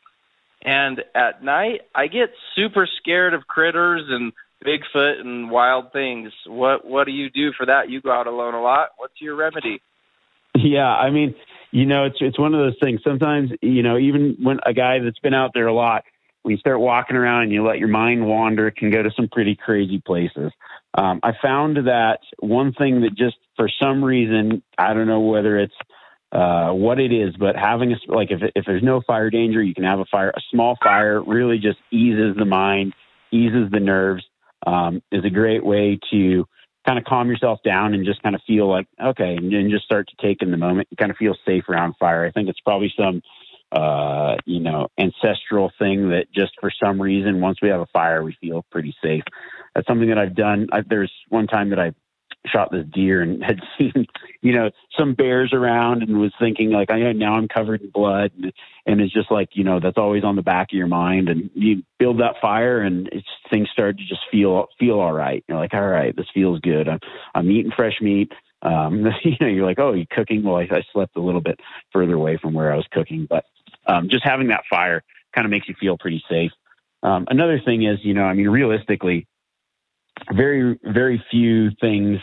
and 0.61 1.01
at 1.15 1.41
night 1.41 1.81
I 1.95 2.07
get 2.07 2.31
super 2.55 2.87
scared 2.99 3.33
of 3.33 3.47
critters 3.47 4.03
and 4.09 4.33
Bigfoot 4.65 5.19
and 5.19 5.51
wild 5.51 5.91
things. 5.91 6.31
What 6.47 6.85
what 6.85 7.05
do 7.05 7.11
you 7.11 7.29
do 7.29 7.51
for 7.53 7.65
that? 7.65 7.89
You 7.89 8.01
go 8.01 8.11
out 8.11 8.27
alone 8.27 8.53
a 8.53 8.61
lot. 8.61 8.89
What's 8.97 9.19
your 9.19 9.35
remedy? 9.35 9.81
Yeah, 10.55 10.87
I 10.87 11.09
mean, 11.09 11.35
you 11.71 11.85
know, 11.85 12.05
it's 12.05 12.17
it's 12.19 12.39
one 12.39 12.53
of 12.53 12.59
those 12.59 12.77
things. 12.81 13.01
Sometimes, 13.03 13.51
you 13.61 13.83
know, 13.83 13.97
even 13.97 14.37
when 14.41 14.59
a 14.65 14.73
guy 14.73 14.99
that's 14.99 15.19
been 15.19 15.33
out 15.33 15.51
there 15.53 15.67
a 15.67 15.73
lot, 15.73 16.03
when 16.43 16.51
you 16.51 16.57
start 16.57 16.79
walking 16.79 17.15
around 17.15 17.43
and 17.43 17.51
you 17.51 17.65
let 17.65 17.79
your 17.79 17.87
mind 17.87 18.25
wander, 18.25 18.67
it 18.67 18.75
can 18.75 18.91
go 18.91 19.01
to 19.01 19.11
some 19.15 19.27
pretty 19.29 19.55
crazy 19.55 20.01
places. 20.05 20.51
Um, 20.95 21.19
I 21.23 21.31
found 21.41 21.77
that 21.87 22.19
one 22.39 22.73
thing 22.73 23.01
that 23.01 23.15
just 23.15 23.37
for 23.55 23.69
some 23.81 24.03
reason, 24.03 24.61
I 24.77 24.93
don't 24.93 25.07
know 25.07 25.21
whether 25.21 25.57
it's 25.57 25.73
uh, 26.31 26.71
what 26.71 26.99
it 26.99 27.11
is, 27.11 27.35
but 27.37 27.55
having 27.55 27.93
a 27.93 28.13
like 28.13 28.31
if 28.31 28.41
if 28.55 28.65
there's 28.65 28.83
no 28.83 29.01
fire 29.07 29.29
danger, 29.29 29.63
you 29.63 29.73
can 29.73 29.85
have 29.85 29.99
a 29.99 30.05
fire. 30.05 30.29
A 30.29 30.41
small 30.51 30.77
fire 30.83 31.21
really 31.21 31.57
just 31.57 31.79
eases 31.91 32.35
the 32.37 32.45
mind, 32.45 32.93
eases 33.31 33.71
the 33.71 33.79
nerves. 33.79 34.23
Um, 34.65 35.01
is 35.11 35.25
a 35.25 35.29
great 35.29 35.65
way 35.65 35.99
to 36.11 36.45
kind 36.87 36.97
of 36.97 37.03
calm 37.03 37.27
yourself 37.27 37.59
down 37.65 37.93
and 37.93 38.05
just 38.05 38.23
kind 38.23 38.33
of 38.33 38.41
feel 38.47 38.69
like 38.69 38.87
okay, 39.03 39.35
and, 39.35 39.53
and 39.53 39.71
just 39.71 39.85
start 39.85 40.07
to 40.09 40.25
take 40.25 40.41
in 40.41 40.51
the 40.51 40.57
moment. 40.57 40.87
You 40.91 40.97
kind 40.97 41.11
of 41.11 41.17
feel 41.17 41.35
safe 41.45 41.67
around 41.69 41.95
fire. 41.99 42.25
I 42.25 42.31
think 42.31 42.49
it's 42.49 42.59
probably 42.61 42.93
some 42.97 43.21
uh, 43.73 44.35
you 44.45 44.59
know, 44.59 44.87
ancestral 44.97 45.71
thing 45.79 46.09
that 46.09 46.25
just 46.33 46.53
for 46.59 46.71
some 46.71 47.01
reason, 47.01 47.41
once 47.41 47.59
we 47.61 47.69
have 47.69 47.81
a 47.81 47.87
fire, 47.87 48.23
we 48.23 48.37
feel 48.39 48.65
pretty 48.71 48.95
safe. 49.03 49.23
That's 49.73 49.87
something 49.87 50.09
that 50.09 50.17
I've 50.17 50.35
done. 50.35 50.67
I, 50.71 50.81
there's 50.87 51.11
one 51.29 51.47
time 51.47 51.71
that 51.71 51.79
I 51.79 51.93
shot 52.45 52.71
this 52.71 52.85
deer 52.93 53.21
and 53.21 53.43
had 53.43 53.59
seen, 53.77 54.05
you 54.41 54.53
know, 54.53 54.69
some 54.97 55.15
bears 55.15 55.53
around 55.53 56.03
and 56.03 56.19
was 56.19 56.33
thinking 56.39 56.71
like, 56.71 56.91
I 56.91 57.13
now 57.13 57.33
I'm 57.33 57.47
covered 57.47 57.81
in 57.81 57.89
blood. 57.89 58.31
And, 58.35 58.53
and 58.85 59.01
it's 59.01 59.13
just 59.13 59.31
like, 59.31 59.49
you 59.53 59.63
know, 59.63 59.79
that's 59.79 59.97
always 59.97 60.23
on 60.23 60.35
the 60.35 60.41
back 60.41 60.67
of 60.71 60.77
your 60.77 60.87
mind 60.87 61.29
and 61.29 61.49
you 61.55 61.83
build 61.97 62.19
that 62.19 62.35
fire 62.41 62.81
and 62.81 63.07
it's 63.11 63.27
things 63.49 63.69
start 63.71 63.97
to 63.97 64.03
just 64.05 64.21
feel, 64.31 64.67
feel 64.79 64.99
all 64.99 65.13
right. 65.13 65.43
You're 65.47 65.57
like, 65.57 65.73
all 65.73 65.87
right, 65.87 66.15
this 66.15 66.27
feels 66.33 66.59
good. 66.59 66.87
I'm, 66.87 66.99
I'm 67.33 67.49
eating 67.49 67.71
fresh 67.75 67.99
meat. 68.01 68.31
Um, 68.63 69.05
you 69.23 69.35
know, 69.39 69.47
you're 69.47 69.65
like, 69.65 69.79
oh, 69.79 69.93
you 69.93 70.05
cooking? 70.09 70.43
Well, 70.43 70.57
I, 70.57 70.67
I 70.71 70.83
slept 70.91 71.15
a 71.15 71.21
little 71.21 71.41
bit 71.41 71.59
further 71.91 72.15
away 72.15 72.37
from 72.41 72.53
where 72.53 72.73
I 72.73 72.75
was 72.75 72.87
cooking, 72.91 73.27
but 73.29 73.45
um, 73.85 74.09
just 74.09 74.23
having 74.23 74.47
that 74.47 74.63
fire 74.69 75.03
kind 75.35 75.45
of 75.45 75.51
makes 75.51 75.67
you 75.67 75.75
feel 75.79 75.97
pretty 75.97 76.23
safe. 76.29 76.51
Um, 77.03 77.27
another 77.29 77.59
thing 77.59 77.83
is, 77.83 77.99
you 78.01 78.13
know, 78.13 78.23
I 78.23 78.33
mean, 78.33 78.49
realistically, 78.49 79.27
very, 80.31 80.79
very 80.83 81.23
few 81.29 81.71
things 81.81 82.19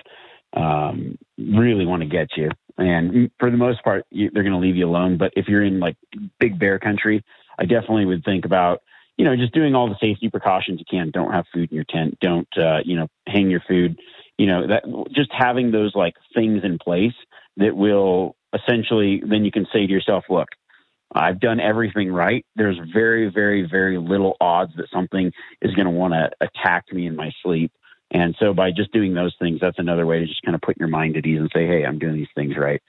um, 0.56 1.18
really 1.38 1.86
want 1.86 2.02
to 2.02 2.08
get 2.08 2.28
you. 2.36 2.50
And 2.78 3.30
for 3.38 3.50
the 3.50 3.56
most 3.56 3.84
part, 3.84 4.06
you, 4.10 4.30
they're 4.32 4.42
going 4.42 4.54
to 4.54 4.58
leave 4.58 4.76
you 4.76 4.88
alone. 4.88 5.18
But 5.18 5.32
if 5.36 5.48
you're 5.48 5.64
in 5.64 5.80
like 5.80 5.96
big 6.38 6.58
bear 6.58 6.78
country, 6.78 7.22
I 7.58 7.64
definitely 7.66 8.06
would 8.06 8.24
think 8.24 8.46
about, 8.46 8.80
you 9.18 9.24
know, 9.24 9.36
just 9.36 9.52
doing 9.52 9.74
all 9.74 9.88
the 9.88 9.98
safety 10.00 10.30
precautions 10.30 10.78
you 10.78 10.86
can. 10.90 11.10
Don't 11.10 11.32
have 11.32 11.44
food 11.52 11.70
in 11.70 11.74
your 11.74 11.84
tent. 11.84 12.18
Don't, 12.20 12.48
uh, 12.56 12.78
you 12.84 12.96
know, 12.96 13.08
hang 13.26 13.50
your 13.50 13.62
food. 13.68 13.98
You 14.40 14.46
know, 14.46 14.66
that 14.68 14.84
just 15.14 15.30
having 15.36 15.70
those 15.70 15.94
like 15.94 16.14
things 16.34 16.62
in 16.64 16.78
place 16.78 17.18
that 17.58 17.76
will 17.76 18.36
essentially, 18.54 19.22
then 19.28 19.44
you 19.44 19.50
can 19.50 19.66
say 19.70 19.86
to 19.86 19.92
yourself, 19.92 20.24
look, 20.30 20.48
I've 21.12 21.40
done 21.40 21.60
everything 21.60 22.10
right. 22.10 22.46
There's 22.56 22.78
very, 22.90 23.30
very, 23.30 23.68
very 23.68 23.98
little 23.98 24.38
odds 24.40 24.72
that 24.76 24.86
something 24.90 25.30
is 25.60 25.74
going 25.74 25.84
to 25.84 25.90
want 25.90 26.14
to 26.14 26.30
attack 26.40 26.84
me 26.90 27.06
in 27.06 27.16
my 27.16 27.30
sleep. 27.42 27.70
And 28.10 28.34
so 28.40 28.54
by 28.54 28.70
just 28.70 28.92
doing 28.92 29.12
those 29.12 29.34
things, 29.38 29.58
that's 29.60 29.78
another 29.78 30.06
way 30.06 30.20
to 30.20 30.26
just 30.26 30.42
kind 30.42 30.54
of 30.54 30.62
put 30.62 30.78
your 30.78 30.88
mind 30.88 31.18
at 31.18 31.26
ease 31.26 31.40
and 31.40 31.50
say, 31.54 31.66
hey, 31.66 31.84
I'm 31.84 31.98
doing 31.98 32.14
these 32.14 32.34
things 32.34 32.54
right. 32.56 32.82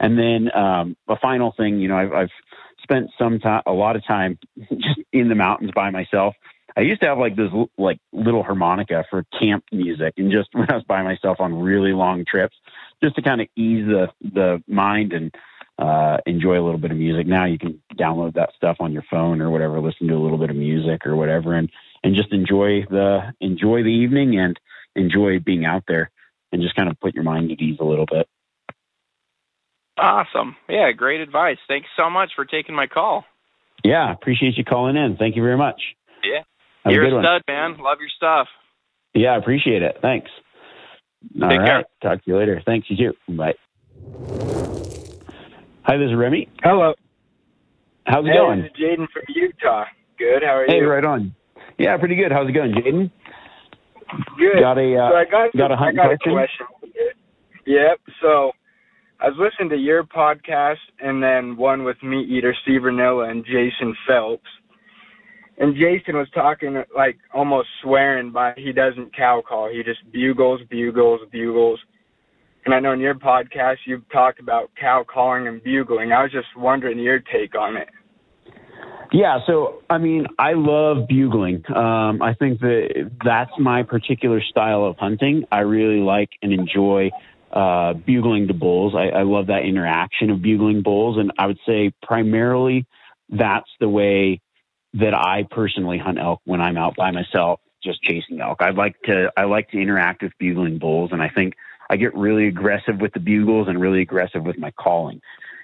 And 0.00 0.18
then 0.18 0.50
um, 0.54 0.96
a 1.08 1.16
final 1.22 1.54
thing, 1.56 1.78
you 1.78 1.86
know, 1.86 1.96
I've, 1.96 2.12
I've 2.12 2.30
spent 2.82 3.10
some 3.16 3.38
time, 3.38 3.62
a 3.66 3.72
lot 3.72 3.94
of 3.94 4.04
time 4.04 4.38
just 4.70 5.00
in 5.12 5.28
the 5.28 5.36
mountains 5.36 5.70
by 5.72 5.90
myself. 5.90 6.34
I 6.76 6.82
used 6.82 7.00
to 7.00 7.06
have 7.06 7.18
like 7.18 7.36
this 7.36 7.50
like 7.78 7.98
little 8.12 8.42
harmonica 8.42 9.04
for 9.08 9.24
camp 9.38 9.64
music, 9.72 10.14
and 10.18 10.30
just 10.30 10.48
when 10.52 10.70
I 10.70 10.74
was 10.74 10.84
by 10.84 11.02
myself 11.02 11.38
on 11.40 11.54
really 11.54 11.92
long 11.92 12.24
trips, 12.24 12.56
just 13.02 13.16
to 13.16 13.22
kind 13.22 13.40
of 13.40 13.48
ease 13.56 13.86
the 13.86 14.08
the 14.22 14.62
mind 14.68 15.12
and 15.12 15.34
uh, 15.78 16.18
enjoy 16.26 16.60
a 16.60 16.64
little 16.64 16.78
bit 16.78 16.90
of 16.90 16.96
music. 16.96 17.26
Now 17.26 17.44
you 17.44 17.58
can 17.58 17.82
download 17.94 18.34
that 18.34 18.50
stuff 18.56 18.76
on 18.80 18.92
your 18.92 19.04
phone 19.10 19.40
or 19.40 19.50
whatever, 19.50 19.80
listen 19.80 20.08
to 20.08 20.14
a 20.14 20.22
little 20.22 20.38
bit 20.38 20.50
of 20.50 20.56
music 20.56 21.06
or 21.06 21.16
whatever, 21.16 21.54
and 21.54 21.70
and 22.04 22.14
just 22.14 22.32
enjoy 22.32 22.84
the 22.88 23.32
enjoy 23.40 23.82
the 23.82 23.88
evening 23.88 24.38
and 24.38 24.58
enjoy 24.94 25.38
being 25.38 25.64
out 25.64 25.84
there 25.88 26.10
and 26.52 26.62
just 26.62 26.74
kind 26.74 26.88
of 26.88 26.98
put 27.00 27.14
your 27.14 27.24
mind 27.24 27.50
at 27.50 27.60
ease 27.60 27.78
a 27.80 27.84
little 27.84 28.06
bit. 28.06 28.28
Awesome. 29.98 30.56
Yeah, 30.68 30.92
great 30.92 31.20
advice. 31.20 31.56
Thanks 31.68 31.88
so 31.96 32.10
much 32.10 32.32
for 32.36 32.44
taking 32.44 32.74
my 32.74 32.86
call. 32.86 33.24
Yeah, 33.82 34.12
appreciate 34.12 34.56
you 34.58 34.64
calling 34.64 34.96
in. 34.96 35.16
Thank 35.16 35.36
you 35.36 35.42
very 35.42 35.56
much. 35.56 35.80
Yeah. 36.22 36.42
Have 36.86 36.92
You're 36.94 37.02
a 37.02 37.06
good 37.10 37.12
a 37.14 37.16
one. 37.16 37.24
stud, 37.24 37.42
man. 37.48 37.70
Love 37.82 37.98
your 37.98 38.08
stuff. 38.16 38.46
Yeah, 39.12 39.30
I 39.30 39.38
appreciate 39.38 39.82
it. 39.82 39.96
Thanks. 40.00 40.30
All 41.42 41.48
Take 41.50 41.58
right. 41.58 41.66
care. 41.66 41.84
Talk 42.00 42.24
to 42.24 42.30
you 42.30 42.38
later. 42.38 42.62
Thanks, 42.64 42.86
you 42.88 42.96
too. 43.10 43.34
Bye. 43.36 43.54
Hi, 45.82 45.96
this 45.96 46.10
is 46.10 46.16
Remi. 46.16 46.48
Hello. 46.62 46.94
How's 48.06 48.24
it 48.24 48.28
hey, 48.28 48.38
going? 48.38 48.62
This 48.62 48.70
is 48.70 48.78
Jaden 48.80 49.06
from 49.12 49.22
Utah. 49.34 49.84
Good. 50.16 50.42
How 50.44 50.58
are 50.58 50.66
Hey, 50.68 50.76
you? 50.76 50.80
Hey, 50.82 50.86
right 50.86 51.04
on. 51.04 51.34
Yeah, 51.76 51.96
pretty 51.96 52.14
good. 52.14 52.30
How's 52.30 52.48
it 52.48 52.52
going, 52.52 52.72
Jaden? 52.72 53.10
Good. 54.38 54.60
Got 54.60 54.78
a 54.78 54.96
uh, 54.96 55.10
so 55.10 55.16
I 55.16 55.24
got, 55.24 55.56
got 55.56 55.70
a 55.72 55.74
I 55.74 55.78
hunting 55.78 55.96
got 55.96 56.06
question? 56.06 56.32
a 56.32 56.34
question. 56.36 56.66
Yep. 57.66 57.98
So 58.22 58.52
I 59.20 59.26
was 59.28 59.36
listening 59.38 59.70
to 59.70 59.76
your 59.76 60.04
podcast 60.04 60.76
and 61.00 61.20
then 61.20 61.56
one 61.56 61.82
with 61.82 61.96
MeatEater 62.04 62.52
Steve 62.62 62.82
Rinella 62.82 63.28
and 63.30 63.44
Jason 63.44 63.96
Phelps. 64.06 64.44
And 65.58 65.74
Jason 65.74 66.16
was 66.16 66.28
talking 66.34 66.82
like 66.94 67.16
almost 67.32 67.68
swearing 67.82 68.30
by 68.30 68.52
he 68.56 68.72
doesn't 68.72 69.16
cow 69.16 69.42
call. 69.46 69.70
He 69.70 69.82
just 69.82 70.00
bugles, 70.12 70.60
bugles, 70.68 71.20
bugles. 71.32 71.80
And 72.66 72.74
I 72.74 72.80
know 72.80 72.92
in 72.92 73.00
your 73.00 73.14
podcast 73.14 73.76
you've 73.86 74.08
talked 74.10 74.40
about 74.40 74.70
cow 74.78 75.04
calling 75.08 75.46
and 75.46 75.62
bugling. 75.62 76.12
I 76.12 76.22
was 76.22 76.32
just 76.32 76.48
wondering 76.56 76.98
your 76.98 77.20
take 77.20 77.54
on 77.58 77.76
it. 77.76 77.88
Yeah, 79.12 79.38
so 79.46 79.82
I 79.88 79.98
mean, 79.98 80.26
I 80.38 80.52
love 80.54 81.08
bugling. 81.08 81.62
Um, 81.74 82.20
I 82.20 82.34
think 82.38 82.60
that 82.60 83.10
that's 83.24 83.52
my 83.58 83.82
particular 83.82 84.42
style 84.42 84.84
of 84.84 84.96
hunting. 84.98 85.44
I 85.50 85.60
really 85.60 86.00
like 86.00 86.30
and 86.42 86.52
enjoy 86.52 87.10
uh, 87.52 87.94
bugling 87.94 88.48
to 88.48 88.54
bulls. 88.54 88.94
I, 88.96 89.20
I 89.20 89.22
love 89.22 89.46
that 89.46 89.62
interaction 89.64 90.30
of 90.30 90.42
bugling 90.42 90.82
bulls, 90.82 91.18
and 91.18 91.32
I 91.38 91.46
would 91.46 91.58
say 91.64 91.92
primarily 92.02 92.86
that's 93.30 93.70
the 93.80 93.88
way 93.88 94.40
that 95.00 95.14
I 95.14 95.46
personally 95.50 95.98
hunt 95.98 96.18
elk 96.18 96.40
when 96.44 96.60
I'm 96.60 96.76
out 96.76 96.96
by 96.96 97.10
myself, 97.10 97.60
just 97.82 98.02
chasing 98.02 98.40
elk. 98.40 98.58
I 98.60 98.70
like 98.70 99.00
to 99.02 99.30
I 99.36 99.44
like 99.44 99.70
to 99.70 99.80
interact 99.80 100.22
with 100.22 100.32
bugling 100.38 100.78
bulls, 100.78 101.10
and 101.12 101.22
I 101.22 101.28
think 101.28 101.54
I 101.88 101.96
get 101.96 102.14
really 102.14 102.48
aggressive 102.48 103.00
with 103.00 103.12
the 103.12 103.20
bugles 103.20 103.68
and 103.68 103.80
really 103.80 104.00
aggressive 104.00 104.42
with 104.42 104.58
my 104.58 104.70
calling. 104.72 105.20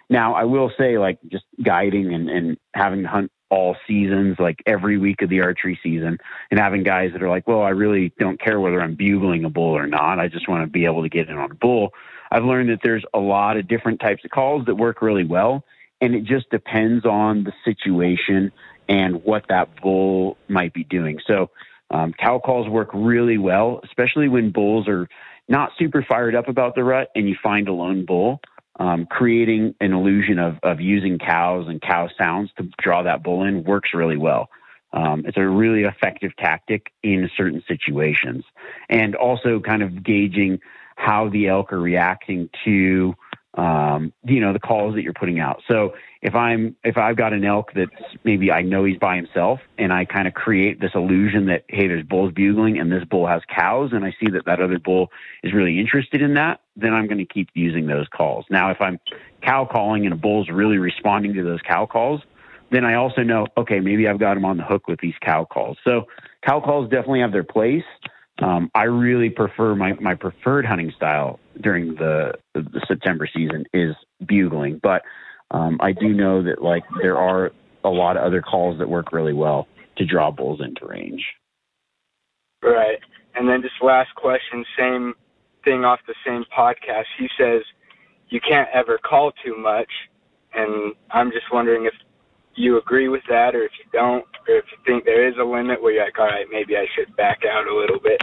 Now, 0.08 0.34
I 0.34 0.44
will 0.44 0.70
say, 0.78 0.98
like, 0.98 1.18
just 1.30 1.44
guiding 1.62 2.12
and, 2.12 2.28
and 2.28 2.58
having 2.74 3.02
to 3.02 3.08
hunt 3.08 3.32
all 3.50 3.76
seasons, 3.86 4.36
like 4.38 4.62
every 4.66 4.98
week 4.98 5.22
of 5.22 5.30
the 5.30 5.40
archery 5.40 5.78
season, 5.82 6.18
and 6.50 6.60
having 6.60 6.82
guys 6.82 7.12
that 7.12 7.22
are 7.22 7.28
like, 7.28 7.46
well, 7.46 7.62
I 7.62 7.70
really 7.70 8.12
don't 8.18 8.40
care 8.40 8.60
whether 8.60 8.80
I'm 8.80 8.94
bugling 8.94 9.44
a 9.44 9.50
bull 9.50 9.76
or 9.76 9.86
not. 9.86 10.18
I 10.18 10.28
just 10.28 10.48
want 10.48 10.64
to 10.64 10.70
be 10.70 10.84
able 10.84 11.02
to 11.02 11.08
get 11.08 11.28
in 11.28 11.36
on 11.36 11.50
a 11.50 11.54
bull. 11.54 11.90
I've 12.30 12.44
learned 12.44 12.70
that 12.70 12.80
there's 12.82 13.04
a 13.14 13.18
lot 13.18 13.56
of 13.56 13.68
different 13.68 14.00
types 14.00 14.24
of 14.24 14.30
calls 14.30 14.66
that 14.66 14.74
work 14.74 15.02
really 15.02 15.24
well, 15.24 15.64
and 16.00 16.14
it 16.14 16.24
just 16.24 16.50
depends 16.50 17.04
on 17.04 17.44
the 17.44 17.52
situation 17.64 18.52
and 18.92 19.12
what 19.24 19.42
that 19.48 19.66
bull 19.82 20.36
might 20.48 20.72
be 20.72 20.84
doing. 20.84 21.16
So, 21.26 21.36
Um, 21.98 22.14
cow 22.24 22.38
calls 22.38 22.66
work 22.78 22.90
really 22.94 23.36
well, 23.36 23.68
especially 23.84 24.28
when 24.34 24.50
bulls 24.50 24.88
are 24.88 25.04
not 25.46 25.68
super 25.78 26.02
fired 26.02 26.34
up 26.34 26.48
about 26.48 26.74
the 26.74 26.84
rut 26.92 27.08
and 27.14 27.28
you 27.28 27.36
find 27.50 27.68
a 27.68 27.72
lone 27.82 28.06
bull. 28.06 28.40
Um, 28.80 29.00
creating 29.18 29.74
an 29.84 29.92
illusion 29.92 30.38
of, 30.38 30.52
of 30.62 30.80
using 30.80 31.18
cows 31.18 31.64
and 31.68 31.78
cow 31.82 32.08
sounds 32.16 32.50
to 32.56 32.62
draw 32.84 33.02
that 33.02 33.22
bull 33.22 33.40
in 33.48 33.54
works 33.72 33.90
really 33.92 34.16
well. 34.28 34.48
Um, 35.00 35.18
it's 35.26 35.36
a 35.36 35.46
really 35.62 35.82
effective 35.92 36.32
tactic 36.46 36.82
in 37.02 37.30
certain 37.36 37.62
situations. 37.72 38.42
And 38.88 39.14
also 39.14 39.60
kind 39.60 39.82
of 39.82 39.90
gauging 40.02 40.60
how 40.96 41.28
the 41.28 41.48
elk 41.48 41.72
are 41.74 41.84
reacting 41.92 42.48
to 42.64 43.14
um, 43.54 44.12
you 44.24 44.40
know 44.40 44.52
the 44.52 44.58
calls 44.58 44.94
that 44.94 45.02
you're 45.02 45.12
putting 45.12 45.38
out. 45.38 45.62
So 45.68 45.94
if 46.22 46.34
I'm 46.34 46.74
if 46.84 46.96
I've 46.96 47.16
got 47.16 47.32
an 47.32 47.44
elk 47.44 47.72
that's 47.74 47.90
maybe 48.24 48.50
I 48.50 48.62
know 48.62 48.84
he's 48.84 48.98
by 48.98 49.16
himself, 49.16 49.60
and 49.76 49.92
I 49.92 50.04
kind 50.04 50.26
of 50.26 50.34
create 50.34 50.80
this 50.80 50.92
illusion 50.94 51.46
that 51.46 51.64
hey, 51.68 51.86
there's 51.86 52.04
bulls 52.04 52.32
bugling, 52.32 52.78
and 52.78 52.90
this 52.90 53.04
bull 53.04 53.26
has 53.26 53.42
cows, 53.54 53.90
and 53.92 54.04
I 54.04 54.14
see 54.18 54.30
that 54.30 54.46
that 54.46 54.60
other 54.60 54.78
bull 54.78 55.10
is 55.42 55.52
really 55.52 55.78
interested 55.78 56.22
in 56.22 56.34
that, 56.34 56.60
then 56.76 56.94
I'm 56.94 57.06
going 57.06 57.18
to 57.18 57.26
keep 57.26 57.50
using 57.54 57.86
those 57.86 58.06
calls. 58.08 58.46
Now, 58.48 58.70
if 58.70 58.80
I'm 58.80 58.98
cow 59.42 59.68
calling 59.70 60.06
and 60.06 60.14
a 60.14 60.16
bull's 60.16 60.48
really 60.48 60.78
responding 60.78 61.34
to 61.34 61.42
those 61.42 61.60
cow 61.60 61.84
calls, 61.84 62.22
then 62.70 62.86
I 62.86 62.94
also 62.94 63.22
know 63.22 63.46
okay, 63.58 63.80
maybe 63.80 64.08
I've 64.08 64.18
got 64.18 64.36
him 64.38 64.46
on 64.46 64.56
the 64.56 64.64
hook 64.64 64.88
with 64.88 65.00
these 65.00 65.14
cow 65.20 65.44
calls. 65.44 65.76
So 65.84 66.06
cow 66.42 66.60
calls 66.60 66.88
definitely 66.88 67.20
have 67.20 67.32
their 67.32 67.44
place. 67.44 67.84
Um, 68.38 68.70
I 68.74 68.84
really 68.84 69.28
prefer 69.28 69.74
my, 69.74 69.92
my 69.94 70.14
preferred 70.14 70.64
hunting 70.64 70.90
style 70.96 71.38
during 71.60 71.94
the, 71.94 72.32
the 72.54 72.80
September 72.88 73.28
season 73.32 73.64
is 73.72 73.94
bugling, 74.26 74.80
but 74.82 75.02
um, 75.50 75.78
I 75.80 75.92
do 75.92 76.08
know 76.08 76.42
that 76.42 76.62
like 76.62 76.82
there 77.02 77.18
are 77.18 77.52
a 77.84 77.90
lot 77.90 78.16
of 78.16 78.24
other 78.24 78.40
calls 78.40 78.78
that 78.78 78.88
work 78.88 79.12
really 79.12 79.32
well 79.32 79.68
to 79.96 80.06
draw 80.06 80.30
bulls 80.30 80.60
into 80.60 80.86
range. 80.86 81.24
Right, 82.62 82.98
and 83.34 83.48
then 83.48 83.60
just 83.62 83.74
last 83.82 84.14
question, 84.14 84.64
same 84.78 85.14
thing 85.64 85.84
off 85.84 86.00
the 86.06 86.14
same 86.26 86.44
podcast. 86.56 87.04
He 87.18 87.28
says 87.38 87.62
you 88.28 88.40
can't 88.40 88.68
ever 88.72 88.98
call 88.98 89.32
too 89.44 89.56
much, 89.56 89.90
and 90.54 90.94
I'm 91.10 91.30
just 91.30 91.52
wondering 91.52 91.86
if 91.86 91.94
you 92.54 92.78
agree 92.78 93.08
with 93.08 93.22
that, 93.28 93.54
or 93.54 93.62
if 93.62 93.72
you 93.78 93.84
don't, 93.92 94.24
or 94.48 94.56
if 94.56 94.64
you 94.70 94.78
think 94.86 95.04
there 95.04 95.28
is 95.28 95.34
a 95.40 95.44
limit 95.44 95.82
where 95.82 95.92
you're 95.92 96.04
like, 96.04 96.18
all 96.18 96.26
right, 96.26 96.46
maybe 96.50 96.76
I 96.76 96.86
should 96.94 97.14
back 97.16 97.40
out 97.50 97.66
a 97.66 97.74
little 97.74 97.98
bit. 97.98 98.22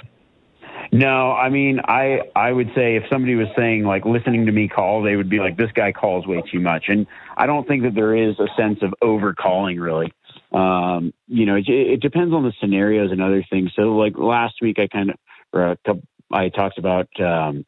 No, 0.92 1.32
I 1.32 1.50
mean, 1.50 1.80
I 1.84 2.22
I 2.36 2.52
would 2.52 2.72
say 2.76 2.96
if 2.96 3.04
somebody 3.12 3.36
was 3.36 3.48
saying 3.56 3.84
like 3.84 4.06
listening 4.06 4.48
to 4.48 4.52
me 4.52 4.68
call, 4.68 5.04
they 5.04 5.16
would 5.16 5.30
be 5.30 5.40
like, 5.40 5.56
this 5.56 5.72
guy 5.74 5.92
calls 5.92 6.26
way 6.26 6.42
too 6.52 6.60
much, 6.60 6.86
and 6.88 7.06
I 7.38 7.46
don't 7.46 7.68
think 7.68 7.84
that 7.84 7.94
there 7.94 8.16
is 8.16 8.40
a 8.40 8.48
sense 8.58 8.80
of 8.82 8.94
over 9.02 9.34
calling 9.34 9.80
really. 9.80 10.12
Um, 10.52 11.14
you 11.28 11.46
know, 11.46 11.56
it, 11.56 11.68
it 11.68 12.02
depends 12.02 12.34
on 12.34 12.44
the 12.44 12.54
scenarios 12.60 13.12
and 13.12 13.22
other 13.22 13.46
things. 13.50 13.72
So 13.76 13.96
like 13.98 14.18
last 14.18 14.56
week, 14.62 14.80
I 14.80 14.88
kind 14.88 15.12
of 15.12 15.16
or 15.54 15.72
a 15.72 15.78
couple, 15.86 16.04
I 16.32 16.50
talked 16.50 16.78
about. 16.78 17.08
Um, 17.20 17.66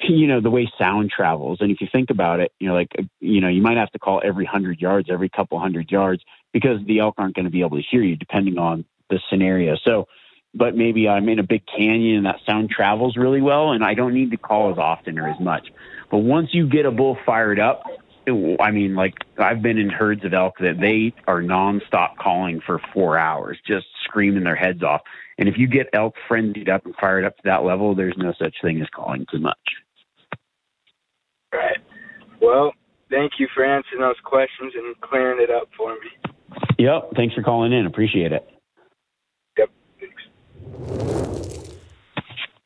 you 0.00 0.26
know 0.26 0.42
the 0.42 0.50
way 0.50 0.70
sound 0.78 1.10
travels 1.10 1.58
and 1.62 1.70
if 1.70 1.80
you 1.80 1.88
think 1.90 2.10
about 2.10 2.38
it 2.38 2.52
you 2.60 2.68
know 2.68 2.74
like 2.74 2.92
you 3.20 3.40
know 3.40 3.48
you 3.48 3.62
might 3.62 3.78
have 3.78 3.90
to 3.90 3.98
call 3.98 4.20
every 4.22 4.44
hundred 4.44 4.78
yards 4.78 5.08
every 5.10 5.30
couple 5.30 5.58
hundred 5.58 5.90
yards 5.90 6.22
because 6.52 6.78
the 6.86 6.98
elk 6.98 7.14
aren't 7.16 7.34
going 7.34 7.46
to 7.46 7.50
be 7.50 7.62
able 7.62 7.78
to 7.78 7.82
hear 7.90 8.02
you 8.02 8.14
depending 8.14 8.58
on 8.58 8.84
the 9.08 9.18
scenario 9.30 9.74
so 9.84 10.06
but 10.54 10.74
maybe 10.74 11.08
I'm 11.08 11.28
in 11.28 11.38
a 11.38 11.42
big 11.42 11.62
canyon 11.66 12.16
and 12.18 12.26
that 12.26 12.40
sound 12.46 12.70
travels 12.70 13.16
really 13.16 13.40
well 13.40 13.72
and 13.72 13.84
I 13.84 13.94
don't 13.94 14.14
need 14.14 14.30
to 14.30 14.36
call 14.36 14.70
as 14.70 14.78
often 14.78 15.18
or 15.18 15.28
as 15.28 15.38
much. 15.40 15.68
But 16.10 16.18
once 16.18 16.50
you 16.52 16.68
get 16.68 16.86
a 16.86 16.90
bull 16.90 17.18
fired 17.26 17.58
up, 17.58 17.82
it, 18.26 18.56
I 18.60 18.70
mean, 18.70 18.94
like 18.94 19.14
I've 19.38 19.62
been 19.62 19.78
in 19.78 19.88
herds 19.88 20.24
of 20.24 20.34
elk 20.34 20.58
that 20.58 20.80
they 20.80 21.14
are 21.26 21.40
nonstop 21.40 22.16
calling 22.16 22.60
for 22.64 22.80
four 22.92 23.18
hours, 23.18 23.58
just 23.66 23.86
screaming 24.04 24.44
their 24.44 24.56
heads 24.56 24.82
off. 24.82 25.02
And 25.38 25.48
if 25.48 25.58
you 25.58 25.66
get 25.66 25.88
elk 25.92 26.14
frenzied 26.26 26.68
up 26.68 26.84
and 26.86 26.94
fired 26.96 27.24
up 27.24 27.36
to 27.36 27.42
that 27.44 27.64
level, 27.64 27.94
there's 27.94 28.16
no 28.16 28.32
such 28.38 28.56
thing 28.62 28.80
as 28.80 28.88
calling 28.94 29.26
too 29.30 29.38
much. 29.38 29.58
Right. 31.52 31.78
Well, 32.40 32.72
thank 33.10 33.32
you 33.38 33.48
for 33.54 33.64
answering 33.64 34.00
those 34.00 34.20
questions 34.24 34.72
and 34.74 35.00
clearing 35.00 35.40
it 35.40 35.50
up 35.50 35.68
for 35.76 35.92
me. 35.92 36.10
Yep. 36.78 37.12
Thanks 37.16 37.34
for 37.34 37.42
calling 37.42 37.72
in. 37.72 37.86
Appreciate 37.86 38.32
it. 38.32 38.55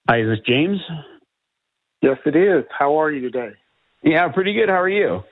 Hi, 0.09 0.20
is 0.20 0.28
this 0.28 0.38
James? 0.46 0.78
Yes, 2.03 2.16
it 2.26 2.34
is. 2.34 2.64
How 2.76 3.01
are 3.01 3.11
you 3.11 3.20
today? 3.20 3.51
Yeah, 4.03 4.28
pretty 4.28 4.55
good. 4.55 4.68
How 4.68 4.80
are 4.80 4.88
you? 4.88 5.22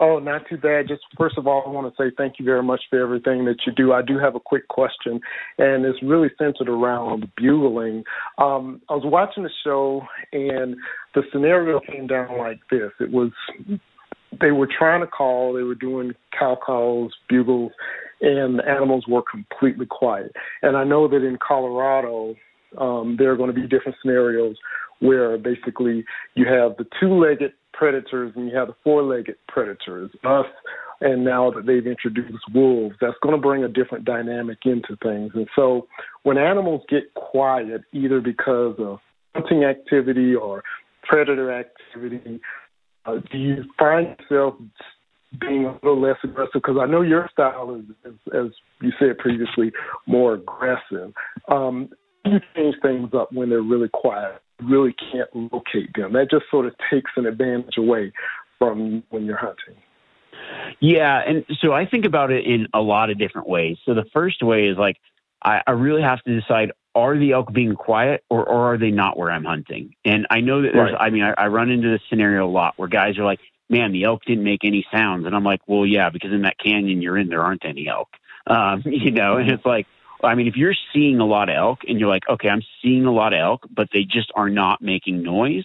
Oh, 0.00 0.18
not 0.18 0.42
too 0.50 0.56
bad. 0.56 0.88
Just 0.88 1.02
first 1.16 1.38
of 1.38 1.46
all, 1.46 1.62
I 1.64 1.70
want 1.70 1.94
to 1.94 2.02
say 2.02 2.12
thank 2.16 2.40
you 2.40 2.44
very 2.44 2.62
much 2.62 2.80
for 2.90 3.00
everything 3.00 3.44
that 3.44 3.58
you 3.64 3.72
do. 3.72 3.92
I 3.92 4.02
do 4.02 4.18
have 4.18 4.34
a 4.34 4.40
quick 4.40 4.66
question, 4.66 5.20
and 5.58 5.84
it's 5.84 6.02
really 6.02 6.28
centered 6.36 6.68
around 6.68 7.30
bugling. 7.36 8.02
Um, 8.38 8.82
I 8.90 8.94
was 8.94 9.04
watching 9.04 9.44
the 9.44 9.50
show, 9.62 10.02
and 10.32 10.74
the 11.14 11.22
scenario 11.32 11.78
came 11.80 12.08
down 12.08 12.36
like 12.36 12.58
this. 12.68 12.90
It 12.98 13.12
was 13.12 13.30
they 14.40 14.50
were 14.50 14.68
trying 14.78 15.02
to 15.02 15.06
call, 15.06 15.52
they 15.52 15.62
were 15.62 15.74
doing 15.74 16.12
cow 16.36 16.56
calls, 16.56 17.12
bugles, 17.28 17.72
and 18.22 18.58
the 18.58 18.68
animals 18.68 19.04
were 19.08 19.22
completely 19.28 19.86
quiet. 19.86 20.32
And 20.62 20.76
I 20.76 20.84
know 20.84 21.08
that 21.08 21.24
in 21.24 21.38
Colorado, 21.46 22.34
um, 22.78 23.16
there 23.18 23.30
are 23.32 23.36
going 23.36 23.52
to 23.52 23.60
be 23.60 23.66
different 23.66 23.98
scenarios 24.00 24.56
where 25.00 25.36
basically 25.36 26.04
you 26.34 26.46
have 26.46 26.76
the 26.76 26.86
two-legged 27.00 27.52
predators 27.72 28.32
and 28.36 28.48
you 28.48 28.56
have 28.56 28.68
the 28.68 28.76
four-legged 28.84 29.34
predators. 29.48 30.10
Us, 30.24 30.46
and 31.00 31.24
now 31.24 31.50
that 31.50 31.66
they've 31.66 31.86
introduced 31.86 32.44
wolves, 32.54 32.94
that's 33.00 33.16
going 33.22 33.34
to 33.34 33.40
bring 33.40 33.64
a 33.64 33.68
different 33.68 34.04
dynamic 34.04 34.58
into 34.64 34.96
things. 35.02 35.32
And 35.34 35.48
so 35.56 35.88
when 36.22 36.38
animals 36.38 36.82
get 36.88 37.12
quiet, 37.14 37.82
either 37.92 38.20
because 38.20 38.76
of 38.78 39.00
hunting 39.34 39.64
activity 39.64 40.34
or 40.34 40.62
predator 41.02 41.52
activity, 41.52 42.40
uh, 43.04 43.16
do 43.32 43.38
you 43.38 43.64
find 43.76 44.16
yourself 44.30 44.54
being 45.40 45.64
a 45.64 45.72
little 45.82 46.00
less 46.00 46.16
aggressive? 46.22 46.54
Because 46.54 46.76
I 46.80 46.86
know 46.86 47.02
your 47.02 47.28
style 47.32 47.74
is, 47.74 47.84
is, 48.10 48.18
as 48.34 48.50
you 48.80 48.92
said 48.98 49.18
previously, 49.18 49.72
more 50.06 50.34
aggressive. 50.34 51.12
Um, 51.48 51.90
you 52.24 52.38
change 52.54 52.76
things 52.82 53.10
up 53.14 53.32
when 53.32 53.50
they're 53.50 53.62
really 53.62 53.88
quiet. 53.88 54.40
You 54.60 54.68
really 54.68 54.94
can't 55.12 55.52
locate 55.52 55.94
them. 55.94 56.12
That 56.12 56.30
just 56.30 56.44
sort 56.50 56.66
of 56.66 56.74
takes 56.90 57.10
an 57.16 57.26
advantage 57.26 57.76
away 57.78 58.12
from 58.58 59.02
when 59.10 59.24
you're 59.24 59.36
hunting. 59.36 59.74
Yeah, 60.80 61.20
and 61.26 61.44
so 61.60 61.72
I 61.72 61.86
think 61.86 62.04
about 62.04 62.30
it 62.30 62.44
in 62.44 62.68
a 62.74 62.80
lot 62.80 63.10
of 63.10 63.18
different 63.18 63.48
ways. 63.48 63.76
So 63.84 63.94
the 63.94 64.04
first 64.12 64.42
way 64.42 64.66
is 64.66 64.76
like 64.76 64.96
I, 65.42 65.62
I 65.66 65.72
really 65.72 66.02
have 66.02 66.22
to 66.22 66.40
decide 66.40 66.72
are 66.94 67.18
the 67.18 67.32
elk 67.32 67.52
being 67.52 67.74
quiet 67.74 68.22
or, 68.28 68.46
or 68.46 68.74
are 68.74 68.78
they 68.78 68.90
not 68.90 69.16
where 69.16 69.30
I'm 69.30 69.44
hunting? 69.44 69.94
And 70.04 70.26
I 70.30 70.40
know 70.40 70.62
that 70.62 70.72
there's, 70.74 70.92
right. 70.92 71.00
I 71.00 71.10
mean, 71.10 71.22
I, 71.22 71.32
I 71.38 71.46
run 71.46 71.70
into 71.70 71.88
this 71.90 72.02
scenario 72.10 72.46
a 72.46 72.50
lot 72.50 72.74
where 72.76 72.88
guys 72.88 73.18
are 73.18 73.24
like, 73.24 73.40
man, 73.72 73.90
the 73.90 74.04
elk 74.04 74.22
didn't 74.24 74.44
make 74.44 74.64
any 74.64 74.86
sounds. 74.92 75.26
And 75.26 75.34
I'm 75.34 75.42
like, 75.42 75.62
well, 75.66 75.86
yeah, 75.86 76.10
because 76.10 76.32
in 76.32 76.42
that 76.42 76.58
canyon 76.58 77.02
you're 77.02 77.18
in, 77.18 77.28
there 77.28 77.42
aren't 77.42 77.64
any 77.64 77.88
elk. 77.88 78.08
Um, 78.46 78.82
you 78.86 79.10
know, 79.10 79.38
and 79.38 79.50
it's 79.50 79.64
like, 79.64 79.86
I 80.22 80.36
mean, 80.36 80.46
if 80.46 80.54
you're 80.54 80.74
seeing 80.92 81.18
a 81.18 81.26
lot 81.26 81.48
of 81.48 81.56
elk 81.56 81.80
and 81.88 81.98
you're 81.98 82.08
like, 82.08 82.22
okay, 82.28 82.48
I'm 82.48 82.62
seeing 82.80 83.06
a 83.06 83.12
lot 83.12 83.32
of 83.32 83.40
elk, 83.40 83.66
but 83.74 83.88
they 83.92 84.04
just 84.04 84.30
are 84.36 84.50
not 84.50 84.80
making 84.80 85.22
noise. 85.22 85.64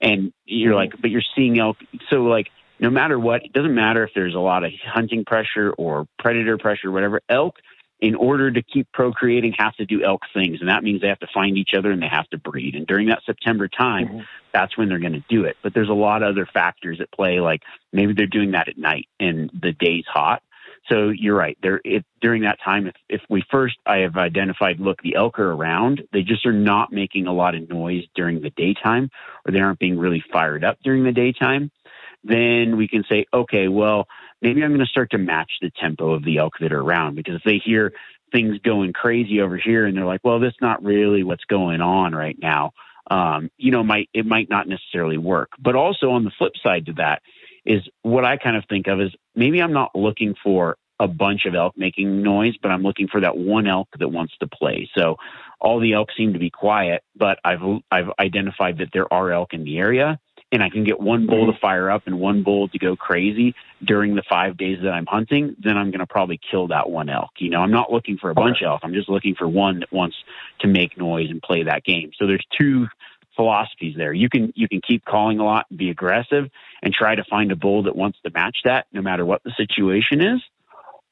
And 0.00 0.32
you're 0.44 0.74
like, 0.74 1.00
but 1.00 1.10
you're 1.10 1.22
seeing 1.36 1.60
elk. 1.60 1.76
So, 2.10 2.24
like, 2.24 2.48
no 2.80 2.90
matter 2.90 3.16
what, 3.16 3.44
it 3.44 3.52
doesn't 3.52 3.76
matter 3.76 4.02
if 4.02 4.10
there's 4.12 4.34
a 4.34 4.40
lot 4.40 4.64
of 4.64 4.72
hunting 4.84 5.24
pressure 5.24 5.70
or 5.78 6.08
predator 6.18 6.58
pressure, 6.58 6.88
or 6.88 6.90
whatever. 6.90 7.20
Elk, 7.28 7.54
in 8.02 8.14
order 8.14 8.50
to 8.50 8.62
keep 8.62 8.90
procreating, 8.92 9.54
have 9.56 9.74
to 9.76 9.86
do 9.86 10.04
elk 10.04 10.22
things. 10.34 10.58
And 10.60 10.68
that 10.68 10.82
means 10.82 11.00
they 11.00 11.08
have 11.08 11.20
to 11.20 11.28
find 11.32 11.56
each 11.56 11.70
other 11.74 11.90
and 11.90 12.02
they 12.02 12.08
have 12.08 12.28
to 12.30 12.38
breed. 12.38 12.74
And 12.74 12.86
during 12.86 13.08
that 13.08 13.22
September 13.24 13.68
time, 13.68 14.08
mm-hmm. 14.08 14.20
that's 14.52 14.76
when 14.76 14.88
they're 14.88 14.98
going 14.98 15.12
to 15.12 15.24
do 15.28 15.44
it. 15.44 15.56
But 15.62 15.72
there's 15.72 15.88
a 15.88 15.94
lot 15.94 16.22
of 16.22 16.28
other 16.28 16.44
factors 16.44 17.00
at 17.00 17.10
play, 17.12 17.40
like 17.40 17.62
maybe 17.92 18.12
they're 18.12 18.26
doing 18.26 18.50
that 18.50 18.68
at 18.68 18.76
night 18.76 19.06
and 19.18 19.50
the 19.50 19.72
day's 19.72 20.04
hot 20.06 20.42
so 20.88 21.10
you're 21.10 21.36
right. 21.36 21.56
There, 21.62 21.80
it, 21.84 22.04
during 22.20 22.42
that 22.42 22.58
time, 22.64 22.86
if, 22.86 22.94
if 23.08 23.20
we 23.28 23.44
first 23.50 23.76
I 23.86 23.98
have 23.98 24.16
identified, 24.16 24.80
look, 24.80 25.00
the 25.02 25.14
elk 25.14 25.38
are 25.38 25.52
around. 25.52 26.02
They 26.12 26.22
just 26.22 26.44
are 26.44 26.52
not 26.52 26.92
making 26.92 27.26
a 27.26 27.32
lot 27.32 27.54
of 27.54 27.68
noise 27.68 28.04
during 28.14 28.40
the 28.40 28.50
daytime, 28.50 29.10
or 29.46 29.52
they 29.52 29.60
aren't 29.60 29.78
being 29.78 29.98
really 29.98 30.24
fired 30.32 30.64
up 30.64 30.78
during 30.82 31.04
the 31.04 31.12
daytime. 31.12 31.70
Then 32.24 32.76
we 32.76 32.88
can 32.88 33.04
say, 33.08 33.26
okay, 33.32 33.68
well, 33.68 34.06
maybe 34.42 34.62
I'm 34.62 34.70
going 34.70 34.80
to 34.80 34.86
start 34.86 35.10
to 35.12 35.18
match 35.18 35.52
the 35.60 35.70
tempo 35.70 36.12
of 36.12 36.24
the 36.24 36.38
elk 36.38 36.54
that 36.60 36.72
are 36.72 36.80
around 36.80 37.14
because 37.14 37.36
if 37.36 37.42
they 37.44 37.58
hear 37.58 37.92
things 38.32 38.58
going 38.58 38.92
crazy 38.92 39.40
over 39.40 39.56
here 39.56 39.86
and 39.86 39.96
they're 39.96 40.04
like, 40.04 40.22
well, 40.24 40.40
that's 40.40 40.60
not 40.60 40.82
really 40.82 41.22
what's 41.22 41.44
going 41.44 41.80
on 41.80 42.14
right 42.14 42.36
now. 42.40 42.72
Um, 43.10 43.50
you 43.56 43.70
know, 43.70 43.82
might 43.82 44.08
it 44.14 44.26
might 44.26 44.48
not 44.48 44.68
necessarily 44.68 45.18
work. 45.18 45.50
But 45.58 45.76
also 45.76 46.10
on 46.10 46.24
the 46.24 46.32
flip 46.36 46.52
side 46.62 46.86
to 46.86 46.92
that 46.94 47.22
is 47.64 47.82
what 48.02 48.24
I 48.24 48.36
kind 48.36 48.56
of 48.56 48.64
think 48.68 48.86
of 48.88 49.00
is 49.00 49.12
maybe 49.34 49.60
I'm 49.60 49.72
not 49.72 49.94
looking 49.94 50.34
for 50.42 50.76
a 50.98 51.08
bunch 51.08 51.46
of 51.46 51.54
elk 51.54 51.74
making 51.76 52.22
noise, 52.22 52.54
but 52.62 52.70
I'm 52.70 52.82
looking 52.82 53.08
for 53.08 53.20
that 53.20 53.36
one 53.36 53.66
elk 53.66 53.88
that 53.98 54.08
wants 54.08 54.34
to 54.38 54.46
play. 54.46 54.88
So 54.96 55.16
all 55.60 55.80
the 55.80 55.94
elk 55.94 56.10
seem 56.16 56.32
to 56.32 56.38
be 56.38 56.50
quiet, 56.50 57.02
but 57.16 57.38
I've 57.44 57.62
I've 57.90 58.10
identified 58.18 58.78
that 58.78 58.90
there 58.92 59.12
are 59.12 59.32
elk 59.32 59.52
in 59.52 59.64
the 59.64 59.78
area, 59.78 60.18
and 60.52 60.62
I 60.62 60.68
can 60.68 60.84
get 60.84 61.00
one 61.00 61.26
bull 61.26 61.46
to 61.46 61.52
mm-hmm. 61.52 61.60
fire 61.60 61.90
up 61.90 62.02
and 62.06 62.20
one 62.20 62.42
bull 62.42 62.68
to 62.68 62.78
go 62.78 62.94
crazy 62.94 63.54
during 63.82 64.14
the 64.14 64.22
five 64.28 64.58
days 64.58 64.78
that 64.82 64.90
I'm 64.90 65.06
hunting, 65.06 65.56
then 65.58 65.78
I'm 65.78 65.90
going 65.90 66.00
to 66.00 66.06
probably 66.06 66.38
kill 66.50 66.68
that 66.68 66.90
one 66.90 67.08
elk. 67.08 67.30
You 67.38 67.50
know, 67.50 67.60
I'm 67.60 67.70
not 67.70 67.90
looking 67.90 68.18
for 68.18 68.30
a 68.30 68.34
bunch 68.34 68.58
of 68.60 68.66
elk. 68.66 68.80
I'm 68.84 68.92
just 68.92 69.08
looking 69.08 69.34
for 69.34 69.48
one 69.48 69.80
that 69.80 69.90
wants 69.90 70.16
to 70.60 70.68
make 70.68 70.98
noise 70.98 71.30
and 71.30 71.42
play 71.42 71.64
that 71.64 71.84
game. 71.84 72.10
So 72.18 72.26
there's 72.26 72.44
two 72.56 72.86
philosophies 73.34 73.96
there. 73.96 74.12
You 74.12 74.28
can 74.28 74.52
you 74.54 74.68
can 74.68 74.82
keep 74.86 75.06
calling 75.06 75.38
a 75.38 75.44
lot 75.44 75.66
and 75.70 75.78
be 75.78 75.88
aggressive 75.88 76.50
and 76.82 76.92
try 76.92 77.14
to 77.14 77.24
find 77.24 77.50
a 77.50 77.56
bull 77.56 77.84
that 77.84 77.96
wants 77.96 78.18
to 78.24 78.30
match 78.30 78.58
that 78.64 78.86
no 78.92 79.00
matter 79.00 79.24
what 79.24 79.42
the 79.42 79.52
situation 79.56 80.20
is. 80.20 80.40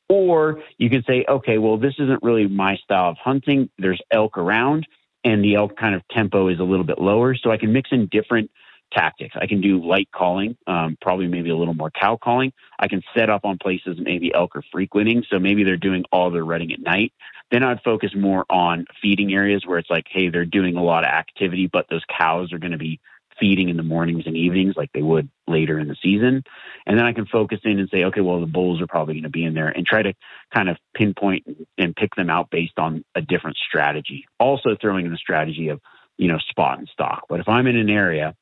Or 0.09 0.61
you 0.77 0.91
can 0.91 1.03
say, 1.05 1.25
okay, 1.27 1.59
well, 1.59 1.79
this 1.79 1.95
isn't 1.99 2.23
really 2.23 2.47
my 2.47 2.77
style 2.85 3.11
of 3.11 3.17
hunting. 3.17 3.71
There's 3.79 4.01
elk 4.11 4.37
around, 4.37 4.87
and 5.25 5.43
the 5.43 5.55
elk 5.55 5.77
kind 5.79 5.95
of 5.95 6.03
tempo 6.11 6.49
is 6.49 6.59
a 6.59 6.65
little 6.65 6.85
bit 6.85 6.99
lower. 6.99 7.37
So 7.37 7.51
I 7.51 7.57
can 7.57 7.73
mix 7.73 7.91
in 7.93 8.09
different 8.11 8.51
tactics. 8.93 9.35
I 9.41 9.47
can 9.47 9.61
do 9.61 9.85
light 9.85 10.09
calling, 10.15 10.57
um, 10.67 10.97
probably 11.01 11.29
maybe 11.29 11.51
a 11.51 11.57
little 11.57 11.75
more 11.75 11.91
cow 11.91 12.17
calling. 12.17 12.53
I 12.79 12.89
can 12.89 13.03
set 13.17 13.31
up 13.31 13.45
on 13.45 13.59
places 13.59 13.99
maybe 14.01 14.33
elk 14.35 14.57
are 14.57 14.63
frequenting. 14.73 15.25
So 15.31 15.39
maybe 15.39 15.65
they're 15.65 15.77
doing 15.77 16.05
all 16.13 16.31
their 16.31 16.45
rutting 16.45 16.73
at 16.73 16.81
night. 16.81 17.13
Then 17.51 17.63
I'd 17.63 17.83
focus 17.83 18.13
more 18.17 18.45
on 18.49 18.87
feeding 19.03 19.33
areas 19.33 19.65
where 19.67 19.79
it's 19.79 19.91
like, 19.91 20.07
hey, 20.09 20.29
they're 20.29 20.45
doing 20.45 20.77
a 20.77 20.83
lot 20.83 21.05
of 21.05 21.11
activity, 21.11 21.67
but 21.67 21.87
those 21.91 22.05
cows 22.17 22.53
are 22.53 22.59
going 22.59 22.73
to 22.73 22.79
be 22.79 23.01
feeding 23.41 23.71
in 23.71 23.77
the 23.77 23.83
mornings 23.83 24.25
and 24.27 24.37
evenings 24.37 24.75
like 24.77 24.93
they 24.93 25.03
would 25.03 25.29
later 25.49 25.79
in 25.79 25.89
the 25.89 25.97
season. 26.03 26.45
And 26.87 26.99
then 26.99 27.07
I 27.07 27.13
can 27.13 27.27
focus 27.27 27.61
in 27.65 27.79
and 27.79 27.89
say, 27.91 28.05
okay, 28.05 28.21
well, 28.21 28.41
the 28.41 28.47
bulls 28.47 28.81
are 28.81 28.87
probably 28.87 29.15
going 29.15 29.25
to 29.25 29.31
be 29.31 29.45
in 29.45 29.55
there 29.55 29.69
and 29.69 29.87
try 29.87 30.03
to 30.03 30.13
kind 30.55 30.69
of 30.69 30.77
pinpoint 30.95 31.45
and 31.79 31.97
pick 31.97 32.15
them 32.15 32.31
out 32.31 32.51
based 32.51 32.79
on 32.79 33.05
a 33.15 33.23
different 33.23 33.57
strategy. 33.57 34.27
Also 34.39 34.77
throwing 34.81 35.07
in 35.07 35.13
the 35.13 35.19
strategy 35.19 35.69
of, 35.69 35.81
you 36.19 36.29
know, 36.29 36.39
spot 36.39 36.79
and 36.79 36.89
stock. 36.93 37.25
But 37.29 37.41
if 37.41 37.49
I'm 37.49 37.67
in 37.67 37.77
an 37.77 37.89
area 37.89 38.37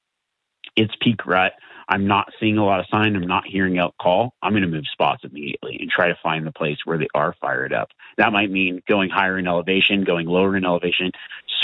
it's 0.79 0.95
peak 1.01 1.27
rut. 1.27 1.53
I'm 1.89 2.07
not 2.07 2.33
seeing 2.39 2.59
a 2.59 2.65
lot 2.65 2.81
of 2.81 2.87
sign. 2.91 3.17
I'm 3.17 3.27
not 3.27 3.47
hearing 3.47 3.79
elk 3.79 3.95
call. 3.99 4.35
I'm 4.43 4.53
going 4.53 4.63
to 4.63 4.69
move 4.69 4.87
spots 4.93 5.25
immediately 5.25 5.79
and 5.81 5.91
try 5.91 6.09
to 6.09 6.19
find 6.23 6.47
the 6.47 6.53
place 6.53 6.79
where 6.85 6.99
they 6.99 7.09
are 7.15 7.35
fired 7.41 7.73
up. 7.73 7.91
That 8.19 8.33
might 8.33 8.51
mean 8.51 8.83
going 8.87 9.09
higher 9.09 9.39
in 9.39 9.49
elevation, 9.49 10.05
going 10.05 10.27
lower 10.27 10.57
in 10.57 10.67
elevation, 10.67 11.13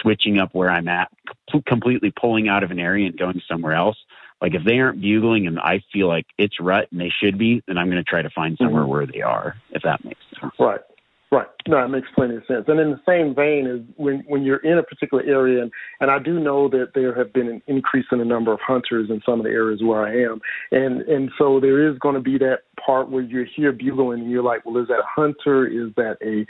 switching 0.00 0.38
up 0.38 0.54
where 0.54 0.70
I'm 0.70 0.88
at, 0.88 1.10
completely 1.66 2.10
pulling 2.10 2.48
out 2.48 2.62
of 2.62 2.70
an 2.70 2.78
area 2.78 3.06
and 3.06 3.18
going 3.18 3.42
somewhere 3.46 3.74
else. 3.74 3.98
Like 4.40 4.54
if 4.54 4.64
they 4.64 4.78
aren't 4.78 5.00
bugling 5.00 5.46
and 5.46 5.60
I 5.60 5.82
feel 5.92 6.08
like 6.08 6.26
it's 6.38 6.58
rut 6.58 6.88
and 6.90 7.00
they 7.00 7.10
should 7.10 7.38
be, 7.38 7.62
then 7.66 7.76
I'm 7.76 7.90
going 7.90 8.02
to 8.02 8.08
try 8.08 8.22
to 8.22 8.30
find 8.30 8.56
somewhere 8.56 8.82
mm-hmm. 8.82 8.90
where 8.90 9.06
they 9.06 9.20
are, 9.20 9.56
if 9.70 9.82
that 9.82 10.04
makes 10.04 10.20
sense. 10.40 10.52
Right. 10.58 10.80
Right. 11.34 11.48
No, 11.66 11.84
it 11.84 11.88
makes 11.88 12.06
plenty 12.14 12.36
of 12.36 12.44
sense. 12.46 12.66
And 12.68 12.78
in 12.78 12.92
the 12.92 13.00
same 13.04 13.34
vein 13.34 13.66
is 13.66 13.80
when 13.96 14.22
when 14.28 14.44
you're 14.44 14.58
in 14.58 14.78
a 14.78 14.84
particular 14.84 15.24
area, 15.24 15.62
and, 15.62 15.72
and 15.98 16.08
I 16.08 16.20
do 16.20 16.38
know 16.38 16.68
that 16.68 16.92
there 16.94 17.12
have 17.12 17.32
been 17.32 17.48
an 17.48 17.60
increase 17.66 18.04
in 18.12 18.18
the 18.18 18.24
number 18.24 18.52
of 18.52 18.60
hunters 18.64 19.10
in 19.10 19.20
some 19.26 19.40
of 19.40 19.44
the 19.44 19.50
areas 19.50 19.82
where 19.82 20.04
I 20.06 20.12
am, 20.30 20.40
and 20.70 21.02
and 21.02 21.32
so 21.36 21.58
there 21.58 21.90
is 21.90 21.98
going 21.98 22.14
to 22.14 22.20
be 22.20 22.38
that 22.38 22.58
part 22.86 23.10
where 23.10 23.24
you 23.24 23.44
hear 23.56 23.72
bugling 23.72 24.20
and 24.20 24.30
you're 24.30 24.44
like, 24.44 24.64
well, 24.64 24.80
is 24.80 24.86
that 24.86 25.00
a 25.00 25.08
hunter? 25.08 25.66
Is 25.66 25.92
that 25.96 26.18
a, 26.22 26.46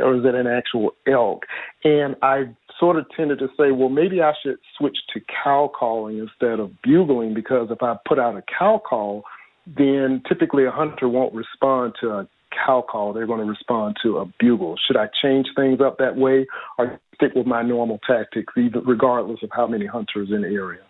or 0.00 0.18
is 0.18 0.22
that 0.22 0.36
an 0.36 0.46
actual 0.46 0.92
elk? 1.08 1.42
And 1.82 2.14
I 2.22 2.54
sort 2.78 2.98
of 2.98 3.06
tended 3.16 3.40
to 3.40 3.48
say, 3.58 3.72
well, 3.72 3.88
maybe 3.88 4.22
I 4.22 4.32
should 4.44 4.58
switch 4.78 4.98
to 5.12 5.20
cow 5.42 5.72
calling 5.76 6.18
instead 6.18 6.60
of 6.60 6.70
bugling 6.82 7.34
because 7.34 7.66
if 7.72 7.82
I 7.82 7.96
put 8.06 8.20
out 8.20 8.36
a 8.36 8.42
cow 8.42 8.80
call, 8.88 9.24
then 9.66 10.22
typically 10.28 10.66
a 10.66 10.70
hunter 10.70 11.08
won't 11.08 11.34
respond 11.34 11.94
to 12.00 12.10
a 12.10 12.28
cow 12.50 12.84
call, 12.88 13.12
they're 13.12 13.26
going 13.26 13.40
to 13.40 13.46
respond 13.46 13.96
to 14.02 14.18
a 14.18 14.26
bugle. 14.38 14.76
Should 14.86 14.96
I 14.96 15.08
change 15.22 15.46
things 15.56 15.80
up 15.80 15.98
that 15.98 16.16
way 16.16 16.46
or 16.78 17.00
stick 17.14 17.32
with 17.34 17.46
my 17.46 17.62
normal 17.62 17.98
tactics, 18.06 18.52
even 18.56 18.82
regardless 18.84 19.42
of 19.42 19.50
how 19.52 19.66
many 19.66 19.86
hunters 19.86 20.30
in 20.30 20.42
the 20.42 20.48
area? 20.48 20.80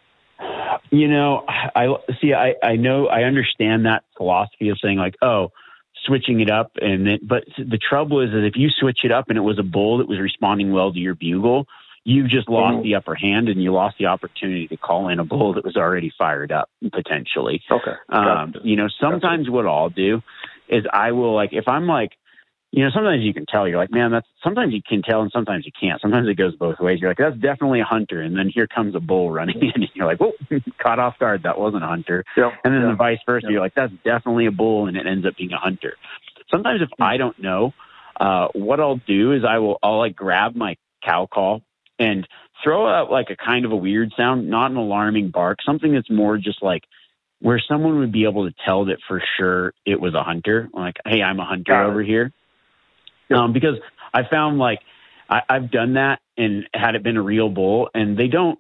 You 0.91 1.09
know, 1.09 1.45
I 1.49 1.95
see. 2.21 2.33
I 2.33 2.55
I 2.63 2.77
know. 2.77 3.07
I 3.09 3.25
understand 3.25 3.85
that 3.85 4.05
philosophy 4.17 4.71
of 4.71 4.79
saying 4.83 4.97
like, 4.97 5.17
oh, 5.21 5.53
switching 6.07 6.41
it 6.41 6.51
up, 6.51 6.73
and 6.81 7.07
then. 7.07 7.19
But 7.23 7.45
the 7.59 7.79
trouble 7.79 8.21
is 8.21 8.31
that 8.31 8.47
if 8.47 8.55
you 8.57 8.71
switch 8.71 9.01
it 9.05 9.13
up 9.13 9.27
and 9.29 9.37
it 9.37 9.43
was 9.43 9.59
a 9.59 9.63
bull 9.63 9.99
that 9.99 10.09
was 10.09 10.19
responding 10.19 10.73
well 10.73 10.93
to 10.93 10.99
your 10.99 11.15
bugle, 11.15 11.67
you've 12.05 12.29
just 12.29 12.49
lost 12.49 12.77
mm-hmm. 12.77 12.83
the 12.85 12.95
upper 12.95 13.15
hand 13.15 13.49
and 13.49 13.63
you 13.63 13.73
lost 13.73 13.97
the 13.99 14.07
opportunity 14.07 14.67
to 14.69 14.77
call 14.77 15.09
in 15.09 15.19
a 15.19 15.25
bull 15.25 15.55
that 15.55 15.65
was 15.65 15.77
already 15.77 16.13
fired 16.17 16.53
up 16.53 16.71
potentially. 16.93 17.63
Okay. 17.71 17.95
Um, 18.09 18.55
you 18.65 18.77
know, 18.77 18.89
sometimes 19.01 19.47
gotcha. 19.47 19.53
what 19.53 19.67
I'll 19.67 19.91
do 19.91 20.23
is 20.71 20.85
I 20.93 21.13
will 21.13 21.35
like 21.35 21.53
if 21.53 21.69
I'm 21.69 21.87
like 21.87 22.13
you 22.73 22.85
know, 22.85 22.91
sometimes 22.95 23.23
you 23.23 23.35
can 23.35 23.47
tell 23.47 23.67
you're 23.67 23.79
like, 23.79 23.91
man, 23.91 24.13
that's 24.13 24.29
sometimes 24.45 24.73
you 24.73 24.81
can 24.87 25.03
tell 25.03 25.23
and 25.23 25.31
sometimes 25.33 25.67
you 25.67 25.73
can't. 25.79 26.01
Sometimes 26.01 26.29
it 26.29 26.35
goes 26.35 26.55
both 26.55 26.79
ways. 26.79 27.01
You're 27.01 27.11
like, 27.11 27.19
that's 27.19 27.37
definitely 27.37 27.81
a 27.81 27.85
hunter. 27.85 28.21
And 28.21 28.37
then 28.37 28.49
here 28.49 28.69
comes 28.69 28.95
a 28.95 29.01
bull 29.01 29.33
running 29.33 29.59
in 29.61 29.73
and 29.75 29.89
you're 29.95 30.07
like, 30.07 30.21
whoa, 30.21 30.33
caught 30.81 31.01
off 31.01 31.19
guard. 31.19 31.43
That 31.43 31.59
wasn't 31.59 31.83
a 31.83 31.89
hunter. 31.89 32.25
Yep. 32.37 32.53
And 32.65 32.75
then 32.75 32.83
yep. 32.83 32.91
the 32.93 32.97
vice 32.97 33.19
versa. 33.27 33.47
Yep. 33.47 33.53
You're 33.53 33.61
like, 33.61 33.75
that's 33.75 33.93
definitely 34.05 34.47
a 34.47 34.53
bull. 34.53 34.87
And 34.87 34.97
it 34.97 35.07
ends 35.07 35.27
up 35.27 35.37
being 35.37 35.53
a 35.53 35.59
hunter. 35.59 35.97
Sometimes 36.49 36.81
if 36.81 36.91
I 37.01 37.17
don't 37.17 37.39
know, 37.41 37.75
uh, 38.21 38.49
what 38.55 38.79
I'll 38.79 39.01
do 39.05 39.33
is 39.33 39.43
I 39.45 39.59
will, 39.59 39.79
I'll 39.83 39.99
like 39.99 40.15
grab 40.15 40.55
my 40.55 40.77
cow 41.05 41.27
call 41.27 41.63
and 41.99 42.27
throw 42.63 42.87
out 42.87 43.11
like 43.11 43.31
a 43.31 43.37
kind 43.37 43.65
of 43.65 43.73
a 43.73 43.77
weird 43.77 44.13
sound, 44.17 44.49
not 44.49 44.71
an 44.71 44.77
alarming 44.77 45.31
bark, 45.31 45.59
something 45.67 45.93
that's 45.93 46.11
more 46.11 46.39
just 46.39 46.63
like, 46.63 46.85
where 47.41 47.59
someone 47.59 47.99
would 47.99 48.13
be 48.13 48.25
able 48.25 48.49
to 48.49 48.55
tell 48.65 48.87
that 48.87 48.99
for 49.09 49.23
sure 49.37 49.73
it 49.87 50.01
was 50.01 50.15
a 50.15 50.23
hunter, 50.23 50.69
like, 50.73 50.97
hey, 51.07 51.23
I'm 51.23 51.41
a 51.41 51.45
hunter 51.45 51.83
over 51.83 52.03
here. 52.03 52.33
Um, 53.35 53.53
because 53.53 53.77
I 54.13 54.25
found 54.25 54.59
like 54.59 54.81
I, 55.29 55.43
I've 55.49 55.71
done 55.71 55.95
that 55.95 56.21
and 56.37 56.69
had 56.75 56.97
it 56.97 57.03
been 57.03 57.17
a 57.17 57.23
real 57.23 57.49
bull, 57.49 57.89
and 57.95 58.17
they 58.17 58.27
don't, 58.27 58.59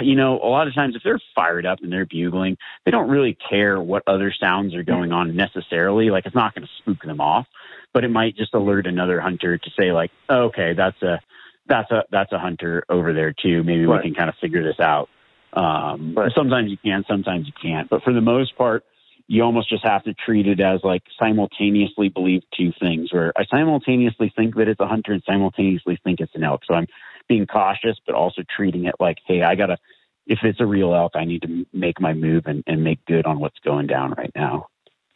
you 0.00 0.16
know, 0.16 0.40
a 0.42 0.48
lot 0.48 0.66
of 0.66 0.74
times 0.74 0.96
if 0.96 1.02
they're 1.02 1.20
fired 1.34 1.64
up 1.64 1.78
and 1.82 1.92
they're 1.92 2.06
bugling, 2.06 2.56
they 2.84 2.90
don't 2.90 3.08
really 3.08 3.36
care 3.48 3.80
what 3.80 4.02
other 4.06 4.34
sounds 4.38 4.74
are 4.74 4.82
going 4.82 5.12
on 5.12 5.36
necessarily. 5.36 6.10
Like 6.10 6.26
it's 6.26 6.34
not 6.34 6.54
going 6.54 6.66
to 6.66 6.72
spook 6.78 7.02
them 7.02 7.20
off, 7.20 7.46
but 7.92 8.04
it 8.04 8.10
might 8.10 8.36
just 8.36 8.54
alert 8.54 8.86
another 8.86 9.20
hunter 9.20 9.56
to 9.56 9.70
say 9.78 9.92
like, 9.92 10.10
okay, 10.28 10.74
that's 10.74 11.00
a 11.02 11.20
that's 11.66 11.90
a 11.92 12.04
that's 12.10 12.32
a 12.32 12.38
hunter 12.38 12.84
over 12.88 13.12
there 13.12 13.32
too. 13.32 13.62
Maybe 13.62 13.86
right. 13.86 14.02
we 14.02 14.08
can 14.08 14.14
kind 14.14 14.28
of 14.28 14.34
figure 14.40 14.64
this 14.64 14.80
out. 14.80 15.08
Um, 15.52 16.14
right. 16.16 16.32
Sometimes 16.34 16.70
you 16.70 16.78
can, 16.78 17.04
sometimes 17.08 17.46
you 17.46 17.52
can't. 17.60 17.88
But 17.88 18.02
for 18.02 18.12
the 18.12 18.20
most 18.20 18.56
part, 18.56 18.84
you 19.28 19.42
almost 19.42 19.68
just 19.68 19.84
have 19.84 20.04
to 20.04 20.14
treat 20.14 20.46
it 20.46 20.60
as 20.60 20.80
like 20.82 21.02
simultaneously 21.18 22.08
believe 22.08 22.42
two 22.56 22.72
things. 22.80 23.12
Where 23.12 23.32
I 23.36 23.44
simultaneously 23.50 24.32
think 24.36 24.56
that 24.56 24.68
it's 24.68 24.80
a 24.80 24.86
hunter 24.86 25.12
and 25.12 25.22
simultaneously 25.26 25.98
think 26.04 26.20
it's 26.20 26.34
an 26.34 26.44
elk. 26.44 26.62
So 26.66 26.74
I'm 26.74 26.86
being 27.28 27.46
cautious, 27.46 27.98
but 28.06 28.14
also 28.14 28.42
treating 28.54 28.86
it 28.86 28.94
like, 29.00 29.18
hey, 29.26 29.42
I 29.42 29.54
gotta. 29.54 29.78
If 30.24 30.38
it's 30.44 30.60
a 30.60 30.66
real 30.66 30.94
elk, 30.94 31.12
I 31.16 31.24
need 31.24 31.42
to 31.42 31.66
make 31.72 32.00
my 32.00 32.12
move 32.12 32.44
and, 32.46 32.62
and 32.68 32.84
make 32.84 33.04
good 33.06 33.26
on 33.26 33.40
what's 33.40 33.58
going 33.64 33.88
down 33.88 34.14
right 34.16 34.30
now. 34.36 34.68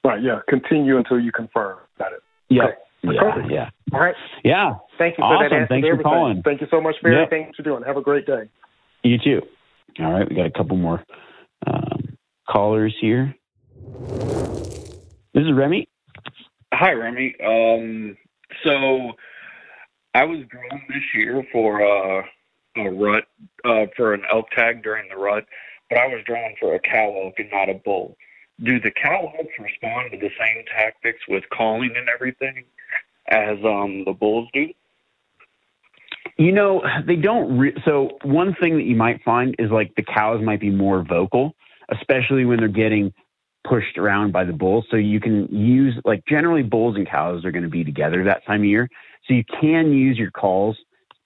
Right. 0.03 0.21
Yeah. 0.21 0.41
Continue 0.49 0.97
until 0.97 1.21
you 1.21 1.31
confirm. 1.31 1.79
Got 1.97 2.13
it. 2.13 2.23
Yeah. 2.49 2.65
Okay. 2.65 2.75
Yeah, 3.03 3.21
Perfect. 3.21 3.53
yeah. 3.53 3.71
All 3.93 4.01
right. 4.01 4.15
Yeah. 4.43 4.75
Thank 4.99 5.17
you 5.17 5.23
for 5.23 5.25
awesome. 5.25 5.51
that 5.51 5.55
answer. 5.55 5.67
Thanks 5.69 5.89
for 5.89 6.03
calling. 6.03 6.43
Thank 6.43 6.61
you 6.61 6.67
so 6.71 6.81
much 6.81 6.97
for 7.01 7.11
yep. 7.11 7.27
everything 7.27 7.53
you're 7.57 7.65
doing. 7.65 7.85
Have 7.87 7.97
a 7.97 8.03
great 8.03 8.27
day. 8.27 8.49
You 9.05 9.19
too. 9.19 9.43
All 9.99 10.13
right, 10.13 10.29
we 10.29 10.37
got 10.37 10.45
a 10.45 10.51
couple 10.51 10.77
more 10.77 11.03
um, 11.67 12.19
callers 12.47 12.95
here. 13.01 13.35
This 15.33 15.45
is 15.45 15.53
Remi. 15.55 15.89
Hi, 16.75 16.93
Remi. 16.93 17.35
Um, 17.43 18.17
so 18.63 19.13
I 20.15 20.25
was 20.25 20.41
drawn 20.49 20.83
this 20.89 21.03
year 21.15 21.43
for 21.51 21.81
uh, 21.83 22.23
a 22.77 22.91
rut 22.91 23.25
uh, 23.65 23.87
for 23.97 24.13
an 24.13 24.23
elk 24.31 24.51
tag 24.51 24.83
during 24.83 25.09
the 25.09 25.17
rut, 25.17 25.47
but 25.89 25.99
I 25.99 26.07
was 26.09 26.23
drawn 26.27 26.55
for 26.61 26.75
a 26.75 26.79
cow 26.79 27.15
elk 27.25 27.35
and 27.39 27.51
not 27.51 27.71
a 27.71 27.75
bull. 27.75 28.19
Do 28.63 28.79
the 28.79 28.91
cow 28.91 29.33
elks 29.39 29.55
respond 29.59 30.11
to 30.13 30.19
the 30.19 30.31
same 30.39 30.65
tactics 30.77 31.21
with 31.27 31.45
calling 31.49 31.95
and 31.97 32.09
everything 32.11 32.65
as 33.29 33.57
um, 33.65 34.05
the 34.05 34.13
bulls 34.13 34.49
do? 34.53 34.69
You 36.37 36.53
know, 36.53 36.83
they 37.07 37.17
don't. 37.17 37.59
Re- 37.59 37.83
so 37.85 38.19
one 38.23 38.55
thing 38.61 38.77
that 38.77 38.85
you 38.85 38.97
might 38.97 39.23
find 39.23 39.55
is 39.59 39.71
like 39.71 39.95
the 39.97 40.03
cows 40.03 40.43
might 40.45 40.61
be 40.61 40.71
more 40.71 41.03
vocal, 41.03 41.55
especially 41.91 42.45
when 42.45 42.59
they're 42.59 42.69
getting 42.69 43.13
pushed 43.67 43.99
around 43.99 44.33
by 44.33 44.45
the 44.45 44.53
bulls. 44.53 44.85
So 44.91 44.97
you 44.97 45.21
can 45.21 45.47
use 45.49 45.95
like 46.05 46.25
generally 46.27 46.63
bulls 46.63 46.97
and 46.97 47.09
cows 47.09 47.45
are 47.45 47.51
going 47.51 47.65
to 47.65 47.71
be 47.71 47.85
together 47.85 48.25
that 48.25 48.45
time 48.47 48.61
of 48.61 48.67
year. 48.67 48.89
So 49.27 49.35
you 49.35 49.45
can 49.61 49.93
use 49.93 50.19
your 50.19 50.31
calls 50.31 50.77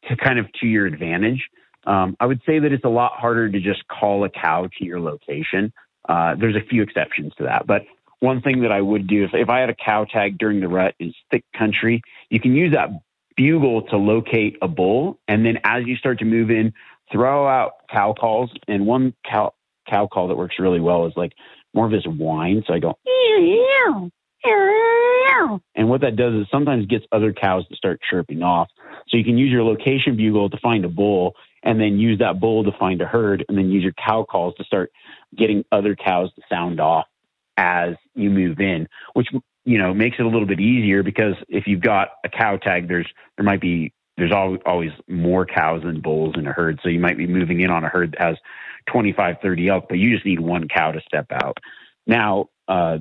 to 0.09 0.17
kind 0.17 0.39
of 0.39 0.47
to 0.61 0.67
your 0.67 0.87
advantage. 0.87 1.49
Um, 1.87 2.17
I 2.21 2.27
would 2.27 2.41
say 2.47 2.59
that 2.59 2.73
it's 2.73 2.85
a 2.85 2.89
lot 2.89 3.13
harder 3.15 3.51
to 3.51 3.61
just 3.61 3.87
call 3.89 4.25
a 4.25 4.31
cow 4.31 4.69
to 4.79 4.85
your 4.85 5.01
location. 5.01 5.73
Uh, 6.09 6.35
there's 6.39 6.57
a 6.57 6.67
few 6.69 6.83
exceptions 6.83 7.33
to 7.39 7.45
that, 7.45 7.67
but 7.67 7.83
one 8.21 8.43
thing 8.43 8.61
that 8.63 8.73
I 8.73 8.81
would 8.81 9.07
do 9.07 9.25
if, 9.25 9.31
if 9.33 9.49
I 9.49 9.61
had 9.61 9.71
a 9.71 9.75
cow 9.75 10.05
tag 10.05 10.39
during 10.39 10.61
the 10.61 10.69
rut 10.69 10.95
is 10.99 11.15
thick 11.31 11.45
country, 11.57 12.03
you 12.29 12.39
can 12.39 12.55
use 12.55 12.73
that 12.75 12.91
bugle 13.37 13.83
to 13.89 13.97
locate 13.97 14.57
a 14.63 14.69
bull. 14.69 15.19
And 15.29 15.45
then 15.45 15.59
as 15.65 15.85
you 15.87 15.97
start 15.97 16.19
to 16.21 16.25
move 16.25 16.51
in, 16.51 16.73
throw 17.13 17.47
out 17.47 17.73
cow 17.91 18.15
calls. 18.19 18.51
And 18.69 18.87
one 18.87 19.15
cow, 19.29 19.55
cow 19.89 20.07
call 20.07 20.29
that 20.29 20.37
works 20.37 20.57
really 20.59 20.81
well 20.81 21.07
is 21.07 21.13
like 21.17 21.33
more 21.75 21.87
of 21.87 21.93
this 21.93 22.05
whine. 22.07 22.63
So 22.67 22.75
I 22.75 22.79
go, 22.79 22.99
and 25.75 25.89
what 25.89 26.01
that 26.01 26.17
does 26.17 26.35
is 26.35 26.47
sometimes 26.51 26.87
gets 26.87 27.05
other 27.13 27.33
cows 27.33 27.67
to 27.69 27.77
start 27.77 28.01
chirping 28.09 28.43
off. 28.43 28.69
So 29.09 29.17
you 29.17 29.25
can 29.25 29.39
use 29.39 29.51
your 29.51 29.65
location 29.65 30.17
bugle 30.17 30.51
to 30.51 30.59
find 30.59 30.85
a 30.85 30.89
bull 30.89 31.35
and 31.63 31.81
then 31.81 31.99
use 31.99 32.19
that 32.21 32.41
bull 32.41 32.65
to 32.65 32.73
find 32.79 33.01
a 33.03 33.07
herd 33.07 33.45
and 33.49 33.59
then 33.59 33.71
use 33.71 33.83
your 33.83 33.93
cow 33.93 34.25
calls 34.25 34.55
to 34.57 34.65
start 34.65 34.91
getting 35.37 35.65
other 35.73 35.95
cows 35.95 36.33
to 36.35 36.43
sound 36.49 36.81
off 36.81 37.07
as 37.57 37.95
you 38.15 38.31
move 38.31 38.61
in, 38.61 38.89
which 39.13 39.29
you 39.71 39.79
know 39.79 39.95
makes 39.95 40.17
it 40.19 40.27
a 40.27 40.29
little 40.29 40.47
bit 40.47 40.59
easier 40.59 41.05
because 41.05 41.35
if 41.49 41.69
you've 41.69 41.81
got 41.81 42.09
a 42.25 42.29
cow 42.29 42.57
tag, 42.57 42.89
there's 42.89 43.07
there 43.37 43.45
might 43.45 43.61
be 43.61 43.93
there's 44.17 44.33
always, 44.33 44.91
more 45.09 45.47
cows 45.47 45.83
than 45.83 46.01
bulls 46.01 46.35
in 46.37 46.47
a 46.47 46.53
herd, 46.53 46.79
so 46.83 46.91
you 46.91 46.99
might 46.99 47.17
be 47.17 47.27
moving 47.27 47.61
in 47.61 47.71
on 47.71 47.85
a 47.85 47.89
herd 47.89 48.13
that 48.13 48.21
has 48.21 48.37
25, 48.93 49.37
30 49.41 49.69
elk, 49.69 49.87
but 49.89 49.99
you 49.99 50.13
just 50.13 50.27
need 50.27 50.41
one 50.41 50.69
cow 50.69 50.91
to 50.93 51.01
step 51.07 51.27
out. 51.33 51.57
Now, 52.07 52.49
uh, 52.69 52.99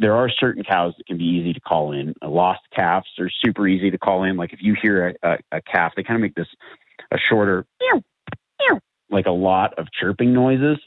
there 0.00 0.16
are 0.16 0.28
certain 0.28 0.64
cows 0.64 0.94
that 0.98 1.06
can 1.06 1.18
be 1.18 1.24
easy 1.24 1.52
to 1.52 1.60
call 1.60 1.92
in. 1.92 2.14
Uh, 2.20 2.30
lost 2.30 2.62
calves 2.74 3.06
are 3.20 3.30
super 3.44 3.68
easy 3.68 3.92
to 3.92 3.98
call 3.98 4.24
in. 4.24 4.36
Like 4.36 4.52
if 4.52 4.58
you 4.60 4.74
hear 4.80 5.14
a, 5.22 5.28
a, 5.28 5.58
a 5.58 5.62
calf, 5.62 5.92
they 5.94 6.02
kind 6.02 6.16
of 6.16 6.22
make 6.22 6.34
this 6.34 6.48
a 7.12 7.18
shorter, 7.30 7.64
like 9.08 9.26
a 9.26 9.30
lot 9.30 9.78
of 9.78 9.86
chirping 9.92 10.32
noises. 10.32 10.78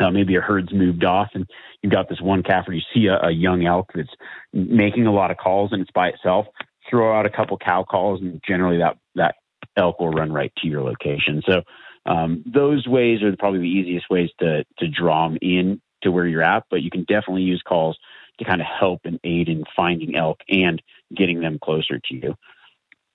Uh, 0.00 0.10
maybe 0.10 0.36
a 0.36 0.40
herd's 0.40 0.72
moved 0.72 1.04
off 1.04 1.28
and 1.34 1.46
you've 1.82 1.92
got 1.92 2.08
this 2.08 2.20
one 2.20 2.42
calf 2.42 2.66
or 2.68 2.72
you 2.72 2.82
see 2.94 3.06
a, 3.06 3.26
a 3.26 3.30
young 3.30 3.66
elk 3.66 3.90
that's 3.94 4.08
making 4.52 5.06
a 5.06 5.12
lot 5.12 5.30
of 5.30 5.36
calls 5.36 5.72
and 5.72 5.82
it's 5.82 5.90
by 5.90 6.08
itself. 6.08 6.46
Throw 6.88 7.18
out 7.18 7.26
a 7.26 7.30
couple 7.30 7.58
cow 7.58 7.84
calls 7.84 8.20
and 8.20 8.40
generally 8.46 8.78
that, 8.78 8.96
that 9.16 9.34
elk 9.76 9.98
will 9.98 10.10
run 10.10 10.32
right 10.32 10.52
to 10.58 10.68
your 10.68 10.82
location. 10.82 11.42
So 11.46 11.62
um, 12.06 12.42
those 12.46 12.86
ways 12.86 13.22
are 13.22 13.34
probably 13.36 13.60
the 13.60 13.66
easiest 13.66 14.08
ways 14.08 14.30
to, 14.40 14.64
to 14.78 14.88
draw 14.88 15.28
them 15.28 15.38
in 15.42 15.80
to 16.02 16.10
where 16.10 16.26
you're 16.26 16.42
at, 16.42 16.64
but 16.70 16.82
you 16.82 16.90
can 16.90 17.02
definitely 17.02 17.42
use 17.42 17.62
calls 17.66 17.98
to 18.38 18.44
kind 18.44 18.60
of 18.60 18.66
help 18.66 19.00
and 19.04 19.18
aid 19.24 19.48
in 19.48 19.64
finding 19.74 20.16
elk 20.16 20.40
and 20.48 20.80
getting 21.14 21.40
them 21.40 21.58
closer 21.62 21.98
to 21.98 22.14
you, 22.14 22.34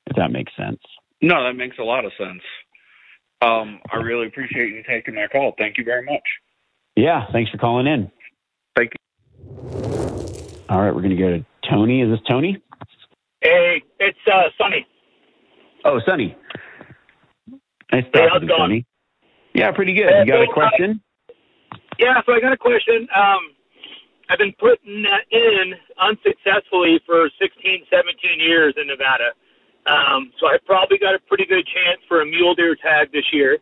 if 0.08 0.16
that 0.18 0.32
makes 0.32 0.52
sense. 0.58 0.82
No, 1.22 1.44
that 1.44 1.54
makes 1.54 1.78
a 1.80 1.84
lot 1.84 2.06
of 2.06 2.12
sense. 2.18 2.42
Um, 3.42 3.80
I 3.92 3.98
really 3.98 4.28
appreciate 4.28 4.70
you 4.70 4.84
taking 4.88 5.16
my 5.16 5.28
call. 5.28 5.54
Thank 5.58 5.78
you 5.78 5.84
very 5.84 6.06
much. 6.06 6.24
Yeah, 6.96 7.26
thanks 7.32 7.50
for 7.52 7.58
calling 7.58 7.88
in. 7.88 8.12
Thank 8.76 8.92
you. 8.94 9.46
All 10.70 10.82
right, 10.82 10.94
we're 10.94 11.02
going 11.02 11.16
to 11.16 11.16
go 11.16 11.30
to 11.30 11.46
Tony. 11.70 12.02
Is 12.02 12.10
this 12.10 12.20
Tony? 12.28 12.58
Hey, 13.42 13.82
it's 14.00 14.18
uh, 14.32 14.44
Sonny. 14.58 14.86
Oh, 15.86 16.00
Sonny. 16.06 16.36
Nice 17.92 18.06
Hey, 18.06 18.12
talking 18.12 18.30
how's 18.30 18.32
to 18.32 18.38
it 18.38 18.42
you, 18.44 18.48
going? 18.48 18.60
Sonny. 18.60 18.86
Yeah, 19.54 19.72
pretty 19.72 19.94
good. 19.94 20.10
Hey, 20.10 20.20
You 20.26 20.32
got 20.32 20.42
a 20.42 20.46
so, 20.46 20.52
uh, 20.52 20.54
question? 20.54 21.02
Yeah, 22.00 22.22
so 22.26 22.34
I 22.34 22.40
got 22.40 22.54
a 22.54 22.58
question. 22.58 23.08
Um, 23.16 23.40
I've 24.30 24.40
been 24.40 24.54
putting 24.60 25.06
uh, 25.06 25.18
in 25.32 25.74
unsuccessfully 26.00 27.00
for 27.06 27.30
16, 27.40 27.86
17 27.92 28.40
years 28.40 28.74
in 28.78 28.88
Nevada. 28.88 29.34
Um, 29.86 30.32
so 30.40 30.48
I 30.48 30.58
probably 30.66 30.98
got 30.98 31.14
a 31.14 31.20
pretty 31.28 31.46
good 31.46 31.66
chance 31.68 32.00
for 32.08 32.22
a 32.22 32.26
mule 32.26 32.56
deer 32.56 32.76
tag 32.76 33.12
this 33.12 33.26
year. 33.34 33.58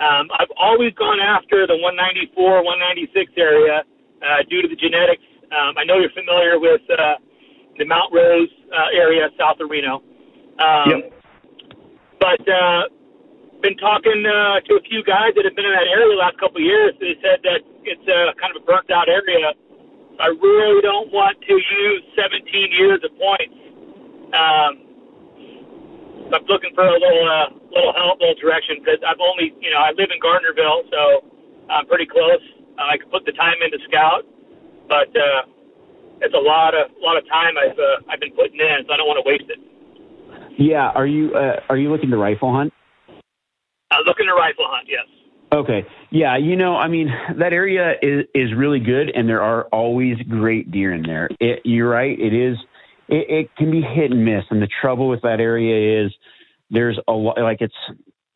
Um, 0.00 0.32
I've 0.38 0.52
always 0.56 0.94
gone 0.94 1.20
after 1.20 1.66
the 1.66 1.76
194, 1.76 2.64
196 2.64 3.32
area 3.36 3.84
uh, 4.24 4.40
due 4.48 4.62
to 4.62 4.68
the 4.68 4.76
genetics. 4.76 5.22
Um, 5.52 5.76
I 5.76 5.84
know 5.84 6.00
you're 6.00 6.14
familiar 6.16 6.58
with 6.58 6.80
uh, 6.88 7.20
the 7.76 7.84
Mount 7.84 8.12
Rose 8.12 8.48
uh, 8.72 8.96
area 8.96 9.28
south 9.38 9.60
of 9.60 9.68
Reno. 9.68 10.00
Um, 10.58 10.88
But 12.20 12.44
uh, 12.48 12.84
been 13.60 13.76
talking 13.76 14.24
uh, 14.24 14.60
to 14.68 14.76
a 14.76 14.82
few 14.88 15.04
guys 15.04 15.32
that 15.36 15.44
have 15.44 15.56
been 15.56 15.64
in 15.64 15.72
that 15.72 15.88
area 15.88 16.08
the 16.08 16.20
last 16.20 16.36
couple 16.36 16.60
of 16.60 16.66
years. 16.68 16.92
They 17.00 17.16
said 17.20 17.40
that 17.44 17.60
it's 17.84 18.06
uh, 18.08 18.32
kind 18.40 18.56
of 18.56 18.62
a 18.62 18.64
burnt 18.64 18.90
out 18.92 19.08
area. 19.08 19.52
I 20.20 20.28
really 20.28 20.84
don't 20.84 21.08
want 21.12 21.40
to 21.40 21.54
use 21.56 22.02
17 22.16 22.44
years 22.76 23.00
of 23.04 23.12
points. 23.16 23.56
Um, 24.36 24.89
I'm 26.32 26.46
looking 26.46 26.70
for 26.74 26.86
a 26.86 26.94
little 26.94 27.24
uh, 27.26 27.46
little 27.74 27.94
help, 27.94 28.20
little 28.20 28.38
direction 28.38 28.78
because 28.78 29.02
I've 29.02 29.20
only, 29.20 29.54
you 29.60 29.70
know, 29.70 29.82
I 29.82 29.90
live 29.94 30.10
in 30.14 30.18
Gardnerville, 30.22 30.86
so 30.90 31.00
I'm 31.70 31.86
pretty 31.86 32.06
close. 32.06 32.42
Uh, 32.78 32.86
I 32.86 32.98
could 32.98 33.10
put 33.10 33.26
the 33.26 33.32
time 33.32 33.58
into 33.62 33.78
scout, 33.88 34.22
but 34.88 35.10
uh, 35.14 35.50
it's 36.22 36.34
a 36.34 36.42
lot 36.42 36.74
of 36.74 36.90
lot 37.02 37.18
of 37.18 37.26
time 37.26 37.58
I've 37.58 37.78
uh, 37.78 38.10
I've 38.10 38.20
been 38.20 38.32
putting 38.32 38.60
in, 38.60 38.86
so 38.86 38.94
I 38.94 38.96
don't 38.96 39.08
want 39.10 39.18
to 39.22 39.26
waste 39.26 39.50
it. 39.50 39.60
Yeah. 40.58 40.90
Are 40.94 41.06
you 41.06 41.34
uh, 41.34 41.60
are 41.68 41.76
you 41.76 41.90
looking 41.90 42.10
to 42.10 42.16
rifle 42.16 42.52
hunt? 42.52 42.72
I'm 43.90 44.04
looking 44.06 44.26
to 44.26 44.34
rifle 44.34 44.66
hunt, 44.68 44.86
yes. 44.86 45.06
Okay. 45.52 45.84
Yeah, 46.10 46.36
you 46.36 46.54
know, 46.54 46.76
I 46.76 46.86
mean, 46.86 47.08
that 47.38 47.52
area 47.52 47.94
is 48.02 48.24
is 48.34 48.54
really 48.56 48.78
good, 48.78 49.10
and 49.14 49.28
there 49.28 49.42
are 49.42 49.64
always 49.72 50.16
great 50.28 50.70
deer 50.70 50.94
in 50.94 51.02
there. 51.02 51.28
It, 51.40 51.60
you're 51.64 51.88
right. 51.88 52.18
It 52.18 52.32
is. 52.32 52.56
It, 53.10 53.30
it 53.30 53.56
can 53.56 53.70
be 53.70 53.82
hit 53.82 54.12
and 54.12 54.24
miss, 54.24 54.44
and 54.50 54.62
the 54.62 54.68
trouble 54.80 55.08
with 55.08 55.22
that 55.22 55.40
area 55.40 56.04
is 56.04 56.12
there's 56.70 56.98
a 57.08 57.12
lot. 57.12 57.38
Like 57.38 57.60
it's 57.60 57.74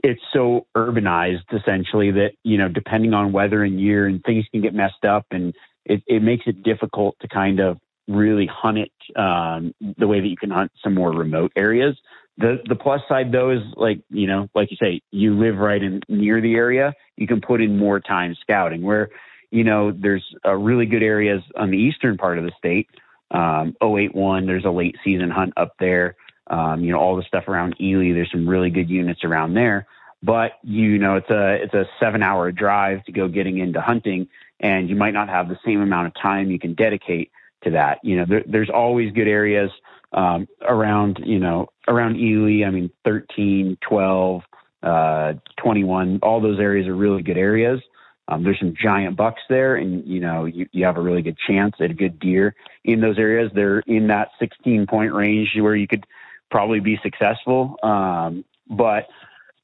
it's 0.02 0.20
so 0.32 0.66
urbanized 0.76 1.44
essentially 1.52 2.10
that 2.12 2.32
you 2.42 2.58
know, 2.58 2.68
depending 2.68 3.14
on 3.14 3.32
weather 3.32 3.64
and 3.64 3.80
year, 3.80 4.06
and 4.06 4.22
things 4.22 4.44
can 4.52 4.60
get 4.60 4.74
messed 4.74 5.04
up, 5.04 5.26
and 5.30 5.54
it 5.84 6.02
it 6.06 6.22
makes 6.22 6.44
it 6.46 6.62
difficult 6.62 7.16
to 7.20 7.28
kind 7.28 7.60
of 7.60 7.78
really 8.06 8.46
hunt 8.52 8.78
it 8.78 8.92
um, 9.16 9.74
the 9.98 10.06
way 10.06 10.20
that 10.20 10.28
you 10.28 10.36
can 10.36 10.50
hunt 10.50 10.70
some 10.82 10.94
more 10.94 11.10
remote 11.10 11.52
areas. 11.56 11.96
The 12.36 12.58
the 12.68 12.74
plus 12.74 13.00
side 13.08 13.30
though 13.32 13.50
is 13.50 13.62
like 13.76 14.00
you 14.10 14.26
know, 14.26 14.48
like 14.54 14.70
you 14.70 14.76
say, 14.82 15.00
you 15.12 15.38
live 15.38 15.56
right 15.56 15.82
in 15.82 16.00
near 16.08 16.40
the 16.40 16.54
area. 16.54 16.92
You 17.16 17.26
can 17.26 17.40
put 17.40 17.62
in 17.62 17.78
more 17.78 18.00
time 18.00 18.34
scouting. 18.40 18.82
Where 18.82 19.08
you 19.50 19.62
know 19.62 19.92
there's 19.92 20.24
uh, 20.44 20.52
really 20.52 20.86
good 20.86 21.04
areas 21.04 21.42
on 21.56 21.70
the 21.70 21.78
eastern 21.78 22.16
part 22.16 22.38
of 22.38 22.44
the 22.44 22.52
state. 22.58 22.88
Um, 23.34 23.76
081, 23.82 24.46
there's 24.46 24.64
a 24.64 24.70
late 24.70 24.96
season 25.04 25.30
hunt 25.30 25.52
up 25.56 25.74
there. 25.78 26.16
Um, 26.46 26.84
you 26.84 26.92
know 26.92 26.98
all 26.98 27.16
the 27.16 27.22
stuff 27.22 27.48
around 27.48 27.74
Ely. 27.80 28.12
There's 28.12 28.30
some 28.30 28.48
really 28.48 28.70
good 28.70 28.90
units 28.90 29.24
around 29.24 29.54
there. 29.54 29.86
But 30.22 30.52
you 30.62 30.98
know 30.98 31.16
it's 31.16 31.30
a 31.30 31.54
it's 31.62 31.74
a 31.74 31.86
seven 32.00 32.22
hour 32.22 32.52
drive 32.52 33.04
to 33.04 33.12
go 33.12 33.28
getting 33.28 33.58
into 33.58 33.80
hunting, 33.80 34.28
and 34.60 34.88
you 34.88 34.96
might 34.96 35.14
not 35.14 35.28
have 35.28 35.48
the 35.48 35.58
same 35.64 35.80
amount 35.80 36.06
of 36.06 36.14
time 36.14 36.50
you 36.50 36.58
can 36.58 36.74
dedicate 36.74 37.30
to 37.64 37.70
that. 37.70 37.98
You 38.02 38.16
know 38.18 38.24
there, 38.26 38.44
there's 38.46 38.70
always 38.70 39.12
good 39.12 39.28
areas 39.28 39.70
um, 40.14 40.48
around, 40.62 41.20
you 41.24 41.38
know, 41.38 41.68
around 41.88 42.16
Ely. 42.16 42.66
I 42.66 42.70
mean, 42.70 42.90
13, 43.04 43.76
12, 43.80 44.42
uh, 44.82 45.32
21, 45.56 46.20
all 46.22 46.40
those 46.40 46.60
areas 46.60 46.86
are 46.86 46.94
really 46.94 47.22
good 47.22 47.36
areas. 47.36 47.80
Um, 48.28 48.42
there's 48.42 48.58
some 48.58 48.74
giant 48.80 49.16
bucks 49.16 49.42
there, 49.48 49.76
and 49.76 50.06
you 50.06 50.20
know 50.20 50.44
you, 50.46 50.66
you 50.72 50.84
have 50.84 50.96
a 50.96 51.00
really 51.00 51.22
good 51.22 51.36
chance 51.46 51.74
at 51.80 51.90
a 51.90 51.94
good 51.94 52.18
deer 52.18 52.54
in 52.84 53.00
those 53.00 53.18
areas. 53.18 53.50
They're 53.54 53.80
in 53.80 54.06
that 54.08 54.28
16 54.38 54.86
point 54.86 55.12
range 55.12 55.50
where 55.58 55.76
you 55.76 55.86
could 55.86 56.06
probably 56.50 56.80
be 56.80 56.98
successful. 57.02 57.76
Um, 57.82 58.44
but 58.68 59.08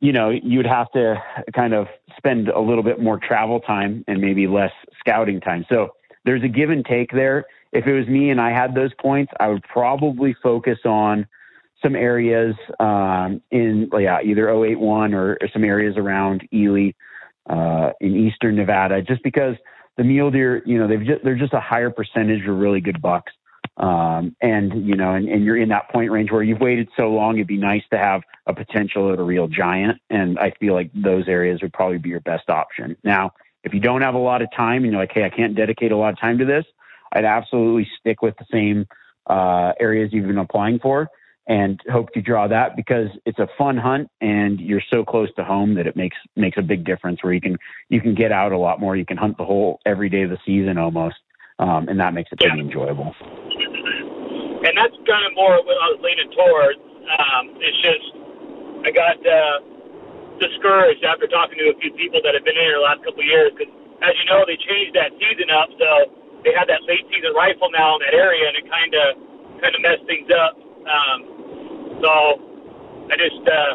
you 0.01 0.13
know 0.13 0.31
you'd 0.31 0.67
have 0.67 0.91
to 0.93 1.23
kind 1.55 1.75
of 1.75 1.89
spend 2.17 2.49
a 2.49 2.61
little 2.61 2.85
bit 2.85 3.01
more 3.01 3.19
travel 3.19 3.61
time 3.61 4.05
and 4.07 4.21
maybe 4.21 4.47
less 4.47 4.73
scouting 4.99 5.41
time. 5.41 5.65
So 5.69 5.95
there's 6.25 6.43
a 6.43 6.49
give 6.49 6.71
and 6.71 6.85
take 6.85 7.13
there 7.13 7.47
if 7.73 7.87
it 7.87 7.93
was 7.93 8.07
me 8.09 8.31
and 8.31 8.41
I 8.41 8.51
had 8.51 8.75
those 8.75 8.93
points, 9.01 9.33
I 9.39 9.49
would 9.49 9.63
probably 9.63 10.35
focus 10.43 10.79
on 10.85 11.27
some 11.83 11.95
areas 11.95 12.55
um, 12.79 13.41
in 13.51 13.89
yeah 13.99 14.21
either 14.23 14.51
081 14.51 15.15
or, 15.15 15.39
or 15.41 15.49
some 15.53 15.65
areas 15.65 15.97
around 15.97 16.47
Ely 16.53 16.91
uh, 17.49 17.91
in 18.01 18.17
eastern 18.17 18.57
Nevada, 18.57 19.03
just 19.03 19.23
because 19.23 19.57
the 19.97 20.05
mule 20.05 20.31
deer, 20.31 20.63
you 20.67 20.79
know, 20.79 20.89
they've 20.89 21.05
just, 21.05 21.25
they're 21.25 21.37
just 21.37 21.53
a 21.53 21.61
higher 21.61 21.91
percentage 21.91 22.47
of 22.47 22.57
really 22.57 22.81
good 22.81 23.01
bucks. 23.01 23.33
Um, 23.77 24.37
and 24.43 24.87
you 24.87 24.95
know, 24.95 25.15
and, 25.15 25.29
and 25.29 25.45
you're 25.45 25.57
in 25.57 25.71
that 25.71 25.91
point 25.91 26.11
range 26.11 26.31
where 26.31 26.43
you've 26.43 26.61
waited 26.61 26.89
so 26.97 27.11
long, 27.11 27.37
it'd 27.37 27.47
be 27.47 27.57
nice 27.57 27.83
to 27.93 27.99
have 27.99 28.23
a 28.47 28.55
potential 28.55 29.13
at 29.13 29.19
a 29.19 29.23
real 29.23 29.49
giant. 29.49 29.99
And 30.11 30.39
I 30.39 30.53
feel 30.61 30.75
like 30.75 30.91
those 30.95 31.29
areas 31.29 31.63
would 31.63 31.73
probably 31.73 31.99
be 31.99 32.11
your 32.11 32.21
best 32.21 32.51
option. 32.51 32.97
Now, 33.05 33.33
if 33.65 33.73
you 33.73 33.81
don't 33.81 34.03
have 34.03 34.15
a 34.15 34.19
lot 34.19 34.43
of 34.43 34.49
time 34.55 34.85
and 34.85 34.93
you're 34.93 35.01
like, 35.01 35.13
hey, 35.13 35.25
I 35.25 35.31
can't 35.31 35.55
dedicate 35.55 35.93
a 35.93 35.97
lot 35.97 36.13
of 36.13 36.21
time 36.21 36.39
to 36.39 36.45
this, 36.45 36.65
I'd 37.13 37.25
absolutely 37.25 37.89
stick 37.99 38.23
with 38.23 38.37
the 38.39 38.47
same 38.53 38.87
uh, 39.27 39.73
areas 39.81 40.11
you've 40.13 40.27
been 40.27 40.39
applying 40.39 40.79
for 40.79 41.09
and 41.49 41.81
hope 41.91 42.13
to 42.13 42.21
draw 42.21 42.47
that 42.47 42.77
because 42.77 43.09
it's 43.25 43.39
a 43.39 43.49
fun 43.59 43.77
hunt 43.77 44.09
and 44.21 44.61
you're 44.61 44.83
so 44.93 45.05
close 45.05 45.29
to 45.35 45.45
home 45.45 45.75
that 45.75 45.87
it 45.87 45.97
makes 45.97 46.17
makes 46.37 46.59
a 46.59 46.63
big 46.63 46.85
difference 46.85 47.23
where 47.23 47.33
you 47.33 47.41
can 47.41 47.57
you 47.89 48.01
can 48.01 48.15
get 48.15 48.31
out 48.31 48.53
a 48.53 48.59
lot 48.59 48.79
more 48.79 48.97
you 48.97 49.07
can 49.07 49.17
hunt 49.17 49.37
the 49.39 49.45
whole 49.45 49.81
every 49.87 50.09
day 50.09 50.23
of 50.23 50.31
the 50.31 50.39
season 50.47 50.79
almost 50.79 51.17
um, 51.59 51.89
and 51.89 51.99
that 51.99 52.15
makes 52.15 52.31
it 52.33 52.39
pretty 52.39 52.61
enjoyable 52.61 53.15
and 54.61 54.77
that's 54.77 54.93
kind 55.09 55.25
of 55.25 55.33
more 55.33 55.57
what 55.65 55.79
I 55.81 55.89
was 55.97 56.01
leaning 56.05 56.29
towards. 56.37 56.81
Um, 57.17 57.45
it's 57.65 57.81
just 57.81 58.07
I 58.85 58.91
got 58.93 59.17
uh, 59.25 59.57
discouraged 60.37 61.01
after 61.05 61.25
talking 61.29 61.57
to 61.65 61.73
a 61.73 61.77
few 61.81 61.93
people 61.97 62.21
that 62.25 62.37
have 62.37 62.45
been 62.45 62.57
in 62.57 62.65
here 62.69 62.77
the 62.77 62.85
last 62.85 63.01
couple 63.01 63.25
of 63.25 63.29
years 63.29 63.53
because, 63.57 63.73
as 64.05 64.13
you 64.21 64.27
know, 64.29 64.45
they 64.45 64.61
changed 64.61 64.93
that 64.97 65.17
season 65.17 65.49
up, 65.49 65.69
so 65.81 65.89
they 66.45 66.53
had 66.53 66.69
that 66.69 66.85
late 66.85 67.05
season 67.09 67.33
rifle 67.33 67.73
now 67.73 67.97
in 67.97 68.01
that 68.05 68.17
area, 68.17 68.49
and 68.53 68.57
it 68.61 68.67
kind 68.69 68.93
of 68.93 69.07
kind 69.65 69.73
of 69.73 69.81
messed 69.81 70.05
things 70.05 70.29
up. 70.29 70.57
Um, 70.91 71.19
so 72.03 72.11
I 73.11 73.17
just 73.17 73.47
uh, 73.47 73.75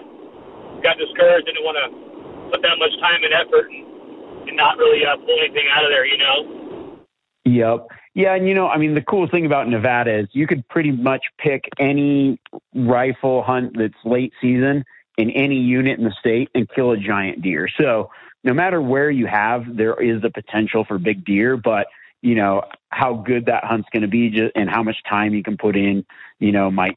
got 0.84 0.98
discouraged. 0.98 1.48
Didn't 1.48 1.64
want 1.64 1.80
to 1.80 2.52
put 2.52 2.62
that 2.62 2.78
much 2.78 2.92
time 3.00 3.24
and 3.24 3.34
effort 3.34 3.72
and, 3.72 4.50
and 4.50 4.58
not 4.58 4.78
really 4.78 5.06
uh, 5.06 5.16
pull 5.18 5.40
anything 5.40 5.66
out 5.72 5.84
of 5.84 5.92
there, 5.92 6.06
you 6.06 6.18
know. 6.18 7.00
Yep. 7.46 7.88
Yeah, 8.16 8.34
and 8.34 8.48
you 8.48 8.54
know, 8.54 8.68
I 8.68 8.78
mean, 8.78 8.96
the 8.96 9.02
cool 9.02 9.28
thing 9.28 9.46
about 9.46 9.68
Nevada 9.68 10.20
is 10.20 10.28
you 10.32 10.48
could 10.48 10.68
pretty 10.70 10.92
much 10.92 11.26
pick 11.38 11.70
any 11.78 12.40
rifle 12.74 13.44
hunt 13.44 13.78
that's 13.78 13.94
late 14.04 14.34
season 14.42 14.84
in 15.18 15.30
any 15.32 15.58
unit 15.58 16.00
in 16.00 16.06
the 16.06 16.14
state 16.20 16.50
and 16.56 16.68
kill 16.70 16.92
a 16.92 16.98
giant 16.98 17.42
deer. 17.42 17.68
So, 17.78 18.10
no 18.44 18.54
matter 18.54 18.82
where 18.82 19.10
you 19.10 19.26
have, 19.28 19.64
there 19.76 20.02
is 20.02 20.22
the 20.22 20.30
potential 20.30 20.86
for 20.86 20.98
big 20.98 21.26
deer, 21.26 21.58
but 21.58 21.88
you 22.22 22.36
know 22.36 22.64
how 22.90 23.14
good 23.14 23.48
that 23.48 23.66
hunt's 23.66 23.90
going 23.92 24.04
to 24.04 24.08
be 24.08 24.30
just, 24.30 24.54
and 24.56 24.70
how 24.70 24.82
much 24.82 24.98
time 25.08 25.34
you 25.34 25.44
can 25.44 25.58
put 25.58 25.76
in 25.76 26.06
you 26.40 26.52
know 26.52 26.70
might 26.70 26.96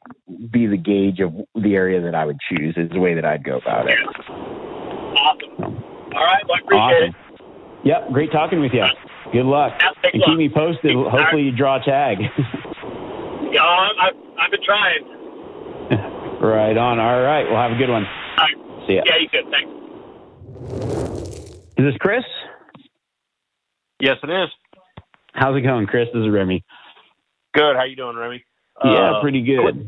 be 0.51 0.67
the 0.67 0.77
gauge 0.77 1.19
of 1.19 1.33
the 1.61 1.75
area 1.75 2.01
that 2.01 2.15
i 2.15 2.25
would 2.25 2.37
choose 2.49 2.73
is 2.77 2.89
the 2.91 2.99
way 2.99 3.13
that 3.13 3.25
i'd 3.25 3.43
go 3.43 3.57
about 3.57 3.87
it 3.89 3.97
awesome 5.17 5.49
so. 5.57 5.63
all 5.63 6.25
right 6.25 6.43
well, 6.47 6.57
i 6.57 6.61
appreciate 6.63 7.09
awesome. 7.09 7.39
it 7.83 7.87
yep 7.87 8.11
great 8.11 8.31
talking 8.31 8.59
with 8.59 8.71
you 8.73 8.85
good 9.31 9.45
luck 9.45 9.73
and 9.79 10.21
luck. 10.21 10.29
keep 10.29 10.37
me 10.37 10.49
posted 10.49 10.95
hopefully 10.95 11.43
you 11.43 11.51
draw 11.55 11.81
a 11.81 11.83
tag 11.83 12.17
yeah 13.51 13.63
I've, 13.63 14.15
I've 14.39 14.51
been 14.51 14.63
trying 14.63 15.03
right 16.41 16.77
on 16.77 16.99
all 16.99 17.21
right 17.21 17.45
well 17.49 17.61
have 17.61 17.71
a 17.71 17.77
good 17.77 17.89
one 17.89 18.05
all 18.05 18.45
right. 18.45 18.87
see 18.87 18.95
ya 18.95 19.03
yeah 19.05 19.17
you 19.19 19.29
too 19.29 19.49
thanks 19.51 19.71
is 21.77 21.85
this 21.85 21.97
chris 21.99 22.23
yes 23.99 24.17
it 24.23 24.29
is 24.29 24.49
How's 25.33 25.55
it 25.55 25.61
going, 25.61 25.87
Chris? 25.87 26.07
This 26.13 26.21
is 26.21 26.29
Remi. 26.29 26.65
Good. 27.53 27.75
How 27.75 27.85
you 27.85 27.95
doing, 27.95 28.17
Remi? 28.17 28.43
Yeah, 28.83 29.11
uh, 29.11 29.21
pretty 29.21 29.41
good. 29.41 29.61
Quick, 29.61 29.87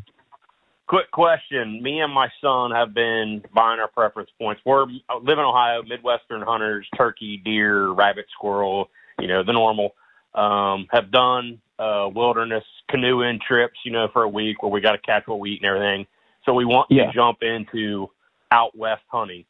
quick, 0.87 1.11
question. 1.11 1.81
Me 1.81 2.01
and 2.01 2.13
my 2.13 2.29
son 2.41 2.71
have 2.71 2.93
been 2.93 3.43
buying 3.53 3.79
our 3.79 3.87
preference 3.87 4.29
points. 4.39 4.61
We're 4.65 4.85
live 4.85 5.37
in 5.37 5.39
Ohio, 5.39 5.83
Midwestern 5.83 6.41
hunters, 6.41 6.87
turkey, 6.97 7.37
deer, 7.43 7.89
rabbit, 7.89 8.25
squirrel, 8.33 8.89
you 9.19 9.27
know, 9.27 9.43
the 9.43 9.53
normal. 9.53 9.95
Um, 10.33 10.87
have 10.91 11.11
done 11.11 11.61
uh, 11.77 12.09
wilderness 12.13 12.63
canoeing 12.89 13.39
trips, 13.45 13.77
you 13.83 13.91
know, 13.91 14.07
for 14.13 14.23
a 14.23 14.29
week 14.29 14.63
where 14.63 14.71
we 14.71 14.79
got 14.79 14.93
to 14.93 14.97
catch 14.99 15.27
what 15.27 15.39
we 15.39 15.51
eat 15.51 15.61
and 15.61 15.65
everything. 15.65 16.07
So 16.45 16.53
we 16.53 16.63
want 16.63 16.87
yeah. 16.89 17.07
to 17.07 17.13
jump 17.13 17.39
into 17.41 18.09
out 18.51 18.77
west 18.77 19.03
hunting. 19.07 19.45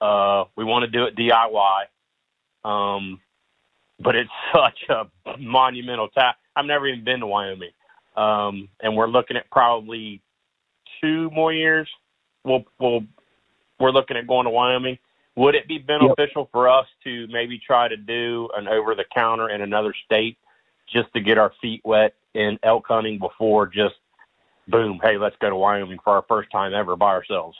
Uh, 0.00 0.44
we 0.56 0.64
want 0.64 0.84
to 0.84 0.90
do 0.90 1.04
it 1.04 1.16
DIY. 1.16 1.82
Um, 2.64 3.20
but 4.00 4.16
it's 4.16 4.30
such 4.54 4.78
a 4.88 5.04
monumental 5.38 6.08
task. 6.08 6.38
I've 6.54 6.66
never 6.66 6.86
even 6.86 7.04
been 7.04 7.20
to 7.20 7.26
Wyoming, 7.26 7.70
um, 8.16 8.68
and 8.80 8.96
we're 8.96 9.08
looking 9.08 9.36
at 9.36 9.50
probably 9.50 10.20
two 11.00 11.30
more 11.30 11.52
years. 11.52 11.88
We'll, 12.44 12.64
we'll 12.78 13.02
we're 13.78 13.90
looking 13.90 14.16
at 14.16 14.26
going 14.26 14.44
to 14.44 14.50
Wyoming. 14.50 14.98
Would 15.36 15.54
it 15.54 15.66
be 15.66 15.78
beneficial 15.78 16.42
yep. 16.42 16.48
for 16.52 16.68
us 16.68 16.86
to 17.04 17.26
maybe 17.28 17.58
try 17.58 17.88
to 17.88 17.96
do 17.96 18.48
an 18.56 18.68
over 18.68 18.94
the 18.94 19.04
counter 19.14 19.48
in 19.48 19.62
another 19.62 19.94
state 20.04 20.36
just 20.92 21.12
to 21.14 21.20
get 21.20 21.38
our 21.38 21.52
feet 21.60 21.80
wet 21.84 22.14
in 22.34 22.58
elk 22.62 22.84
hunting 22.86 23.18
before 23.18 23.66
just 23.66 23.94
boom, 24.68 25.00
hey, 25.02 25.16
let's 25.18 25.36
go 25.40 25.50
to 25.50 25.56
Wyoming 25.56 25.98
for 26.02 26.12
our 26.14 26.24
first 26.28 26.50
time 26.50 26.74
ever 26.74 26.96
by 26.96 27.08
ourselves? 27.08 27.56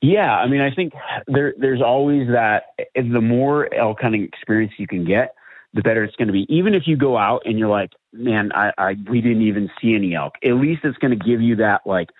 Yeah, 0.00 0.34
I 0.34 0.48
mean, 0.48 0.60
I 0.60 0.74
think 0.74 0.94
there 1.26 1.54
there's 1.58 1.82
always 1.82 2.28
that. 2.28 2.74
The 2.94 3.20
more 3.20 3.72
elk 3.72 4.00
hunting 4.00 4.24
experience 4.24 4.72
you 4.78 4.86
can 4.86 5.04
get, 5.04 5.34
the 5.74 5.82
better 5.82 6.04
it's 6.04 6.16
going 6.16 6.28
to 6.28 6.32
be. 6.32 6.46
Even 6.48 6.74
if 6.74 6.82
you 6.86 6.96
go 6.96 7.16
out 7.16 7.42
and 7.44 7.58
you're 7.58 7.68
like, 7.68 7.92
man, 8.12 8.52
I, 8.54 8.72
I 8.76 8.96
we 9.08 9.20
didn't 9.20 9.42
even 9.42 9.70
see 9.80 9.94
any 9.94 10.14
elk. 10.14 10.34
At 10.44 10.54
least 10.54 10.82
it's 10.84 10.98
going 10.98 11.18
to 11.18 11.24
give 11.24 11.40
you 11.40 11.56
that 11.56 11.82
like 11.86 12.10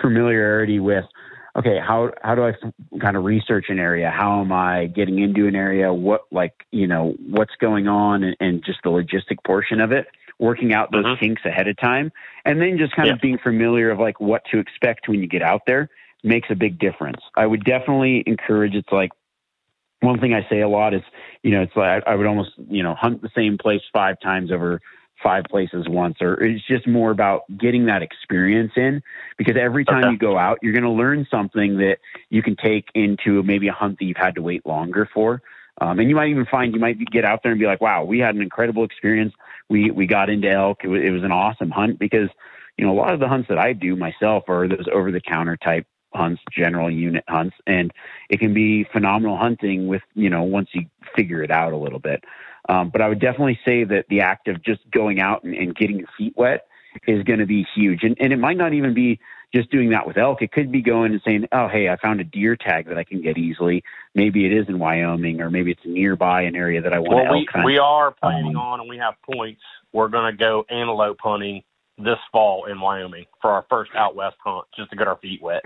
familiarity 0.00 0.80
with. 0.80 1.04
Okay, 1.56 1.78
how 1.80 2.12
how 2.22 2.34
do 2.34 2.42
I 2.42 2.50
f- 2.50 3.00
kind 3.00 3.16
of 3.16 3.24
research 3.24 3.66
an 3.68 3.78
area? 3.78 4.10
How 4.10 4.40
am 4.40 4.52
I 4.52 4.86
getting 4.86 5.18
into 5.18 5.48
an 5.48 5.56
area? 5.56 5.92
What 5.92 6.22
like 6.30 6.52
you 6.70 6.86
know 6.86 7.14
what's 7.28 7.54
going 7.60 7.88
on 7.88 8.22
and, 8.22 8.36
and 8.40 8.64
just 8.64 8.80
the 8.84 8.90
logistic 8.90 9.42
portion 9.44 9.80
of 9.80 9.92
it 9.92 10.06
working 10.38 10.72
out 10.72 10.92
those 10.92 11.04
mm-hmm. 11.04 11.20
kinks 11.20 11.42
ahead 11.44 11.66
of 11.66 11.76
time 11.78 12.12
and 12.44 12.60
then 12.60 12.78
just 12.78 12.94
kind 12.94 13.08
yeah. 13.08 13.14
of 13.14 13.20
being 13.20 13.38
familiar 13.38 13.90
of 13.90 13.98
like 13.98 14.20
what 14.20 14.42
to 14.50 14.58
expect 14.58 15.08
when 15.08 15.20
you 15.20 15.26
get 15.26 15.42
out 15.42 15.62
there 15.66 15.88
makes 16.22 16.48
a 16.50 16.54
big 16.54 16.78
difference. 16.78 17.20
I 17.36 17.46
would 17.46 17.64
definitely 17.64 18.22
encourage 18.26 18.74
it's 18.74 18.90
like 18.92 19.10
one 20.00 20.20
thing 20.20 20.32
I 20.32 20.46
say 20.48 20.60
a 20.60 20.68
lot 20.68 20.94
is, 20.94 21.02
you 21.42 21.50
know, 21.50 21.62
it's 21.62 21.76
like 21.76 22.04
I 22.06 22.14
would 22.14 22.26
almost, 22.26 22.50
you 22.68 22.82
know, 22.82 22.94
hunt 22.94 23.22
the 23.22 23.30
same 23.34 23.58
place 23.58 23.80
five 23.92 24.20
times 24.20 24.52
over 24.52 24.80
five 25.22 25.44
places 25.50 25.86
once, 25.88 26.16
or 26.20 26.34
it's 26.42 26.64
just 26.66 26.86
more 26.86 27.10
about 27.10 27.42
getting 27.58 27.86
that 27.86 28.02
experience 28.02 28.72
in 28.76 29.02
because 29.36 29.56
every 29.60 29.84
time 29.84 30.04
okay. 30.04 30.12
you 30.12 30.18
go 30.18 30.38
out, 30.38 30.58
you're 30.62 30.72
going 30.72 30.84
to 30.84 30.90
learn 30.90 31.26
something 31.30 31.78
that 31.78 31.98
you 32.30 32.42
can 32.42 32.56
take 32.56 32.86
into 32.94 33.42
maybe 33.42 33.68
a 33.68 33.72
hunt 33.72 33.98
that 33.98 34.04
you've 34.04 34.16
had 34.16 34.34
to 34.36 34.42
wait 34.42 34.64
longer 34.64 35.08
for. 35.12 35.42
Um, 35.80 35.98
and 36.00 36.08
you 36.08 36.16
might 36.16 36.28
even 36.28 36.46
find 36.46 36.74
you 36.74 36.80
might 36.80 36.98
get 37.10 37.24
out 37.24 37.40
there 37.42 37.52
and 37.52 37.60
be 37.60 37.66
like, 37.66 37.80
wow, 37.80 38.04
we 38.04 38.18
had 38.18 38.34
an 38.34 38.42
incredible 38.42 38.84
experience. 38.84 39.32
We, 39.68 39.90
we 39.90 40.06
got 40.06 40.30
into 40.30 40.50
elk. 40.50 40.78
It 40.82 40.88
was, 40.88 41.02
it 41.04 41.10
was 41.10 41.22
an 41.22 41.32
awesome 41.32 41.70
hunt 41.70 41.98
because, 41.98 42.28
you 42.76 42.86
know, 42.86 42.92
a 42.92 42.98
lot 42.98 43.14
of 43.14 43.20
the 43.20 43.28
hunts 43.28 43.48
that 43.48 43.58
I 43.58 43.72
do 43.72 43.96
myself 43.96 44.44
are 44.48 44.68
those 44.68 44.86
over 44.92 45.12
the 45.12 45.20
counter 45.20 45.56
type 45.56 45.86
hunts, 46.14 46.42
general 46.50 46.90
unit 46.90 47.24
hunts, 47.28 47.56
and 47.66 47.92
it 48.30 48.40
can 48.40 48.54
be 48.54 48.84
phenomenal 48.92 49.36
hunting 49.36 49.86
with 49.86 50.02
you 50.14 50.30
know 50.30 50.42
once 50.42 50.68
you 50.72 50.86
figure 51.14 51.42
it 51.42 51.50
out 51.50 51.72
a 51.72 51.76
little 51.76 51.98
bit. 51.98 52.24
Um, 52.68 52.90
but 52.90 53.00
I 53.00 53.08
would 53.08 53.20
definitely 53.20 53.58
say 53.64 53.84
that 53.84 54.06
the 54.08 54.20
act 54.20 54.48
of 54.48 54.62
just 54.62 54.80
going 54.90 55.20
out 55.20 55.42
and, 55.44 55.54
and 55.54 55.74
getting 55.74 55.98
your 55.98 56.08
feet 56.18 56.34
wet 56.36 56.66
is 57.06 57.22
going 57.24 57.38
to 57.38 57.46
be 57.46 57.66
huge, 57.74 58.02
and 58.02 58.16
and 58.20 58.32
it 58.32 58.38
might 58.38 58.56
not 58.56 58.72
even 58.72 58.94
be 58.94 59.20
just 59.54 59.70
doing 59.70 59.90
that 59.90 60.06
with 60.06 60.18
elk. 60.18 60.42
It 60.42 60.52
could 60.52 60.70
be 60.70 60.82
going 60.82 61.12
and 61.12 61.22
saying, 61.24 61.46
"Oh, 61.52 61.68
hey, 61.68 61.88
I 61.88 61.96
found 61.96 62.20
a 62.20 62.24
deer 62.24 62.56
tag 62.56 62.86
that 62.88 62.98
I 62.98 63.04
can 63.04 63.22
get 63.22 63.38
easily. 63.38 63.82
Maybe 64.14 64.44
it 64.46 64.52
is 64.52 64.68
in 64.68 64.78
Wyoming, 64.78 65.40
or 65.40 65.50
maybe 65.50 65.70
it's 65.70 65.80
nearby 65.84 66.42
an 66.42 66.56
area 66.56 66.82
that 66.82 66.92
I 66.92 66.98
want 66.98 67.14
well, 67.14 67.24
to 67.24 67.32
we, 67.32 67.48
hunt." 67.50 67.64
We 67.64 67.78
are 67.78 68.10
planning 68.10 68.56
um, 68.56 68.62
on, 68.62 68.80
and 68.80 68.88
we 68.88 68.98
have 68.98 69.14
points. 69.22 69.62
We're 69.92 70.08
going 70.08 70.32
to 70.32 70.36
go 70.36 70.64
antelope 70.68 71.18
hunting 71.20 71.62
this 71.96 72.18
fall 72.30 72.66
in 72.66 72.80
Wyoming 72.80 73.24
for 73.40 73.50
our 73.50 73.64
first 73.68 73.90
out 73.96 74.14
west 74.14 74.36
hunt, 74.44 74.66
just 74.76 74.90
to 74.90 74.96
get 74.96 75.08
our 75.08 75.18
feet 75.18 75.42
wet. 75.42 75.64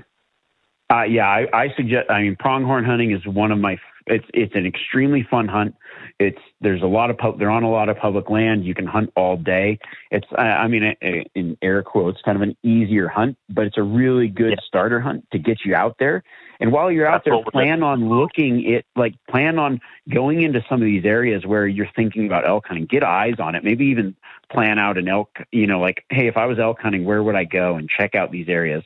Uh, 0.93 1.05
yeah, 1.05 1.27
I, 1.27 1.47
I 1.55 1.75
suggest. 1.75 2.11
I 2.11 2.21
mean, 2.21 2.37
pronghorn 2.39 2.85
hunting 2.85 3.13
is 3.13 3.27
one 3.27 3.51
of 3.51 3.59
my. 3.59 3.79
It's 4.07 4.27
it's 4.35 4.55
an 4.55 4.67
extremely 4.67 5.27
fun 5.31 5.49
hunt. 5.49 5.75
It's 6.19 6.41
there's 6.61 6.83
a 6.83 6.87
lot 6.87 7.09
of 7.09 7.17
pub, 7.17 7.39
they're 7.39 7.51
on 7.51 7.63
a 7.63 7.71
lot 7.71 7.89
of 7.89 7.97
public 7.97 8.29
land. 8.29 8.65
You 8.65 8.75
can 8.75 8.87
hunt 8.87 9.11
all 9.17 9.37
day. 9.37 9.79
It's 10.11 10.27
I 10.37 10.67
mean 10.67 10.95
in 11.35 11.57
air 11.63 11.83
quotes, 11.83 12.21
kind 12.23 12.37
of 12.37 12.43
an 12.43 12.57
easier 12.63 13.09
hunt, 13.09 13.39
but 13.49 13.65
it's 13.65 13.79
a 13.79 13.83
really 13.83 14.29
good 14.29 14.51
yeah. 14.51 14.57
starter 14.67 15.01
hunt 15.01 15.25
to 15.31 15.39
get 15.39 15.59
you 15.65 15.75
out 15.75 15.97
there. 15.99 16.25
And 16.61 16.73
while 16.73 16.91
you're 16.91 17.07
out 17.07 17.23
That's 17.25 17.37
there, 17.37 17.53
plan 17.53 17.83
on 17.83 18.09
looking 18.09 18.65
it 18.65 18.85
like 18.97 19.15
plan 19.31 19.59
on 19.59 19.81
going 20.13 20.43
into 20.43 20.65
some 20.69 20.83
of 20.83 20.87
these 20.87 21.05
areas 21.05 21.47
where 21.47 21.67
you're 21.67 21.91
thinking 21.95 22.27
about 22.27 22.47
elk 22.47 22.67
hunting. 22.67 22.87
Get 22.87 23.05
eyes 23.05 23.37
on 23.39 23.55
it. 23.55 23.65
Maybe 23.65 23.87
even 23.87 24.17
plan 24.51 24.79
out 24.81 24.99
an 24.99 25.09
elk. 25.09 25.31
You 25.53 25.69
know, 25.69 25.81
like 25.81 26.05
hey, 26.11 26.27
if 26.27 26.37
I 26.37 26.47
was 26.47 26.59
elk 26.59 26.81
hunting, 26.81 27.05
where 27.05 27.23
would 27.23 27.37
I 27.37 27.45
go 27.45 27.77
and 27.77 27.89
check 27.89 28.15
out 28.15 28.31
these 28.33 28.49
areas? 28.49 28.83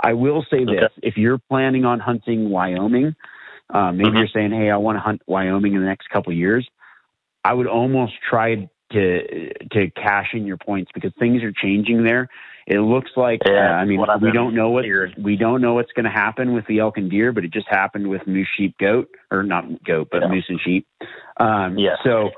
I 0.00 0.12
will 0.12 0.44
say 0.50 0.64
this: 0.64 0.90
if 1.02 1.16
you're 1.16 1.38
planning 1.38 1.84
on 1.84 2.00
hunting 2.00 2.50
Wyoming, 2.50 3.14
um, 3.70 3.96
maybe 3.96 4.10
Mhm. 4.10 4.18
you're 4.18 4.28
saying, 4.28 4.52
"Hey, 4.52 4.70
I 4.70 4.76
want 4.76 4.96
to 4.96 5.00
hunt 5.00 5.22
Wyoming 5.26 5.74
in 5.74 5.80
the 5.80 5.86
next 5.86 6.08
couple 6.08 6.32
of 6.32 6.38
years." 6.38 6.68
I 7.44 7.52
would 7.54 7.66
almost 7.66 8.14
try 8.28 8.68
to 8.92 9.68
to 9.70 9.90
cash 9.90 10.32
in 10.32 10.46
your 10.46 10.56
points 10.56 10.90
because 10.94 11.12
things 11.18 11.42
are 11.42 11.52
changing 11.52 12.04
there. 12.04 12.28
It 12.66 12.80
looks 12.80 13.10
like 13.16 13.40
uh, 13.46 13.52
I 13.52 13.84
mean 13.84 14.00
we 14.20 14.32
don't 14.32 14.54
know 14.54 14.70
what 14.70 14.84
we 15.18 15.36
don't 15.36 15.60
know 15.60 15.74
what's 15.74 15.92
going 15.92 16.04
to 16.04 16.10
happen 16.10 16.52
with 16.52 16.66
the 16.66 16.80
elk 16.80 16.98
and 16.98 17.10
deer, 17.10 17.32
but 17.32 17.44
it 17.44 17.50
just 17.52 17.68
happened 17.68 18.08
with 18.08 18.26
moose, 18.26 18.48
sheep, 18.56 18.76
goat, 18.78 19.08
or 19.30 19.42
not 19.42 19.64
goat, 19.84 20.08
but 20.10 20.22
Yeah. 20.22 20.28
moose 20.28 20.46
and 20.48 20.60
sheep. 20.60 20.86
Um, 21.38 21.78
Yeah. 21.78 21.96
So 22.02 22.30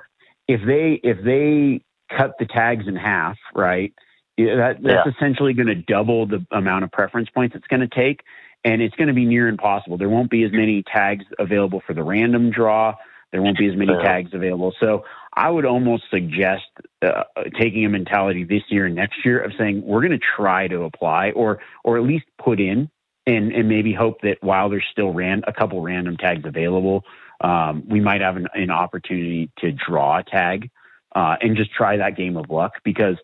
if 0.48 0.62
they 0.64 0.94
if 1.04 1.22
they 1.22 1.82
cut 2.08 2.36
the 2.38 2.46
tags 2.46 2.88
in 2.88 2.96
half, 2.96 3.38
right? 3.54 3.92
Yeah, 4.36 4.56
That, 4.56 4.82
that's 4.82 5.06
Yeah. 5.06 5.12
essentially 5.12 5.52
going 5.52 5.68
to 5.68 5.74
double 5.74 6.26
the 6.26 6.44
amount 6.50 6.84
of 6.84 6.92
preference 6.92 7.28
points 7.30 7.54
it's 7.54 7.66
going 7.66 7.80
to 7.80 7.88
take, 7.88 8.22
and 8.64 8.82
it's 8.82 8.94
going 8.96 9.08
to 9.08 9.14
be 9.14 9.24
near 9.24 9.48
impossible. 9.48 9.96
There 9.96 10.08
won't 10.08 10.30
be 10.30 10.44
as 10.44 10.52
many 10.52 10.82
tags 10.82 11.24
available 11.38 11.82
for 11.86 11.94
the 11.94 12.02
random 12.02 12.50
draw. 12.50 12.94
There 13.32 13.42
won't 13.42 13.58
be 13.58 13.68
as 13.68 13.76
many 13.76 13.94
tags 14.02 14.34
available. 14.34 14.74
So 14.80 15.04
I 15.34 15.50
would 15.50 15.64
almost 15.64 16.04
suggest 16.10 16.64
uh, 17.00 17.22
taking 17.58 17.84
a 17.84 17.88
mentality 17.88 18.42
this 18.44 18.62
year 18.68 18.86
and 18.86 18.94
next 18.96 19.24
year 19.24 19.38
of 19.38 19.52
saying 19.56 19.82
we're 19.84 20.00
going 20.00 20.18
to 20.18 20.26
try 20.36 20.66
to 20.66 20.82
apply 20.82 21.30
or 21.30 21.60
or 21.84 21.96
at 21.96 22.02
least 22.02 22.24
put 22.42 22.58
in 22.60 22.90
and 23.26 23.52
and 23.52 23.68
maybe 23.68 23.92
hope 23.92 24.22
that 24.22 24.38
while 24.42 24.68
there's 24.68 24.84
still 24.90 25.12
ran 25.12 25.42
a 25.46 25.52
couple 25.52 25.80
random 25.80 26.16
tags 26.16 26.44
available, 26.44 27.04
um, 27.40 27.84
we 27.88 28.00
might 28.00 28.20
have 28.20 28.36
an, 28.36 28.48
an 28.54 28.70
opportunity 28.70 29.50
to 29.58 29.70
draw 29.70 30.18
a 30.18 30.24
tag 30.24 30.68
uh, 31.14 31.36
and 31.40 31.56
just 31.56 31.72
try 31.72 31.96
that 31.96 32.16
game 32.16 32.36
of 32.36 32.50
luck 32.50 32.72
because 32.84 33.16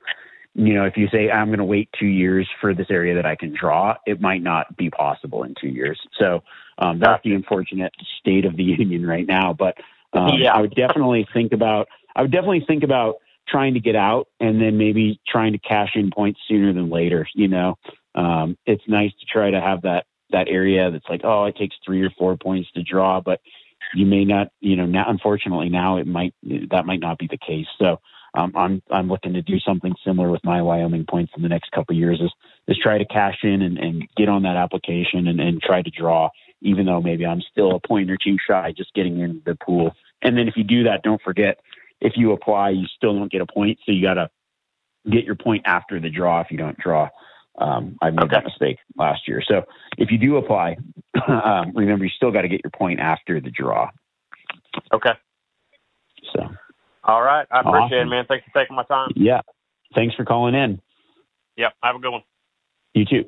you 0.57 0.72
know 0.72 0.84
if 0.84 0.96
you 0.96 1.07
say 1.09 1.30
I'm 1.30 1.48
going 1.48 1.59
to 1.59 1.64
wait 1.64 1.90
two 1.98 2.07
years 2.07 2.48
for 2.61 2.72
this 2.74 2.86
area 2.88 3.14
that 3.14 3.26
I 3.26 3.36
can 3.36 3.54
draw, 3.54 3.94
it 4.07 4.20
might 4.20 4.42
not 4.42 4.74
be 4.76 4.88
possible 4.90 5.42
in 5.42 5.54
two 5.61 5.68
years. 5.68 6.00
So 6.18 6.42
um, 6.78 6.98
that's 6.98 7.22
the 7.22 7.34
unfortunate 7.34 7.92
state 8.18 8.46
of 8.46 8.57
the 8.57 8.64
union 8.78 9.07
right 9.07 9.26
now, 9.26 9.52
but. 9.52 9.76
Um, 10.12 10.38
Yeah. 10.38 10.54
I 10.54 10.61
would 10.62 10.74
definitely 10.74 11.26
think 11.34 11.52
about. 11.52 11.88
I 12.14 12.22
would 12.22 12.30
definitely 12.30 12.64
think 12.66 12.84
about 12.84 13.16
trying 13.46 13.74
to 13.74 13.80
get 13.80 13.96
out 13.96 14.28
and 14.40 14.61
then 14.61 14.78
maybe 14.78 15.20
trying 15.28 15.52
to 15.52 15.59
cash 15.59 15.90
in 15.94 16.11
points 16.11 16.40
sooner 16.48 16.72
than 16.72 16.88
later. 16.88 17.26
You 17.34 17.48
know, 17.48 17.76
um, 18.14 18.57
it's 18.64 18.84
nice 18.88 19.12
to 19.20 19.26
try 19.26 19.50
to 19.50 19.61
have 19.61 19.82
that 19.82 20.07
that 20.30 20.48
area 20.48 20.90
that's 20.90 21.09
like, 21.11 21.20
oh, 21.24 21.44
it 21.44 21.57
takes 21.57 21.76
three 21.84 22.02
or 22.02 22.11
four 22.16 22.36
points 22.36 22.70
to 22.72 22.82
draw, 22.82 23.20
but 23.20 23.40
you 23.94 24.07
may 24.07 24.24
not. 24.24 24.52
You 24.61 24.76
know, 24.76 24.86
now 24.86 25.04
unfortunately 25.09 25.68
now 25.68 25.98
it 25.98 26.07
might 26.07 26.34
that 26.70 26.86
might 26.86 27.00
not 27.00 27.18
be 27.18 27.26
the 27.26 27.38
case. 27.38 27.66
So. 27.78 28.00
Um, 28.37 28.53
I'm 28.55 28.82
I'm 28.91 29.09
looking 29.09 29.32
to 29.32 29.43
do 29.43 29.59
something 29.59 29.95
similar 30.05 30.30
with 30.30 30.45
my 30.45 30.61
Wyoming 30.62 31.07
points 31.09 31.32
in 31.37 31.43
the 31.43 31.49
next 31.49 31.70
couple 31.72 31.95
of 31.95 31.99
years. 31.99 32.20
Is 32.20 32.32
is 32.68 32.78
try 32.82 32.99
to 32.99 33.05
cash 33.07 33.39
in 33.43 33.62
and, 33.62 33.78
and 33.78 34.07
get 34.16 34.28
on 34.28 34.43
that 34.43 34.57
application 34.57 35.26
and, 35.26 35.41
and 35.41 35.62
try 35.62 35.82
to 35.82 35.91
draw 35.91 36.28
even 36.62 36.87
though 36.87 37.01
maybe 37.01 37.26
I'm 37.26 37.41
still 37.41 37.72
a 37.72 37.80
point 37.80 38.11
or 38.11 38.16
two 38.16 38.37
shy 38.47 38.72
just 38.76 38.95
getting 38.95 39.20
in 39.20 39.43
the 39.45 39.55
pool. 39.55 39.95
And 40.22 40.37
then 40.37 40.49
if 40.49 40.57
you 40.57 40.64
do 40.64 40.84
that, 40.84 41.03
don't 41.03 41.20
forget 41.22 41.61
if 42.01 42.14
you 42.16 42.32
apply, 42.32 42.70
you 42.70 42.87
still 42.97 43.14
don't 43.14 43.30
get 43.30 43.41
a 43.41 43.47
point. 43.47 43.78
So 43.84 43.93
you 43.93 44.03
got 44.03 44.14
to 44.14 44.30
get 45.11 45.24
your 45.24 45.34
point 45.34 45.62
after 45.66 46.01
the 46.01 46.11
draw 46.11 46.41
if 46.41 46.51
you 46.51 46.59
don't 46.59 46.78
draw. 46.78 47.09
Um, 47.59 47.97
I 48.03 48.11
made 48.11 48.24
Okay. 48.24 48.37
that 48.37 48.45
mistake 48.45 48.78
last 48.97 49.26
year. 49.26 49.43
So 49.47 49.62
if 49.97 50.11
you 50.11 50.18
do 50.18 50.37
apply, 50.37 50.76
um, 51.28 51.72
remember 51.74 52.05
you 52.05 52.11
still 52.11 52.30
got 52.30 52.43
to 52.43 52.49
get 52.49 52.61
your 52.62 52.70
point 52.70 53.01
after 53.01 53.41
the 53.41 53.51
draw. 53.51 53.91
Okay. 54.93 55.12
So 56.34 56.49
All 57.07 57.22
right. 57.22 57.46
I 57.50 57.61
appreciate 57.61 57.98
Awesome. 57.98 58.09
it, 58.09 58.11
man. 58.11 58.24
Thanks 58.28 58.44
for 58.50 58.61
taking 58.61 58.76
my 58.76 58.82
time. 58.84 59.11
yeah, 59.14 59.40
thanks 59.94 60.14
for 60.16 60.24
calling 60.24 60.54
in. 60.54 60.80
Yep. 61.57 61.72
Have 61.82 61.96
a 61.96 61.98
good 61.98 62.11
one. 62.11 62.22
You 62.94 63.04
too. 63.04 63.24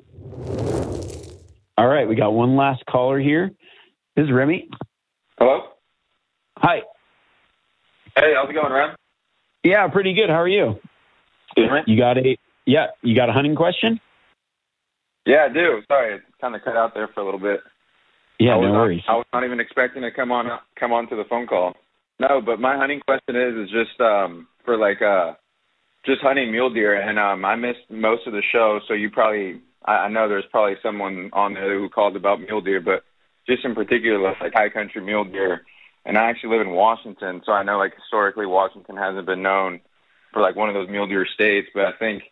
All 1.79 1.87
right, 1.87 2.09
we 2.09 2.16
got 2.16 2.33
one 2.33 2.57
last 2.57 2.85
caller 2.87 3.20
here. 3.20 3.53
This 4.16 4.24
is 4.24 4.33
Remi. 4.33 4.68
Hello. 5.39 5.68
Hi. 6.59 6.83
Hey, 8.16 8.33
how's 8.35 8.51
it 8.51 8.55
going, 8.55 8.72
Ram? 8.72 8.97
Yeah, 9.62 9.87
pretty 9.89 10.12
good. 10.12 10.29
How 10.29 10.41
are 10.41 10.49
you? 10.49 10.81
You 11.57 11.97
got 11.97 12.18
a 12.18 12.37
yeah, 12.66 12.89
you 13.03 13.14
got 13.16 13.29
a 13.29 13.33
hunting 13.33 13.55
question? 13.55 14.01
Yeah, 15.24 15.47
I 15.51 15.53
do. 15.53 15.83
Sorry, 15.91 16.14
it 16.16 16.22
kind 16.41 16.55
of 16.55 16.62
cut 16.62 16.76
out 16.76 16.95
there 16.95 17.09
for 17.09 17.20
a 17.20 17.24
little 17.24 17.41
bit. 17.41 17.61
Yeah, 18.39 18.55
no 18.57 18.72
not- 18.72 18.72
worries. 18.74 19.03
I 19.09 19.14
was 19.14 19.26
not 19.33 19.45
even 19.45 19.61
expecting 19.61 20.03
to 20.03 20.11
come 20.11 20.33
on 20.33 20.47
come 20.79 20.93
on 20.93 21.09
to 21.09 21.16
the 21.16 21.24
phone 21.24 21.47
call. 21.47 21.74
No, 22.21 22.41
but 22.41 22.61
my 22.61 22.77
hunting 22.77 23.01
question 23.07 23.37
is 23.37 23.55
is 23.66 23.71
just 23.71 24.01
um 24.01 24.49
for 24.64 24.77
like 24.77 25.01
uh 25.03 25.35
just 26.05 26.21
hunting 26.21 26.51
mule 26.51 26.71
deer 26.73 27.01
and 27.01 27.19
um 27.19 27.45
I 27.45 27.55
missed 27.57 27.91
most 27.91 28.27
of 28.27 28.33
the 28.33 28.43
show, 28.53 28.81
so 28.87 28.95
you 28.95 29.11
probably 29.11 29.61
I, 29.85 29.93
I 29.93 30.09
know 30.09 30.29
there's 30.29 30.45
probably 30.51 30.77
someone 30.83 31.31
on 31.33 31.55
there 31.55 31.79
who 31.79 31.89
called 31.89 32.16
about 32.16 32.41
mule 32.41 32.61
deer, 32.61 32.81
but 32.81 33.05
just 33.47 33.64
in 33.64 33.75
particular 33.75 34.19
like 34.41 34.53
high 34.53 34.69
country 34.69 35.01
mule 35.03 35.25
deer. 35.25 35.62
And 36.05 36.16
I 36.16 36.31
actually 36.31 36.57
live 36.57 36.66
in 36.66 36.73
Washington, 36.73 37.43
so 37.45 37.53
I 37.53 37.62
know 37.62 37.79
like 37.79 37.95
historically 37.95 38.47
Washington 38.47 38.97
hasn't 38.97 39.27
been 39.27 39.43
known 39.43 39.81
for 40.33 40.41
like 40.41 40.57
one 40.57 40.69
of 40.69 40.75
those 40.75 40.89
mule 40.89 41.07
deer 41.07 41.27
states, 41.35 41.69
but 41.75 41.85
I 41.85 41.93
think 41.99 42.23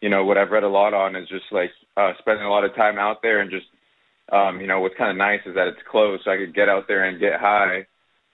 you 0.00 0.08
know 0.08 0.24
what 0.24 0.38
I've 0.38 0.50
read 0.50 0.64
a 0.64 0.68
lot 0.68 0.94
on 0.94 1.16
is 1.16 1.28
just 1.28 1.44
like 1.52 1.70
uh 1.96 2.12
spending 2.18 2.44
a 2.44 2.50
lot 2.50 2.64
of 2.64 2.74
time 2.74 2.98
out 2.98 3.22
there 3.22 3.40
and 3.40 3.50
just 3.50 3.66
um, 4.32 4.60
you 4.60 4.66
know, 4.66 4.80
what's 4.80 4.96
kind 4.96 5.10
of 5.10 5.16
nice 5.16 5.40
is 5.46 5.54
that 5.54 5.68
it's 5.68 5.78
close, 5.88 6.20
so 6.24 6.30
I 6.32 6.36
could 6.36 6.54
get 6.54 6.68
out 6.68 6.88
there 6.88 7.04
and 7.04 7.20
get 7.20 7.38
high. 7.40 7.86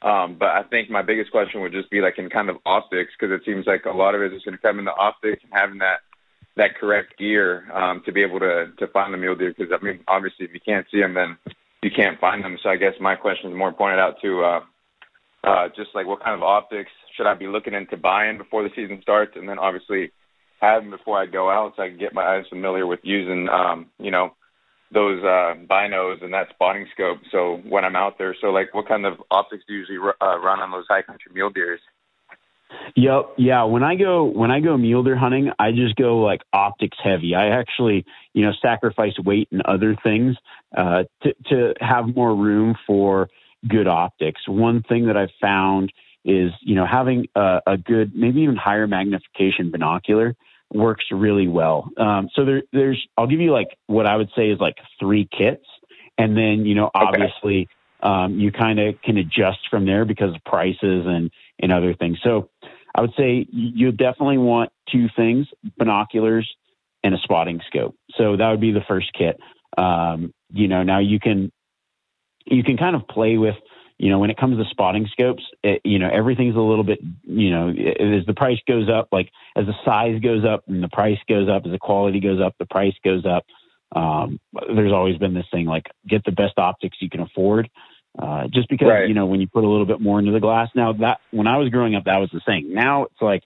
Um, 0.03 0.37
but 0.39 0.49
I 0.49 0.63
think 0.65 0.91
my 0.91 1.03
biggest 1.03 1.31
question 1.31 1.61
would 1.61 1.73
just 1.73 1.91
be 1.91 2.01
like 2.01 2.19
in 2.19 2.29
kind 2.29 2.51
of 2.51 2.57
optics, 2.67 3.13
because 3.19 3.33
it 3.33 3.45
seems 3.47 3.67
like 3.67 3.85
a 3.85 3.91
lot 3.91 4.15
of 4.15 4.23
it 4.23 4.33
is 4.33 4.43
going 4.43 4.57
to 4.57 4.63
come 4.63 4.79
in 4.79 4.85
the 4.85 4.95
optics 4.95 5.43
and 5.45 5.53
having 5.53 5.79
that 5.79 6.01
that 6.57 6.75
correct 6.79 7.19
gear 7.19 7.71
um, 7.73 8.03
to 8.05 8.13
be 8.13 8.23
able 8.23 8.41
to 8.41 8.73
to 8.79 8.87
find 8.89 9.15
the 9.15 9.19
mule 9.19 9.37
deer. 9.37 9.55
Because 9.57 9.73
I 9.73 9.85
mean, 9.85 10.01
obviously, 10.09 10.45
if 10.47 10.53
you 10.53 10.61
can't 10.61 10.87
see 10.91 11.01
them, 11.01 11.15
then 11.15 11.39
you 11.83 11.91
can't 11.95 12.21
find 12.21 12.45
them. 12.45 12.59
So 12.63 12.69
I 12.69 12.77
guess 12.77 12.95
my 13.01 13.15
question 13.17 13.51
is 13.51 13.57
more 13.57 13.73
pointed 13.73 14.01
out 14.01 14.17
to 14.23 14.45
uh, 14.45 14.61
uh, 15.45 15.69
just 15.77 15.91
like 15.95 16.07
what 16.07 16.23
kind 16.23 16.35
of 16.35 16.43
optics 16.43 16.91
should 17.17 17.27
I 17.27 17.35
be 17.35 17.47
looking 17.47 17.75
into 17.75 17.97
buying 17.97 18.39
before 18.39 18.63
the 18.63 18.71
season 18.75 19.01
starts, 19.03 19.33
and 19.37 19.49
then 19.49 19.59
obviously 19.59 20.11
have 20.61 20.83
them 20.83 20.91
before 20.91 21.21
I 21.21 21.27
go 21.27 21.51
out, 21.51 21.75
so 21.77 21.83
I 21.83 21.89
can 21.89 21.99
get 21.99 22.15
my 22.15 22.23
eyes 22.23 22.45
familiar 22.49 22.87
with 22.87 23.01
using, 23.03 23.49
um, 23.49 23.87
you 23.99 24.13
know, 24.13 24.35
those 24.93 25.22
uh, 25.22 25.55
binos 25.68 26.22
and 26.22 26.32
that 26.32 26.49
spotting 26.51 26.86
scope. 26.93 27.18
So 27.30 27.61
when 27.68 27.84
I'm 27.84 27.97
out 27.97 28.18
there, 28.18 28.36
so 28.40 28.49
like, 28.49 28.74
what 28.74 28.86
kind 28.86 29.07
of 29.07 29.14
optics 29.30 29.64
do 29.66 29.74
you 29.74 29.80
usually 29.80 29.99
ru- 29.99 30.12
uh, 30.20 30.38
run 30.38 30.61
on 30.61 30.70
those 30.70 30.84
high 30.88 31.03
country 31.03 31.32
mule 31.32 31.51
deers? 31.51 31.80
Yep. 32.97 33.34
Yeah. 33.38 33.64
When 33.64 33.82
I 33.82 33.97
go 33.97 34.24
when 34.24 34.51
I 34.51 34.61
go 34.61 34.76
mule 34.76 35.03
deer 35.03 35.16
hunting, 35.16 35.51
I 35.59 35.72
just 35.72 35.97
go 35.97 36.18
like 36.18 36.40
optics 36.53 36.97
heavy. 37.03 37.34
I 37.34 37.49
actually, 37.49 38.05
you 38.32 38.45
know, 38.45 38.53
sacrifice 38.62 39.12
weight 39.22 39.49
and 39.53 39.62
other 39.62 39.97
things 40.03 40.36
uh, 40.76 41.05
to 41.22 41.34
to 41.51 41.74
have 41.80 42.14
more 42.14 42.34
room 42.34 42.74
for 42.86 43.28
good 43.68 43.86
optics. 43.86 44.40
One 44.49 44.82
thing 44.82 45.07
that 45.07 45.16
I've 45.16 45.30
found 45.40 45.93
is, 46.24 46.51
you 46.61 46.74
know, 46.74 46.86
having 46.86 47.26
a, 47.34 47.61
a 47.66 47.76
good, 47.76 48.14
maybe 48.14 48.40
even 48.40 48.57
higher 48.57 48.86
magnification 48.86 49.70
binocular 49.70 50.34
works 50.75 51.05
really 51.11 51.49
well. 51.49 51.91
Um, 51.97 52.29
so 52.35 52.45
there, 52.45 52.62
there's, 52.73 53.07
I'll 53.16 53.27
give 53.27 53.41
you 53.41 53.53
like 53.53 53.68
what 53.87 54.07
I 54.07 54.16
would 54.16 54.31
say 54.37 54.51
is 54.51 54.59
like 54.61 54.77
three 54.99 55.29
kits, 55.37 55.64
and 56.18 56.37
then 56.37 56.66
you 56.66 56.75
know, 56.75 56.91
obviously, 56.95 57.68
um, 58.03 58.39
you 58.39 58.53
kind 58.53 58.79
of 58.81 59.01
can 59.03 59.16
adjust 59.16 59.59
from 59.70 59.87
there 59.87 60.05
because 60.05 60.35
of 60.35 60.45
prices 60.45 61.07
and 61.07 61.31
and 61.61 61.73
other 61.73 61.95
things. 61.95 62.18
So 62.23 62.51
I 62.95 63.01
would 63.01 63.12
say 63.16 63.47
you 63.51 63.93
definitely 63.93 64.39
want 64.39 64.70
two 64.91 65.09
things: 65.16 65.47
binoculars 65.79 66.51
and 67.05 67.14
a 67.14 67.18
spotting 67.18 67.61
scope. 67.66 67.97
So 68.16 68.37
that 68.37 68.51
would 68.51 68.61
be 68.61 68.73
the 68.73 68.85
first 68.87 69.12
kit. 69.16 69.39
Um, 69.77 70.33
you 70.53 70.68
know, 70.68 70.83
now 70.83 70.99
you 70.99 71.18
can 71.18 71.51
you 72.45 72.62
can 72.62 72.77
kind 72.77 72.97
of 72.97 73.07
play 73.09 73.39
with 73.39 73.57
you 74.03 74.11
know 74.11 74.19
when 74.19 74.31
it 74.31 74.37
comes 74.37 74.59
to 74.59 74.69
spotting 74.69 75.07
scopes 75.13 75.45
it, 75.63 75.81
you 75.85 75.99
know 75.99 76.11
everything's 76.13 76.57
a 76.57 76.61
little 76.61 76.83
bit 76.85 76.99
you 77.23 77.51
know 77.51 77.69
as 77.69 78.27
the 78.27 78.35
price 78.35 78.59
goes 78.67 78.89
up 78.91 79.09
like 79.13 79.31
as 79.57 79.65
the 79.67 79.75
size 79.85 80.21
goes 80.21 80.45
up 80.45 80.65
and 80.67 80.83
the 80.83 80.89
price 80.89 81.19
goes 81.29 81.49
up 81.49 81.63
as 81.65 81.71
the 81.71 81.79
quality 81.79 82.19
goes 82.21 82.41
up 82.41 82.55
the 82.59 82.67
price 82.67 82.95
goes 83.05 83.25
up 83.25 83.45
um, 83.95 84.41
there's 84.75 84.93
always 84.93 85.17
been 85.19 85.35
this 85.35 85.47
thing 85.53 85.67
like 85.67 85.87
get 86.09 86.25
the 86.25 86.33
best 86.33 86.55
optics 86.59 86.97
you 87.01 87.09
can 87.09 87.21
afford 87.21 87.71
uh, 88.19 88.47
just 88.53 88.69
because 88.69 88.89
Right. 88.89 89.09
you 89.09 89.15
know 89.15 89.27
when 89.27 89.41
you 89.41 89.47
put 89.47 89.65
a 89.65 89.69
little 89.69 89.87
bit 89.87 90.01
more 90.01 90.19
into 90.19 90.33
the 90.33 90.41
glass 90.41 90.69
now 90.75 90.93
that 90.95 91.21
when 91.31 91.47
i 91.47 91.57
was 91.57 91.69
growing 91.69 91.95
up 91.95 92.05
that 92.05 92.19
was 92.19 92.31
the 92.33 92.41
thing 92.45 92.75
now 92.75 93.05
it's 93.05 93.23
like 93.23 93.45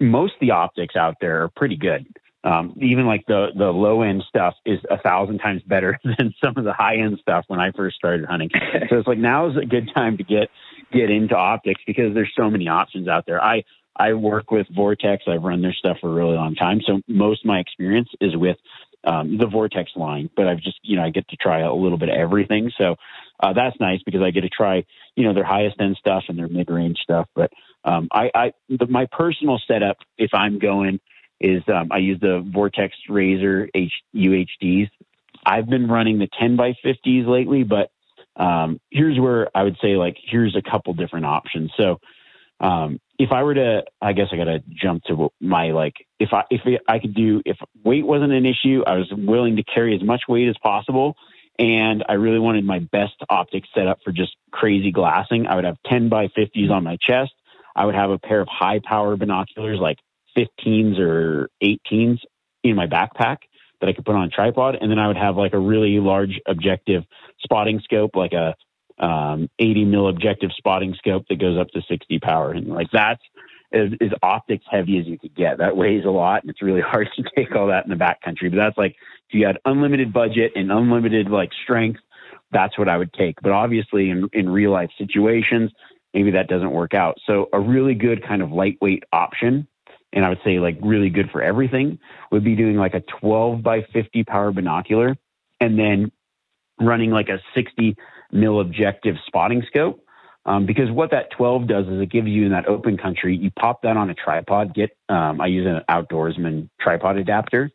most 0.00 0.32
of 0.32 0.40
the 0.40 0.52
optics 0.52 0.96
out 0.96 1.16
there 1.20 1.42
are 1.42 1.48
pretty 1.54 1.76
good 1.76 2.06
um, 2.42 2.74
even 2.80 3.06
like 3.06 3.26
the 3.26 3.48
the 3.56 3.70
low 3.70 4.02
end 4.02 4.24
stuff 4.28 4.54
is 4.64 4.78
a 4.90 4.98
thousand 4.98 5.38
times 5.38 5.62
better 5.66 5.98
than 6.04 6.34
some 6.42 6.54
of 6.56 6.64
the 6.64 6.72
high 6.72 6.96
end 6.96 7.18
stuff 7.20 7.44
when 7.48 7.60
I 7.60 7.70
first 7.72 7.96
started 7.96 8.26
hunting. 8.26 8.50
so 8.88 8.98
it's 8.98 9.08
like 9.08 9.18
now 9.18 9.50
is 9.50 9.56
a 9.56 9.66
good 9.66 9.90
time 9.94 10.16
to 10.16 10.24
get 10.24 10.48
get 10.92 11.10
into 11.10 11.36
optics 11.36 11.82
because 11.86 12.14
there's 12.14 12.32
so 12.36 12.50
many 12.50 12.68
options 12.68 13.08
out 13.08 13.26
there. 13.26 13.42
I 13.42 13.64
I 13.96 14.14
work 14.14 14.50
with 14.50 14.66
Vortex. 14.74 15.24
I've 15.26 15.42
run 15.42 15.60
their 15.60 15.74
stuff 15.74 15.98
for 16.00 16.10
a 16.10 16.14
really 16.14 16.36
long 16.36 16.54
time, 16.54 16.80
so 16.86 17.00
most 17.06 17.44
of 17.44 17.46
my 17.46 17.58
experience 17.58 18.08
is 18.20 18.34
with 18.36 18.56
um, 19.04 19.36
the 19.38 19.46
Vortex 19.46 19.90
line. 19.94 20.30
But 20.34 20.48
I've 20.48 20.60
just 20.60 20.78
you 20.82 20.96
know 20.96 21.04
I 21.04 21.10
get 21.10 21.28
to 21.28 21.36
try 21.36 21.60
a 21.60 21.74
little 21.74 21.98
bit 21.98 22.08
of 22.08 22.14
everything, 22.14 22.70
so 22.78 22.96
uh, 23.40 23.52
that's 23.52 23.78
nice 23.80 24.00
because 24.04 24.22
I 24.22 24.30
get 24.30 24.42
to 24.42 24.48
try 24.48 24.84
you 25.14 25.24
know 25.24 25.34
their 25.34 25.44
highest 25.44 25.76
end 25.78 25.96
stuff 25.98 26.24
and 26.28 26.38
their 26.38 26.48
mid 26.48 26.70
range 26.70 26.98
stuff. 27.02 27.28
But 27.34 27.52
um, 27.84 28.08
I, 28.10 28.30
I 28.34 28.52
the, 28.70 28.86
my 28.86 29.06
personal 29.12 29.60
setup 29.66 29.98
if 30.16 30.30
I'm 30.32 30.58
going 30.58 31.00
is 31.40 31.62
um, 31.68 31.88
I 31.90 31.98
use 31.98 32.20
the 32.20 32.46
Vortex 32.52 32.94
Razor 33.08 33.68
H, 33.74 33.92
UHDs. 34.14 34.90
I've 35.44 35.66
been 35.66 35.88
running 35.88 36.18
the 36.18 36.28
10 36.38 36.56
by 36.56 36.74
50s 36.84 37.26
lately, 37.26 37.64
but 37.64 37.90
um, 38.36 38.80
here's 38.90 39.18
where 39.18 39.48
I 39.54 39.62
would 39.62 39.76
say 39.82 39.96
like 39.96 40.16
here's 40.22 40.56
a 40.56 40.62
couple 40.62 40.92
different 40.94 41.26
options. 41.26 41.72
So 41.76 42.00
um, 42.60 43.00
if 43.18 43.32
I 43.32 43.42
were 43.42 43.54
to, 43.54 43.84
I 44.00 44.12
guess 44.12 44.26
I 44.32 44.36
got 44.36 44.44
to 44.44 44.62
jump 44.68 45.04
to 45.04 45.30
my 45.40 45.72
like 45.72 45.94
if 46.18 46.30
I 46.32 46.44
if 46.50 46.60
I 46.86 46.98
could 46.98 47.14
do 47.14 47.42
if 47.44 47.56
weight 47.84 48.06
wasn't 48.06 48.32
an 48.32 48.46
issue, 48.46 48.82
I 48.86 48.96
was 48.96 49.10
willing 49.16 49.56
to 49.56 49.62
carry 49.62 49.94
as 49.94 50.02
much 50.02 50.22
weight 50.28 50.48
as 50.48 50.56
possible. 50.62 51.16
And 51.58 52.04
I 52.08 52.14
really 52.14 52.38
wanted 52.38 52.64
my 52.64 52.78
best 52.78 53.14
optics 53.28 53.68
set 53.74 53.86
up 53.86 53.98
for 54.02 54.12
just 54.12 54.34
crazy 54.50 54.92
glassing. 54.92 55.46
I 55.46 55.56
would 55.56 55.64
have 55.64 55.76
10 55.86 56.08
by 56.08 56.28
50s 56.28 56.70
on 56.70 56.84
my 56.84 56.96
chest. 56.96 57.32
I 57.76 57.84
would 57.84 57.94
have 57.94 58.10
a 58.10 58.18
pair 58.18 58.40
of 58.40 58.48
high 58.48 58.80
power 58.82 59.14
binoculars, 59.16 59.78
like 59.78 59.98
15s 60.36 60.98
or 60.98 61.50
18s 61.62 62.18
in 62.62 62.76
my 62.76 62.86
backpack 62.86 63.38
that 63.80 63.88
I 63.88 63.92
could 63.92 64.04
put 64.04 64.14
on 64.14 64.24
a 64.24 64.28
tripod. 64.28 64.76
And 64.80 64.90
then 64.90 64.98
I 64.98 65.06
would 65.06 65.16
have 65.16 65.36
like 65.36 65.54
a 65.54 65.58
really 65.58 65.98
large 65.98 66.40
objective 66.46 67.04
spotting 67.40 67.80
scope, 67.80 68.14
like 68.14 68.32
a 68.32 68.54
um, 69.02 69.48
80 69.58 69.86
mil 69.86 70.08
objective 70.08 70.50
spotting 70.56 70.94
scope 70.94 71.24
that 71.28 71.40
goes 71.40 71.58
up 71.58 71.68
to 71.70 71.82
60 71.88 72.18
power. 72.18 72.52
And 72.52 72.68
like 72.68 72.88
that's 72.92 73.22
as, 73.72 73.88
as 74.00 74.10
optics 74.22 74.64
heavy 74.70 74.98
as 74.98 75.06
you 75.06 75.18
could 75.18 75.34
get. 75.34 75.58
That 75.58 75.76
weighs 75.76 76.04
a 76.04 76.10
lot 76.10 76.42
and 76.42 76.50
it's 76.50 76.62
really 76.62 76.80
hard 76.86 77.08
to 77.16 77.24
take 77.36 77.54
all 77.54 77.68
that 77.68 77.84
in 77.84 77.90
the 77.90 77.96
backcountry. 77.96 78.50
But 78.50 78.56
that's 78.56 78.78
like 78.78 78.96
if 79.28 79.34
you 79.34 79.46
had 79.46 79.58
unlimited 79.64 80.12
budget 80.12 80.52
and 80.54 80.70
unlimited 80.70 81.30
like 81.30 81.50
strength, 81.62 82.00
that's 82.52 82.76
what 82.78 82.88
I 82.88 82.98
would 82.98 83.12
take. 83.12 83.40
But 83.42 83.52
obviously 83.52 84.10
in, 84.10 84.28
in 84.32 84.48
real 84.48 84.72
life 84.72 84.90
situations, 84.98 85.70
maybe 86.12 86.32
that 86.32 86.48
doesn't 86.48 86.72
work 86.72 86.94
out. 86.94 87.16
So 87.26 87.48
a 87.52 87.60
really 87.60 87.94
good 87.94 88.26
kind 88.26 88.42
of 88.42 88.50
lightweight 88.50 89.04
option 89.12 89.66
and 90.12 90.24
I 90.24 90.28
would 90.28 90.40
say 90.44 90.58
like 90.58 90.78
really 90.82 91.10
good 91.10 91.30
for 91.30 91.42
everything 91.42 91.98
would 92.30 92.44
be 92.44 92.56
doing 92.56 92.76
like 92.76 92.94
a 92.94 93.00
12 93.20 93.62
by 93.62 93.82
50 93.92 94.24
power 94.24 94.52
binocular 94.52 95.16
and 95.60 95.78
then 95.78 96.10
running 96.80 97.10
like 97.10 97.28
a 97.28 97.40
60 97.54 97.96
mil 98.32 98.60
objective 98.60 99.16
spotting 99.26 99.62
scope. 99.66 100.04
Um, 100.46 100.64
because 100.64 100.90
what 100.90 101.10
that 101.10 101.30
12 101.32 101.68
does 101.68 101.86
is 101.86 102.00
it 102.00 102.10
gives 102.10 102.28
you 102.28 102.46
in 102.46 102.52
that 102.52 102.66
open 102.66 102.96
country, 102.96 103.36
you 103.36 103.50
pop 103.50 103.82
that 103.82 103.98
on 103.98 104.08
a 104.08 104.14
tripod, 104.14 104.74
get, 104.74 104.96
um, 105.10 105.40
I 105.40 105.46
use 105.46 105.66
an 105.66 105.82
outdoorsman 105.90 106.70
tripod 106.80 107.18
adapter. 107.18 107.70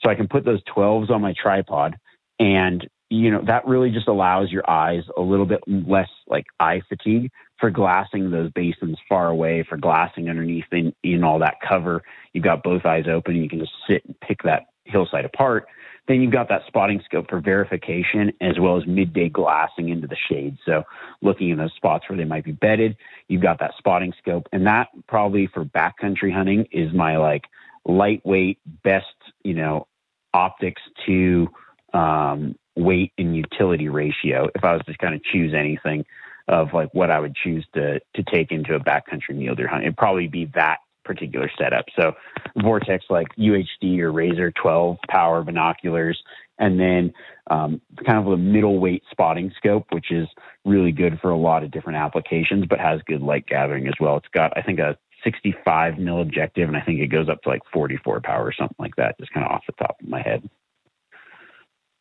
So 0.00 0.10
I 0.10 0.14
can 0.14 0.26
put 0.26 0.44
those 0.44 0.62
12s 0.64 1.10
on 1.10 1.20
my 1.20 1.34
tripod 1.40 1.96
and 2.38 2.86
you 3.10 3.30
know 3.30 3.42
that 3.46 3.66
really 3.66 3.90
just 3.90 4.08
allows 4.08 4.50
your 4.50 4.68
eyes 4.68 5.02
a 5.16 5.20
little 5.20 5.46
bit 5.46 5.60
less 5.66 6.08
like 6.26 6.46
eye 6.60 6.80
fatigue 6.88 7.30
for 7.58 7.70
glassing 7.70 8.30
those 8.30 8.50
basins 8.52 8.98
far 9.08 9.28
away 9.28 9.64
for 9.68 9.76
glassing 9.76 10.28
underneath 10.28 10.64
in, 10.72 10.92
in 11.02 11.24
all 11.24 11.38
that 11.38 11.54
cover 11.66 12.02
you've 12.32 12.44
got 12.44 12.62
both 12.62 12.84
eyes 12.84 13.04
open 13.10 13.36
you 13.36 13.48
can 13.48 13.60
just 13.60 13.72
sit 13.88 14.04
and 14.04 14.18
pick 14.20 14.42
that 14.42 14.66
hillside 14.84 15.24
apart 15.24 15.66
Then 16.08 16.20
you've 16.20 16.32
got 16.32 16.48
that 16.48 16.62
spotting 16.66 17.00
scope 17.04 17.28
for 17.28 17.40
verification 17.40 18.32
as 18.40 18.58
well 18.60 18.76
as 18.76 18.86
midday 18.86 19.28
glassing 19.28 19.88
into 19.88 20.06
the 20.06 20.16
shade. 20.28 20.56
So 20.64 20.84
looking 21.22 21.50
in 21.50 21.58
those 21.58 21.74
spots 21.74 22.04
where 22.08 22.16
they 22.16 22.24
might 22.24 22.44
be 22.44 22.52
bedded, 22.52 22.96
you've 23.28 23.42
got 23.42 23.58
that 23.58 23.72
spotting 23.78 24.12
scope. 24.18 24.46
And 24.52 24.66
that 24.66 24.88
probably 25.08 25.48
for 25.52 25.64
backcountry 25.64 26.32
hunting 26.32 26.66
is 26.70 26.92
my 26.92 27.16
like 27.16 27.44
lightweight, 27.84 28.58
best, 28.84 29.06
you 29.42 29.54
know, 29.54 29.86
optics 30.32 30.82
to 31.06 31.48
um, 31.92 32.56
weight 32.76 33.12
and 33.18 33.36
utility 33.36 33.88
ratio. 33.88 34.48
If 34.54 34.64
I 34.64 34.72
was 34.72 34.82
to 34.86 34.96
kind 34.96 35.14
of 35.14 35.22
choose 35.24 35.54
anything 35.54 36.04
of 36.48 36.72
like 36.72 36.92
what 36.94 37.10
I 37.10 37.18
would 37.18 37.34
choose 37.34 37.66
to 37.74 38.00
to 38.14 38.22
take 38.22 38.52
into 38.52 38.74
a 38.74 38.80
backcountry 38.80 39.34
mule 39.34 39.54
deer 39.54 39.68
hunt, 39.68 39.82
it'd 39.82 39.96
probably 39.96 40.28
be 40.28 40.50
that 40.54 40.78
particular 41.04 41.50
setup. 41.58 41.86
So 41.98 42.12
Vortex 42.60 43.04
like 43.08 43.28
UHD 43.38 44.00
or 44.00 44.12
Razor 44.12 44.52
12 44.52 44.98
power 45.08 45.42
binoculars, 45.42 46.20
and 46.58 46.78
then 46.78 47.12
um, 47.48 47.80
kind 48.04 48.18
of 48.18 48.26
a 48.26 48.36
middleweight 48.36 49.04
spotting 49.10 49.52
scope, 49.56 49.86
which 49.90 50.10
is 50.10 50.28
really 50.64 50.92
good 50.92 51.18
for 51.20 51.30
a 51.30 51.38
lot 51.38 51.62
of 51.62 51.70
different 51.70 51.98
applications, 51.98 52.66
but 52.68 52.80
has 52.80 53.00
good 53.06 53.22
light 53.22 53.46
gathering 53.46 53.86
as 53.86 53.94
well. 54.00 54.16
It's 54.16 54.28
got 54.34 54.56
I 54.56 54.62
think 54.62 54.78
a 54.78 54.98
65 55.24 55.98
mil 55.98 56.20
objective, 56.20 56.68
and 56.68 56.76
I 56.76 56.80
think 56.82 57.00
it 57.00 57.08
goes 57.08 57.28
up 57.28 57.42
to 57.42 57.48
like 57.48 57.62
44 57.72 58.20
power 58.20 58.44
or 58.44 58.52
something 58.52 58.76
like 58.78 58.96
that, 58.96 59.18
just 59.18 59.32
kind 59.32 59.46
of 59.46 59.52
off 59.52 59.64
the 59.66 59.72
top 59.72 59.96
of 60.00 60.08
my 60.08 60.22
head. 60.22 60.48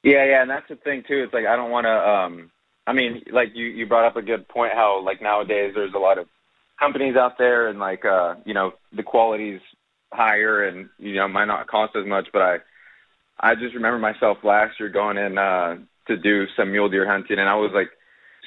Yeah, 0.06 0.24
yeah, 0.24 0.41
and 0.43 0.51
that's 0.51 0.70
the 0.70 0.76
thing 0.76 1.03
too. 1.08 1.24
It's 1.24 1.34
like 1.34 1.47
I 1.47 1.56
don't 1.56 1.72
want 1.72 1.86
to. 1.86 1.89
um 1.91 2.51
I 2.86 2.93
mean, 2.93 3.24
like 3.34 3.49
you 3.56 3.66
you 3.66 3.88
brought 3.88 4.06
up 4.06 4.16
a 4.16 4.22
good 4.22 4.47
point. 4.47 4.74
How 4.76 5.01
like 5.03 5.20
nowadays 5.20 5.74
there's 5.74 5.95
a 5.95 5.99
lot 5.99 6.20
of 6.20 6.28
companies 6.80 7.16
out 7.16 7.39
there, 7.39 7.70
and 7.70 7.80
like 7.80 8.06
uh 8.06 8.36
you 8.45 8.53
know 8.53 8.74
the 8.95 9.01
quality's 9.01 9.62
higher, 10.14 10.68
and 10.68 10.89
you 10.99 11.16
know 11.16 11.28
might 11.28 11.45
not 11.45 11.68
cost 11.68 11.95
as 11.95 12.06
much. 12.06 12.28
But 12.32 12.43
I 12.43 12.58
I 13.39 13.56
just 13.56 13.74
remember 13.74 13.97
myself 13.97 14.38
last 14.43 14.80
year 14.80 14.89
going 14.89 15.18
in 15.18 15.39
uh 15.39 15.78
to 16.08 16.18
do 16.18 16.45
some 16.56 16.72
mule 16.72 16.88
deer 16.89 17.10
hunting, 17.12 17.39
and 17.39 17.49
I 17.49 17.56
was 17.56 17.72
like 17.74 17.89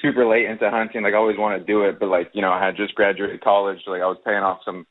super 0.00 0.24
late 0.28 0.46
into 0.46 0.70
hunting. 0.70 1.02
Like 1.02 1.14
I 1.14 1.16
always 1.16 1.38
want 1.38 1.60
to 1.60 1.66
do 1.66 1.82
it, 1.86 1.98
but 1.98 2.08
like 2.08 2.30
you 2.34 2.40
know 2.40 2.52
I 2.52 2.64
had 2.64 2.76
just 2.76 2.94
graduated 2.94 3.42
college, 3.42 3.80
so, 3.84 3.90
like 3.90 4.02
I 4.02 4.06
was 4.06 4.18
paying 4.24 4.44
off 4.44 4.60
some 4.64 4.86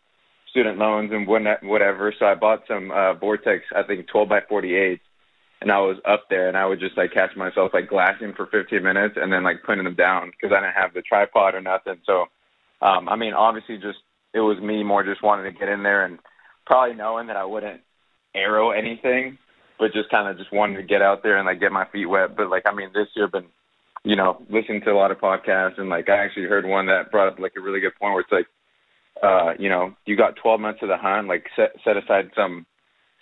student 0.49 0.78
loans 0.80 1.11
and 1.13 1.26
whatever. 1.26 2.13
So 2.20 2.26
I 2.26 2.36
bought 2.36 2.63
some 2.68 2.91
uh 2.91 3.13
Vortex, 3.13 3.63
I 3.74 3.84
think 3.84 4.07
12 4.09 4.28
by 4.28 4.41
48 4.49 4.99
and 5.62 5.72
I 5.72 5.80
was 5.80 5.97
up 6.05 6.26
there 6.30 6.47
and 6.47 6.58
I 6.58 6.66
would 6.66 6.80
just 6.80 6.97
like 6.97 7.14
catch 7.14 7.36
myself 7.36 7.72
like 7.74 7.89
glassing 7.89 8.34
for 8.34 8.45
15 8.47 8.82
minutes 8.84 9.16
and 9.20 9.32
then 9.32 9.43
like 9.43 9.64
putting 9.64 9.84
them 9.84 9.95
down 9.95 10.32
because 10.32 10.55
I 10.55 10.62
didn't 10.62 10.82
have 10.82 10.93
the 10.93 11.01
tripod 11.01 11.55
or 11.55 11.62
nothing. 11.62 11.97
So, 12.05 12.26
um, 12.82 13.10
I 13.10 13.16
mean, 13.16 13.34
obviously 13.34 13.78
just, 13.78 13.99
it 14.34 14.41
was 14.41 14.60
me 14.60 14.84
more 14.84 15.03
just 15.03 15.24
wanting 15.24 15.51
to 15.51 15.60
get 15.60 15.70
in 15.70 15.84
there 15.84 16.05
and 16.05 16.20
probably 16.66 16.95
knowing 16.95 17.28
that 17.28 17.38
I 17.38 17.45
wouldn't 17.45 17.82
arrow 18.36 18.70
anything, 18.70 19.39
but 19.80 19.93
just 19.93 20.10
kind 20.10 20.28
of 20.28 20.38
just 20.38 20.53
wanting 20.53 20.78
to 20.78 20.84
get 20.84 21.01
out 21.01 21.24
there 21.24 21.38
and 21.38 21.47
like 21.47 21.60
get 21.60 21.72
my 21.72 21.88
feet 21.88 22.05
wet. 22.05 22.36
But 22.36 22.49
like, 22.49 22.64
I 22.68 22.74
mean, 22.74 22.91
this 22.93 23.08
year 23.16 23.26
I've 23.26 23.32
been, 23.32 23.45
you 24.03 24.16
know, 24.16 24.43
listening 24.49 24.82
to 24.82 24.91
a 24.91 24.97
lot 24.97 25.12
of 25.12 25.18
podcasts 25.18 25.80
and 25.80 25.89
like 25.89 26.08
I 26.08 26.18
actually 26.24 26.45
heard 26.45 26.66
one 26.66 26.86
that 26.86 27.10
brought 27.10 27.30
up 27.30 27.39
like 27.39 27.53
a 27.58 27.62
really 27.62 27.80
good 27.80 27.95
point 27.99 28.14
where 28.14 28.22
it's 28.22 28.32
like, 28.32 28.47
uh, 29.24 29.53
you 29.58 29.70
know, 29.70 29.95
you 30.05 30.16
got 30.16 30.36
12 30.36 30.60
months 30.60 30.84
of 30.84 30.89
the 30.89 30.97
hunt, 30.97 31.28
like 31.28 31.45
set, 31.55 31.72
set 31.84 31.97
aside 31.97 32.30
some, 32.36 32.68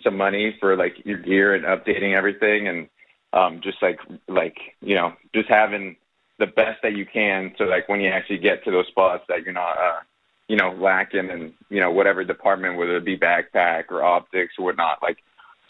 some 0.06 0.16
money 0.16 0.56
for 0.60 0.76
like 0.76 0.94
your 1.04 1.18
gear 1.18 1.54
and 1.54 1.64
updating 1.64 2.16
everything 2.16 2.68
and 2.68 2.88
um 3.32 3.60
just 3.60 3.82
like 3.82 3.98
like 4.28 4.56
you 4.80 4.94
know 4.94 5.12
just 5.34 5.48
having 5.48 5.96
the 6.38 6.46
best 6.46 6.80
that 6.82 6.94
you 6.94 7.04
can 7.04 7.52
so 7.58 7.64
like 7.64 7.88
when 7.88 8.00
you 8.00 8.08
actually 8.08 8.38
get 8.38 8.62
to 8.64 8.70
those 8.70 8.86
spots 8.86 9.24
that 9.28 9.42
you're 9.42 9.52
not 9.52 9.76
uh 9.76 10.00
you 10.48 10.56
know 10.56 10.70
lacking 10.78 11.30
and 11.30 11.52
you 11.68 11.80
know 11.80 11.90
whatever 11.90 12.22
department 12.22 12.78
whether 12.78 12.96
it 12.96 13.04
be 13.04 13.18
backpack 13.18 13.84
or 13.90 14.04
optics 14.04 14.54
or 14.58 14.66
whatnot 14.66 15.02
like 15.02 15.18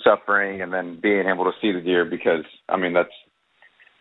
suffering 0.02 0.62
and 0.62 0.72
then 0.72 0.98
being 1.00 1.26
able 1.26 1.44
to 1.44 1.58
see 1.60 1.72
the 1.72 1.80
deer 1.80 2.04
because 2.04 2.44
I 2.68 2.76
mean 2.76 2.92
that's 2.92 3.12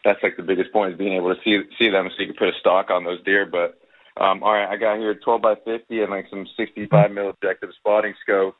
that's 0.03 0.21
like 0.21 0.37
the 0.37 0.43
biggest 0.43 0.71
point 0.71 0.93
is 0.93 0.97
being 0.97 1.13
able 1.13 1.33
to 1.33 1.41
see 1.43 1.61
see 1.77 1.89
them 1.89 2.09
so 2.09 2.21
you 2.21 2.27
can 2.27 2.35
put 2.35 2.49
a 2.53 2.59
stock 2.59 2.89
on 2.91 3.03
those 3.03 3.23
deer. 3.23 3.45
But 3.45 3.79
um 4.21 4.43
all 4.43 4.53
right 4.53 4.69
I 4.69 4.77
got 4.77 4.97
here 4.97 5.15
12 5.15 5.41
by 5.41 5.55
50 5.55 6.01
and 6.01 6.11
like 6.11 6.27
some 6.29 6.47
65 6.57 7.11
mil 7.11 7.29
objective 7.29 7.69
spotting 7.79 8.13
scope 8.21 8.55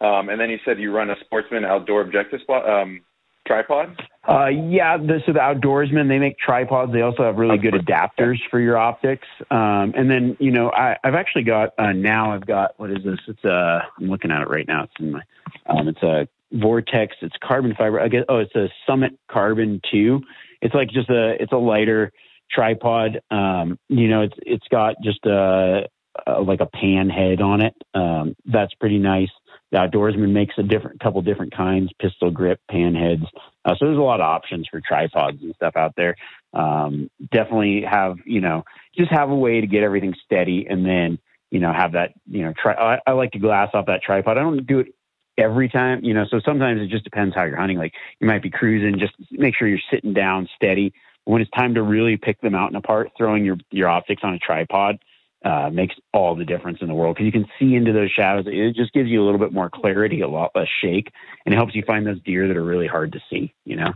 um, 0.00 0.28
and 0.28 0.40
then 0.40 0.50
you 0.50 0.58
said 0.64 0.78
you 0.78 0.94
run 0.94 1.10
a 1.10 1.16
sportsman 1.20 1.64
outdoor 1.64 2.00
objective 2.00 2.40
spot, 2.40 2.68
um, 2.68 3.00
tripod? 3.46 4.00
Uh, 4.28 4.46
yeah, 4.46 4.96
the, 4.96 5.20
so 5.26 5.32
the 5.32 5.38
outdoorsmen 5.38 6.08
they 6.08 6.18
make 6.18 6.38
tripods. 6.38 6.92
They 6.92 7.00
also 7.00 7.24
have 7.24 7.36
really 7.36 7.58
good 7.58 7.74
adapters 7.74 8.36
for 8.50 8.60
your 8.60 8.76
optics. 8.76 9.26
Um, 9.50 9.94
and 9.96 10.10
then 10.10 10.36
you 10.38 10.50
know 10.50 10.70
I, 10.70 10.96
I've 11.02 11.14
actually 11.14 11.44
got 11.44 11.70
uh, 11.78 11.92
now 11.92 12.32
I've 12.32 12.46
got 12.46 12.78
what 12.78 12.90
is 12.90 13.02
this? 13.04 13.18
It's 13.26 13.44
uh 13.44 13.80
I'm 13.98 14.08
looking 14.08 14.30
at 14.30 14.42
it 14.42 14.48
right 14.48 14.66
now. 14.68 14.84
It's 14.84 14.92
in 15.00 15.12
my 15.12 15.22
um, 15.66 15.88
it's 15.88 16.02
a 16.02 16.28
Vortex. 16.52 17.16
It's 17.22 17.34
carbon 17.42 17.74
fiber. 17.76 18.00
I 18.00 18.08
guess 18.08 18.24
oh 18.28 18.38
it's 18.38 18.54
a 18.54 18.68
Summit 18.86 19.18
Carbon 19.30 19.80
two. 19.90 20.20
It's 20.60 20.74
like 20.74 20.90
just 20.90 21.08
a 21.08 21.40
it's 21.40 21.52
a 21.52 21.58
lighter 21.58 22.12
tripod. 22.50 23.20
Um, 23.30 23.78
you 23.88 24.08
know 24.08 24.22
it's 24.22 24.36
it's 24.42 24.68
got 24.70 24.96
just 25.02 25.24
a, 25.24 25.88
a 26.26 26.40
like 26.40 26.60
a 26.60 26.66
pan 26.66 27.08
head 27.08 27.40
on 27.40 27.62
it. 27.62 27.74
Um, 27.94 28.36
that's 28.44 28.74
pretty 28.74 28.98
nice 28.98 29.30
the 29.72 29.78
outdoorsman 29.78 30.32
makes 30.32 30.54
a 30.58 30.62
different 30.62 31.00
couple 31.00 31.22
different 31.22 31.54
kinds 31.56 31.90
pistol 32.00 32.30
grip 32.30 32.60
pan 32.70 32.94
heads 32.94 33.24
uh, 33.64 33.74
so 33.78 33.86
there's 33.86 33.98
a 33.98 34.02
lot 34.02 34.20
of 34.20 34.26
options 34.26 34.66
for 34.70 34.80
tripods 34.80 35.42
and 35.42 35.54
stuff 35.54 35.76
out 35.76 35.94
there. 35.96 36.16
Um, 36.54 37.10
definitely 37.30 37.84
have 37.88 38.16
you 38.24 38.40
know 38.40 38.64
just 38.96 39.10
have 39.10 39.30
a 39.30 39.34
way 39.34 39.60
to 39.60 39.66
get 39.66 39.82
everything 39.82 40.14
steady 40.24 40.66
and 40.68 40.84
then 40.84 41.18
you 41.50 41.60
know 41.60 41.72
have 41.72 41.92
that 41.92 42.12
you 42.26 42.42
know 42.42 42.52
try 42.60 42.74
I, 42.74 42.98
I 43.06 43.12
like 43.12 43.32
to 43.32 43.38
glass 43.38 43.70
off 43.74 43.86
that 43.86 44.02
tripod. 44.02 44.38
I 44.38 44.42
don't 44.42 44.66
do 44.66 44.80
it 44.80 44.94
every 45.38 45.68
time 45.68 46.02
you 46.02 46.14
know 46.14 46.24
so 46.30 46.40
sometimes 46.44 46.80
it 46.80 46.88
just 46.88 47.04
depends 47.04 47.34
how 47.34 47.44
you're 47.44 47.56
hunting. 47.56 47.78
Like 47.78 47.92
you 48.18 48.26
might 48.26 48.42
be 48.42 48.50
cruising 48.50 48.98
just 48.98 49.12
make 49.30 49.54
sure 49.54 49.68
you're 49.68 49.78
sitting 49.92 50.14
down 50.14 50.48
steady. 50.56 50.92
When 51.26 51.42
it's 51.42 51.50
time 51.50 51.74
to 51.74 51.82
really 51.82 52.16
pick 52.16 52.40
the 52.40 52.50
mountain 52.50 52.76
apart 52.76 53.10
throwing 53.16 53.44
your 53.44 53.58
your 53.70 53.88
optics 53.88 54.22
on 54.24 54.34
a 54.34 54.38
tripod 54.38 54.98
uh, 55.44 55.70
makes 55.70 55.94
all 56.12 56.34
the 56.34 56.44
difference 56.44 56.78
in 56.80 56.88
the 56.88 56.94
world 56.94 57.16
because 57.16 57.26
you 57.26 57.32
can 57.32 57.46
see 57.58 57.74
into 57.74 57.92
those 57.92 58.10
shadows. 58.10 58.44
It 58.46 58.74
just 58.74 58.92
gives 58.92 59.08
you 59.08 59.22
a 59.22 59.24
little 59.24 59.40
bit 59.40 59.52
more 59.52 59.70
clarity, 59.70 60.20
a 60.20 60.28
lot 60.28 60.52
less 60.54 60.68
shake, 60.82 61.10
and 61.44 61.54
it 61.54 61.56
helps 61.56 61.74
you 61.74 61.82
find 61.86 62.06
those 62.06 62.20
deer 62.22 62.46
that 62.48 62.56
are 62.56 62.64
really 62.64 62.86
hard 62.86 63.12
to 63.12 63.20
see. 63.30 63.52
You 63.64 63.76
know. 63.76 63.92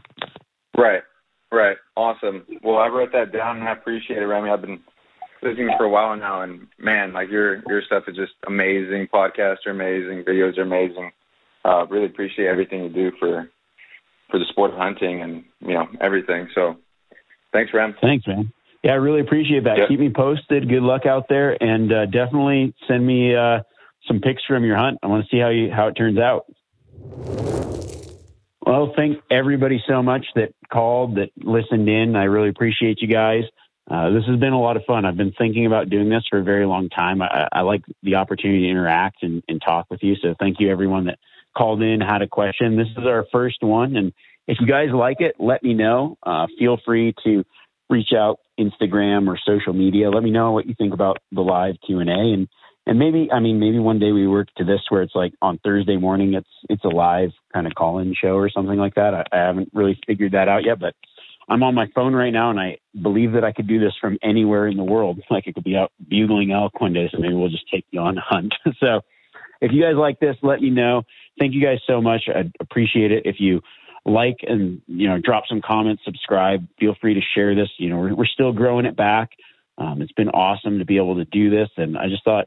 Right. 0.76 1.02
Right. 1.52 1.76
Awesome. 1.96 2.44
Well, 2.62 2.78
I 2.78 2.88
wrote 2.88 3.12
that 3.12 3.32
down 3.32 3.58
and 3.58 3.68
I 3.68 3.72
appreciate 3.72 4.20
it, 4.20 4.26
Remi. 4.26 4.50
I've 4.50 4.60
been 4.60 4.80
listening 5.40 5.70
for 5.76 5.84
a 5.84 5.88
while 5.88 6.16
now, 6.16 6.42
and 6.42 6.66
man, 6.78 7.12
like 7.12 7.30
your 7.30 7.62
your 7.68 7.82
stuff 7.82 8.04
is 8.08 8.16
just 8.16 8.32
amazing. 8.46 9.08
Podcasts 9.12 9.66
are 9.66 9.70
amazing. 9.70 10.24
Videos 10.24 10.58
are 10.58 10.62
amazing. 10.62 11.12
Uh, 11.64 11.86
really 11.88 12.06
appreciate 12.06 12.48
everything 12.48 12.82
you 12.82 12.88
do 12.88 13.12
for 13.20 13.48
for 14.30 14.38
the 14.38 14.46
sport 14.46 14.72
of 14.72 14.78
hunting 14.78 15.22
and 15.22 15.44
you 15.60 15.74
know 15.74 15.86
everything. 16.00 16.48
So, 16.54 16.76
thanks, 17.52 17.72
Rem. 17.72 17.94
Thanks, 18.00 18.26
man. 18.26 18.52
Yeah, 18.84 18.92
I 18.92 18.96
really 18.96 19.20
appreciate 19.20 19.64
that. 19.64 19.78
Yep. 19.78 19.88
Keep 19.88 20.00
me 20.00 20.10
posted. 20.14 20.68
Good 20.68 20.82
luck 20.82 21.06
out 21.06 21.24
there, 21.30 21.56
and 21.60 21.90
uh, 21.90 22.04
definitely 22.04 22.74
send 22.86 23.04
me 23.04 23.34
uh, 23.34 23.60
some 24.06 24.20
pics 24.20 24.42
from 24.46 24.62
your 24.62 24.76
hunt. 24.76 24.98
I 25.02 25.06
want 25.06 25.24
to 25.24 25.34
see 25.34 25.40
how 25.40 25.48
you 25.48 25.70
how 25.72 25.88
it 25.88 25.94
turns 25.94 26.18
out. 26.18 26.44
Well, 28.60 28.92
thank 28.94 29.22
everybody 29.30 29.82
so 29.88 30.02
much 30.02 30.26
that 30.34 30.52
called, 30.70 31.16
that 31.16 31.30
listened 31.36 31.88
in. 31.88 32.14
I 32.14 32.24
really 32.24 32.50
appreciate 32.50 33.00
you 33.00 33.08
guys. 33.08 33.44
Uh, 33.90 34.10
this 34.10 34.24
has 34.26 34.38
been 34.38 34.52
a 34.52 34.60
lot 34.60 34.76
of 34.76 34.84
fun. 34.84 35.06
I've 35.06 35.16
been 35.16 35.32
thinking 35.32 35.64
about 35.64 35.88
doing 35.88 36.10
this 36.10 36.24
for 36.28 36.38
a 36.38 36.42
very 36.42 36.66
long 36.66 36.90
time. 36.90 37.22
I, 37.22 37.48
I 37.52 37.60
like 37.62 37.82
the 38.02 38.16
opportunity 38.16 38.64
to 38.64 38.70
interact 38.70 39.22
and, 39.22 39.42
and 39.48 39.62
talk 39.62 39.86
with 39.90 40.02
you. 40.02 40.14
So 40.16 40.34
thank 40.38 40.60
you 40.60 40.70
everyone 40.70 41.06
that 41.06 41.18
called 41.56 41.82
in, 41.82 42.00
had 42.00 42.20
a 42.20 42.28
question. 42.28 42.76
This 42.76 42.88
is 42.98 43.06
our 43.06 43.24
first 43.32 43.62
one, 43.62 43.96
and 43.96 44.12
if 44.46 44.58
you 44.60 44.66
guys 44.66 44.88
like 44.92 45.20
it, 45.20 45.36
let 45.38 45.62
me 45.62 45.72
know. 45.72 46.18
Uh, 46.22 46.46
feel 46.58 46.78
free 46.84 47.14
to 47.24 47.44
reach 47.88 48.12
out 48.14 48.40
Instagram 48.58 49.28
or 49.28 49.38
social 49.44 49.72
media. 49.72 50.10
Let 50.10 50.22
me 50.22 50.30
know 50.30 50.52
what 50.52 50.66
you 50.66 50.74
think 50.76 50.94
about 50.94 51.18
the 51.32 51.40
live 51.40 51.76
Q 51.86 52.00
and 52.00 52.10
A, 52.10 52.12
and 52.12 52.48
and 52.86 52.98
maybe 52.98 53.28
I 53.32 53.40
mean 53.40 53.58
maybe 53.58 53.78
one 53.78 53.98
day 53.98 54.12
we 54.12 54.26
work 54.26 54.48
to 54.56 54.64
this 54.64 54.80
where 54.88 55.02
it's 55.02 55.14
like 55.14 55.32
on 55.42 55.58
Thursday 55.64 55.96
morning 55.96 56.34
it's 56.34 56.48
it's 56.68 56.84
a 56.84 56.88
live 56.88 57.30
kind 57.52 57.66
of 57.66 57.74
call 57.74 57.98
in 57.98 58.14
show 58.14 58.36
or 58.36 58.50
something 58.50 58.78
like 58.78 58.94
that. 58.94 59.14
I, 59.14 59.24
I 59.32 59.36
haven't 59.38 59.70
really 59.72 59.98
figured 60.06 60.32
that 60.32 60.48
out 60.48 60.64
yet, 60.64 60.78
but 60.78 60.94
I'm 61.48 61.62
on 61.62 61.74
my 61.74 61.86
phone 61.94 62.14
right 62.14 62.32
now, 62.32 62.50
and 62.50 62.58
I 62.58 62.78
believe 63.00 63.32
that 63.32 63.44
I 63.44 63.52
could 63.52 63.68
do 63.68 63.78
this 63.78 63.92
from 64.00 64.18
anywhere 64.22 64.66
in 64.66 64.76
the 64.76 64.84
world. 64.84 65.20
Like 65.30 65.46
it 65.46 65.54
could 65.54 65.64
be 65.64 65.76
out 65.76 65.92
bugling 66.08 66.52
elk 66.52 66.80
one 66.80 66.92
day, 66.92 67.08
so 67.10 67.18
maybe 67.18 67.34
we'll 67.34 67.48
just 67.48 67.68
take 67.72 67.84
you 67.90 68.00
on 68.00 68.18
a 68.18 68.20
hunt. 68.20 68.54
so 68.80 69.00
if 69.60 69.72
you 69.72 69.82
guys 69.82 69.96
like 69.96 70.20
this, 70.20 70.36
let 70.42 70.60
me 70.60 70.70
know. 70.70 71.02
Thank 71.40 71.54
you 71.54 71.62
guys 71.62 71.78
so 71.86 72.00
much. 72.00 72.28
I'd 72.28 72.52
appreciate 72.60 73.10
it 73.10 73.26
if 73.26 73.36
you 73.38 73.60
like 74.06 74.36
and 74.42 74.82
you 74.86 75.08
know 75.08 75.18
drop 75.18 75.44
some 75.48 75.60
comments 75.64 76.02
subscribe 76.04 76.66
feel 76.78 76.94
free 77.00 77.14
to 77.14 77.20
share 77.34 77.54
this. 77.54 77.68
You 77.78 77.90
know 77.90 77.98
we're, 77.98 78.14
we're 78.14 78.26
still 78.26 78.52
growing 78.52 78.86
it 78.86 78.96
back. 78.96 79.30
Um, 79.78 80.02
it's 80.02 80.12
been 80.12 80.28
awesome 80.28 80.78
to 80.78 80.84
be 80.84 80.98
able 80.98 81.16
to 81.16 81.24
do 81.24 81.50
this 81.50 81.68
and 81.76 81.98
i 81.98 82.08
just 82.08 82.22
thought 82.24 82.46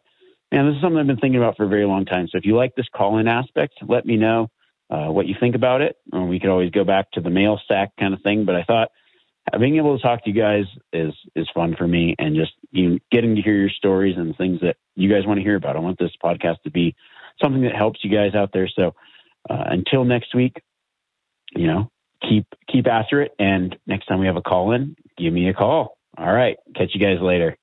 man 0.50 0.66
this 0.66 0.76
is 0.76 0.82
something 0.82 0.98
i've 0.98 1.08
been 1.08 1.18
thinking 1.18 1.42
about 1.42 1.58
for 1.58 1.66
a 1.66 1.70
very 1.70 1.86
long 1.86 2.06
time. 2.06 2.28
So 2.32 2.38
if 2.38 2.46
you 2.46 2.56
like 2.56 2.76
this 2.76 2.88
call 2.96 3.18
in 3.18 3.28
aspect 3.28 3.76
let 3.88 4.06
me 4.06 4.16
know 4.16 4.50
uh, 4.90 5.08
what 5.08 5.28
you 5.28 5.36
think 5.38 5.54
about 5.56 5.82
it. 5.82 5.98
We 6.14 6.40
could 6.40 6.50
always 6.50 6.72
go 6.72 6.86
back 6.86 7.12
to 7.12 7.22
the 7.22 7.30
mail 7.30 7.60
sack 7.68 7.92
kind 8.00 8.14
of 8.14 8.22
thing 8.22 8.46
but 8.46 8.56
i 8.56 8.64
thought 8.64 8.90
being 9.60 9.78
able 9.78 9.98
to 9.98 10.04
talk 10.04 10.24
to 10.24 10.30
you 10.30 10.36
guys 10.36 10.66
is 10.92 11.14
is 11.36 11.48
fun 11.54 11.76
for 11.78 11.88
me 11.88 12.16
and 12.20 12.36
just 12.36 12.52
you 12.72 13.00
getting 13.12 13.36
to 13.36 13.42
hear 13.42 13.56
your 13.56 13.70
stories 13.70 14.18
and 14.18 14.36
things 14.36 14.60
that 14.62 14.76
you 14.96 15.10
guys 15.10 15.26
want 15.26 15.38
to 15.38 15.44
hear 15.44 15.56
about. 15.56 15.78
I 15.78 15.80
want 15.80 15.98
this 15.98 16.12
podcast 16.22 16.62
to 16.64 16.72
be 16.72 16.96
something 17.42 17.62
that 17.62 17.76
helps 17.76 18.04
you 18.04 18.12
guys 18.12 18.36
out 18.36 18.50
there. 18.52 18.68
So 18.68 18.94
uh, 19.50 19.64
until 19.68 20.04
next 20.04 20.36
week 20.36 20.62
you 21.56 21.68
know, 21.68 21.92
keep 22.28 22.46
keep 22.72 22.88
after 22.88 23.22
it. 23.22 23.32
And 23.40 23.76
next 23.86 24.06
time 24.08 24.20
we 24.20 24.28
have 24.28 24.38
a 24.38 24.42
call 24.42 24.72
in, 24.72 24.96
give 25.18 25.34
me 25.34 25.50
a 25.50 25.54
call. 25.54 25.98
All 26.18 26.32
right, 26.34 26.58
catch 26.76 26.92
you 26.94 27.00
guys 27.00 27.22
later. 27.22 27.56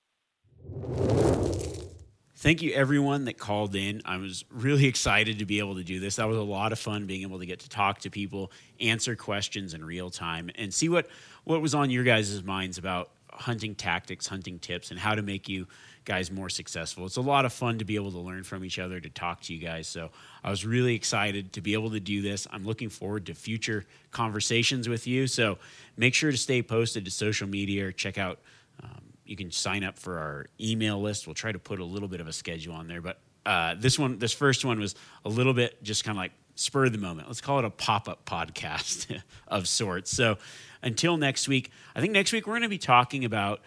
Thank 2.45 2.61
you, 2.61 2.73
everyone 2.75 3.25
that 3.25 3.39
called 3.39 3.75
in. 3.75 4.03
I 4.05 4.19
was 4.19 4.45
really 4.51 4.85
excited 4.95 5.39
to 5.39 5.47
be 5.47 5.61
able 5.61 5.77
to 5.77 5.83
do 5.83 5.99
this. 5.99 6.17
That 6.17 6.29
was 6.29 6.37
a 6.37 6.43
lot 6.43 6.73
of 6.73 6.79
fun 6.79 7.07
being 7.07 7.23
able 7.23 7.39
to 7.39 7.47
get 7.47 7.61
to 7.61 7.71
talk 7.71 8.01
to 8.01 8.11
people, 8.11 8.53
answer 8.81 9.17
questions 9.17 9.73
in 9.73 9.83
real 9.83 10.11
time, 10.11 10.51
and 10.57 10.73
see 10.73 10.91
what, 10.91 11.09
what 11.45 11.63
was 11.63 11.75
on 11.75 11.89
your 11.89 12.05
guys' 12.05 12.45
minds 12.45 12.77
about 12.77 13.11
hunting 13.31 13.75
tactics, 13.75 14.27
hunting 14.27 14.59
tips, 14.59 14.91
and 14.91 15.01
how 15.01 15.15
to 15.15 15.23
make 15.23 15.49
you 15.49 15.67
guys 16.05 16.31
more 16.31 16.49
successful. 16.49 17.07
It's 17.07 17.17
a 17.17 17.23
lot 17.23 17.45
of 17.45 17.53
fun 17.53 17.79
to 17.79 17.85
be 17.85 17.97
able 17.97 18.13
to 18.13 18.19
learn 18.19 18.45
from 18.45 18.65
each 18.65 18.79
other, 18.79 19.01
to 19.01 19.09
talk 19.09 19.41
to 19.43 19.55
you 19.55 19.61
guys. 19.61 19.89
So 19.89 20.11
I 20.43 20.51
was 20.51 20.65
really 20.65 20.95
excited 20.95 21.53
to 21.55 21.61
be 21.61 21.73
able 21.73 21.91
to 21.91 22.01
do 22.01 22.23
this. 22.23 22.47
I'm 22.53 22.65
looking 22.65 22.89
forward 22.89 23.27
to 23.27 23.35
future 23.35 23.85
conversations 24.11 24.89
with 24.89 25.07
you. 25.07 25.27
So 25.27 25.59
make 25.97 26.15
sure 26.15 26.31
to 26.31 26.37
stay 26.37 26.63
posted 26.63 27.05
to 27.05 27.11
social 27.11 27.49
media 27.49 27.87
or 27.87 27.93
check 27.93 28.19
out 28.19 28.39
um, 28.83 29.01
you 29.25 29.37
can 29.37 29.51
sign 29.51 29.85
up 29.85 29.99
for 29.99 30.19
our 30.19 30.47
email 30.61 31.01
list. 31.01 31.27
We'll 31.27 31.35
try 31.35 31.53
to 31.53 31.59
put 31.59 31.81
a 31.81 31.85
little 31.85 32.09
bit 32.09 32.21
of 32.21 32.29
a 32.29 32.33
schedule 32.33 32.75
on 32.75 32.89
there, 32.89 33.01
but 33.01 33.19
uh, 33.47 33.75
this 33.79 33.99
one, 33.99 34.19
this 34.19 34.33
first 34.33 34.65
one 34.65 34.81
was 34.81 34.95
a 35.25 35.29
little 35.29 35.55
bit 35.55 35.83
just 35.83 36.05
kind 36.05 36.17
of 36.17 36.21
like 36.21 36.33
spur 36.55 36.87
of 36.87 36.93
the 36.93 36.99
moment. 36.99 37.29
Let's 37.29 37.41
call 37.41 37.59
it 37.59 37.65
a 37.65 37.71
pop 37.71 38.09
up 38.09 38.25
podcast 38.25 39.21
of 39.49 39.69
sorts. 39.69 40.11
So 40.11 40.39
until 40.83 41.17
next 41.17 41.49
week, 41.49 41.71
I 41.95 42.01
think 42.01 42.13
next 42.13 42.33
week 42.33 42.47
we're 42.47 42.55
going 42.55 42.63
to 42.63 42.69
be 42.69 42.79
talking 42.79 43.25
about 43.25 43.61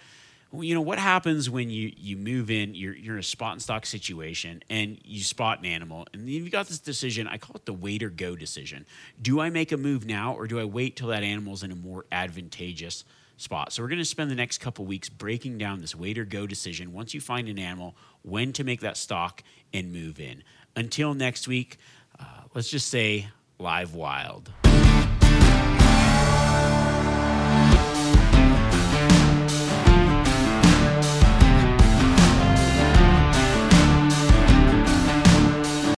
you 0.53 0.73
know 0.73 0.81
what 0.81 0.99
happens 0.99 1.49
when 1.49 1.69
you 1.69 1.91
you 1.97 2.15
move 2.15 2.49
in 2.49 2.73
you're, 2.73 2.95
you're 2.95 3.15
in 3.15 3.19
a 3.19 3.23
spot 3.23 3.53
and 3.53 3.61
stock 3.61 3.85
situation 3.85 4.63
and 4.69 4.99
you 5.03 5.21
spot 5.21 5.59
an 5.59 5.65
animal 5.65 6.05
and 6.13 6.29
you've 6.29 6.51
got 6.51 6.67
this 6.67 6.79
decision 6.79 7.27
i 7.27 7.37
call 7.37 7.55
it 7.55 7.65
the 7.65 7.73
wait 7.73 8.01
or 8.01 8.09
go 8.09 8.35
decision 8.35 8.85
do 9.21 9.39
i 9.39 9.49
make 9.49 9.71
a 9.71 9.77
move 9.77 10.05
now 10.05 10.33
or 10.33 10.47
do 10.47 10.59
i 10.59 10.63
wait 10.63 10.95
till 10.95 11.09
that 11.09 11.23
animal's 11.23 11.63
in 11.63 11.71
a 11.71 11.75
more 11.75 12.05
advantageous 12.11 13.03
spot. 13.37 13.71
So 13.71 13.81
we're 13.81 13.89
going 13.89 13.99
to 13.99 14.05
spend 14.05 14.29
the 14.29 14.35
next 14.35 14.57
couple 14.57 14.85
weeks 14.85 15.09
breaking 15.09 15.57
down 15.57 15.79
this 15.79 15.95
wait 15.95 16.17
or 16.17 16.25
go 16.25 16.45
decision 16.45 16.91
once 16.91 17.13
you 17.13 17.21
find 17.21 17.47
an 17.47 17.59
animal, 17.59 17.95
when 18.23 18.51
to 18.53 18.63
make 18.63 18.81
that 18.81 18.97
stock 18.97 19.43
and 19.73 19.93
move 19.93 20.19
in. 20.19 20.43
Until 20.75 21.13
next 21.13 21.47
week, 21.47 21.77
uh, 22.19 22.23
let's 22.53 22.69
just 22.69 22.89
say 22.89 23.27
live 23.59 23.93
wild. 23.93 24.51